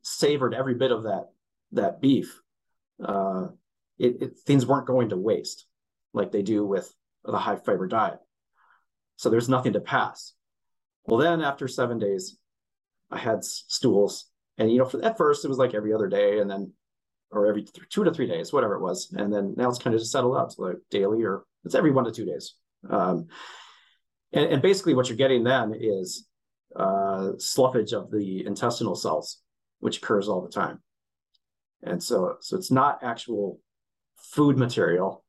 savored 0.02 0.52
every 0.52 0.74
bit 0.74 0.90
of 0.90 1.04
that 1.04 1.28
that 1.72 2.00
beef. 2.00 2.40
Uh, 3.02 3.48
it, 3.98 4.20
it, 4.20 4.38
things 4.46 4.66
weren't 4.66 4.86
going 4.86 5.10
to 5.10 5.16
waste 5.16 5.65
like 6.16 6.32
they 6.32 6.42
do 6.42 6.64
with 6.64 6.92
the 7.24 7.38
high 7.38 7.56
fiber 7.56 7.86
diet. 7.86 8.18
So 9.16 9.30
there's 9.30 9.48
nothing 9.48 9.74
to 9.74 9.80
pass. 9.80 10.34
Well, 11.04 11.18
then 11.18 11.40
after 11.40 11.68
seven 11.68 11.98
days, 11.98 12.36
I 13.10 13.18
had 13.18 13.44
stools, 13.44 14.30
and 14.58 14.70
you 14.70 14.78
know, 14.78 14.84
for 14.84 15.04
at 15.04 15.16
first 15.16 15.44
it 15.44 15.48
was 15.48 15.58
like 15.58 15.74
every 15.74 15.92
other 15.92 16.08
day, 16.08 16.40
and 16.40 16.50
then 16.50 16.72
or 17.30 17.46
every 17.46 17.62
th- 17.62 17.88
two 17.88 18.04
to 18.04 18.12
three 18.12 18.26
days, 18.26 18.52
whatever 18.52 18.74
it 18.74 18.82
was, 18.82 19.12
and 19.16 19.32
then 19.32 19.54
now 19.56 19.68
it's 19.68 19.78
kind 19.78 19.94
of 19.94 20.00
just 20.00 20.12
settled 20.12 20.36
out 20.36 20.50
to 20.50 20.60
like 20.60 20.76
daily 20.90 21.22
or 21.22 21.44
it's 21.64 21.74
every 21.74 21.92
one 21.92 22.04
to 22.04 22.12
two 22.12 22.24
days. 22.24 22.54
Um, 22.88 23.26
and, 24.32 24.46
and 24.46 24.62
basically, 24.62 24.94
what 24.94 25.08
you're 25.08 25.16
getting 25.16 25.44
then 25.44 25.74
is 25.78 26.26
uh, 26.74 27.32
sloughage 27.38 27.92
of 27.92 28.10
the 28.10 28.44
intestinal 28.46 28.94
cells, 28.94 29.40
which 29.80 29.98
occurs 29.98 30.28
all 30.28 30.42
the 30.42 30.50
time. 30.50 30.80
And 31.82 32.02
so, 32.02 32.36
so 32.40 32.56
it's 32.56 32.70
not 32.70 33.02
actual 33.02 33.60
food 34.16 34.56
material. 34.56 35.24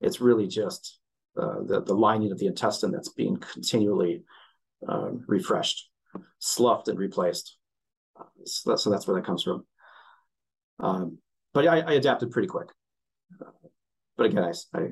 It's 0.00 0.20
really 0.20 0.46
just 0.46 0.98
uh, 1.40 1.62
the, 1.64 1.82
the 1.82 1.94
lining 1.94 2.32
of 2.32 2.38
the 2.38 2.46
intestine 2.46 2.90
that's 2.90 3.10
being 3.10 3.36
continually 3.36 4.24
um, 4.88 5.24
refreshed, 5.26 5.90
sloughed, 6.38 6.88
and 6.88 6.98
replaced. 6.98 7.56
So, 8.44 8.70
that, 8.70 8.78
so, 8.78 8.90
that's 8.90 9.06
where 9.06 9.16
that 9.16 9.26
comes 9.26 9.42
from. 9.42 9.66
Um, 10.78 11.18
but 11.52 11.66
I, 11.66 11.80
I, 11.80 11.92
adapted 11.94 12.30
pretty 12.30 12.48
quick. 12.48 12.68
Uh, 13.40 13.50
but 14.16 14.26
again, 14.26 14.44
I, 14.44 14.52
I, 14.78 14.88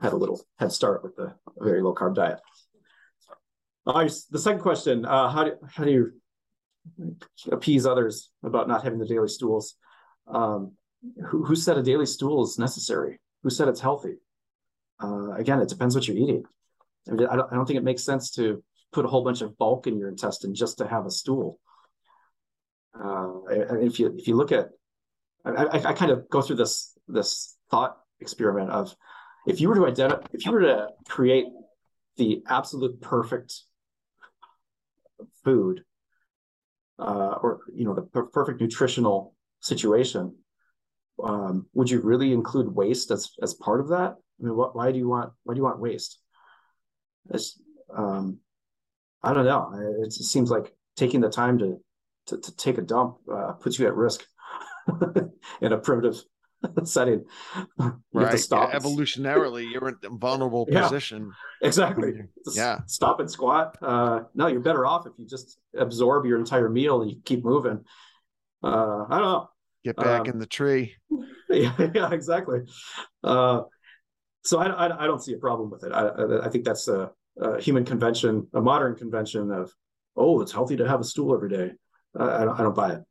had 0.00 0.12
a 0.12 0.16
little 0.16 0.40
head 0.58 0.72
start 0.72 1.02
with 1.02 1.16
the 1.16 1.34
very 1.58 1.82
low 1.82 1.94
carb 1.94 2.14
diet. 2.14 2.40
Uh, 3.86 4.08
the 4.30 4.38
second 4.38 4.60
question: 4.60 5.04
uh, 5.04 5.28
How 5.30 5.44
do 5.44 5.52
how 5.68 5.84
do 5.84 5.90
you 5.90 6.12
appease 7.50 7.86
others 7.86 8.30
about 8.42 8.68
not 8.68 8.82
having 8.82 8.98
the 8.98 9.06
daily 9.06 9.28
stools? 9.28 9.76
Um, 10.26 10.72
who, 11.26 11.44
who 11.44 11.54
said 11.54 11.76
a 11.76 11.82
daily 11.82 12.06
stool 12.06 12.44
is 12.44 12.58
necessary? 12.58 13.20
Who 13.42 13.50
said 13.50 13.68
it's 13.68 13.80
healthy? 13.80 14.14
Uh, 15.02 15.32
again, 15.32 15.60
it 15.60 15.68
depends 15.68 15.94
what 15.94 16.06
you're 16.06 16.16
eating. 16.16 16.44
I, 17.08 17.12
mean, 17.12 17.26
I, 17.26 17.36
don't, 17.36 17.52
I 17.52 17.56
don't 17.56 17.66
think 17.66 17.78
it 17.78 17.84
makes 17.84 18.04
sense 18.04 18.30
to 18.32 18.62
put 18.92 19.04
a 19.04 19.08
whole 19.08 19.24
bunch 19.24 19.42
of 19.42 19.58
bulk 19.58 19.86
in 19.86 19.98
your 19.98 20.08
intestine 20.08 20.54
just 20.54 20.78
to 20.78 20.86
have 20.86 21.06
a 21.06 21.10
stool. 21.10 21.58
Uh, 22.98 23.40
if 23.48 23.98
you 23.98 24.14
if 24.16 24.28
you 24.28 24.36
look 24.36 24.52
at, 24.52 24.68
I, 25.44 25.80
I, 25.88 25.92
kind 25.94 26.12
of 26.12 26.28
go 26.30 26.40
through 26.40 26.56
this 26.56 26.96
this 27.08 27.56
thought 27.68 27.98
experiment 28.20 28.70
of 28.70 28.94
if 29.48 29.60
you 29.60 29.68
were 29.68 29.74
to 29.74 29.86
identify, 29.86 30.22
if 30.32 30.46
you 30.46 30.52
were 30.52 30.60
to 30.60 30.88
create 31.08 31.46
the 32.16 32.42
absolute 32.48 33.00
perfect 33.00 33.62
food 35.42 35.82
uh, 36.98 37.34
or 37.42 37.60
you 37.74 37.84
know 37.84 37.94
the 37.94 38.02
per- 38.02 38.26
perfect 38.26 38.60
nutritional 38.60 39.34
situation 39.60 40.34
um, 41.22 41.66
would 41.74 41.90
you 41.90 42.00
really 42.00 42.32
include 42.32 42.74
waste 42.74 43.10
as 43.10 43.32
as 43.42 43.54
part 43.54 43.80
of 43.80 43.88
that 43.88 44.14
i 44.40 44.44
mean 44.44 44.56
what, 44.56 44.74
why 44.74 44.92
do 44.92 44.98
you 44.98 45.08
want 45.08 45.32
why 45.44 45.54
do 45.54 45.58
you 45.58 45.64
want 45.64 45.80
waste 45.80 46.18
it's, 47.30 47.60
um, 47.96 48.38
i 49.22 49.32
don't 49.32 49.46
know 49.46 49.70
it, 50.02 50.06
it 50.06 50.12
seems 50.12 50.50
like 50.50 50.74
taking 50.96 51.20
the 51.20 51.30
time 51.30 51.58
to 51.58 51.80
to, 52.26 52.38
to 52.38 52.56
take 52.56 52.78
a 52.78 52.82
dump 52.82 53.16
uh, 53.32 53.52
puts 53.52 53.78
you 53.78 53.86
at 53.86 53.94
risk 53.94 54.24
in 55.60 55.72
a 55.72 55.78
primitive 55.78 56.22
setting. 56.84 57.24
You 57.78 57.92
right. 58.12 58.38
stop. 58.38 58.72
Evolutionarily, 58.72 59.70
you're 59.70 59.88
in 59.88 59.96
a 60.04 60.10
vulnerable 60.10 60.66
yeah, 60.70 60.82
position. 60.82 61.32
Exactly. 61.62 62.12
yeah. 62.52 62.78
Stop 62.86 63.20
and 63.20 63.30
squat. 63.30 63.76
Uh, 63.82 64.20
no, 64.34 64.46
you're 64.46 64.60
better 64.60 64.86
off 64.86 65.06
if 65.06 65.12
you 65.18 65.26
just 65.26 65.58
absorb 65.76 66.26
your 66.26 66.38
entire 66.38 66.68
meal 66.68 67.02
and 67.02 67.10
you 67.10 67.16
keep 67.24 67.44
moving. 67.44 67.84
Uh, 68.62 69.04
I 69.08 69.18
don't 69.18 69.32
know. 69.32 69.48
Get 69.84 69.96
back 69.96 70.22
um, 70.22 70.26
in 70.26 70.38
the 70.38 70.46
tree. 70.46 70.94
Yeah, 71.50 71.90
yeah 71.94 72.10
exactly. 72.10 72.60
Uh, 73.22 73.60
so 74.44 74.58
I, 74.58 74.66
I, 74.66 75.04
I, 75.04 75.06
don't 75.06 75.22
see 75.22 75.32
a 75.32 75.38
problem 75.38 75.70
with 75.70 75.84
it. 75.84 75.92
I, 75.92 76.46
I 76.46 76.48
think 76.48 76.64
that's 76.64 76.88
a, 76.88 77.10
a, 77.40 77.60
human 77.60 77.84
convention, 77.84 78.46
a 78.54 78.60
modern 78.60 78.94
convention 78.94 79.50
of, 79.50 79.72
oh, 80.16 80.40
it's 80.40 80.52
healthy 80.52 80.76
to 80.76 80.88
have 80.88 81.00
a 81.00 81.04
stool 81.04 81.34
every 81.34 81.48
day. 81.48 81.72
I, 82.18 82.44
don't, 82.44 82.60
I 82.60 82.62
don't 82.62 82.76
buy 82.76 82.92
it. 82.92 83.02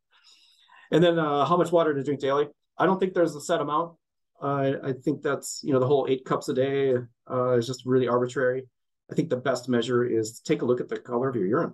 And 0.91 1.03
then 1.03 1.17
uh, 1.17 1.45
how 1.45 1.57
much 1.57 1.71
water 1.71 1.93
to 1.93 2.03
drink 2.03 2.19
daily? 2.19 2.47
I 2.77 2.85
don't 2.85 2.99
think 2.99 3.13
there's 3.13 3.35
a 3.35 3.41
set 3.41 3.61
amount. 3.61 3.93
Uh, 4.41 4.73
I 4.83 4.93
think 5.03 5.21
that's 5.21 5.61
you 5.63 5.73
know 5.73 5.79
the 5.79 5.87
whole 5.87 6.05
eight 6.09 6.25
cups 6.25 6.49
a 6.49 6.53
day 6.53 6.95
uh, 7.29 7.57
is 7.57 7.65
just 7.65 7.85
really 7.85 8.07
arbitrary. 8.07 8.63
I 9.09 9.15
think 9.15 9.29
the 9.29 9.37
best 9.37 9.69
measure 9.69 10.03
is 10.03 10.39
to 10.39 10.43
take 10.43 10.61
a 10.61 10.65
look 10.65 10.81
at 10.81 10.89
the 10.89 10.97
color 10.97 11.29
of 11.29 11.35
your 11.35 11.45
urine. 11.45 11.73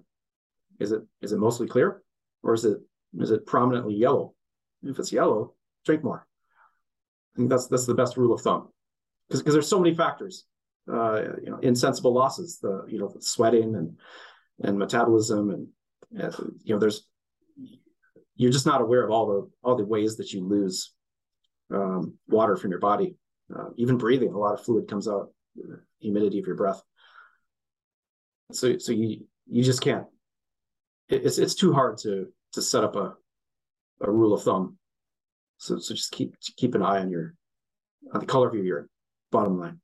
Is 0.79 0.91
it 0.91 1.01
is 1.21 1.31
it 1.31 1.39
mostly 1.39 1.67
clear, 1.67 2.03
or 2.43 2.53
is 2.53 2.65
it 2.65 2.79
is 3.19 3.31
it 3.31 3.45
prominently 3.45 3.95
yellow? 3.95 4.35
If 4.83 4.99
it's 4.99 5.11
yellow, 5.11 5.55
drink 5.85 6.03
more. 6.03 6.27
I 7.33 7.37
think 7.37 7.49
that's 7.49 7.67
that's 7.67 7.85
the 7.85 7.95
best 7.95 8.17
rule 8.17 8.33
of 8.33 8.41
thumb, 8.41 8.69
because 9.29 9.41
because 9.41 9.53
there's 9.53 9.67
so 9.67 9.79
many 9.79 9.95
factors. 9.95 10.45
Uh, 10.91 11.21
you 11.43 11.51
know, 11.51 11.59
insensible 11.61 12.13
losses, 12.13 12.57
the 12.61 12.83
you 12.87 12.99
know 12.99 13.13
sweating 13.19 13.75
and 13.75 13.97
and 14.63 14.77
metabolism, 14.77 15.51
and, 15.51 15.67
and 16.11 16.33
you 16.63 16.73
know 16.73 16.79
there's 16.79 17.05
you're 18.35 18.51
just 18.51 18.65
not 18.65 18.81
aware 18.81 19.03
of 19.03 19.11
all 19.11 19.27
the 19.27 19.49
all 19.63 19.75
the 19.75 19.85
ways 19.85 20.17
that 20.17 20.31
you 20.31 20.43
lose 20.43 20.93
um, 21.71 22.15
water 22.27 22.55
from 22.55 22.71
your 22.71 22.79
body. 22.79 23.15
Uh, 23.55 23.69
even 23.77 23.97
breathing, 23.97 24.33
a 24.33 24.37
lot 24.37 24.53
of 24.53 24.63
fluid 24.63 24.87
comes 24.87 25.07
out, 25.07 25.31
humidity 25.99 26.39
of 26.39 26.47
your 26.47 26.55
breath. 26.55 26.81
so 28.51 28.77
so 28.77 28.91
you 28.91 29.25
you 29.47 29.63
just 29.63 29.81
can't. 29.81 30.05
It's 31.07 31.37
it's 31.37 31.55
too 31.55 31.73
hard 31.73 31.97
to 31.99 32.27
to 32.53 32.61
set 32.61 32.83
up 32.83 32.95
a 32.95 33.13
a 34.01 34.09
rule 34.09 34.33
of 34.33 34.43
thumb. 34.43 34.77
So 35.57 35.77
so 35.77 35.93
just 35.93 36.11
keep 36.11 36.35
keep 36.57 36.73
an 36.73 36.81
eye 36.81 36.99
on 36.99 37.09
your 37.09 37.35
on 38.13 38.19
the 38.19 38.25
color 38.25 38.47
of 38.47 38.55
your 38.55 38.63
urine. 38.63 38.89
Bottom 39.31 39.59
line. 39.59 39.79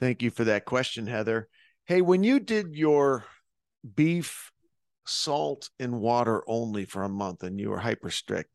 Thank 0.00 0.22
you 0.22 0.30
for 0.30 0.44
that 0.44 0.64
question, 0.64 1.06
Heather. 1.06 1.48
Hey, 1.86 2.02
when 2.02 2.24
you 2.24 2.40
did 2.40 2.74
your 2.74 3.24
beef 3.94 4.50
salt 5.06 5.70
and 5.78 6.00
water 6.00 6.42
only 6.46 6.84
for 6.84 7.02
a 7.02 7.08
month 7.08 7.42
and 7.42 7.60
you 7.60 7.70
were 7.70 7.78
hyper 7.78 8.10
strict, 8.10 8.50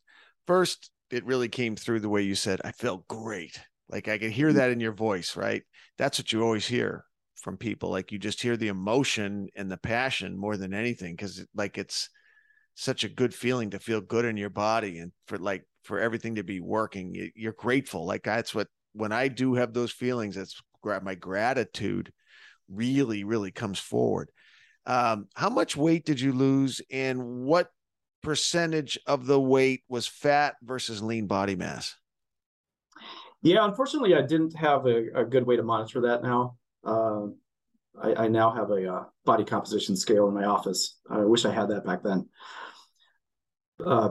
first, 0.48 0.92
it 1.12 1.26
really 1.26 1.50
came 1.50 1.76
through 1.76 2.02
the 2.02 2.10
way 2.10 2.22
you 2.22 2.36
said, 2.36 2.62
I 2.64 2.72
felt 2.72 3.08
great. 3.08 3.60
Like 3.88 4.08
I 4.08 4.18
could 4.18 4.32
hear 4.32 4.50
mm-hmm. 4.50 4.58
that 4.58 4.72
in 4.72 4.80
your 4.80 4.94
voice, 4.94 5.36
right? 5.36 5.64
That's 5.98 6.20
what 6.20 6.32
you 6.32 6.44
always 6.44 6.68
hear 6.68 7.06
from 7.36 7.58
people. 7.58 7.90
Like 7.90 8.12
you 8.12 8.20
just 8.20 8.42
hear 8.42 8.58
the 8.58 8.68
emotion 8.68 9.48
and 9.56 9.72
the 9.72 9.78
passion 9.78 10.38
more 10.38 10.58
than 10.58 10.74
anything 10.74 11.16
because 11.16 11.44
like 11.56 11.78
it's 11.78 12.10
such 12.76 13.04
a 13.04 13.10
good 13.10 13.34
feeling 13.34 13.72
to 13.72 13.80
feel 13.80 14.02
good 14.02 14.26
in 14.26 14.38
your 14.38 14.50
body 14.50 15.00
and 15.00 15.12
for 15.28 15.38
like 15.38 15.64
for 15.84 16.00
everything 16.00 16.36
to 16.36 16.44
be 16.44 16.60
working. 16.60 17.32
You're 17.36 17.54
grateful. 17.54 18.06
Like 18.06 18.24
that's 18.24 18.54
what 18.54 18.68
when 18.94 19.12
I 19.12 19.28
do 19.28 19.56
have 19.56 19.74
those 19.74 19.92
feelings, 19.92 20.36
that's 20.36 20.62
my 20.84 21.16
gratitude 21.16 22.12
really, 22.68 23.24
really 23.24 23.52
comes 23.52 23.80
forward. 23.80 24.32
Um, 24.86 25.28
how 25.36 25.50
much 25.50 25.76
weight 25.76 26.06
did 26.06 26.20
you 26.20 26.32
lose, 26.32 26.82
and 26.92 27.44
what 27.44 27.70
percentage 28.24 28.98
of 29.06 29.26
the 29.26 29.40
weight 29.40 29.84
was 29.88 30.08
fat 30.08 30.56
versus 30.64 31.02
lean 31.02 31.28
body 31.28 31.56
mass? 31.56 31.96
Yeah, 33.42 33.66
unfortunately, 33.66 34.16
I 34.16 34.22
didn't 34.22 34.56
have 34.56 34.86
a, 34.86 35.22
a 35.22 35.26
good 35.26 35.46
way 35.46 35.56
to 35.56 35.64
monitor 35.64 36.02
that 36.02 36.24
now. 36.24 36.58
Uh, 36.84 37.28
I, 38.02 38.26
I, 38.26 38.28
now 38.28 38.52
have 38.52 38.72
a 38.72 38.94
uh, 38.94 39.04
body 39.26 39.44
composition 39.44 39.96
scale 39.96 40.28
in 40.28 40.34
my 40.34 40.46
office. 40.46 40.98
I 41.10 41.20
wish 41.20 41.46
I 41.46 41.52
had 41.52 41.70
that 41.70 41.86
back 41.86 42.04
then. 42.04 42.28
Uh, 43.86 44.10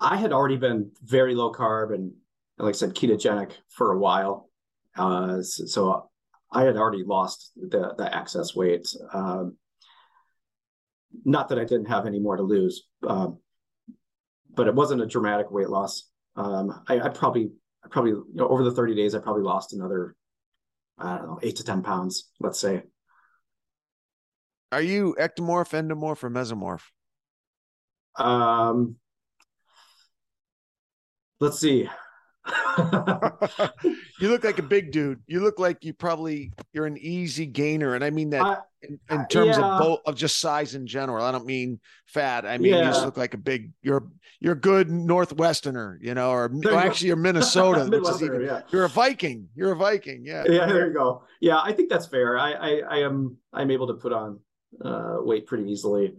I 0.00 0.16
had 0.16 0.32
already 0.32 0.56
been 0.56 0.90
very 1.02 1.34
low 1.34 1.52
carb 1.52 1.94
and, 1.94 2.12
like 2.58 2.74
I 2.74 2.76
said, 2.76 2.94
ketogenic 2.94 3.52
for 3.68 3.92
a 3.92 3.98
while. 3.98 4.50
Uh, 4.96 5.42
so 5.42 6.08
I 6.50 6.62
had 6.62 6.76
already 6.76 7.04
lost 7.04 7.52
the, 7.56 7.94
the 7.96 8.14
excess 8.16 8.54
weight. 8.54 8.86
Um, 9.12 9.56
not 11.24 11.48
that 11.48 11.58
I 11.58 11.64
didn't 11.64 11.86
have 11.86 12.06
any 12.06 12.18
more 12.18 12.36
to 12.36 12.42
lose, 12.42 12.84
um, 13.06 13.38
but 14.54 14.66
it 14.66 14.74
wasn't 14.74 15.02
a 15.02 15.06
dramatic 15.06 15.50
weight 15.50 15.68
loss. 15.68 16.10
Um, 16.34 16.82
I, 16.88 17.00
I, 17.00 17.08
probably, 17.08 17.50
I 17.84 17.88
probably, 17.88 18.12
you 18.12 18.26
know, 18.34 18.48
over 18.48 18.64
the 18.64 18.72
30 18.72 18.94
days, 18.94 19.14
I 19.14 19.18
probably 19.18 19.42
lost 19.42 19.72
another, 19.72 20.14
I 20.98 21.18
don't 21.18 21.26
know, 21.26 21.38
eight 21.42 21.56
to 21.56 21.64
10 21.64 21.82
pounds, 21.82 22.30
let's 22.40 22.60
say. 22.60 22.82
Are 24.72 24.82
you 24.82 25.16
ectomorph, 25.18 25.72
endomorph, 25.72 26.24
or 26.24 26.30
mesomorph? 26.30 26.82
Um, 28.16 28.96
let's 31.40 31.58
see. 31.58 31.88
you 34.20 34.28
look 34.28 34.44
like 34.44 34.58
a 34.58 34.62
big 34.62 34.92
dude. 34.92 35.20
You 35.26 35.40
look 35.40 35.58
like 35.58 35.84
you 35.84 35.92
probably 35.92 36.52
you're 36.72 36.86
an 36.86 36.98
easy 36.98 37.46
gainer, 37.46 37.94
and 37.94 38.04
I 38.04 38.10
mean 38.10 38.30
that 38.30 38.42
uh, 38.42 38.60
in, 38.82 38.98
in, 39.10 39.26
terms 39.26 39.56
yeah. 39.56 39.64
of 39.64 39.80
both 39.80 40.00
of 40.06 40.14
just 40.16 40.38
size 40.38 40.74
in 40.74 40.86
general. 40.86 41.24
I 41.24 41.32
don't 41.32 41.46
mean 41.46 41.80
fat. 42.06 42.46
I 42.46 42.58
mean 42.58 42.72
yeah. 42.72 42.80
you 42.80 42.84
just 42.84 43.04
look 43.04 43.16
like 43.16 43.34
a 43.34 43.38
big. 43.38 43.72
You're 43.82 44.06
you're 44.40 44.52
a 44.52 44.60
good 44.60 44.88
Northwesterner, 44.88 45.98
you 46.00 46.14
know, 46.14 46.30
or 46.30 46.50
well, 46.52 46.78
actually 46.78 47.08
you're 47.08 47.16
Minnesota. 47.16 47.84
which 47.90 48.08
is 48.08 48.22
even, 48.22 48.42
yeah. 48.42 48.60
You're 48.70 48.84
a 48.84 48.88
Viking. 48.88 49.48
You're 49.54 49.72
a 49.72 49.76
Viking. 49.76 50.24
Yeah. 50.24 50.44
Yeah. 50.46 50.66
There 50.66 50.88
you 50.88 50.94
go. 50.94 51.22
Yeah, 51.40 51.60
I 51.60 51.72
think 51.72 51.90
that's 51.90 52.06
fair. 52.06 52.38
I 52.38 52.52
I, 52.52 52.70
I 52.88 52.96
am 52.98 53.38
I'm 53.52 53.70
able 53.70 53.88
to 53.88 53.94
put 53.94 54.12
on 54.12 54.40
uh, 54.84 55.16
weight 55.20 55.46
pretty 55.46 55.70
easily. 55.70 56.14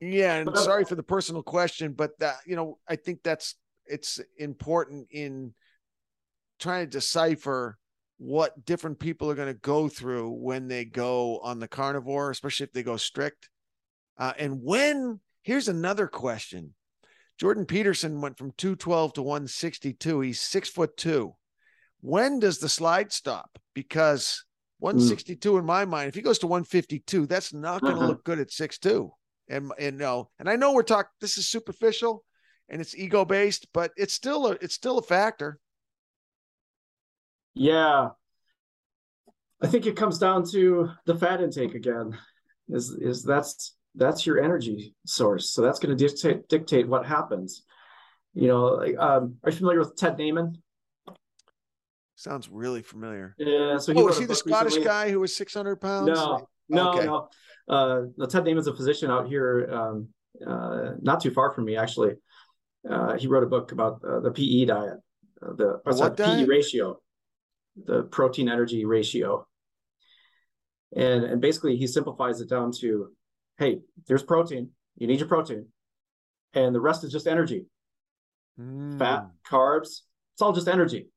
Yeah, 0.00 0.34
and 0.34 0.56
sorry 0.58 0.84
for 0.84 0.96
the 0.96 1.02
personal 1.04 1.44
question, 1.44 1.92
but 1.92 2.18
that 2.18 2.38
you 2.44 2.56
know, 2.56 2.78
I 2.88 2.96
think 2.96 3.22
that's 3.22 3.54
it's 3.86 4.20
important 4.38 5.08
in 5.10 5.54
trying 6.58 6.84
to 6.84 6.90
decipher 6.90 7.78
what 8.18 8.64
different 8.64 9.00
people 9.00 9.30
are 9.30 9.34
going 9.34 9.52
to 9.52 9.60
go 9.60 9.88
through 9.88 10.30
when 10.30 10.68
they 10.68 10.84
go 10.84 11.38
on 11.40 11.58
the 11.58 11.66
carnivore, 11.66 12.30
especially 12.30 12.64
if 12.64 12.72
they 12.72 12.82
go 12.82 12.96
strict. 12.96 13.48
Uh, 14.16 14.32
and 14.38 14.62
when, 14.62 15.18
here's 15.42 15.68
another 15.68 16.06
question 16.06 16.74
Jordan 17.38 17.66
Peterson 17.66 18.20
went 18.20 18.38
from 18.38 18.52
212 18.56 19.14
to 19.14 19.22
162. 19.22 20.20
He's 20.20 20.40
six 20.40 20.68
foot 20.68 20.96
two. 20.96 21.34
When 22.00 22.38
does 22.38 22.58
the 22.58 22.68
slide 22.68 23.12
stop? 23.12 23.58
Because 23.74 24.44
162 24.78 25.52
mm. 25.52 25.58
in 25.58 25.64
my 25.64 25.84
mind, 25.84 26.08
if 26.08 26.14
he 26.14 26.22
goes 26.22 26.38
to 26.40 26.46
152, 26.46 27.26
that's 27.26 27.52
not 27.52 27.80
going 27.80 27.94
to 27.94 28.00
uh-huh. 28.00 28.08
look 28.08 28.24
good 28.24 28.38
at 28.38 28.52
six 28.52 28.78
two. 28.78 29.12
And 29.48 29.72
and 29.78 29.98
no, 29.98 30.30
and 30.38 30.48
I 30.48 30.56
know 30.56 30.72
we're 30.72 30.84
talking. 30.84 31.10
This 31.20 31.36
is 31.36 31.48
superficial, 31.48 32.24
and 32.68 32.80
it's 32.80 32.96
ego 32.96 33.24
based, 33.24 33.66
but 33.72 33.92
it's 33.96 34.14
still 34.14 34.46
a 34.46 34.52
it's 34.60 34.74
still 34.74 34.98
a 34.98 35.02
factor. 35.02 35.58
Yeah. 37.54 38.10
I 39.62 39.66
think 39.68 39.86
it 39.86 39.96
comes 39.96 40.18
down 40.18 40.44
to 40.50 40.90
the 41.06 41.14
fat 41.14 41.40
intake 41.40 41.74
again. 41.74 42.18
Is 42.68 42.90
is 42.90 43.22
that's 43.22 43.76
that's 43.94 44.26
your 44.26 44.42
energy 44.42 44.94
source. 45.06 45.50
So 45.50 45.62
that's 45.62 45.78
going 45.78 45.96
to 45.96 46.06
dictate 46.06 46.48
dictate 46.48 46.88
what 46.88 47.06
happens. 47.06 47.62
You 48.34 48.48
know, 48.48 48.64
like, 48.64 48.96
um, 48.98 49.36
are 49.44 49.50
you 49.50 49.56
familiar 49.56 49.78
with 49.78 49.94
Ted 49.94 50.16
Naiman? 50.16 50.56
Sounds 52.16 52.48
really 52.48 52.82
familiar. 52.82 53.34
Yeah. 53.38 53.78
So 53.78 53.92
he 53.92 54.00
oh, 54.00 54.08
is 54.08 54.18
he 54.18 54.24
the 54.24 54.34
Scottish 54.34 54.76
recently. 54.76 54.86
guy 54.86 55.10
who 55.10 55.20
was 55.20 55.36
600 55.36 55.76
pounds? 55.76 56.08
No, 56.08 56.48
no, 56.68 56.92
okay. 56.92 57.06
no. 57.06 57.28
Uh, 57.68 58.26
Ted 58.26 58.44
Naiman's 58.44 58.66
a 58.66 58.74
physician 58.74 59.10
out 59.10 59.28
here, 59.28 59.68
um, 59.72 60.08
uh, 60.46 60.92
not 61.00 61.20
too 61.20 61.30
far 61.30 61.52
from 61.52 61.64
me, 61.64 61.76
actually. 61.76 62.14
Uh, 62.88 63.16
he 63.16 63.26
wrote 63.26 63.44
a 63.44 63.46
book 63.46 63.72
about 63.72 64.00
uh, 64.04 64.20
the 64.20 64.30
PE 64.30 64.64
diet, 64.64 64.98
uh, 65.40 65.52
the 65.54 65.80
what 65.84 66.16
PE 66.16 66.44
ratio, 66.44 66.98
the 67.84 68.02
protein 68.04 68.48
energy 68.48 68.84
ratio. 68.84 69.46
And, 70.94 71.24
and 71.24 71.40
basically, 71.40 71.76
he 71.76 71.86
simplifies 71.86 72.40
it 72.40 72.48
down 72.50 72.72
to 72.80 73.08
hey, 73.58 73.80
there's 74.08 74.22
protein, 74.22 74.70
you 74.96 75.06
need 75.06 75.20
your 75.20 75.28
protein, 75.28 75.66
and 76.54 76.74
the 76.74 76.80
rest 76.80 77.04
is 77.04 77.12
just 77.12 77.26
energy. 77.26 77.66
Mm. 78.58 78.98
Fat, 78.98 79.26
carbs, 79.48 80.00
it's 80.34 80.42
all 80.42 80.52
just 80.52 80.68
energy. 80.68 81.08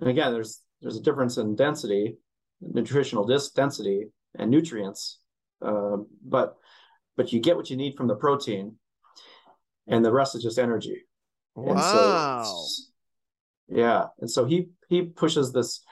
And 0.00 0.10
again, 0.10 0.32
there's 0.32 0.60
there's 0.80 0.96
a 0.96 1.02
difference 1.02 1.38
in 1.38 1.56
density, 1.56 2.16
nutritional 2.60 3.24
dis- 3.24 3.50
density, 3.50 4.08
and 4.38 4.50
nutrients, 4.50 5.20
uh, 5.64 5.96
but 6.24 6.56
but 7.16 7.32
you 7.32 7.40
get 7.40 7.56
what 7.56 7.70
you 7.70 7.76
need 7.76 7.96
from 7.96 8.08
the 8.08 8.16
protein 8.16 8.76
and 9.86 10.04
the 10.04 10.12
rest 10.12 10.34
is 10.34 10.42
just 10.42 10.58
energy. 10.58 11.02
Wow. 11.54 12.44
So, 12.44 12.82
yeah, 13.68 14.06
and 14.20 14.30
so 14.30 14.44
he 14.44 14.68
he 14.88 15.02
pushes 15.02 15.52
this. 15.52 15.82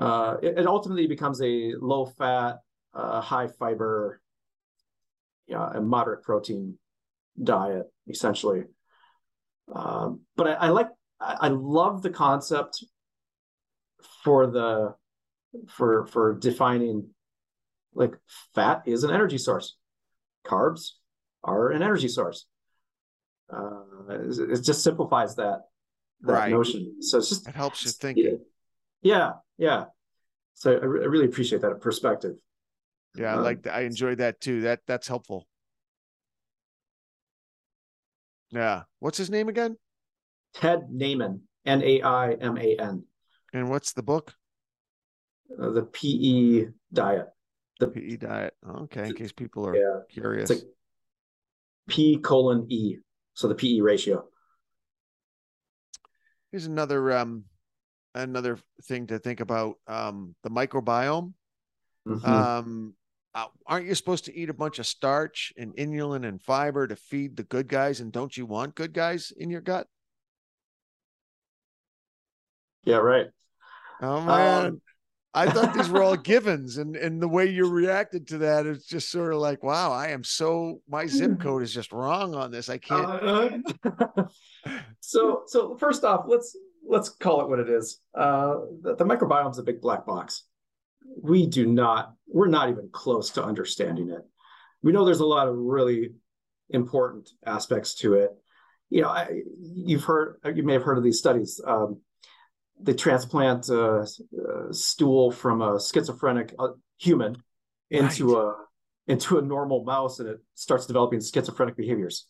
Uh, 0.00 0.36
it, 0.42 0.58
it 0.58 0.66
ultimately 0.66 1.06
becomes 1.06 1.40
a 1.42 1.72
low 1.80 2.06
fat, 2.06 2.58
uh, 2.94 3.20
high 3.20 3.48
fiber, 3.48 4.20
yeah, 5.46 5.70
and 5.74 5.88
moderate 5.88 6.22
protein 6.22 6.78
diet 7.42 7.86
essentially. 8.08 8.64
Um, 9.72 10.20
but 10.36 10.46
I, 10.46 10.52
I 10.52 10.68
like 10.68 10.88
I, 11.20 11.36
I 11.42 11.48
love 11.48 12.02
the 12.02 12.10
concept 12.10 12.84
for 14.22 14.46
the 14.46 14.94
for 15.68 16.06
for 16.06 16.34
defining 16.34 17.08
like 17.94 18.14
fat 18.54 18.82
is 18.86 19.04
an 19.04 19.10
energy 19.10 19.38
source 19.38 19.76
carbs 20.46 20.90
are 21.42 21.70
an 21.70 21.82
energy 21.82 22.08
source 22.08 22.46
uh, 23.52 23.82
it, 24.08 24.62
just 24.62 24.82
simplifies 24.82 25.36
that 25.36 25.62
that 26.22 26.32
right. 26.32 26.50
notion. 26.50 26.96
So 27.00 27.18
it's 27.18 27.28
just 27.28 27.48
it 27.48 27.54
helps 27.54 27.84
you 27.84 27.90
thinking. 27.90 28.40
Yeah, 29.02 29.32
yeah. 29.58 29.84
So 30.54 30.72
I, 30.72 30.84
re- 30.84 31.02
I 31.02 31.06
really 31.06 31.26
appreciate 31.26 31.62
that 31.62 31.80
perspective. 31.80 32.36
Yeah, 33.14 33.34
I 33.34 33.36
um, 33.38 33.44
like. 33.44 33.66
I 33.66 33.82
enjoy 33.82 34.14
that 34.16 34.40
too. 34.40 34.62
That 34.62 34.80
that's 34.86 35.08
helpful. 35.08 35.46
Yeah. 38.50 38.82
What's 39.00 39.18
his 39.18 39.30
name 39.30 39.48
again? 39.48 39.76
Ted 40.54 40.88
Naiman. 40.92 41.40
N 41.64 41.82
A 41.82 42.02
I 42.02 42.32
M 42.32 42.56
A 42.56 42.76
N. 42.76 43.04
And 43.52 43.68
what's 43.68 43.92
the 43.92 44.02
book? 44.02 44.34
Uh, 45.60 45.70
the 45.70 45.82
PE 45.82 46.68
diet. 46.92 47.26
The 47.80 47.88
PE 47.88 48.16
diet. 48.16 48.54
Okay, 48.68 49.08
in 49.08 49.14
case 49.14 49.32
people 49.32 49.66
are 49.66 49.76
yeah, 49.76 50.00
curious. 50.08 50.50
Like 50.50 50.62
P 51.88 52.18
colon 52.18 52.66
E 52.70 52.96
so 53.36 53.48
the 53.48 53.54
PE 53.54 53.80
ratio. 53.80 54.24
Here's 56.50 56.66
another 56.66 57.12
um, 57.12 57.44
another 58.14 58.58
thing 58.84 59.06
to 59.08 59.18
think 59.18 59.40
about: 59.40 59.76
um, 59.86 60.34
the 60.42 60.50
microbiome. 60.50 61.34
Mm-hmm. 62.08 62.26
Um, 62.26 62.94
uh, 63.34 63.46
aren't 63.66 63.86
you 63.86 63.94
supposed 63.94 64.24
to 64.24 64.34
eat 64.34 64.48
a 64.48 64.54
bunch 64.54 64.78
of 64.78 64.86
starch 64.86 65.52
and 65.58 65.76
inulin 65.76 66.26
and 66.26 66.40
fiber 66.40 66.86
to 66.86 66.96
feed 66.96 67.36
the 67.36 67.42
good 67.42 67.68
guys? 67.68 68.00
And 68.00 68.10
don't 68.10 68.34
you 68.34 68.46
want 68.46 68.74
good 68.74 68.94
guys 68.94 69.32
in 69.36 69.50
your 69.50 69.60
gut? 69.60 69.86
Yeah, 72.84 72.96
right. 72.96 73.26
Oh 74.00 74.22
man, 74.22 74.66
um, 74.66 74.80
I 75.36 75.50
thought 75.50 75.74
these 75.74 75.90
were 75.90 76.02
all 76.02 76.16
givens, 76.32 76.78
and 76.78 76.96
and 76.96 77.20
the 77.20 77.28
way 77.28 77.46
you 77.46 77.68
reacted 77.68 78.26
to 78.28 78.38
that 78.38 78.66
is 78.66 78.86
just 78.86 79.10
sort 79.10 79.32
of 79.32 79.38
like, 79.38 79.62
wow, 79.62 79.92
I 79.92 80.08
am 80.08 80.24
so 80.24 80.80
my 80.88 81.06
zip 81.06 81.38
code 81.38 81.62
is 81.62 81.72
just 81.72 81.92
wrong 81.92 82.34
on 82.34 82.50
this. 82.50 82.68
I 82.68 82.78
can't. 82.78 83.06
Uh, 83.06 84.24
so 85.00 85.42
so 85.46 85.76
first 85.76 86.04
off, 86.04 86.24
let's 86.26 86.56
let's 86.88 87.10
call 87.10 87.42
it 87.42 87.48
what 87.48 87.58
it 87.58 87.68
is. 87.68 88.00
Uh, 88.14 88.56
the, 88.82 88.96
the 88.96 89.04
microbiome 89.04 89.50
is 89.50 89.58
a 89.58 89.62
big 89.62 89.80
black 89.80 90.06
box. 90.06 90.44
We 91.22 91.46
do 91.46 91.66
not, 91.66 92.14
we're 92.26 92.48
not 92.48 92.68
even 92.70 92.88
close 92.92 93.30
to 93.30 93.44
understanding 93.44 94.10
it. 94.10 94.22
We 94.82 94.92
know 94.92 95.04
there's 95.04 95.20
a 95.20 95.26
lot 95.26 95.48
of 95.48 95.56
really 95.56 96.10
important 96.70 97.30
aspects 97.44 97.94
to 97.96 98.14
it. 98.14 98.30
You 98.88 99.02
know, 99.02 99.08
I, 99.08 99.42
you've 99.58 100.04
heard, 100.04 100.38
you 100.54 100.62
may 100.62 100.74
have 100.74 100.82
heard 100.82 100.98
of 100.98 101.04
these 101.04 101.18
studies. 101.18 101.60
Um, 101.66 102.00
they 102.80 102.94
transplant 102.94 103.68
a, 103.68 104.06
a, 104.68 104.72
stool 104.72 105.30
from 105.30 105.62
a 105.62 105.80
schizophrenic 105.80 106.54
uh, 106.58 106.68
human 106.98 107.36
into 107.90 108.34
right. 108.34 108.54
a 109.08 109.12
into 109.12 109.38
a 109.38 109.42
normal 109.42 109.84
mouse, 109.84 110.18
and 110.18 110.28
it 110.28 110.38
starts 110.54 110.86
developing 110.86 111.20
schizophrenic 111.20 111.76
behaviors. 111.76 112.26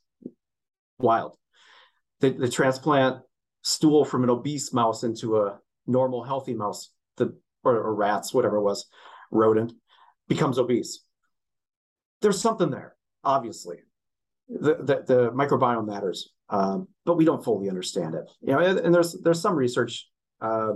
Wild. 0.99 1.37
They, 2.21 2.33
they 2.33 2.49
transplant 2.49 3.23
stool 3.63 4.05
from 4.05 4.25
an 4.25 4.31
obese 4.31 4.73
mouse 4.73 5.03
into 5.03 5.39
a 5.39 5.59
normal, 5.87 6.23
healthy 6.23 6.55
mouse, 6.55 6.91
the 7.17 7.37
or, 7.65 7.77
or 7.77 7.95
rats, 7.95 8.33
whatever 8.33 8.57
it 8.57 8.63
was, 8.63 8.87
rodent, 9.31 9.73
becomes 10.29 10.59
obese. 10.59 11.03
There's 12.23 12.41
something 12.41 12.71
there, 12.71 12.95
obviously. 13.25 13.79
The, 14.49 14.77
the, 14.77 15.05
the 15.07 15.31
microbiome 15.33 15.87
matters, 15.87 16.31
um, 16.51 16.89
but 17.05 17.17
we 17.17 17.25
don't 17.25 17.43
fully 17.43 17.69
understand 17.69 18.15
it. 18.15 18.31
You 18.43 18.53
know, 18.53 18.61
and, 18.61 18.79
and 18.79 18.95
there's 18.95 19.17
there's 19.21 19.41
some 19.41 19.57
research 19.57 20.09
uh, 20.41 20.75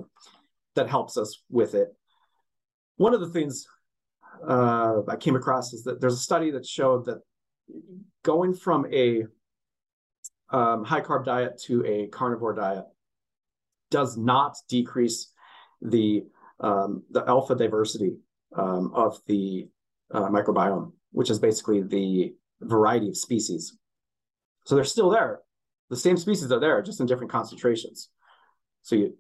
that 0.74 0.89
helps 0.89 1.16
us 1.16 1.43
with 1.51 1.74
it. 1.74 1.89
One 2.97 3.15
of 3.15 3.20
the 3.20 3.28
things 3.31 3.66
uh, 4.47 5.03
I 5.09 5.16
came 5.16 5.37
across 5.37 5.73
is 5.73 5.85
that 5.85 6.01
there's 6.01 6.15
a 6.15 6.19
study 6.19 6.51
that 6.53 6.66
showed 6.66 7.07
that 7.07 7.20
going 8.23 8.55
from 8.55 8.87
a 8.93 9.24
um, 10.51 10.85
high 10.85 11.01
carb 11.01 11.24
diet 11.24 11.61
to 11.66 11.85
a 11.87 12.09
carnivore 12.09 12.55
diet 12.55 12.85
does 13.91 14.16
not 14.16 14.57
decrease 14.69 15.32
the 15.82 16.24
um, 16.61 17.03
the 17.11 17.24
alpha 17.27 17.55
diversity 17.55 18.16
um, 18.55 18.93
of 18.95 19.19
the 19.27 19.69
uh, 20.12 20.28
microbiome, 20.28 20.93
which 21.12 21.31
is 21.31 21.39
basically 21.39 21.82
the 21.82 22.35
variety 22.61 23.09
of 23.09 23.16
species. 23.16 23.77
So 24.66 24.74
they're 24.74 24.85
still 24.85 25.11
there. 25.11 25.41
The 25.89 25.97
same 25.97 26.16
species 26.16 26.53
are 26.53 26.61
there, 26.61 26.82
just 26.82 27.01
in 27.01 27.07
different 27.07 27.32
concentrations. 27.32 28.11
So 28.82 28.95
you 28.97 29.16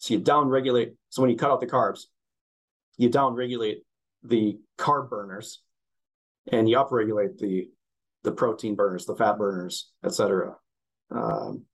so 0.00 0.14
you 0.14 0.20
down 0.20 0.48
regulate. 0.48 0.94
So 1.10 1.20
when 1.20 1.30
you 1.30 1.36
cut 1.36 1.50
out 1.50 1.60
the 1.60 1.66
carbs, 1.66 2.06
you 2.96 3.10
down 3.10 3.34
regulate 3.34 3.82
the 4.22 4.58
carb 4.78 5.10
burners, 5.10 5.62
and 6.50 6.68
you 6.68 6.78
up 6.78 6.90
regulate 6.90 7.38
the 7.38 7.68
the 8.22 8.32
protein 8.32 8.74
burners, 8.74 9.04
the 9.04 9.14
fat 9.14 9.36
burners, 9.36 9.90
etc. 10.02 10.56
Um, 11.10 11.64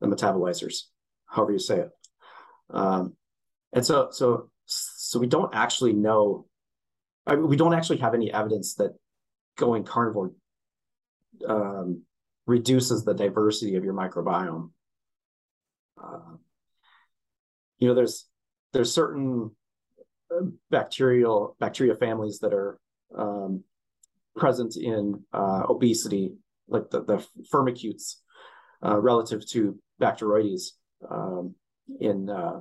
the 0.00 0.06
metabolizers, 0.06 0.84
however 1.26 1.52
you 1.52 1.58
say 1.58 1.80
it. 1.80 1.90
Um, 2.70 3.16
and 3.72 3.84
so, 3.84 4.08
so, 4.10 4.50
so 4.66 5.18
we 5.18 5.26
don't 5.26 5.54
actually 5.54 5.92
know. 5.92 6.46
I 7.26 7.36
mean, 7.36 7.48
we 7.48 7.56
don't 7.56 7.74
actually 7.74 7.98
have 7.98 8.14
any 8.14 8.32
evidence 8.32 8.74
that 8.76 8.92
going 9.56 9.84
carnivore 9.84 10.32
um, 11.46 12.02
reduces 12.46 13.04
the 13.04 13.14
diversity 13.14 13.76
of 13.76 13.84
your 13.84 13.94
microbiome. 13.94 14.70
Uh, 16.02 16.36
you 17.82 17.88
know, 17.88 17.94
there's 17.94 18.28
there's 18.72 18.94
certain 18.94 19.50
uh, 20.30 20.44
bacterial 20.70 21.56
bacteria 21.58 21.96
families 21.96 22.38
that 22.38 22.54
are 22.54 22.78
um, 23.18 23.64
present 24.36 24.76
in 24.76 25.20
uh, 25.32 25.64
obesity, 25.68 26.36
like 26.68 26.90
the, 26.90 27.02
the 27.02 27.26
firmicutes, 27.52 28.18
uh, 28.86 28.96
relative 28.96 29.44
to 29.48 29.76
Bacteroides 30.00 30.74
um, 31.10 31.56
in, 31.98 32.30
uh, 32.30 32.60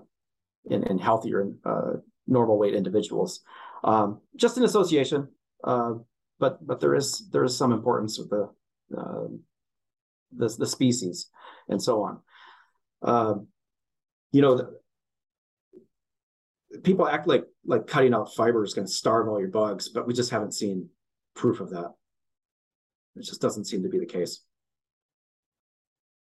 in, 0.72 0.81
in 0.88 0.98
healthier 0.98 1.52
uh, 1.65 1.93
normal 2.26 2.57
weight 2.57 2.73
individuals. 2.73 3.41
Um, 3.84 4.22
just 4.35 4.57
an 4.57 4.64
association, 4.64 5.27
uh, 5.64 5.93
but 6.39 6.65
but 6.65 6.80
there 6.80 6.95
is 6.95 7.30
there 7.31 7.43
is 7.43 7.56
some 7.56 7.72
importance 7.72 8.18
of 8.18 8.27
the 8.30 8.49
um, 8.98 9.41
the, 10.35 10.48
the 10.57 10.65
species 10.65 11.30
and 11.69 11.80
so 11.80 12.02
on. 12.02 12.19
Um, 13.03 13.48
you 14.31 14.41
know, 14.41 14.72
people 16.84 17.07
act 17.07 17.27
like 17.27 17.43
like 17.65 17.88
cutting 17.88 18.14
out 18.14 18.34
fiber 18.34 18.64
is 18.64 18.73
going 18.73 18.88
to 18.88 18.93
starve 18.93 19.27
all 19.27 19.39
your 19.39 19.49
bugs, 19.49 19.89
but 19.89 20.07
we 20.07 20.14
just 20.14 20.31
haven't 20.31 20.53
seen 20.53 20.89
proof 21.35 21.60
of 21.60 21.69
that. 21.72 21.91
It 23.15 23.23
just 23.23 23.41
doesn't 23.41 23.65
seem 23.65 23.84
to 23.84 23.89
be 23.89 23.99
the 23.99 24.06
case. 24.06 24.43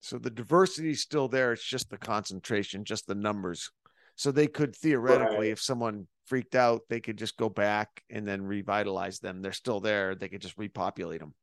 So 0.01 0.19
the 0.19 0.31
diversity 0.31 0.91
is 0.91 1.01
still 1.01 1.27
there. 1.27 1.53
It's 1.53 1.65
just 1.65 1.91
the 1.91 1.99
concentration, 1.99 2.85
just 2.85 3.07
the 3.07 3.15
numbers. 3.15 3.71
So 4.15 4.31
they 4.31 4.47
could 4.47 4.75
theoretically, 4.77 5.49
right. 5.49 5.51
if 5.51 5.61
someone 5.61 6.07
freaked 6.27 6.55
out, 6.55 6.83
they 6.89 7.01
could 7.01 7.19
just 7.19 7.37
go 7.37 7.49
back 7.49 7.89
and 8.09 8.27
then 8.27 8.43
revitalize 8.43 9.19
them. 9.19 9.43
They're 9.43 9.53
still 9.53 9.81
there. 9.81 10.15
They 10.15 10.29
could 10.29 10.41
just 10.41 10.57
repopulate 10.57 11.21
them. 11.21 11.35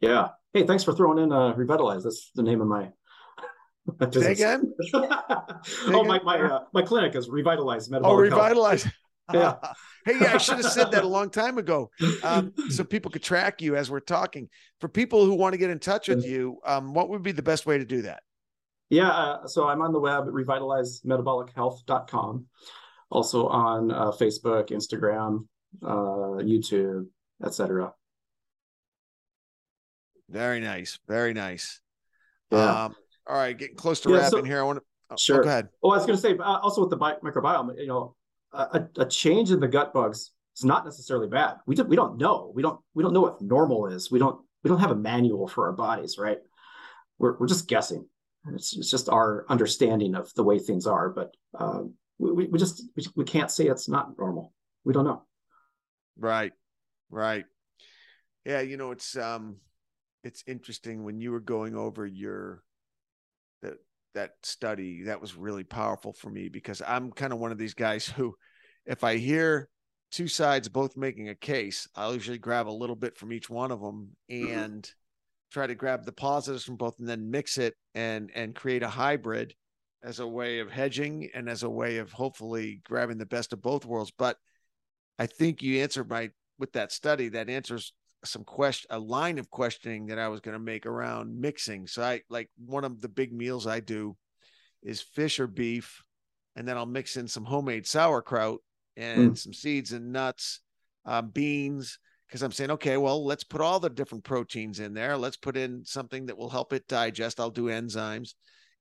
Yeah. 0.00 0.28
Hey, 0.54 0.66
thanks 0.66 0.82
for 0.82 0.94
throwing 0.94 1.18
in 1.18 1.30
uh, 1.30 1.52
revitalize. 1.52 2.02
That's 2.02 2.30
the 2.34 2.42
name 2.42 2.60
of 2.60 2.68
my. 2.68 2.90
Say 4.12 4.32
again. 4.32 4.72
oh, 4.94 6.04
my 6.04 6.20
my 6.22 6.38
uh, 6.38 6.64
my 6.72 6.82
clinic 6.82 7.14
is 7.14 7.28
revitalized 7.28 7.90
metabolic. 7.90 8.32
Oh, 8.32 8.36
revitalized. 8.36 8.88
yeah. 9.32 9.56
hey, 10.04 10.14
yeah, 10.20 10.34
I 10.34 10.38
should 10.38 10.56
have 10.56 10.66
said 10.66 10.90
that 10.92 11.04
a 11.04 11.08
long 11.08 11.30
time 11.30 11.58
ago, 11.58 11.90
um, 12.22 12.52
so 12.68 12.84
people 12.84 13.10
could 13.10 13.22
track 13.22 13.62
you 13.62 13.76
as 13.76 13.90
we're 13.90 14.00
talking. 14.00 14.48
For 14.80 14.88
people 14.88 15.24
who 15.24 15.34
want 15.34 15.54
to 15.54 15.58
get 15.58 15.70
in 15.70 15.78
touch 15.78 16.08
with 16.08 16.24
you, 16.24 16.58
um, 16.64 16.94
what 16.94 17.08
would 17.10 17.22
be 17.22 17.32
the 17.32 17.42
best 17.42 17.66
way 17.66 17.78
to 17.78 17.84
do 17.84 18.02
that? 18.02 18.22
Yeah, 18.88 19.10
uh, 19.10 19.46
so 19.46 19.68
I'm 19.68 19.82
on 19.82 19.92
the 19.92 20.00
web 20.00 20.24
at 20.24 20.32
revitalizemetabolichealth.com, 20.32 22.46
also 23.10 23.46
on 23.46 23.92
uh, 23.92 24.10
Facebook, 24.10 24.70
Instagram, 24.70 25.46
uh, 25.82 26.42
YouTube, 26.42 27.06
etc. 27.44 27.92
Very 30.28 30.60
nice, 30.60 30.98
very 31.06 31.34
nice. 31.34 31.80
Yeah. 32.50 32.84
Um, 32.84 32.94
all 33.26 33.36
right, 33.36 33.56
getting 33.56 33.76
close 33.76 34.00
to 34.00 34.10
yeah, 34.10 34.18
wrapping 34.18 34.40
so, 34.40 34.44
here. 34.44 34.60
I 34.60 34.62
want 34.62 34.78
to. 34.78 34.84
Oh, 35.10 35.16
sure. 35.18 35.40
Oh, 35.40 35.42
go 35.42 35.48
ahead. 35.48 35.68
Oh, 35.82 35.90
I 35.90 35.96
was 35.96 36.06
going 36.06 36.16
to 36.16 36.22
say, 36.22 36.36
uh, 36.38 36.58
also 36.58 36.80
with 36.82 36.90
the 36.90 36.98
microbiome, 36.98 37.78
you 37.78 37.86
know, 37.86 38.14
a, 38.52 38.86
a 38.98 39.06
change 39.06 39.50
in 39.50 39.60
the 39.60 39.68
gut 39.68 39.92
bugs 39.92 40.32
is 40.56 40.64
not 40.64 40.84
necessarily 40.84 41.28
bad. 41.28 41.56
We 41.66 41.74
do, 41.74 41.84
we 41.84 41.96
don't 41.96 42.18
know. 42.18 42.52
We 42.54 42.62
don't 42.62 42.80
we 42.94 43.02
don't 43.02 43.12
know 43.12 43.20
what 43.20 43.40
normal 43.40 43.86
is. 43.86 44.10
We 44.10 44.18
don't 44.18 44.40
we 44.62 44.68
don't 44.68 44.80
have 44.80 44.90
a 44.90 44.96
manual 44.96 45.48
for 45.48 45.66
our 45.66 45.72
bodies, 45.72 46.16
right? 46.18 46.38
We're 47.18 47.36
we're 47.38 47.46
just 47.46 47.68
guessing. 47.68 48.06
It's, 48.54 48.76
it's 48.76 48.90
just 48.90 49.08
our 49.08 49.44
understanding 49.48 50.14
of 50.14 50.32
the 50.34 50.42
way 50.42 50.58
things 50.58 50.86
are, 50.86 51.10
but 51.10 51.34
um, 51.58 51.94
we, 52.18 52.46
we 52.46 52.58
just 52.58 52.82
we, 52.96 53.04
we 53.16 53.24
can't 53.24 53.50
say 53.50 53.66
it's 53.66 53.88
not 53.88 54.18
normal. 54.18 54.52
We 54.84 54.94
don't 54.94 55.04
know. 55.04 55.22
Right, 56.18 56.52
right. 57.10 57.44
Yeah, 58.44 58.60
you 58.60 58.76
know 58.76 58.92
it's 58.92 59.16
um 59.16 59.56
it's 60.24 60.42
interesting 60.46 61.04
when 61.04 61.20
you 61.20 61.32
were 61.32 61.40
going 61.40 61.76
over 61.76 62.06
your 62.06 62.62
that 64.14 64.32
study 64.42 65.04
that 65.04 65.20
was 65.20 65.36
really 65.36 65.64
powerful 65.64 66.12
for 66.12 66.30
me 66.30 66.48
because 66.48 66.82
I'm 66.86 67.10
kind 67.12 67.32
of 67.32 67.38
one 67.38 67.52
of 67.52 67.58
these 67.58 67.74
guys 67.74 68.06
who, 68.16 68.34
if 68.86 69.04
I 69.04 69.16
hear 69.16 69.68
two 70.10 70.28
sides 70.28 70.68
both 70.68 70.96
making 70.96 71.28
a 71.28 71.34
case, 71.34 71.88
I'll 71.94 72.14
usually 72.14 72.38
grab 72.38 72.68
a 72.68 72.70
little 72.70 72.96
bit 72.96 73.16
from 73.16 73.32
each 73.32 73.48
one 73.48 73.70
of 73.70 73.80
them 73.80 74.10
mm-hmm. 74.30 74.58
and 74.58 74.82
mm-hmm. 74.82 75.52
try 75.52 75.66
to 75.66 75.74
grab 75.74 76.04
the 76.04 76.12
positives 76.12 76.64
from 76.64 76.76
both 76.76 76.98
and 76.98 77.08
then 77.08 77.30
mix 77.30 77.58
it 77.58 77.74
and 77.94 78.30
and 78.34 78.54
create 78.54 78.82
a 78.82 78.88
hybrid 78.88 79.54
as 80.02 80.18
a 80.18 80.26
way 80.26 80.60
of 80.60 80.70
hedging 80.70 81.28
and 81.34 81.48
as 81.48 81.62
a 81.62 81.70
way 81.70 81.98
of 81.98 82.10
hopefully 82.12 82.80
grabbing 82.84 83.18
the 83.18 83.26
best 83.26 83.52
of 83.52 83.60
both 83.60 83.84
worlds. 83.84 84.12
But 84.16 84.36
I 85.18 85.26
think 85.26 85.62
you 85.62 85.82
answered 85.82 86.08
my 86.08 86.30
with 86.58 86.72
that 86.72 86.92
study 86.92 87.28
that 87.30 87.50
answers 87.50 87.92
some 88.24 88.44
question 88.44 88.88
a 88.90 88.98
line 88.98 89.38
of 89.38 89.50
questioning 89.50 90.06
that 90.06 90.18
I 90.18 90.28
was 90.28 90.40
going 90.40 90.54
to 90.54 90.62
make 90.62 90.86
around 90.86 91.40
mixing. 91.40 91.86
So 91.86 92.02
I 92.02 92.22
like 92.28 92.50
one 92.56 92.84
of 92.84 93.00
the 93.00 93.08
big 93.08 93.32
meals 93.32 93.66
I 93.66 93.80
do 93.80 94.16
is 94.82 95.00
fish 95.00 95.40
or 95.40 95.46
beef, 95.46 96.02
and 96.56 96.66
then 96.66 96.76
I'll 96.76 96.86
mix 96.86 97.16
in 97.16 97.28
some 97.28 97.44
homemade 97.44 97.86
sauerkraut 97.86 98.60
and 98.96 99.32
mm. 99.32 99.38
some 99.38 99.52
seeds 99.52 99.92
and 99.92 100.12
nuts, 100.12 100.60
uh, 101.06 101.22
beans. 101.22 101.98
Because 102.26 102.42
I'm 102.42 102.52
saying, 102.52 102.70
okay, 102.72 102.96
well, 102.96 103.24
let's 103.24 103.42
put 103.42 103.60
all 103.60 103.80
the 103.80 103.90
different 103.90 104.22
proteins 104.22 104.78
in 104.78 104.94
there. 104.94 105.16
Let's 105.16 105.36
put 105.36 105.56
in 105.56 105.84
something 105.84 106.26
that 106.26 106.38
will 106.38 106.50
help 106.50 106.72
it 106.72 106.86
digest. 106.86 107.40
I'll 107.40 107.50
do 107.50 107.64
enzymes, 107.64 108.34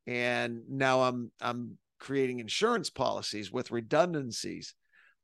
and 0.06 0.62
now 0.70 1.02
I'm 1.02 1.32
I'm 1.42 1.78
creating 2.00 2.40
insurance 2.40 2.90
policies 2.90 3.52
with 3.52 3.72
redundancies. 3.72 4.76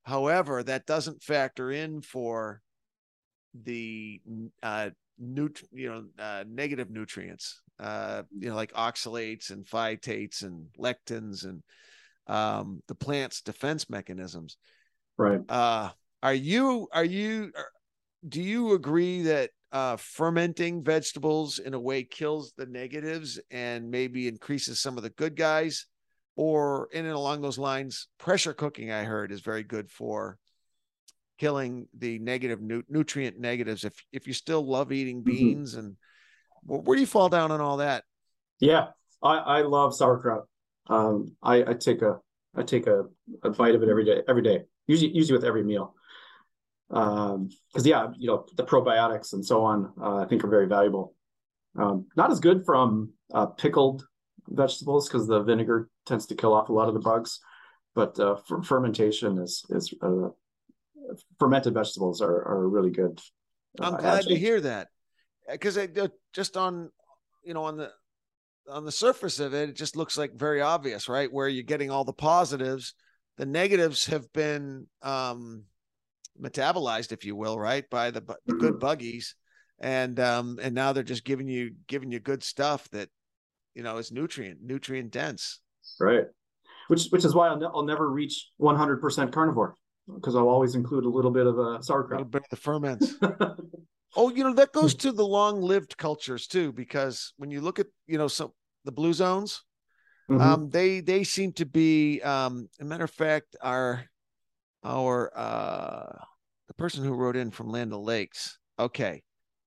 However, 0.04 0.64
that 0.64 0.86
doesn't 0.86 1.24
factor 1.24 1.72
in 1.72 2.02
for 2.02 2.62
the 3.64 4.22
uh, 4.64 4.90
nut- 5.20 5.64
you 5.72 5.90
know 5.90 6.06
uh, 6.20 6.44
negative 6.48 6.90
nutrients, 6.90 7.62
uh, 7.80 8.24
you 8.38 8.50
know 8.50 8.56
like 8.56 8.74
oxalates 8.74 9.50
and 9.50 9.66
phytates 9.66 10.44
and 10.44 10.68
lectins 10.78 11.46
and 11.46 11.64
um, 12.28 12.82
the 12.88 12.96
plant's 12.96 13.42
defense 13.42 13.90
mechanisms. 13.90 14.58
Right. 15.18 15.42
Uh, 15.48 15.90
are 16.24 16.34
you 16.34 16.88
are 16.92 17.06
you 17.06 17.52
do 18.28 18.42
you 18.42 18.74
agree 18.74 19.24
that 19.24 19.52
uh, 19.72 19.98
fermenting 19.98 20.84
vegetables 20.84 21.60
in 21.60 21.74
a 21.74 21.80
way 21.80 22.04
kills 22.04 22.54
the 22.58 22.66
negatives 22.66 23.40
and 23.52 23.90
maybe 23.90 24.28
increases 24.28 24.80
some 24.80 24.98
of 24.98 25.04
the 25.04 25.10
good 25.12 25.36
guys? 25.36 25.86
Or 26.38 26.90
in 26.92 27.06
and 27.06 27.14
along 27.14 27.42
those 27.42 27.58
lines, 27.58 28.10
pressure 28.18 28.54
cooking 28.54 28.92
I 28.92 29.04
heard 29.04 29.32
is 29.32 29.40
very 29.40 29.64
good 29.64 29.90
for 29.90 30.38
killing 31.38 31.88
the 31.98 32.20
negative 32.20 32.62
nu- 32.62 32.84
nutrient 32.90 33.40
negatives. 33.40 33.84
If 33.84 33.94
if 34.12 34.28
you 34.28 34.34
still 34.34 34.66
love 34.66 34.92
eating 34.92 35.20
Mm-hmm. 35.20 35.30
beans 35.32 35.76
and 35.76 35.96
where, 36.64 36.80
where 36.82 36.96
do 36.96 37.02
you 37.02 37.08
fall 37.08 37.30
down 37.30 37.52
on 37.52 37.62
all 37.62 37.78
that? 37.78 38.04
Yeah, 38.60 38.88
I, 39.22 39.38
I 39.38 39.62
love 39.62 39.96
sauerkraut. 39.96 40.48
Um, 40.88 41.36
I, 41.44 41.64
I 41.64 41.74
take 41.74 42.02
a 42.02 42.20
I 42.56 42.64
take 42.64 42.88
a, 42.88 43.04
a 43.44 43.50
bite 43.50 43.76
of 43.76 43.84
it 43.84 43.90
every 43.90 44.06
day, 44.06 44.22
every 44.28 44.42
day. 44.42 44.62
Usually 44.88 45.12
usually 45.12 45.38
with 45.38 45.46
every 45.46 45.64
meal. 45.64 45.96
Um, 46.92 47.50
because 47.74 47.86
yeah, 47.86 48.10
you 48.18 48.28
know 48.28 48.46
the 48.56 48.64
probiotics 48.64 49.34
and 49.34 49.44
so 49.46 49.64
on. 49.64 49.92
Uh, 50.02 50.18
I 50.18 50.26
think 50.26 50.44
are 50.44 50.50
very 50.50 50.68
valuable. 50.68 51.16
Um, 51.78 52.06
not 52.16 52.32
as 52.32 52.40
good 52.40 52.64
from 52.66 53.12
uh, 53.34 53.48
pickled 53.48 54.06
vegetables 54.48 55.10
because 55.10 55.28
the 55.28 55.42
vinegar 55.42 55.90
tends 56.06 56.28
to 56.28 56.36
kill 56.36 56.54
off 56.54 56.70
a 56.70 56.74
lot 56.74 56.88
of 56.88 56.94
the 56.94 57.00
bugs. 57.00 57.40
But 57.96 58.20
uh, 58.20 58.36
fer- 58.36 58.62
fermentation 58.62 59.40
is 59.40 59.66
is 59.70 59.94
uh, 60.02 60.30
fermented 61.40 61.74
vegetables 61.74 62.22
are 62.22 62.48
are 62.48 62.68
really 62.68 62.92
good. 62.92 63.20
I'm 63.80 63.96
uh, 63.96 63.98
glad 63.98 64.24
to 64.26 64.36
hear 64.36 64.62
that 64.62 64.88
because 65.52 65.78
just 66.34 66.58
on 66.58 66.92
you 67.44 67.54
know 67.54 67.64
on 67.64 67.78
the 67.78 67.92
on 68.70 68.86
the 68.86 68.92
surface 68.92 69.40
of 69.40 69.54
it, 69.54 69.70
it 69.70 69.76
just 69.76 69.96
looks 69.96 70.18
like 70.18 70.34
very 70.34 70.62
obvious, 70.62 71.08
right? 71.08 71.32
Where 71.32 71.48
you're 71.48 71.64
getting 71.64 71.92
all 71.92 72.04
the 72.04 72.14
positives, 72.14 72.96
the 73.38 73.46
negatives 73.46 74.08
have 74.08 74.32
been 74.34 74.88
um, 75.02 75.66
metabolized, 76.42 77.12
if 77.12 77.26
you 77.26 77.36
will, 77.36 77.60
right, 77.60 77.88
by 77.90 78.12
the, 78.12 78.22
the 78.46 78.56
good 78.56 78.80
buggies, 78.80 79.36
and 79.80 80.20
um, 80.20 80.60
and 80.62 80.74
now 80.74 80.94
they're 80.94 81.04
just 81.04 81.26
giving 81.26 81.48
you 81.48 81.76
giving 81.88 82.12
you 82.12 82.20
good 82.20 82.44
stuff 82.44 82.90
that 82.90 83.10
you 83.74 83.84
know 83.84 83.98
is 83.98 84.12
nutrient 84.12 84.62
nutrient 84.62 85.12
dense. 85.12 85.60
Right. 86.00 86.26
Which 86.88 87.08
which 87.10 87.26
is 87.26 87.34
why 87.34 87.50
I'll, 87.50 87.58
ne- 87.58 87.70
I'll 87.74 87.84
never 87.84 88.10
reach 88.10 88.50
100% 88.62 89.32
carnivore 89.32 89.76
because 90.14 90.36
I'll 90.36 90.50
always 90.50 90.76
include 90.76 91.06
a 91.06 91.10
little 91.10 91.32
bit 91.32 91.48
of 91.48 91.58
a 91.58 91.62
A 91.62 91.66
little 91.68 91.82
sauerkraut. 91.82 92.32
bit 92.32 92.44
of 92.44 92.50
the 92.50 92.56
ferments. 92.56 93.16
Oh, 94.18 94.30
you 94.30 94.46
know, 94.46 94.54
that 94.54 94.72
goes 94.72 94.96
to 94.96 95.12
the 95.12 95.26
long 95.26 95.62
lived 95.62 95.98
cultures 95.98 96.48
too, 96.48 96.72
because 96.72 97.34
when 97.36 97.52
you 97.52 97.60
look 97.60 97.80
at, 97.80 97.88
you 98.08 98.18
know, 98.18 98.30
some 98.30 98.52
the 98.86 98.92
blue 98.92 99.12
zones, 99.12 99.64
Mhm. 100.30 100.40
um, 100.40 100.70
they 100.70 101.02
they 101.02 101.24
seem 101.26 101.52
to 101.54 101.66
be 101.66 102.22
um 102.22 102.70
a 102.80 102.86
matter 102.86 103.04
of 103.04 103.12
fact, 103.12 103.58
our 103.62 104.06
our 104.86 105.32
uh 105.38 106.18
the 106.68 106.74
person 106.76 107.04
who 107.04 107.14
wrote 107.14 107.36
in 107.36 107.52
from 107.52 107.70
Land 107.70 107.94
O'Lakes, 107.94 108.58
okay. 108.80 109.22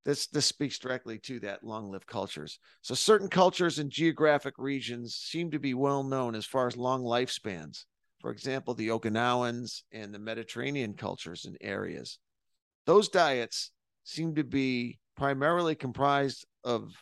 This 0.05 0.27
this 0.28 0.47
speaks 0.47 0.78
directly 0.78 1.19
to 1.20 1.40
that 1.40 1.62
long 1.62 1.90
lived 1.90 2.06
cultures. 2.06 2.59
So 2.81 2.94
certain 2.94 3.28
cultures 3.28 3.78
and 3.78 3.90
geographic 3.90 4.55
regions 4.56 5.15
seem 5.15 5.51
to 5.51 5.59
be 5.59 5.74
well 5.74 6.02
known 6.02 6.35
as 6.35 6.47
far 6.47 6.66
as 6.66 6.77
long 6.77 7.02
lifespans. 7.02 7.85
For 8.20 8.30
example, 8.30 8.74
the 8.74 8.88
Okinawans 8.88 9.82
and 9.92 10.12
the 10.12 10.18
Mediterranean 10.18 10.94
cultures 10.94 11.44
and 11.44 11.56
areas. 11.60 12.18
Those 12.84 13.08
diets 13.08 13.70
seem 14.04 14.34
to 14.34 14.44
be 14.44 14.98
primarily 15.16 15.74
comprised 15.74 16.46
of 16.64 16.92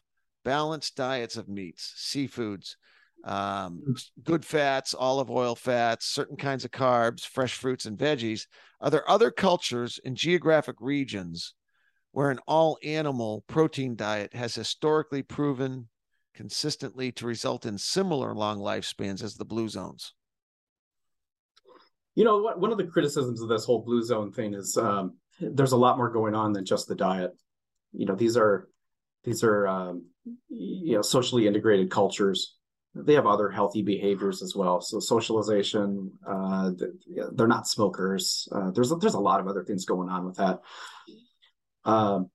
balanced 0.44 0.96
diets 0.96 1.36
of 1.36 1.48
meats, 1.48 1.94
seafoods, 1.96 2.76
um, 3.24 3.82
good 4.22 4.44
fats, 4.44 4.94
olive 4.94 5.30
oil 5.30 5.54
fats, 5.54 6.06
certain 6.06 6.36
kinds 6.36 6.64
of 6.64 6.70
carbs, 6.70 7.26
fresh 7.26 7.54
fruits, 7.54 7.86
and 7.86 7.98
veggies. 7.98 8.46
Are 8.80 8.90
there 8.90 9.08
other 9.10 9.30
cultures 9.30 9.98
and 10.04 10.16
geographic 10.16 10.76
regions 10.80 11.54
where 12.12 12.30
an 12.30 12.38
all 12.46 12.78
animal 12.84 13.44
protein 13.48 13.96
diet 13.96 14.34
has 14.34 14.54
historically 14.54 15.22
proven 15.22 15.88
consistently 16.34 17.10
to 17.12 17.26
result 17.26 17.66
in 17.66 17.78
similar 17.78 18.34
long 18.34 18.58
lifespans 18.58 19.22
as 19.22 19.34
the 19.34 19.44
blue 19.44 19.68
zones? 19.68 20.14
You 22.16 22.24
know, 22.24 22.38
what, 22.38 22.58
one 22.58 22.72
of 22.72 22.78
the 22.78 22.86
criticisms 22.86 23.40
of 23.40 23.48
this 23.48 23.64
whole 23.64 23.82
blue 23.82 24.02
zone 24.02 24.32
thing 24.32 24.54
is 24.54 24.76
um, 24.76 25.16
there's 25.40 25.72
a 25.72 25.76
lot 25.76 25.98
more 25.98 26.10
going 26.10 26.34
on 26.34 26.52
than 26.52 26.64
just 26.64 26.88
the 26.88 26.94
diet. 26.96 27.32
You 27.92 28.06
know, 28.06 28.16
these 28.16 28.36
are 28.36 28.68
these 29.22 29.44
are 29.44 29.68
um, 29.68 30.06
you 30.48 30.96
know 30.96 31.02
socially 31.02 31.46
integrated 31.46 31.90
cultures. 31.90 32.56
They 32.94 33.14
have 33.14 33.26
other 33.26 33.50
healthy 33.50 33.82
behaviors 33.82 34.42
as 34.42 34.56
well. 34.56 34.80
So 34.80 34.98
socialization, 34.98 36.10
uh, 36.26 36.72
they're 37.34 37.46
not 37.46 37.68
smokers. 37.68 38.48
Uh, 38.50 38.70
there's 38.70 38.92
there's 38.98 39.14
a 39.14 39.20
lot 39.20 39.40
of 39.40 39.46
other 39.46 39.62
things 39.62 39.84
going 39.84 40.08
on 40.08 40.24
with 40.24 40.36
that. 40.36 40.60
Um, 41.84 42.30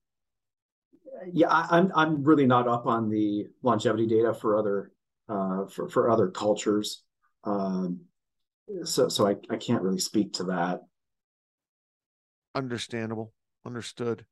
yeah, 1.33 1.47
I, 1.49 1.77
I'm 1.77 1.91
I'm 1.95 2.23
really 2.23 2.45
not 2.45 2.67
up 2.67 2.85
on 2.85 3.09
the 3.09 3.47
longevity 3.63 4.05
data 4.05 4.33
for 4.33 4.57
other 4.57 4.91
uh, 5.27 5.65
for 5.65 5.89
for 5.89 6.09
other 6.09 6.29
cultures. 6.29 7.03
Um, 7.43 8.01
so 8.83 9.09
so 9.09 9.27
I, 9.27 9.35
I 9.49 9.57
can't 9.57 9.81
really 9.81 9.99
speak 9.99 10.33
to 10.33 10.43
that. 10.45 10.81
Understandable. 12.55 13.33
Understood. 13.65 14.25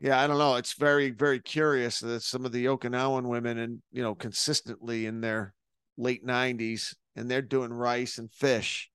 Yeah, 0.00 0.20
I 0.20 0.26
don't 0.26 0.38
know. 0.38 0.56
It's 0.56 0.74
very, 0.74 1.10
very 1.10 1.40
curious 1.40 2.00
that 2.00 2.22
some 2.22 2.44
of 2.44 2.52
the 2.52 2.66
Okinawan 2.66 3.24
women 3.24 3.58
and 3.58 3.82
you 3.90 4.02
know, 4.02 4.14
consistently 4.14 5.06
in 5.06 5.20
their 5.20 5.54
late 5.96 6.24
nineties 6.24 6.94
and 7.16 7.30
they're 7.30 7.42
doing 7.42 7.72
rice 7.72 8.18
and 8.18 8.30
fish. 8.30 8.90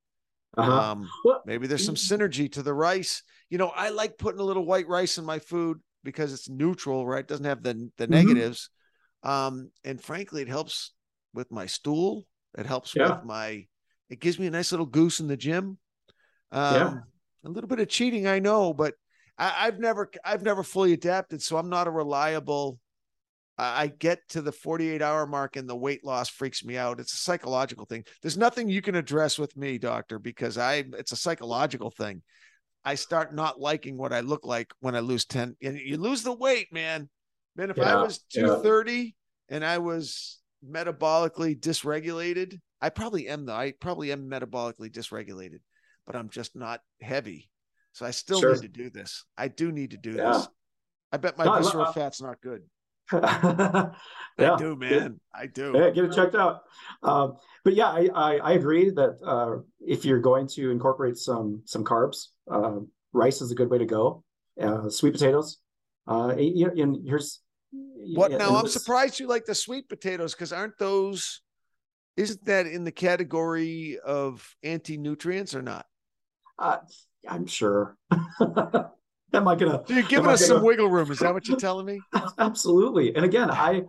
Uh-huh. 0.58 0.92
Um 0.92 1.10
Well, 1.24 1.42
maybe 1.46 1.68
there's 1.68 1.86
some 1.86 1.96
synergy 1.96 2.52
to 2.52 2.62
the 2.62 2.74
rice. 2.74 3.24
You 3.50 3.58
know, 3.58 3.70
I 3.70 3.90
like 3.90 4.18
putting 4.18 4.40
a 4.40 4.44
little 4.44 4.66
white 4.66 4.88
rice 4.88 5.18
in 5.18 5.26
my 5.26 5.40
food 5.40 5.80
because 6.04 6.34
it's 6.34 6.50
neutral, 6.50 7.08
right? 7.08 7.22
It 7.22 7.28
doesn't 7.28 7.46
have 7.46 7.64
the 7.64 7.90
the 7.98 8.08
Mhm. 8.08 8.12
negatives. 8.12 8.70
Um, 9.24 9.72
and 9.84 10.02
frankly, 10.02 10.44
it 10.44 10.48
helps 10.48 10.94
with 11.34 11.52
my 11.52 11.66
stool. 11.66 12.26
It 12.58 12.66
helps 12.66 12.96
Yeah. 12.96 13.14
with 13.14 13.24
my 13.24 13.66
it 14.10 14.20
gives 14.20 14.40
me 14.40 14.48
a 14.48 14.52
nice 14.52 14.72
little 14.72 14.86
goose 14.86 15.20
in 15.20 15.28
the 15.28 15.38
gym. 15.38 15.78
Um 16.52 16.76
Yeah. 16.76 17.00
a 17.46 17.50
little 17.50 17.68
bit 17.70 17.80
of 17.80 17.88
cheating, 17.88 18.28
I 18.28 18.40
know, 18.40 18.74
but 18.74 18.96
I, 19.38 19.68
I've 19.68 19.80
never 19.80 20.10
I've 20.26 20.44
never 20.44 20.64
fully 20.64 20.94
adapted, 20.94 21.42
so 21.42 21.58
I'm 21.58 21.70
not 21.70 21.88
a 21.88 21.92
reliable. 21.92 22.80
I 23.58 23.84
I 23.84 23.88
get 23.88 24.20
to 24.30 24.42
the 24.42 24.52
48 24.52 25.02
hour 25.02 25.26
mark 25.26 25.56
and 25.56 25.70
the 25.70 25.76
weight 25.76 26.04
loss 26.04 26.30
freaks 26.30 26.64
me 26.64 26.78
out. 26.78 27.00
It's 27.00 27.14
a 27.14 27.18
psychological 27.18 27.86
thing. 27.86 28.04
There's 28.22 28.38
nothing 28.38 28.68
you 28.70 28.82
can 28.82 28.96
address 28.96 29.38
with 29.38 29.56
me, 29.56 29.78
doctor, 29.78 30.20
because 30.20 30.58
I 30.58 30.84
it's 30.98 31.12
a 31.12 31.16
psychological 31.18 31.92
thing. 31.92 32.22
I 32.86 32.96
start 32.96 33.34
not 33.36 33.60
liking 33.60 33.98
what 33.98 34.14
I 34.14 34.22
look 34.22 34.46
like 34.46 34.72
when 34.80 34.96
I 34.96 35.00
lose 35.00 35.26
10. 35.26 35.56
And 35.62 35.78
you 35.78 35.98
lose 35.98 36.24
the 36.24 36.34
weight, 36.34 36.72
man. 36.72 37.10
Man, 37.56 37.70
if 37.70 37.80
I 37.80 37.82
Yeah, 37.82 38.04
was 38.04 38.20
yeah. 38.34 38.42
230 38.42 39.16
and 39.50 39.66
I 39.66 39.78
was 39.80 40.40
metabolically 40.68 41.60
dysregulated, 41.60 42.60
I 42.82 42.90
probably 42.90 43.28
am 43.28 43.46
though. 43.46 43.56
I 43.56 43.74
probably 43.80 44.12
am 44.12 44.30
metabolically 44.30 44.92
dysregulated, 44.92 45.60
but 46.06 46.16
I'm 46.16 46.30
just 46.30 46.56
not 46.56 46.82
heavy. 47.02 47.50
So 47.94 48.06
I 48.06 48.12
still 48.12 48.40
Sure. 48.42 48.54
need 48.54 48.62
to 48.62 48.68
do 48.68 48.90
this. 48.90 49.26
I 49.38 49.48
do 49.48 49.72
need 49.72 49.92
to 49.92 49.98
do 49.98 50.12
Yeah. 50.14 50.32
this. 50.32 50.48
I 51.12 51.18
bet 51.18 51.38
my 51.38 51.46
No, 51.46 51.58
visceral 51.58 51.86
fat's 51.86 52.22
not 52.22 52.40
good. 52.42 52.64
yeah, 53.12 53.92
I 54.38 54.56
do, 54.58 54.76
man. 54.76 55.20
I 55.34 55.48
do. 55.48 55.74
Yeah, 55.76 55.90
get 55.90 56.06
it 56.06 56.14
checked 56.14 56.36
out. 56.36 56.62
Um, 57.02 57.38
but 57.64 57.74
yeah, 57.74 57.88
I, 57.88 58.08
I, 58.14 58.36
I 58.38 58.52
agree 58.54 58.92
that 58.92 59.18
uh, 59.26 59.58
if 59.80 60.06
you're 60.06 60.20
going 60.20 60.48
to 60.50 60.70
incorporate 60.70 61.18
some 61.18 61.64
some 61.66 61.84
carbs, 61.84 62.28
uh, 62.50 62.80
rice 63.12 63.42
is 63.42 63.52
a 63.52 63.56
good 63.56 63.70
way 63.72 63.80
to 63.80 63.86
go. 63.86 64.24
Uh, 64.62 64.90
sweet 64.90 65.14
potatoes. 65.14 65.58
Uh, 66.08 66.30
and, 66.30 66.42
you 66.58 66.68
know, 66.68 66.74
and 66.84 67.08
here's 67.08 67.42
What 67.72 68.32
now? 68.32 68.56
I'm 68.56 68.68
surprised 68.68 69.20
you 69.20 69.28
like 69.28 69.46
the 69.46 69.56
sweet 69.56 69.90
potatoes 69.90 70.34
because 70.36 70.54
aren't 70.54 70.78
those? 70.78 71.42
Isn't 72.20 72.44
that 72.46 72.68
in 72.68 72.84
the 72.84 72.92
category 72.92 73.98
of 74.06 74.54
anti 74.62 74.98
nutrients 74.98 75.56
or 75.56 75.62
not? 75.62 75.86
Uh, 76.58 76.80
I'm 77.26 77.46
sure. 77.46 77.96
Am 78.12 79.48
I 79.48 79.56
gonna? 79.56 79.84
So 79.88 79.94
you're 79.94 80.04
giving 80.04 80.28
us 80.30 80.46
some 80.46 80.58
gonna- 80.58 80.66
wiggle 80.66 80.90
room. 80.90 81.10
Is 81.12 81.20
that 81.20 81.34
what 81.34 81.48
you're 81.48 81.58
telling 81.68 81.86
me? 81.86 82.02
Absolutely. 82.38 83.16
And 83.16 83.24
again, 83.24 83.50
I 83.50 83.84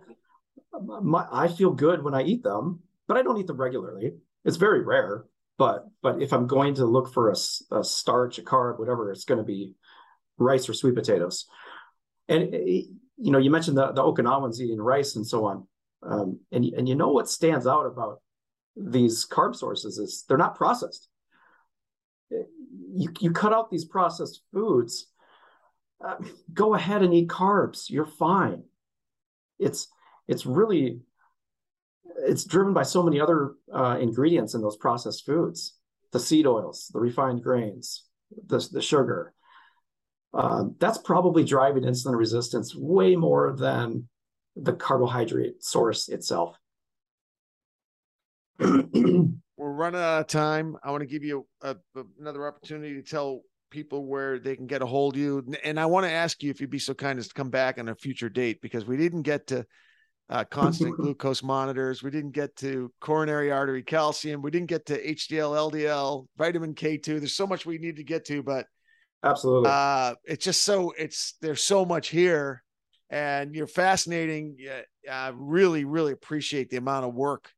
my, 0.81 1.27
I 1.29 1.49
feel 1.49 1.71
good 1.71 2.05
when 2.05 2.13
I 2.13 2.23
eat 2.23 2.41
them, 2.41 2.79
but 3.05 3.17
I 3.17 3.21
don't 3.21 3.37
eat 3.37 3.47
them 3.47 3.57
regularly. 3.57 4.13
It's 4.45 4.55
very 4.55 4.81
rare. 4.81 5.25
But 5.57 5.87
but 6.01 6.21
if 6.21 6.31
I'm 6.31 6.47
going 6.47 6.75
to 6.75 6.85
look 6.85 7.13
for 7.13 7.31
a 7.31 7.83
starch, 7.83 8.39
a 8.39 8.43
carb, 8.43 8.79
whatever, 8.79 9.11
it's 9.11 9.25
going 9.25 9.39
to 9.39 9.43
be 9.43 9.75
rice 10.37 10.69
or 10.69 10.73
sweet 10.73 10.95
potatoes. 10.95 11.47
And 12.29 12.55
eh, 12.55 12.83
you 13.17 13.31
know, 13.31 13.39
you 13.39 13.51
mentioned 13.51 13.75
the 13.75 13.91
the 13.91 14.01
Okinawans 14.01 14.61
eating 14.61 14.79
rice 14.79 15.17
and 15.17 15.27
so 15.27 15.43
on. 15.47 15.67
Um, 16.03 16.39
and 16.51 16.65
and 16.65 16.89
you 16.89 16.95
know 16.95 17.09
what 17.09 17.29
stands 17.29 17.67
out 17.67 17.85
about 17.85 18.21
these 18.75 19.25
carb 19.27 19.55
sources 19.55 19.97
is 19.97 20.25
they're 20.27 20.37
not 20.37 20.55
processed. 20.55 21.09
You 22.29 23.09
you 23.19 23.31
cut 23.31 23.53
out 23.53 23.69
these 23.69 23.85
processed 23.85 24.41
foods 24.51 25.07
uh, 26.03 26.15
go 26.53 26.73
ahead 26.73 27.03
and 27.03 27.13
eat 27.13 27.27
carbs. 27.27 27.89
You're 27.89 28.05
fine. 28.05 28.63
It's 29.59 29.87
it's 30.27 30.45
really 30.45 31.01
it's 32.17 32.43
driven 32.43 32.73
by 32.73 32.83
so 32.83 33.03
many 33.03 33.19
other 33.19 33.53
uh, 33.73 33.97
ingredients 33.99 34.53
in 34.53 34.61
those 34.61 34.77
processed 34.77 35.25
foods. 35.25 35.75
the 36.11 36.19
seed 36.19 36.45
oils, 36.45 36.89
the 36.93 36.99
refined 36.99 37.41
grains, 37.41 38.03
the, 38.47 38.67
the 38.71 38.81
sugar. 38.81 39.33
Um, 40.33 40.75
that's 40.79 40.97
probably 40.97 41.43
driving 41.43 41.83
insulin 41.83 42.17
resistance 42.17 42.75
way 42.75 43.15
more 43.15 43.55
than 43.57 44.07
the 44.55 44.73
carbohydrate 44.73 45.63
source 45.63 46.09
itself. 46.09 46.57
We're 48.59 49.31
running 49.57 50.01
out 50.01 50.21
of 50.21 50.27
time. 50.27 50.75
I 50.83 50.91
want 50.91 51.01
to 51.01 51.07
give 51.07 51.23
you 51.23 51.47
a, 51.61 51.75
a, 51.95 52.03
another 52.19 52.47
opportunity 52.47 52.95
to 52.95 53.01
tell 53.01 53.41
people 53.69 54.05
where 54.05 54.37
they 54.37 54.55
can 54.55 54.67
get 54.67 54.81
a 54.81 54.85
hold 54.85 55.15
of 55.15 55.21
you. 55.21 55.53
And 55.63 55.79
I 55.79 55.85
want 55.85 56.05
to 56.05 56.11
ask 56.11 56.43
you 56.43 56.51
if 56.51 56.61
you'd 56.61 56.69
be 56.69 56.79
so 56.79 56.93
kind 56.93 57.17
as 57.17 57.27
to 57.27 57.33
come 57.33 57.49
back 57.49 57.79
on 57.79 57.89
a 57.89 57.95
future 57.95 58.29
date 58.29 58.61
because 58.61 58.85
we 58.85 58.97
didn't 58.97 59.23
get 59.23 59.47
to 59.47 59.65
uh, 60.29 60.45
constant 60.45 60.95
glucose 60.97 61.43
monitors. 61.43 62.03
We 62.03 62.11
didn't 62.11 62.31
get 62.31 62.55
to 62.57 62.91
coronary 63.01 63.51
artery 63.51 63.83
calcium. 63.83 64.41
We 64.41 64.51
didn't 64.51 64.69
get 64.69 64.85
to 64.87 65.01
HDL, 65.01 65.71
LDL, 65.71 66.27
vitamin 66.37 66.73
K2. 66.73 67.19
There's 67.19 67.35
so 67.35 67.47
much 67.47 67.65
we 67.65 67.77
need 67.77 67.97
to 67.97 68.03
get 68.03 68.25
to, 68.25 68.41
but 68.41 68.65
absolutely, 69.23 69.69
uh, 69.71 70.15
it's 70.23 70.45
just 70.45 70.63
so 70.63 70.93
it's 70.97 71.35
there's 71.41 71.63
so 71.63 71.85
much 71.85 72.09
here, 72.09 72.63
and 73.11 73.53
you're 73.53 73.67
fascinating. 73.67 74.55
I 75.11 75.33
really, 75.35 75.83
really 75.83 76.13
appreciate 76.13 76.69
the 76.69 76.77
amount 76.77 77.05
of 77.05 77.13
work 77.13 77.51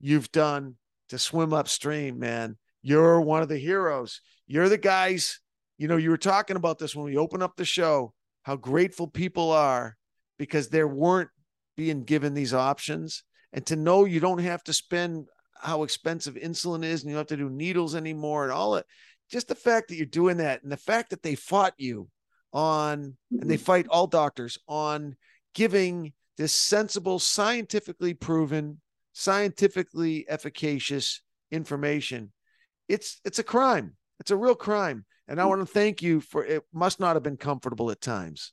you've 0.00 0.32
done 0.32 0.74
to 1.10 1.18
swim 1.18 1.54
upstream, 1.54 2.18
man. 2.18 2.58
You're 2.82 3.20
one 3.20 3.42
of 3.42 3.48
the 3.48 3.56
heroes. 3.56 4.20
You're 4.48 4.68
the 4.68 4.78
guys. 4.78 5.40
You 5.78 5.86
know, 5.86 5.96
you 5.96 6.10
were 6.10 6.18
talking 6.18 6.56
about 6.56 6.78
this 6.78 6.94
when 6.94 7.06
we 7.06 7.16
opened 7.16 7.44
up 7.44 7.56
the 7.56 7.64
show. 7.64 8.12
How 8.42 8.56
grateful 8.56 9.06
people 9.06 9.52
are 9.52 9.96
because 10.38 10.68
there 10.68 10.88
weren't 10.88 11.30
being 11.76 12.02
given 12.02 12.34
these 12.34 12.54
options 12.54 13.22
and 13.52 13.64
to 13.66 13.76
know 13.76 14.04
you 14.04 14.18
don't 14.18 14.38
have 14.38 14.62
to 14.64 14.72
spend 14.72 15.26
how 15.60 15.82
expensive 15.84 16.34
insulin 16.34 16.84
is 16.84 17.02
and 17.02 17.10
you 17.10 17.16
don't 17.16 17.20
have 17.20 17.26
to 17.26 17.36
do 17.36 17.50
needles 17.50 17.94
anymore 17.94 18.44
and 18.44 18.52
all 18.52 18.76
it 18.76 18.86
just 19.30 19.48
the 19.48 19.54
fact 19.54 19.88
that 19.88 19.96
you're 19.96 20.06
doing 20.06 20.38
that 20.38 20.62
and 20.62 20.70
the 20.70 20.76
fact 20.76 21.10
that 21.10 21.22
they 21.22 21.34
fought 21.34 21.74
you 21.76 22.08
on 22.52 23.16
and 23.30 23.50
they 23.50 23.56
mm-hmm. 23.56 23.64
fight 23.64 23.86
all 23.88 24.06
doctors 24.06 24.58
on 24.68 25.16
giving 25.54 26.12
this 26.38 26.52
sensible 26.52 27.18
scientifically 27.18 28.14
proven 28.14 28.80
scientifically 29.12 30.26
efficacious 30.28 31.22
information 31.50 32.32
it's 32.88 33.20
it's 33.24 33.38
a 33.38 33.44
crime 33.44 33.96
it's 34.20 34.30
a 34.30 34.36
real 34.36 34.54
crime 34.54 35.04
and 35.28 35.40
i 35.40 35.44
mm. 35.44 35.48
want 35.48 35.60
to 35.60 35.66
thank 35.66 36.02
you 36.02 36.20
for 36.20 36.44
it 36.44 36.62
must 36.72 37.00
not 37.00 37.16
have 37.16 37.22
been 37.22 37.36
comfortable 37.36 37.90
at 37.90 38.00
times 38.00 38.52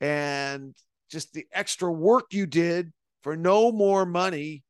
and 0.00 0.74
just 1.10 1.32
the 1.32 1.46
extra 1.52 1.90
work 1.90 2.26
you 2.32 2.46
did 2.46 2.92
for 3.22 3.36
no 3.36 3.72
more 3.72 4.06
money. 4.06 4.62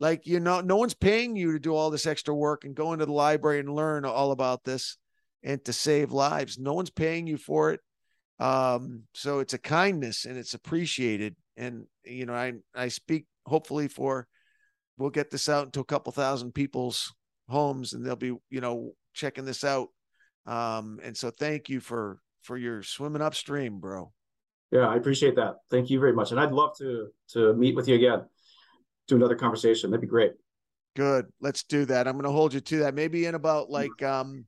Like, 0.00 0.26
you 0.26 0.40
know, 0.40 0.60
no 0.60 0.76
one's 0.76 0.94
paying 0.94 1.36
you 1.36 1.52
to 1.52 1.58
do 1.58 1.74
all 1.74 1.90
this 1.90 2.06
extra 2.06 2.34
work 2.34 2.64
and 2.64 2.74
go 2.74 2.92
into 2.92 3.06
the 3.06 3.12
library 3.12 3.60
and 3.60 3.74
learn 3.74 4.04
all 4.04 4.32
about 4.32 4.64
this 4.64 4.96
and 5.42 5.64
to 5.64 5.72
save 5.72 6.12
lives. 6.12 6.58
No 6.58 6.74
one's 6.74 6.90
paying 6.90 7.26
you 7.26 7.36
for 7.36 7.72
it. 7.72 7.80
Um, 8.40 9.04
so 9.14 9.38
it's 9.38 9.54
a 9.54 9.58
kindness 9.58 10.24
and 10.24 10.36
it's 10.36 10.54
appreciated. 10.54 11.36
And, 11.56 11.86
you 12.04 12.26
know, 12.26 12.34
I, 12.34 12.54
I 12.74 12.88
speak 12.88 13.26
hopefully 13.46 13.88
for, 13.88 14.26
we'll 14.98 15.10
get 15.10 15.30
this 15.30 15.48
out 15.48 15.66
into 15.66 15.80
a 15.80 15.84
couple 15.84 16.12
thousand 16.12 16.52
people's 16.52 17.12
homes 17.48 17.92
and 17.92 18.04
they'll 18.04 18.16
be, 18.16 18.34
you 18.50 18.60
know, 18.60 18.92
checking 19.12 19.44
this 19.44 19.64
out. 19.64 19.88
Um, 20.46 21.00
and 21.02 21.16
so 21.16 21.30
thank 21.30 21.68
you 21.68 21.80
for, 21.80 22.18
for 22.42 22.56
your 22.56 22.82
swimming 22.82 23.22
upstream, 23.22 23.78
bro. 23.78 24.12
Yeah, 24.70 24.88
I 24.88 24.96
appreciate 24.96 25.36
that. 25.36 25.56
Thank 25.70 25.88
you 25.88 26.00
very 26.00 26.12
much. 26.12 26.32
And 26.32 26.40
I'd 26.40 26.50
love 26.50 26.76
to 26.78 27.08
to 27.32 27.54
meet 27.54 27.76
with 27.76 27.86
you 27.86 27.94
again, 27.94 28.24
do 29.06 29.14
another 29.14 29.36
conversation. 29.36 29.90
That'd 29.90 30.00
be 30.00 30.08
great. 30.08 30.32
Good. 30.96 31.26
Let's 31.40 31.62
do 31.62 31.84
that. 31.84 32.08
I'm 32.08 32.14
going 32.14 32.24
to 32.24 32.32
hold 32.32 32.54
you 32.54 32.60
to 32.60 32.78
that. 32.80 32.94
Maybe 32.94 33.26
in 33.26 33.36
about 33.36 33.70
like 33.70 34.02
um 34.02 34.46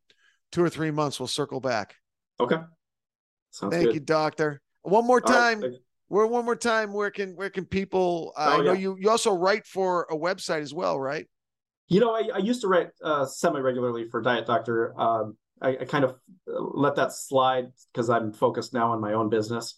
two 0.51 0.63
or 0.63 0.69
three 0.69 0.91
months, 0.91 1.21
we'll 1.21 1.29
circle 1.29 1.61
back. 1.61 1.95
Okay. 2.41 2.57
Sounds 3.57 3.75
Thank 3.75 3.87
good. 3.87 3.95
you, 3.95 4.01
doctor. 4.01 4.61
One 4.83 5.07
more 5.07 5.21
time. 5.21 5.61
Right. 5.61 5.73
Where 6.09 6.27
one 6.27 6.45
more 6.45 6.57
time? 6.57 6.93
Where 6.93 7.11
can 7.11 7.35
where 7.35 7.51
can 7.51 7.65
people? 7.65 8.33
Uh, 8.37 8.53
oh, 8.53 8.61
I 8.61 8.65
know 8.65 8.73
yeah. 8.73 8.79
you 8.79 8.97
you 9.01 9.11
also 9.11 9.35
write 9.35 9.67
for 9.67 10.07
a 10.11 10.17
website 10.17 10.61
as 10.61 10.73
well, 10.73 11.01
right? 11.01 11.27
You 11.89 12.01
know, 12.01 12.15
I, 12.15 12.29
I 12.35 12.39
used 12.39 12.61
to 12.61 12.69
write 12.69 12.89
uh, 13.03 13.27
semi 13.27 13.59
regularly 13.59 14.09
for 14.09 14.21
Diet 14.21 14.47
Doctor. 14.47 14.99
Um, 15.01 15.37
I, 15.61 15.71
I 15.71 15.85
kind 15.85 16.05
of 16.05 16.17
let 16.47 16.95
that 16.97 17.13
slide 17.13 17.67
because 17.93 18.11
I'm 18.11 18.33
focused 18.33 18.73
now 18.73 18.93
on 18.93 19.01
my 19.01 19.15
own 19.15 19.31
business 19.31 19.77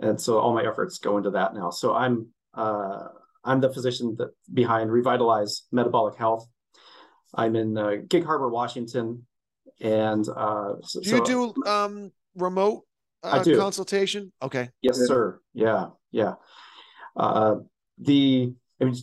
and 0.00 0.20
so 0.20 0.38
all 0.38 0.54
my 0.54 0.64
efforts 0.66 0.98
go 0.98 1.16
into 1.16 1.30
that 1.30 1.54
now. 1.54 1.70
So 1.70 1.94
I'm 1.94 2.28
uh, 2.54 3.08
I'm 3.44 3.60
the 3.60 3.72
physician 3.72 4.16
that 4.18 4.30
behind 4.52 4.90
Revitalize 4.90 5.62
Metabolic 5.72 6.16
Health. 6.16 6.46
I'm 7.34 7.56
in 7.56 7.76
uh, 7.76 7.96
Gig 8.08 8.24
Harbor, 8.24 8.48
Washington, 8.48 9.26
and 9.80 10.26
uh, 10.28 10.74
so, 10.82 11.00
do 11.00 11.10
you 11.10 11.24
do 11.24 11.54
um, 11.66 12.10
remote 12.34 12.84
uh, 13.22 13.42
do. 13.42 13.56
consultation? 13.56 14.32
Okay. 14.42 14.70
Yes, 14.82 14.96
sir. 15.06 15.40
Yeah, 15.54 15.88
yeah. 16.10 16.34
Uh, 17.16 17.56
the 17.98 18.52
I 18.80 18.84
mean, 18.84 18.94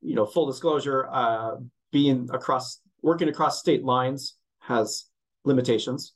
you 0.00 0.14
know, 0.14 0.26
full 0.26 0.46
disclosure, 0.46 1.08
uh, 1.10 1.56
being 1.92 2.28
across 2.32 2.80
working 3.02 3.28
across 3.28 3.60
state 3.60 3.84
lines 3.84 4.36
has 4.60 5.06
limitations. 5.44 6.14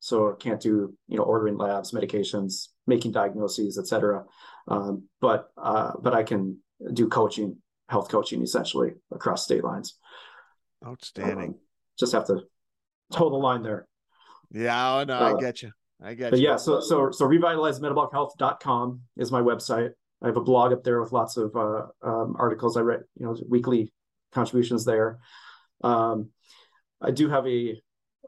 So 0.00 0.32
can't 0.34 0.60
do 0.60 0.94
you 1.08 1.16
know 1.16 1.24
ordering 1.24 1.56
labs, 1.56 1.92
medications, 1.92 2.68
making 2.86 3.12
diagnoses, 3.12 3.78
et 3.78 3.86
cetera. 3.86 4.24
Um, 4.68 5.08
but 5.20 5.48
uh, 5.56 5.92
but 6.00 6.14
I 6.14 6.22
can 6.22 6.58
do 6.92 7.08
coaching, 7.08 7.56
health 7.88 8.08
coaching, 8.08 8.42
essentially 8.42 8.92
across 9.10 9.44
state 9.44 9.64
lines. 9.64 9.98
Outstanding. 10.86 11.48
Um, 11.48 11.54
just 11.98 12.12
have 12.12 12.26
to 12.26 12.42
toe 13.12 13.30
the 13.30 13.36
line 13.36 13.62
there. 13.62 13.88
Yeah, 14.52 15.04
no, 15.06 15.14
uh, 15.14 15.34
I 15.36 15.40
get 15.40 15.62
you. 15.62 15.72
I 16.02 16.14
get 16.14 16.30
but 16.30 16.40
you. 16.40 16.48
yeah, 16.48 16.56
so 16.56 16.80
so 16.80 17.10
so 17.10 17.26
revitalizemetabolichealth.com 17.26 19.00
is 19.16 19.32
my 19.32 19.40
website. 19.40 19.90
I 20.22 20.26
have 20.26 20.36
a 20.36 20.42
blog 20.42 20.72
up 20.72 20.82
there 20.84 21.00
with 21.00 21.12
lots 21.12 21.36
of 21.36 21.54
uh, 21.56 21.86
um, 22.02 22.36
articles. 22.38 22.76
I 22.76 22.80
write, 22.80 23.00
you 23.16 23.26
know, 23.26 23.36
weekly 23.48 23.92
contributions 24.32 24.84
there. 24.84 25.18
Um, 25.82 26.30
I 27.00 27.10
do 27.10 27.28
have 27.28 27.46
a 27.46 27.80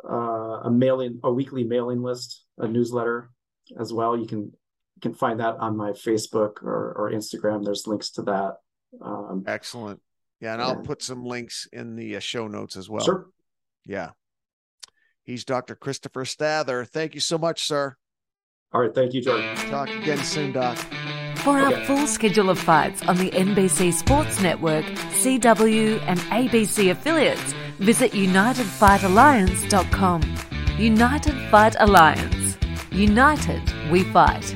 uh, 0.09 0.61
a 0.65 0.71
mailing, 0.71 1.21
a 1.23 1.33
weekly 1.33 1.65
mailing 1.65 2.03
list, 2.03 2.45
a 2.59 2.67
newsletter 2.67 3.31
as 3.79 3.93
well. 3.93 4.17
You 4.17 4.27
can 4.27 4.41
you 4.41 5.01
can 5.01 5.15
find 5.15 5.41
that 5.41 5.57
on 5.57 5.77
my 5.77 5.91
Facebook 5.91 6.63
or, 6.63 6.93
or 6.97 7.11
Instagram. 7.13 7.65
There's 7.65 7.87
links 7.87 8.11
to 8.13 8.23
that. 8.23 8.57
Um, 9.03 9.45
Excellent. 9.47 10.01
Yeah, 10.41 10.55
and 10.55 10.63
I'll 10.63 10.77
put 10.77 11.03
some 11.03 11.25
links 11.25 11.69
in 11.73 11.97
the 11.97 12.17
uh, 12.17 12.21
show 12.21 12.49
notes 12.49 12.77
as 12.77 12.89
well. 12.89 13.05
Sure. 13.05 13.27
Yeah. 13.85 14.11
He's 15.31 15.45
Dr. 15.45 15.77
Christopher 15.77 16.25
Stather. 16.25 16.85
Thank 16.85 17.15
you 17.15 17.21
so 17.21 17.39
much, 17.39 17.65
sir. 17.65 17.95
All 18.73 18.81
right. 18.81 18.93
Thank 18.93 19.15
you, 19.15 19.23
Jordan. 19.23 19.55
Talk 19.71 19.89
again 19.89 20.19
soon, 20.25 20.51
Doc. 20.51 20.77
For 21.37 21.57
our 21.57 21.73
okay. 21.73 21.85
full 21.85 22.09
schedule 22.09 22.51
of 22.51 22.59
fights 22.59 23.01
on 23.05 23.17
the 23.17 23.31
NBC 23.31 23.93
Sports 23.93 24.43
Network, 24.43 24.85
CW, 25.23 26.03
and 26.09 26.19
ABC 26.19 26.91
affiliates, 26.91 27.55
visit 27.79 28.11
UnitedFightAlliance.com. 28.11 30.37
United 30.79 31.49
Fight 31.49 31.77
Alliance. 31.79 32.59
United, 32.91 33.63
we 33.93 34.03
fight. 34.03 34.53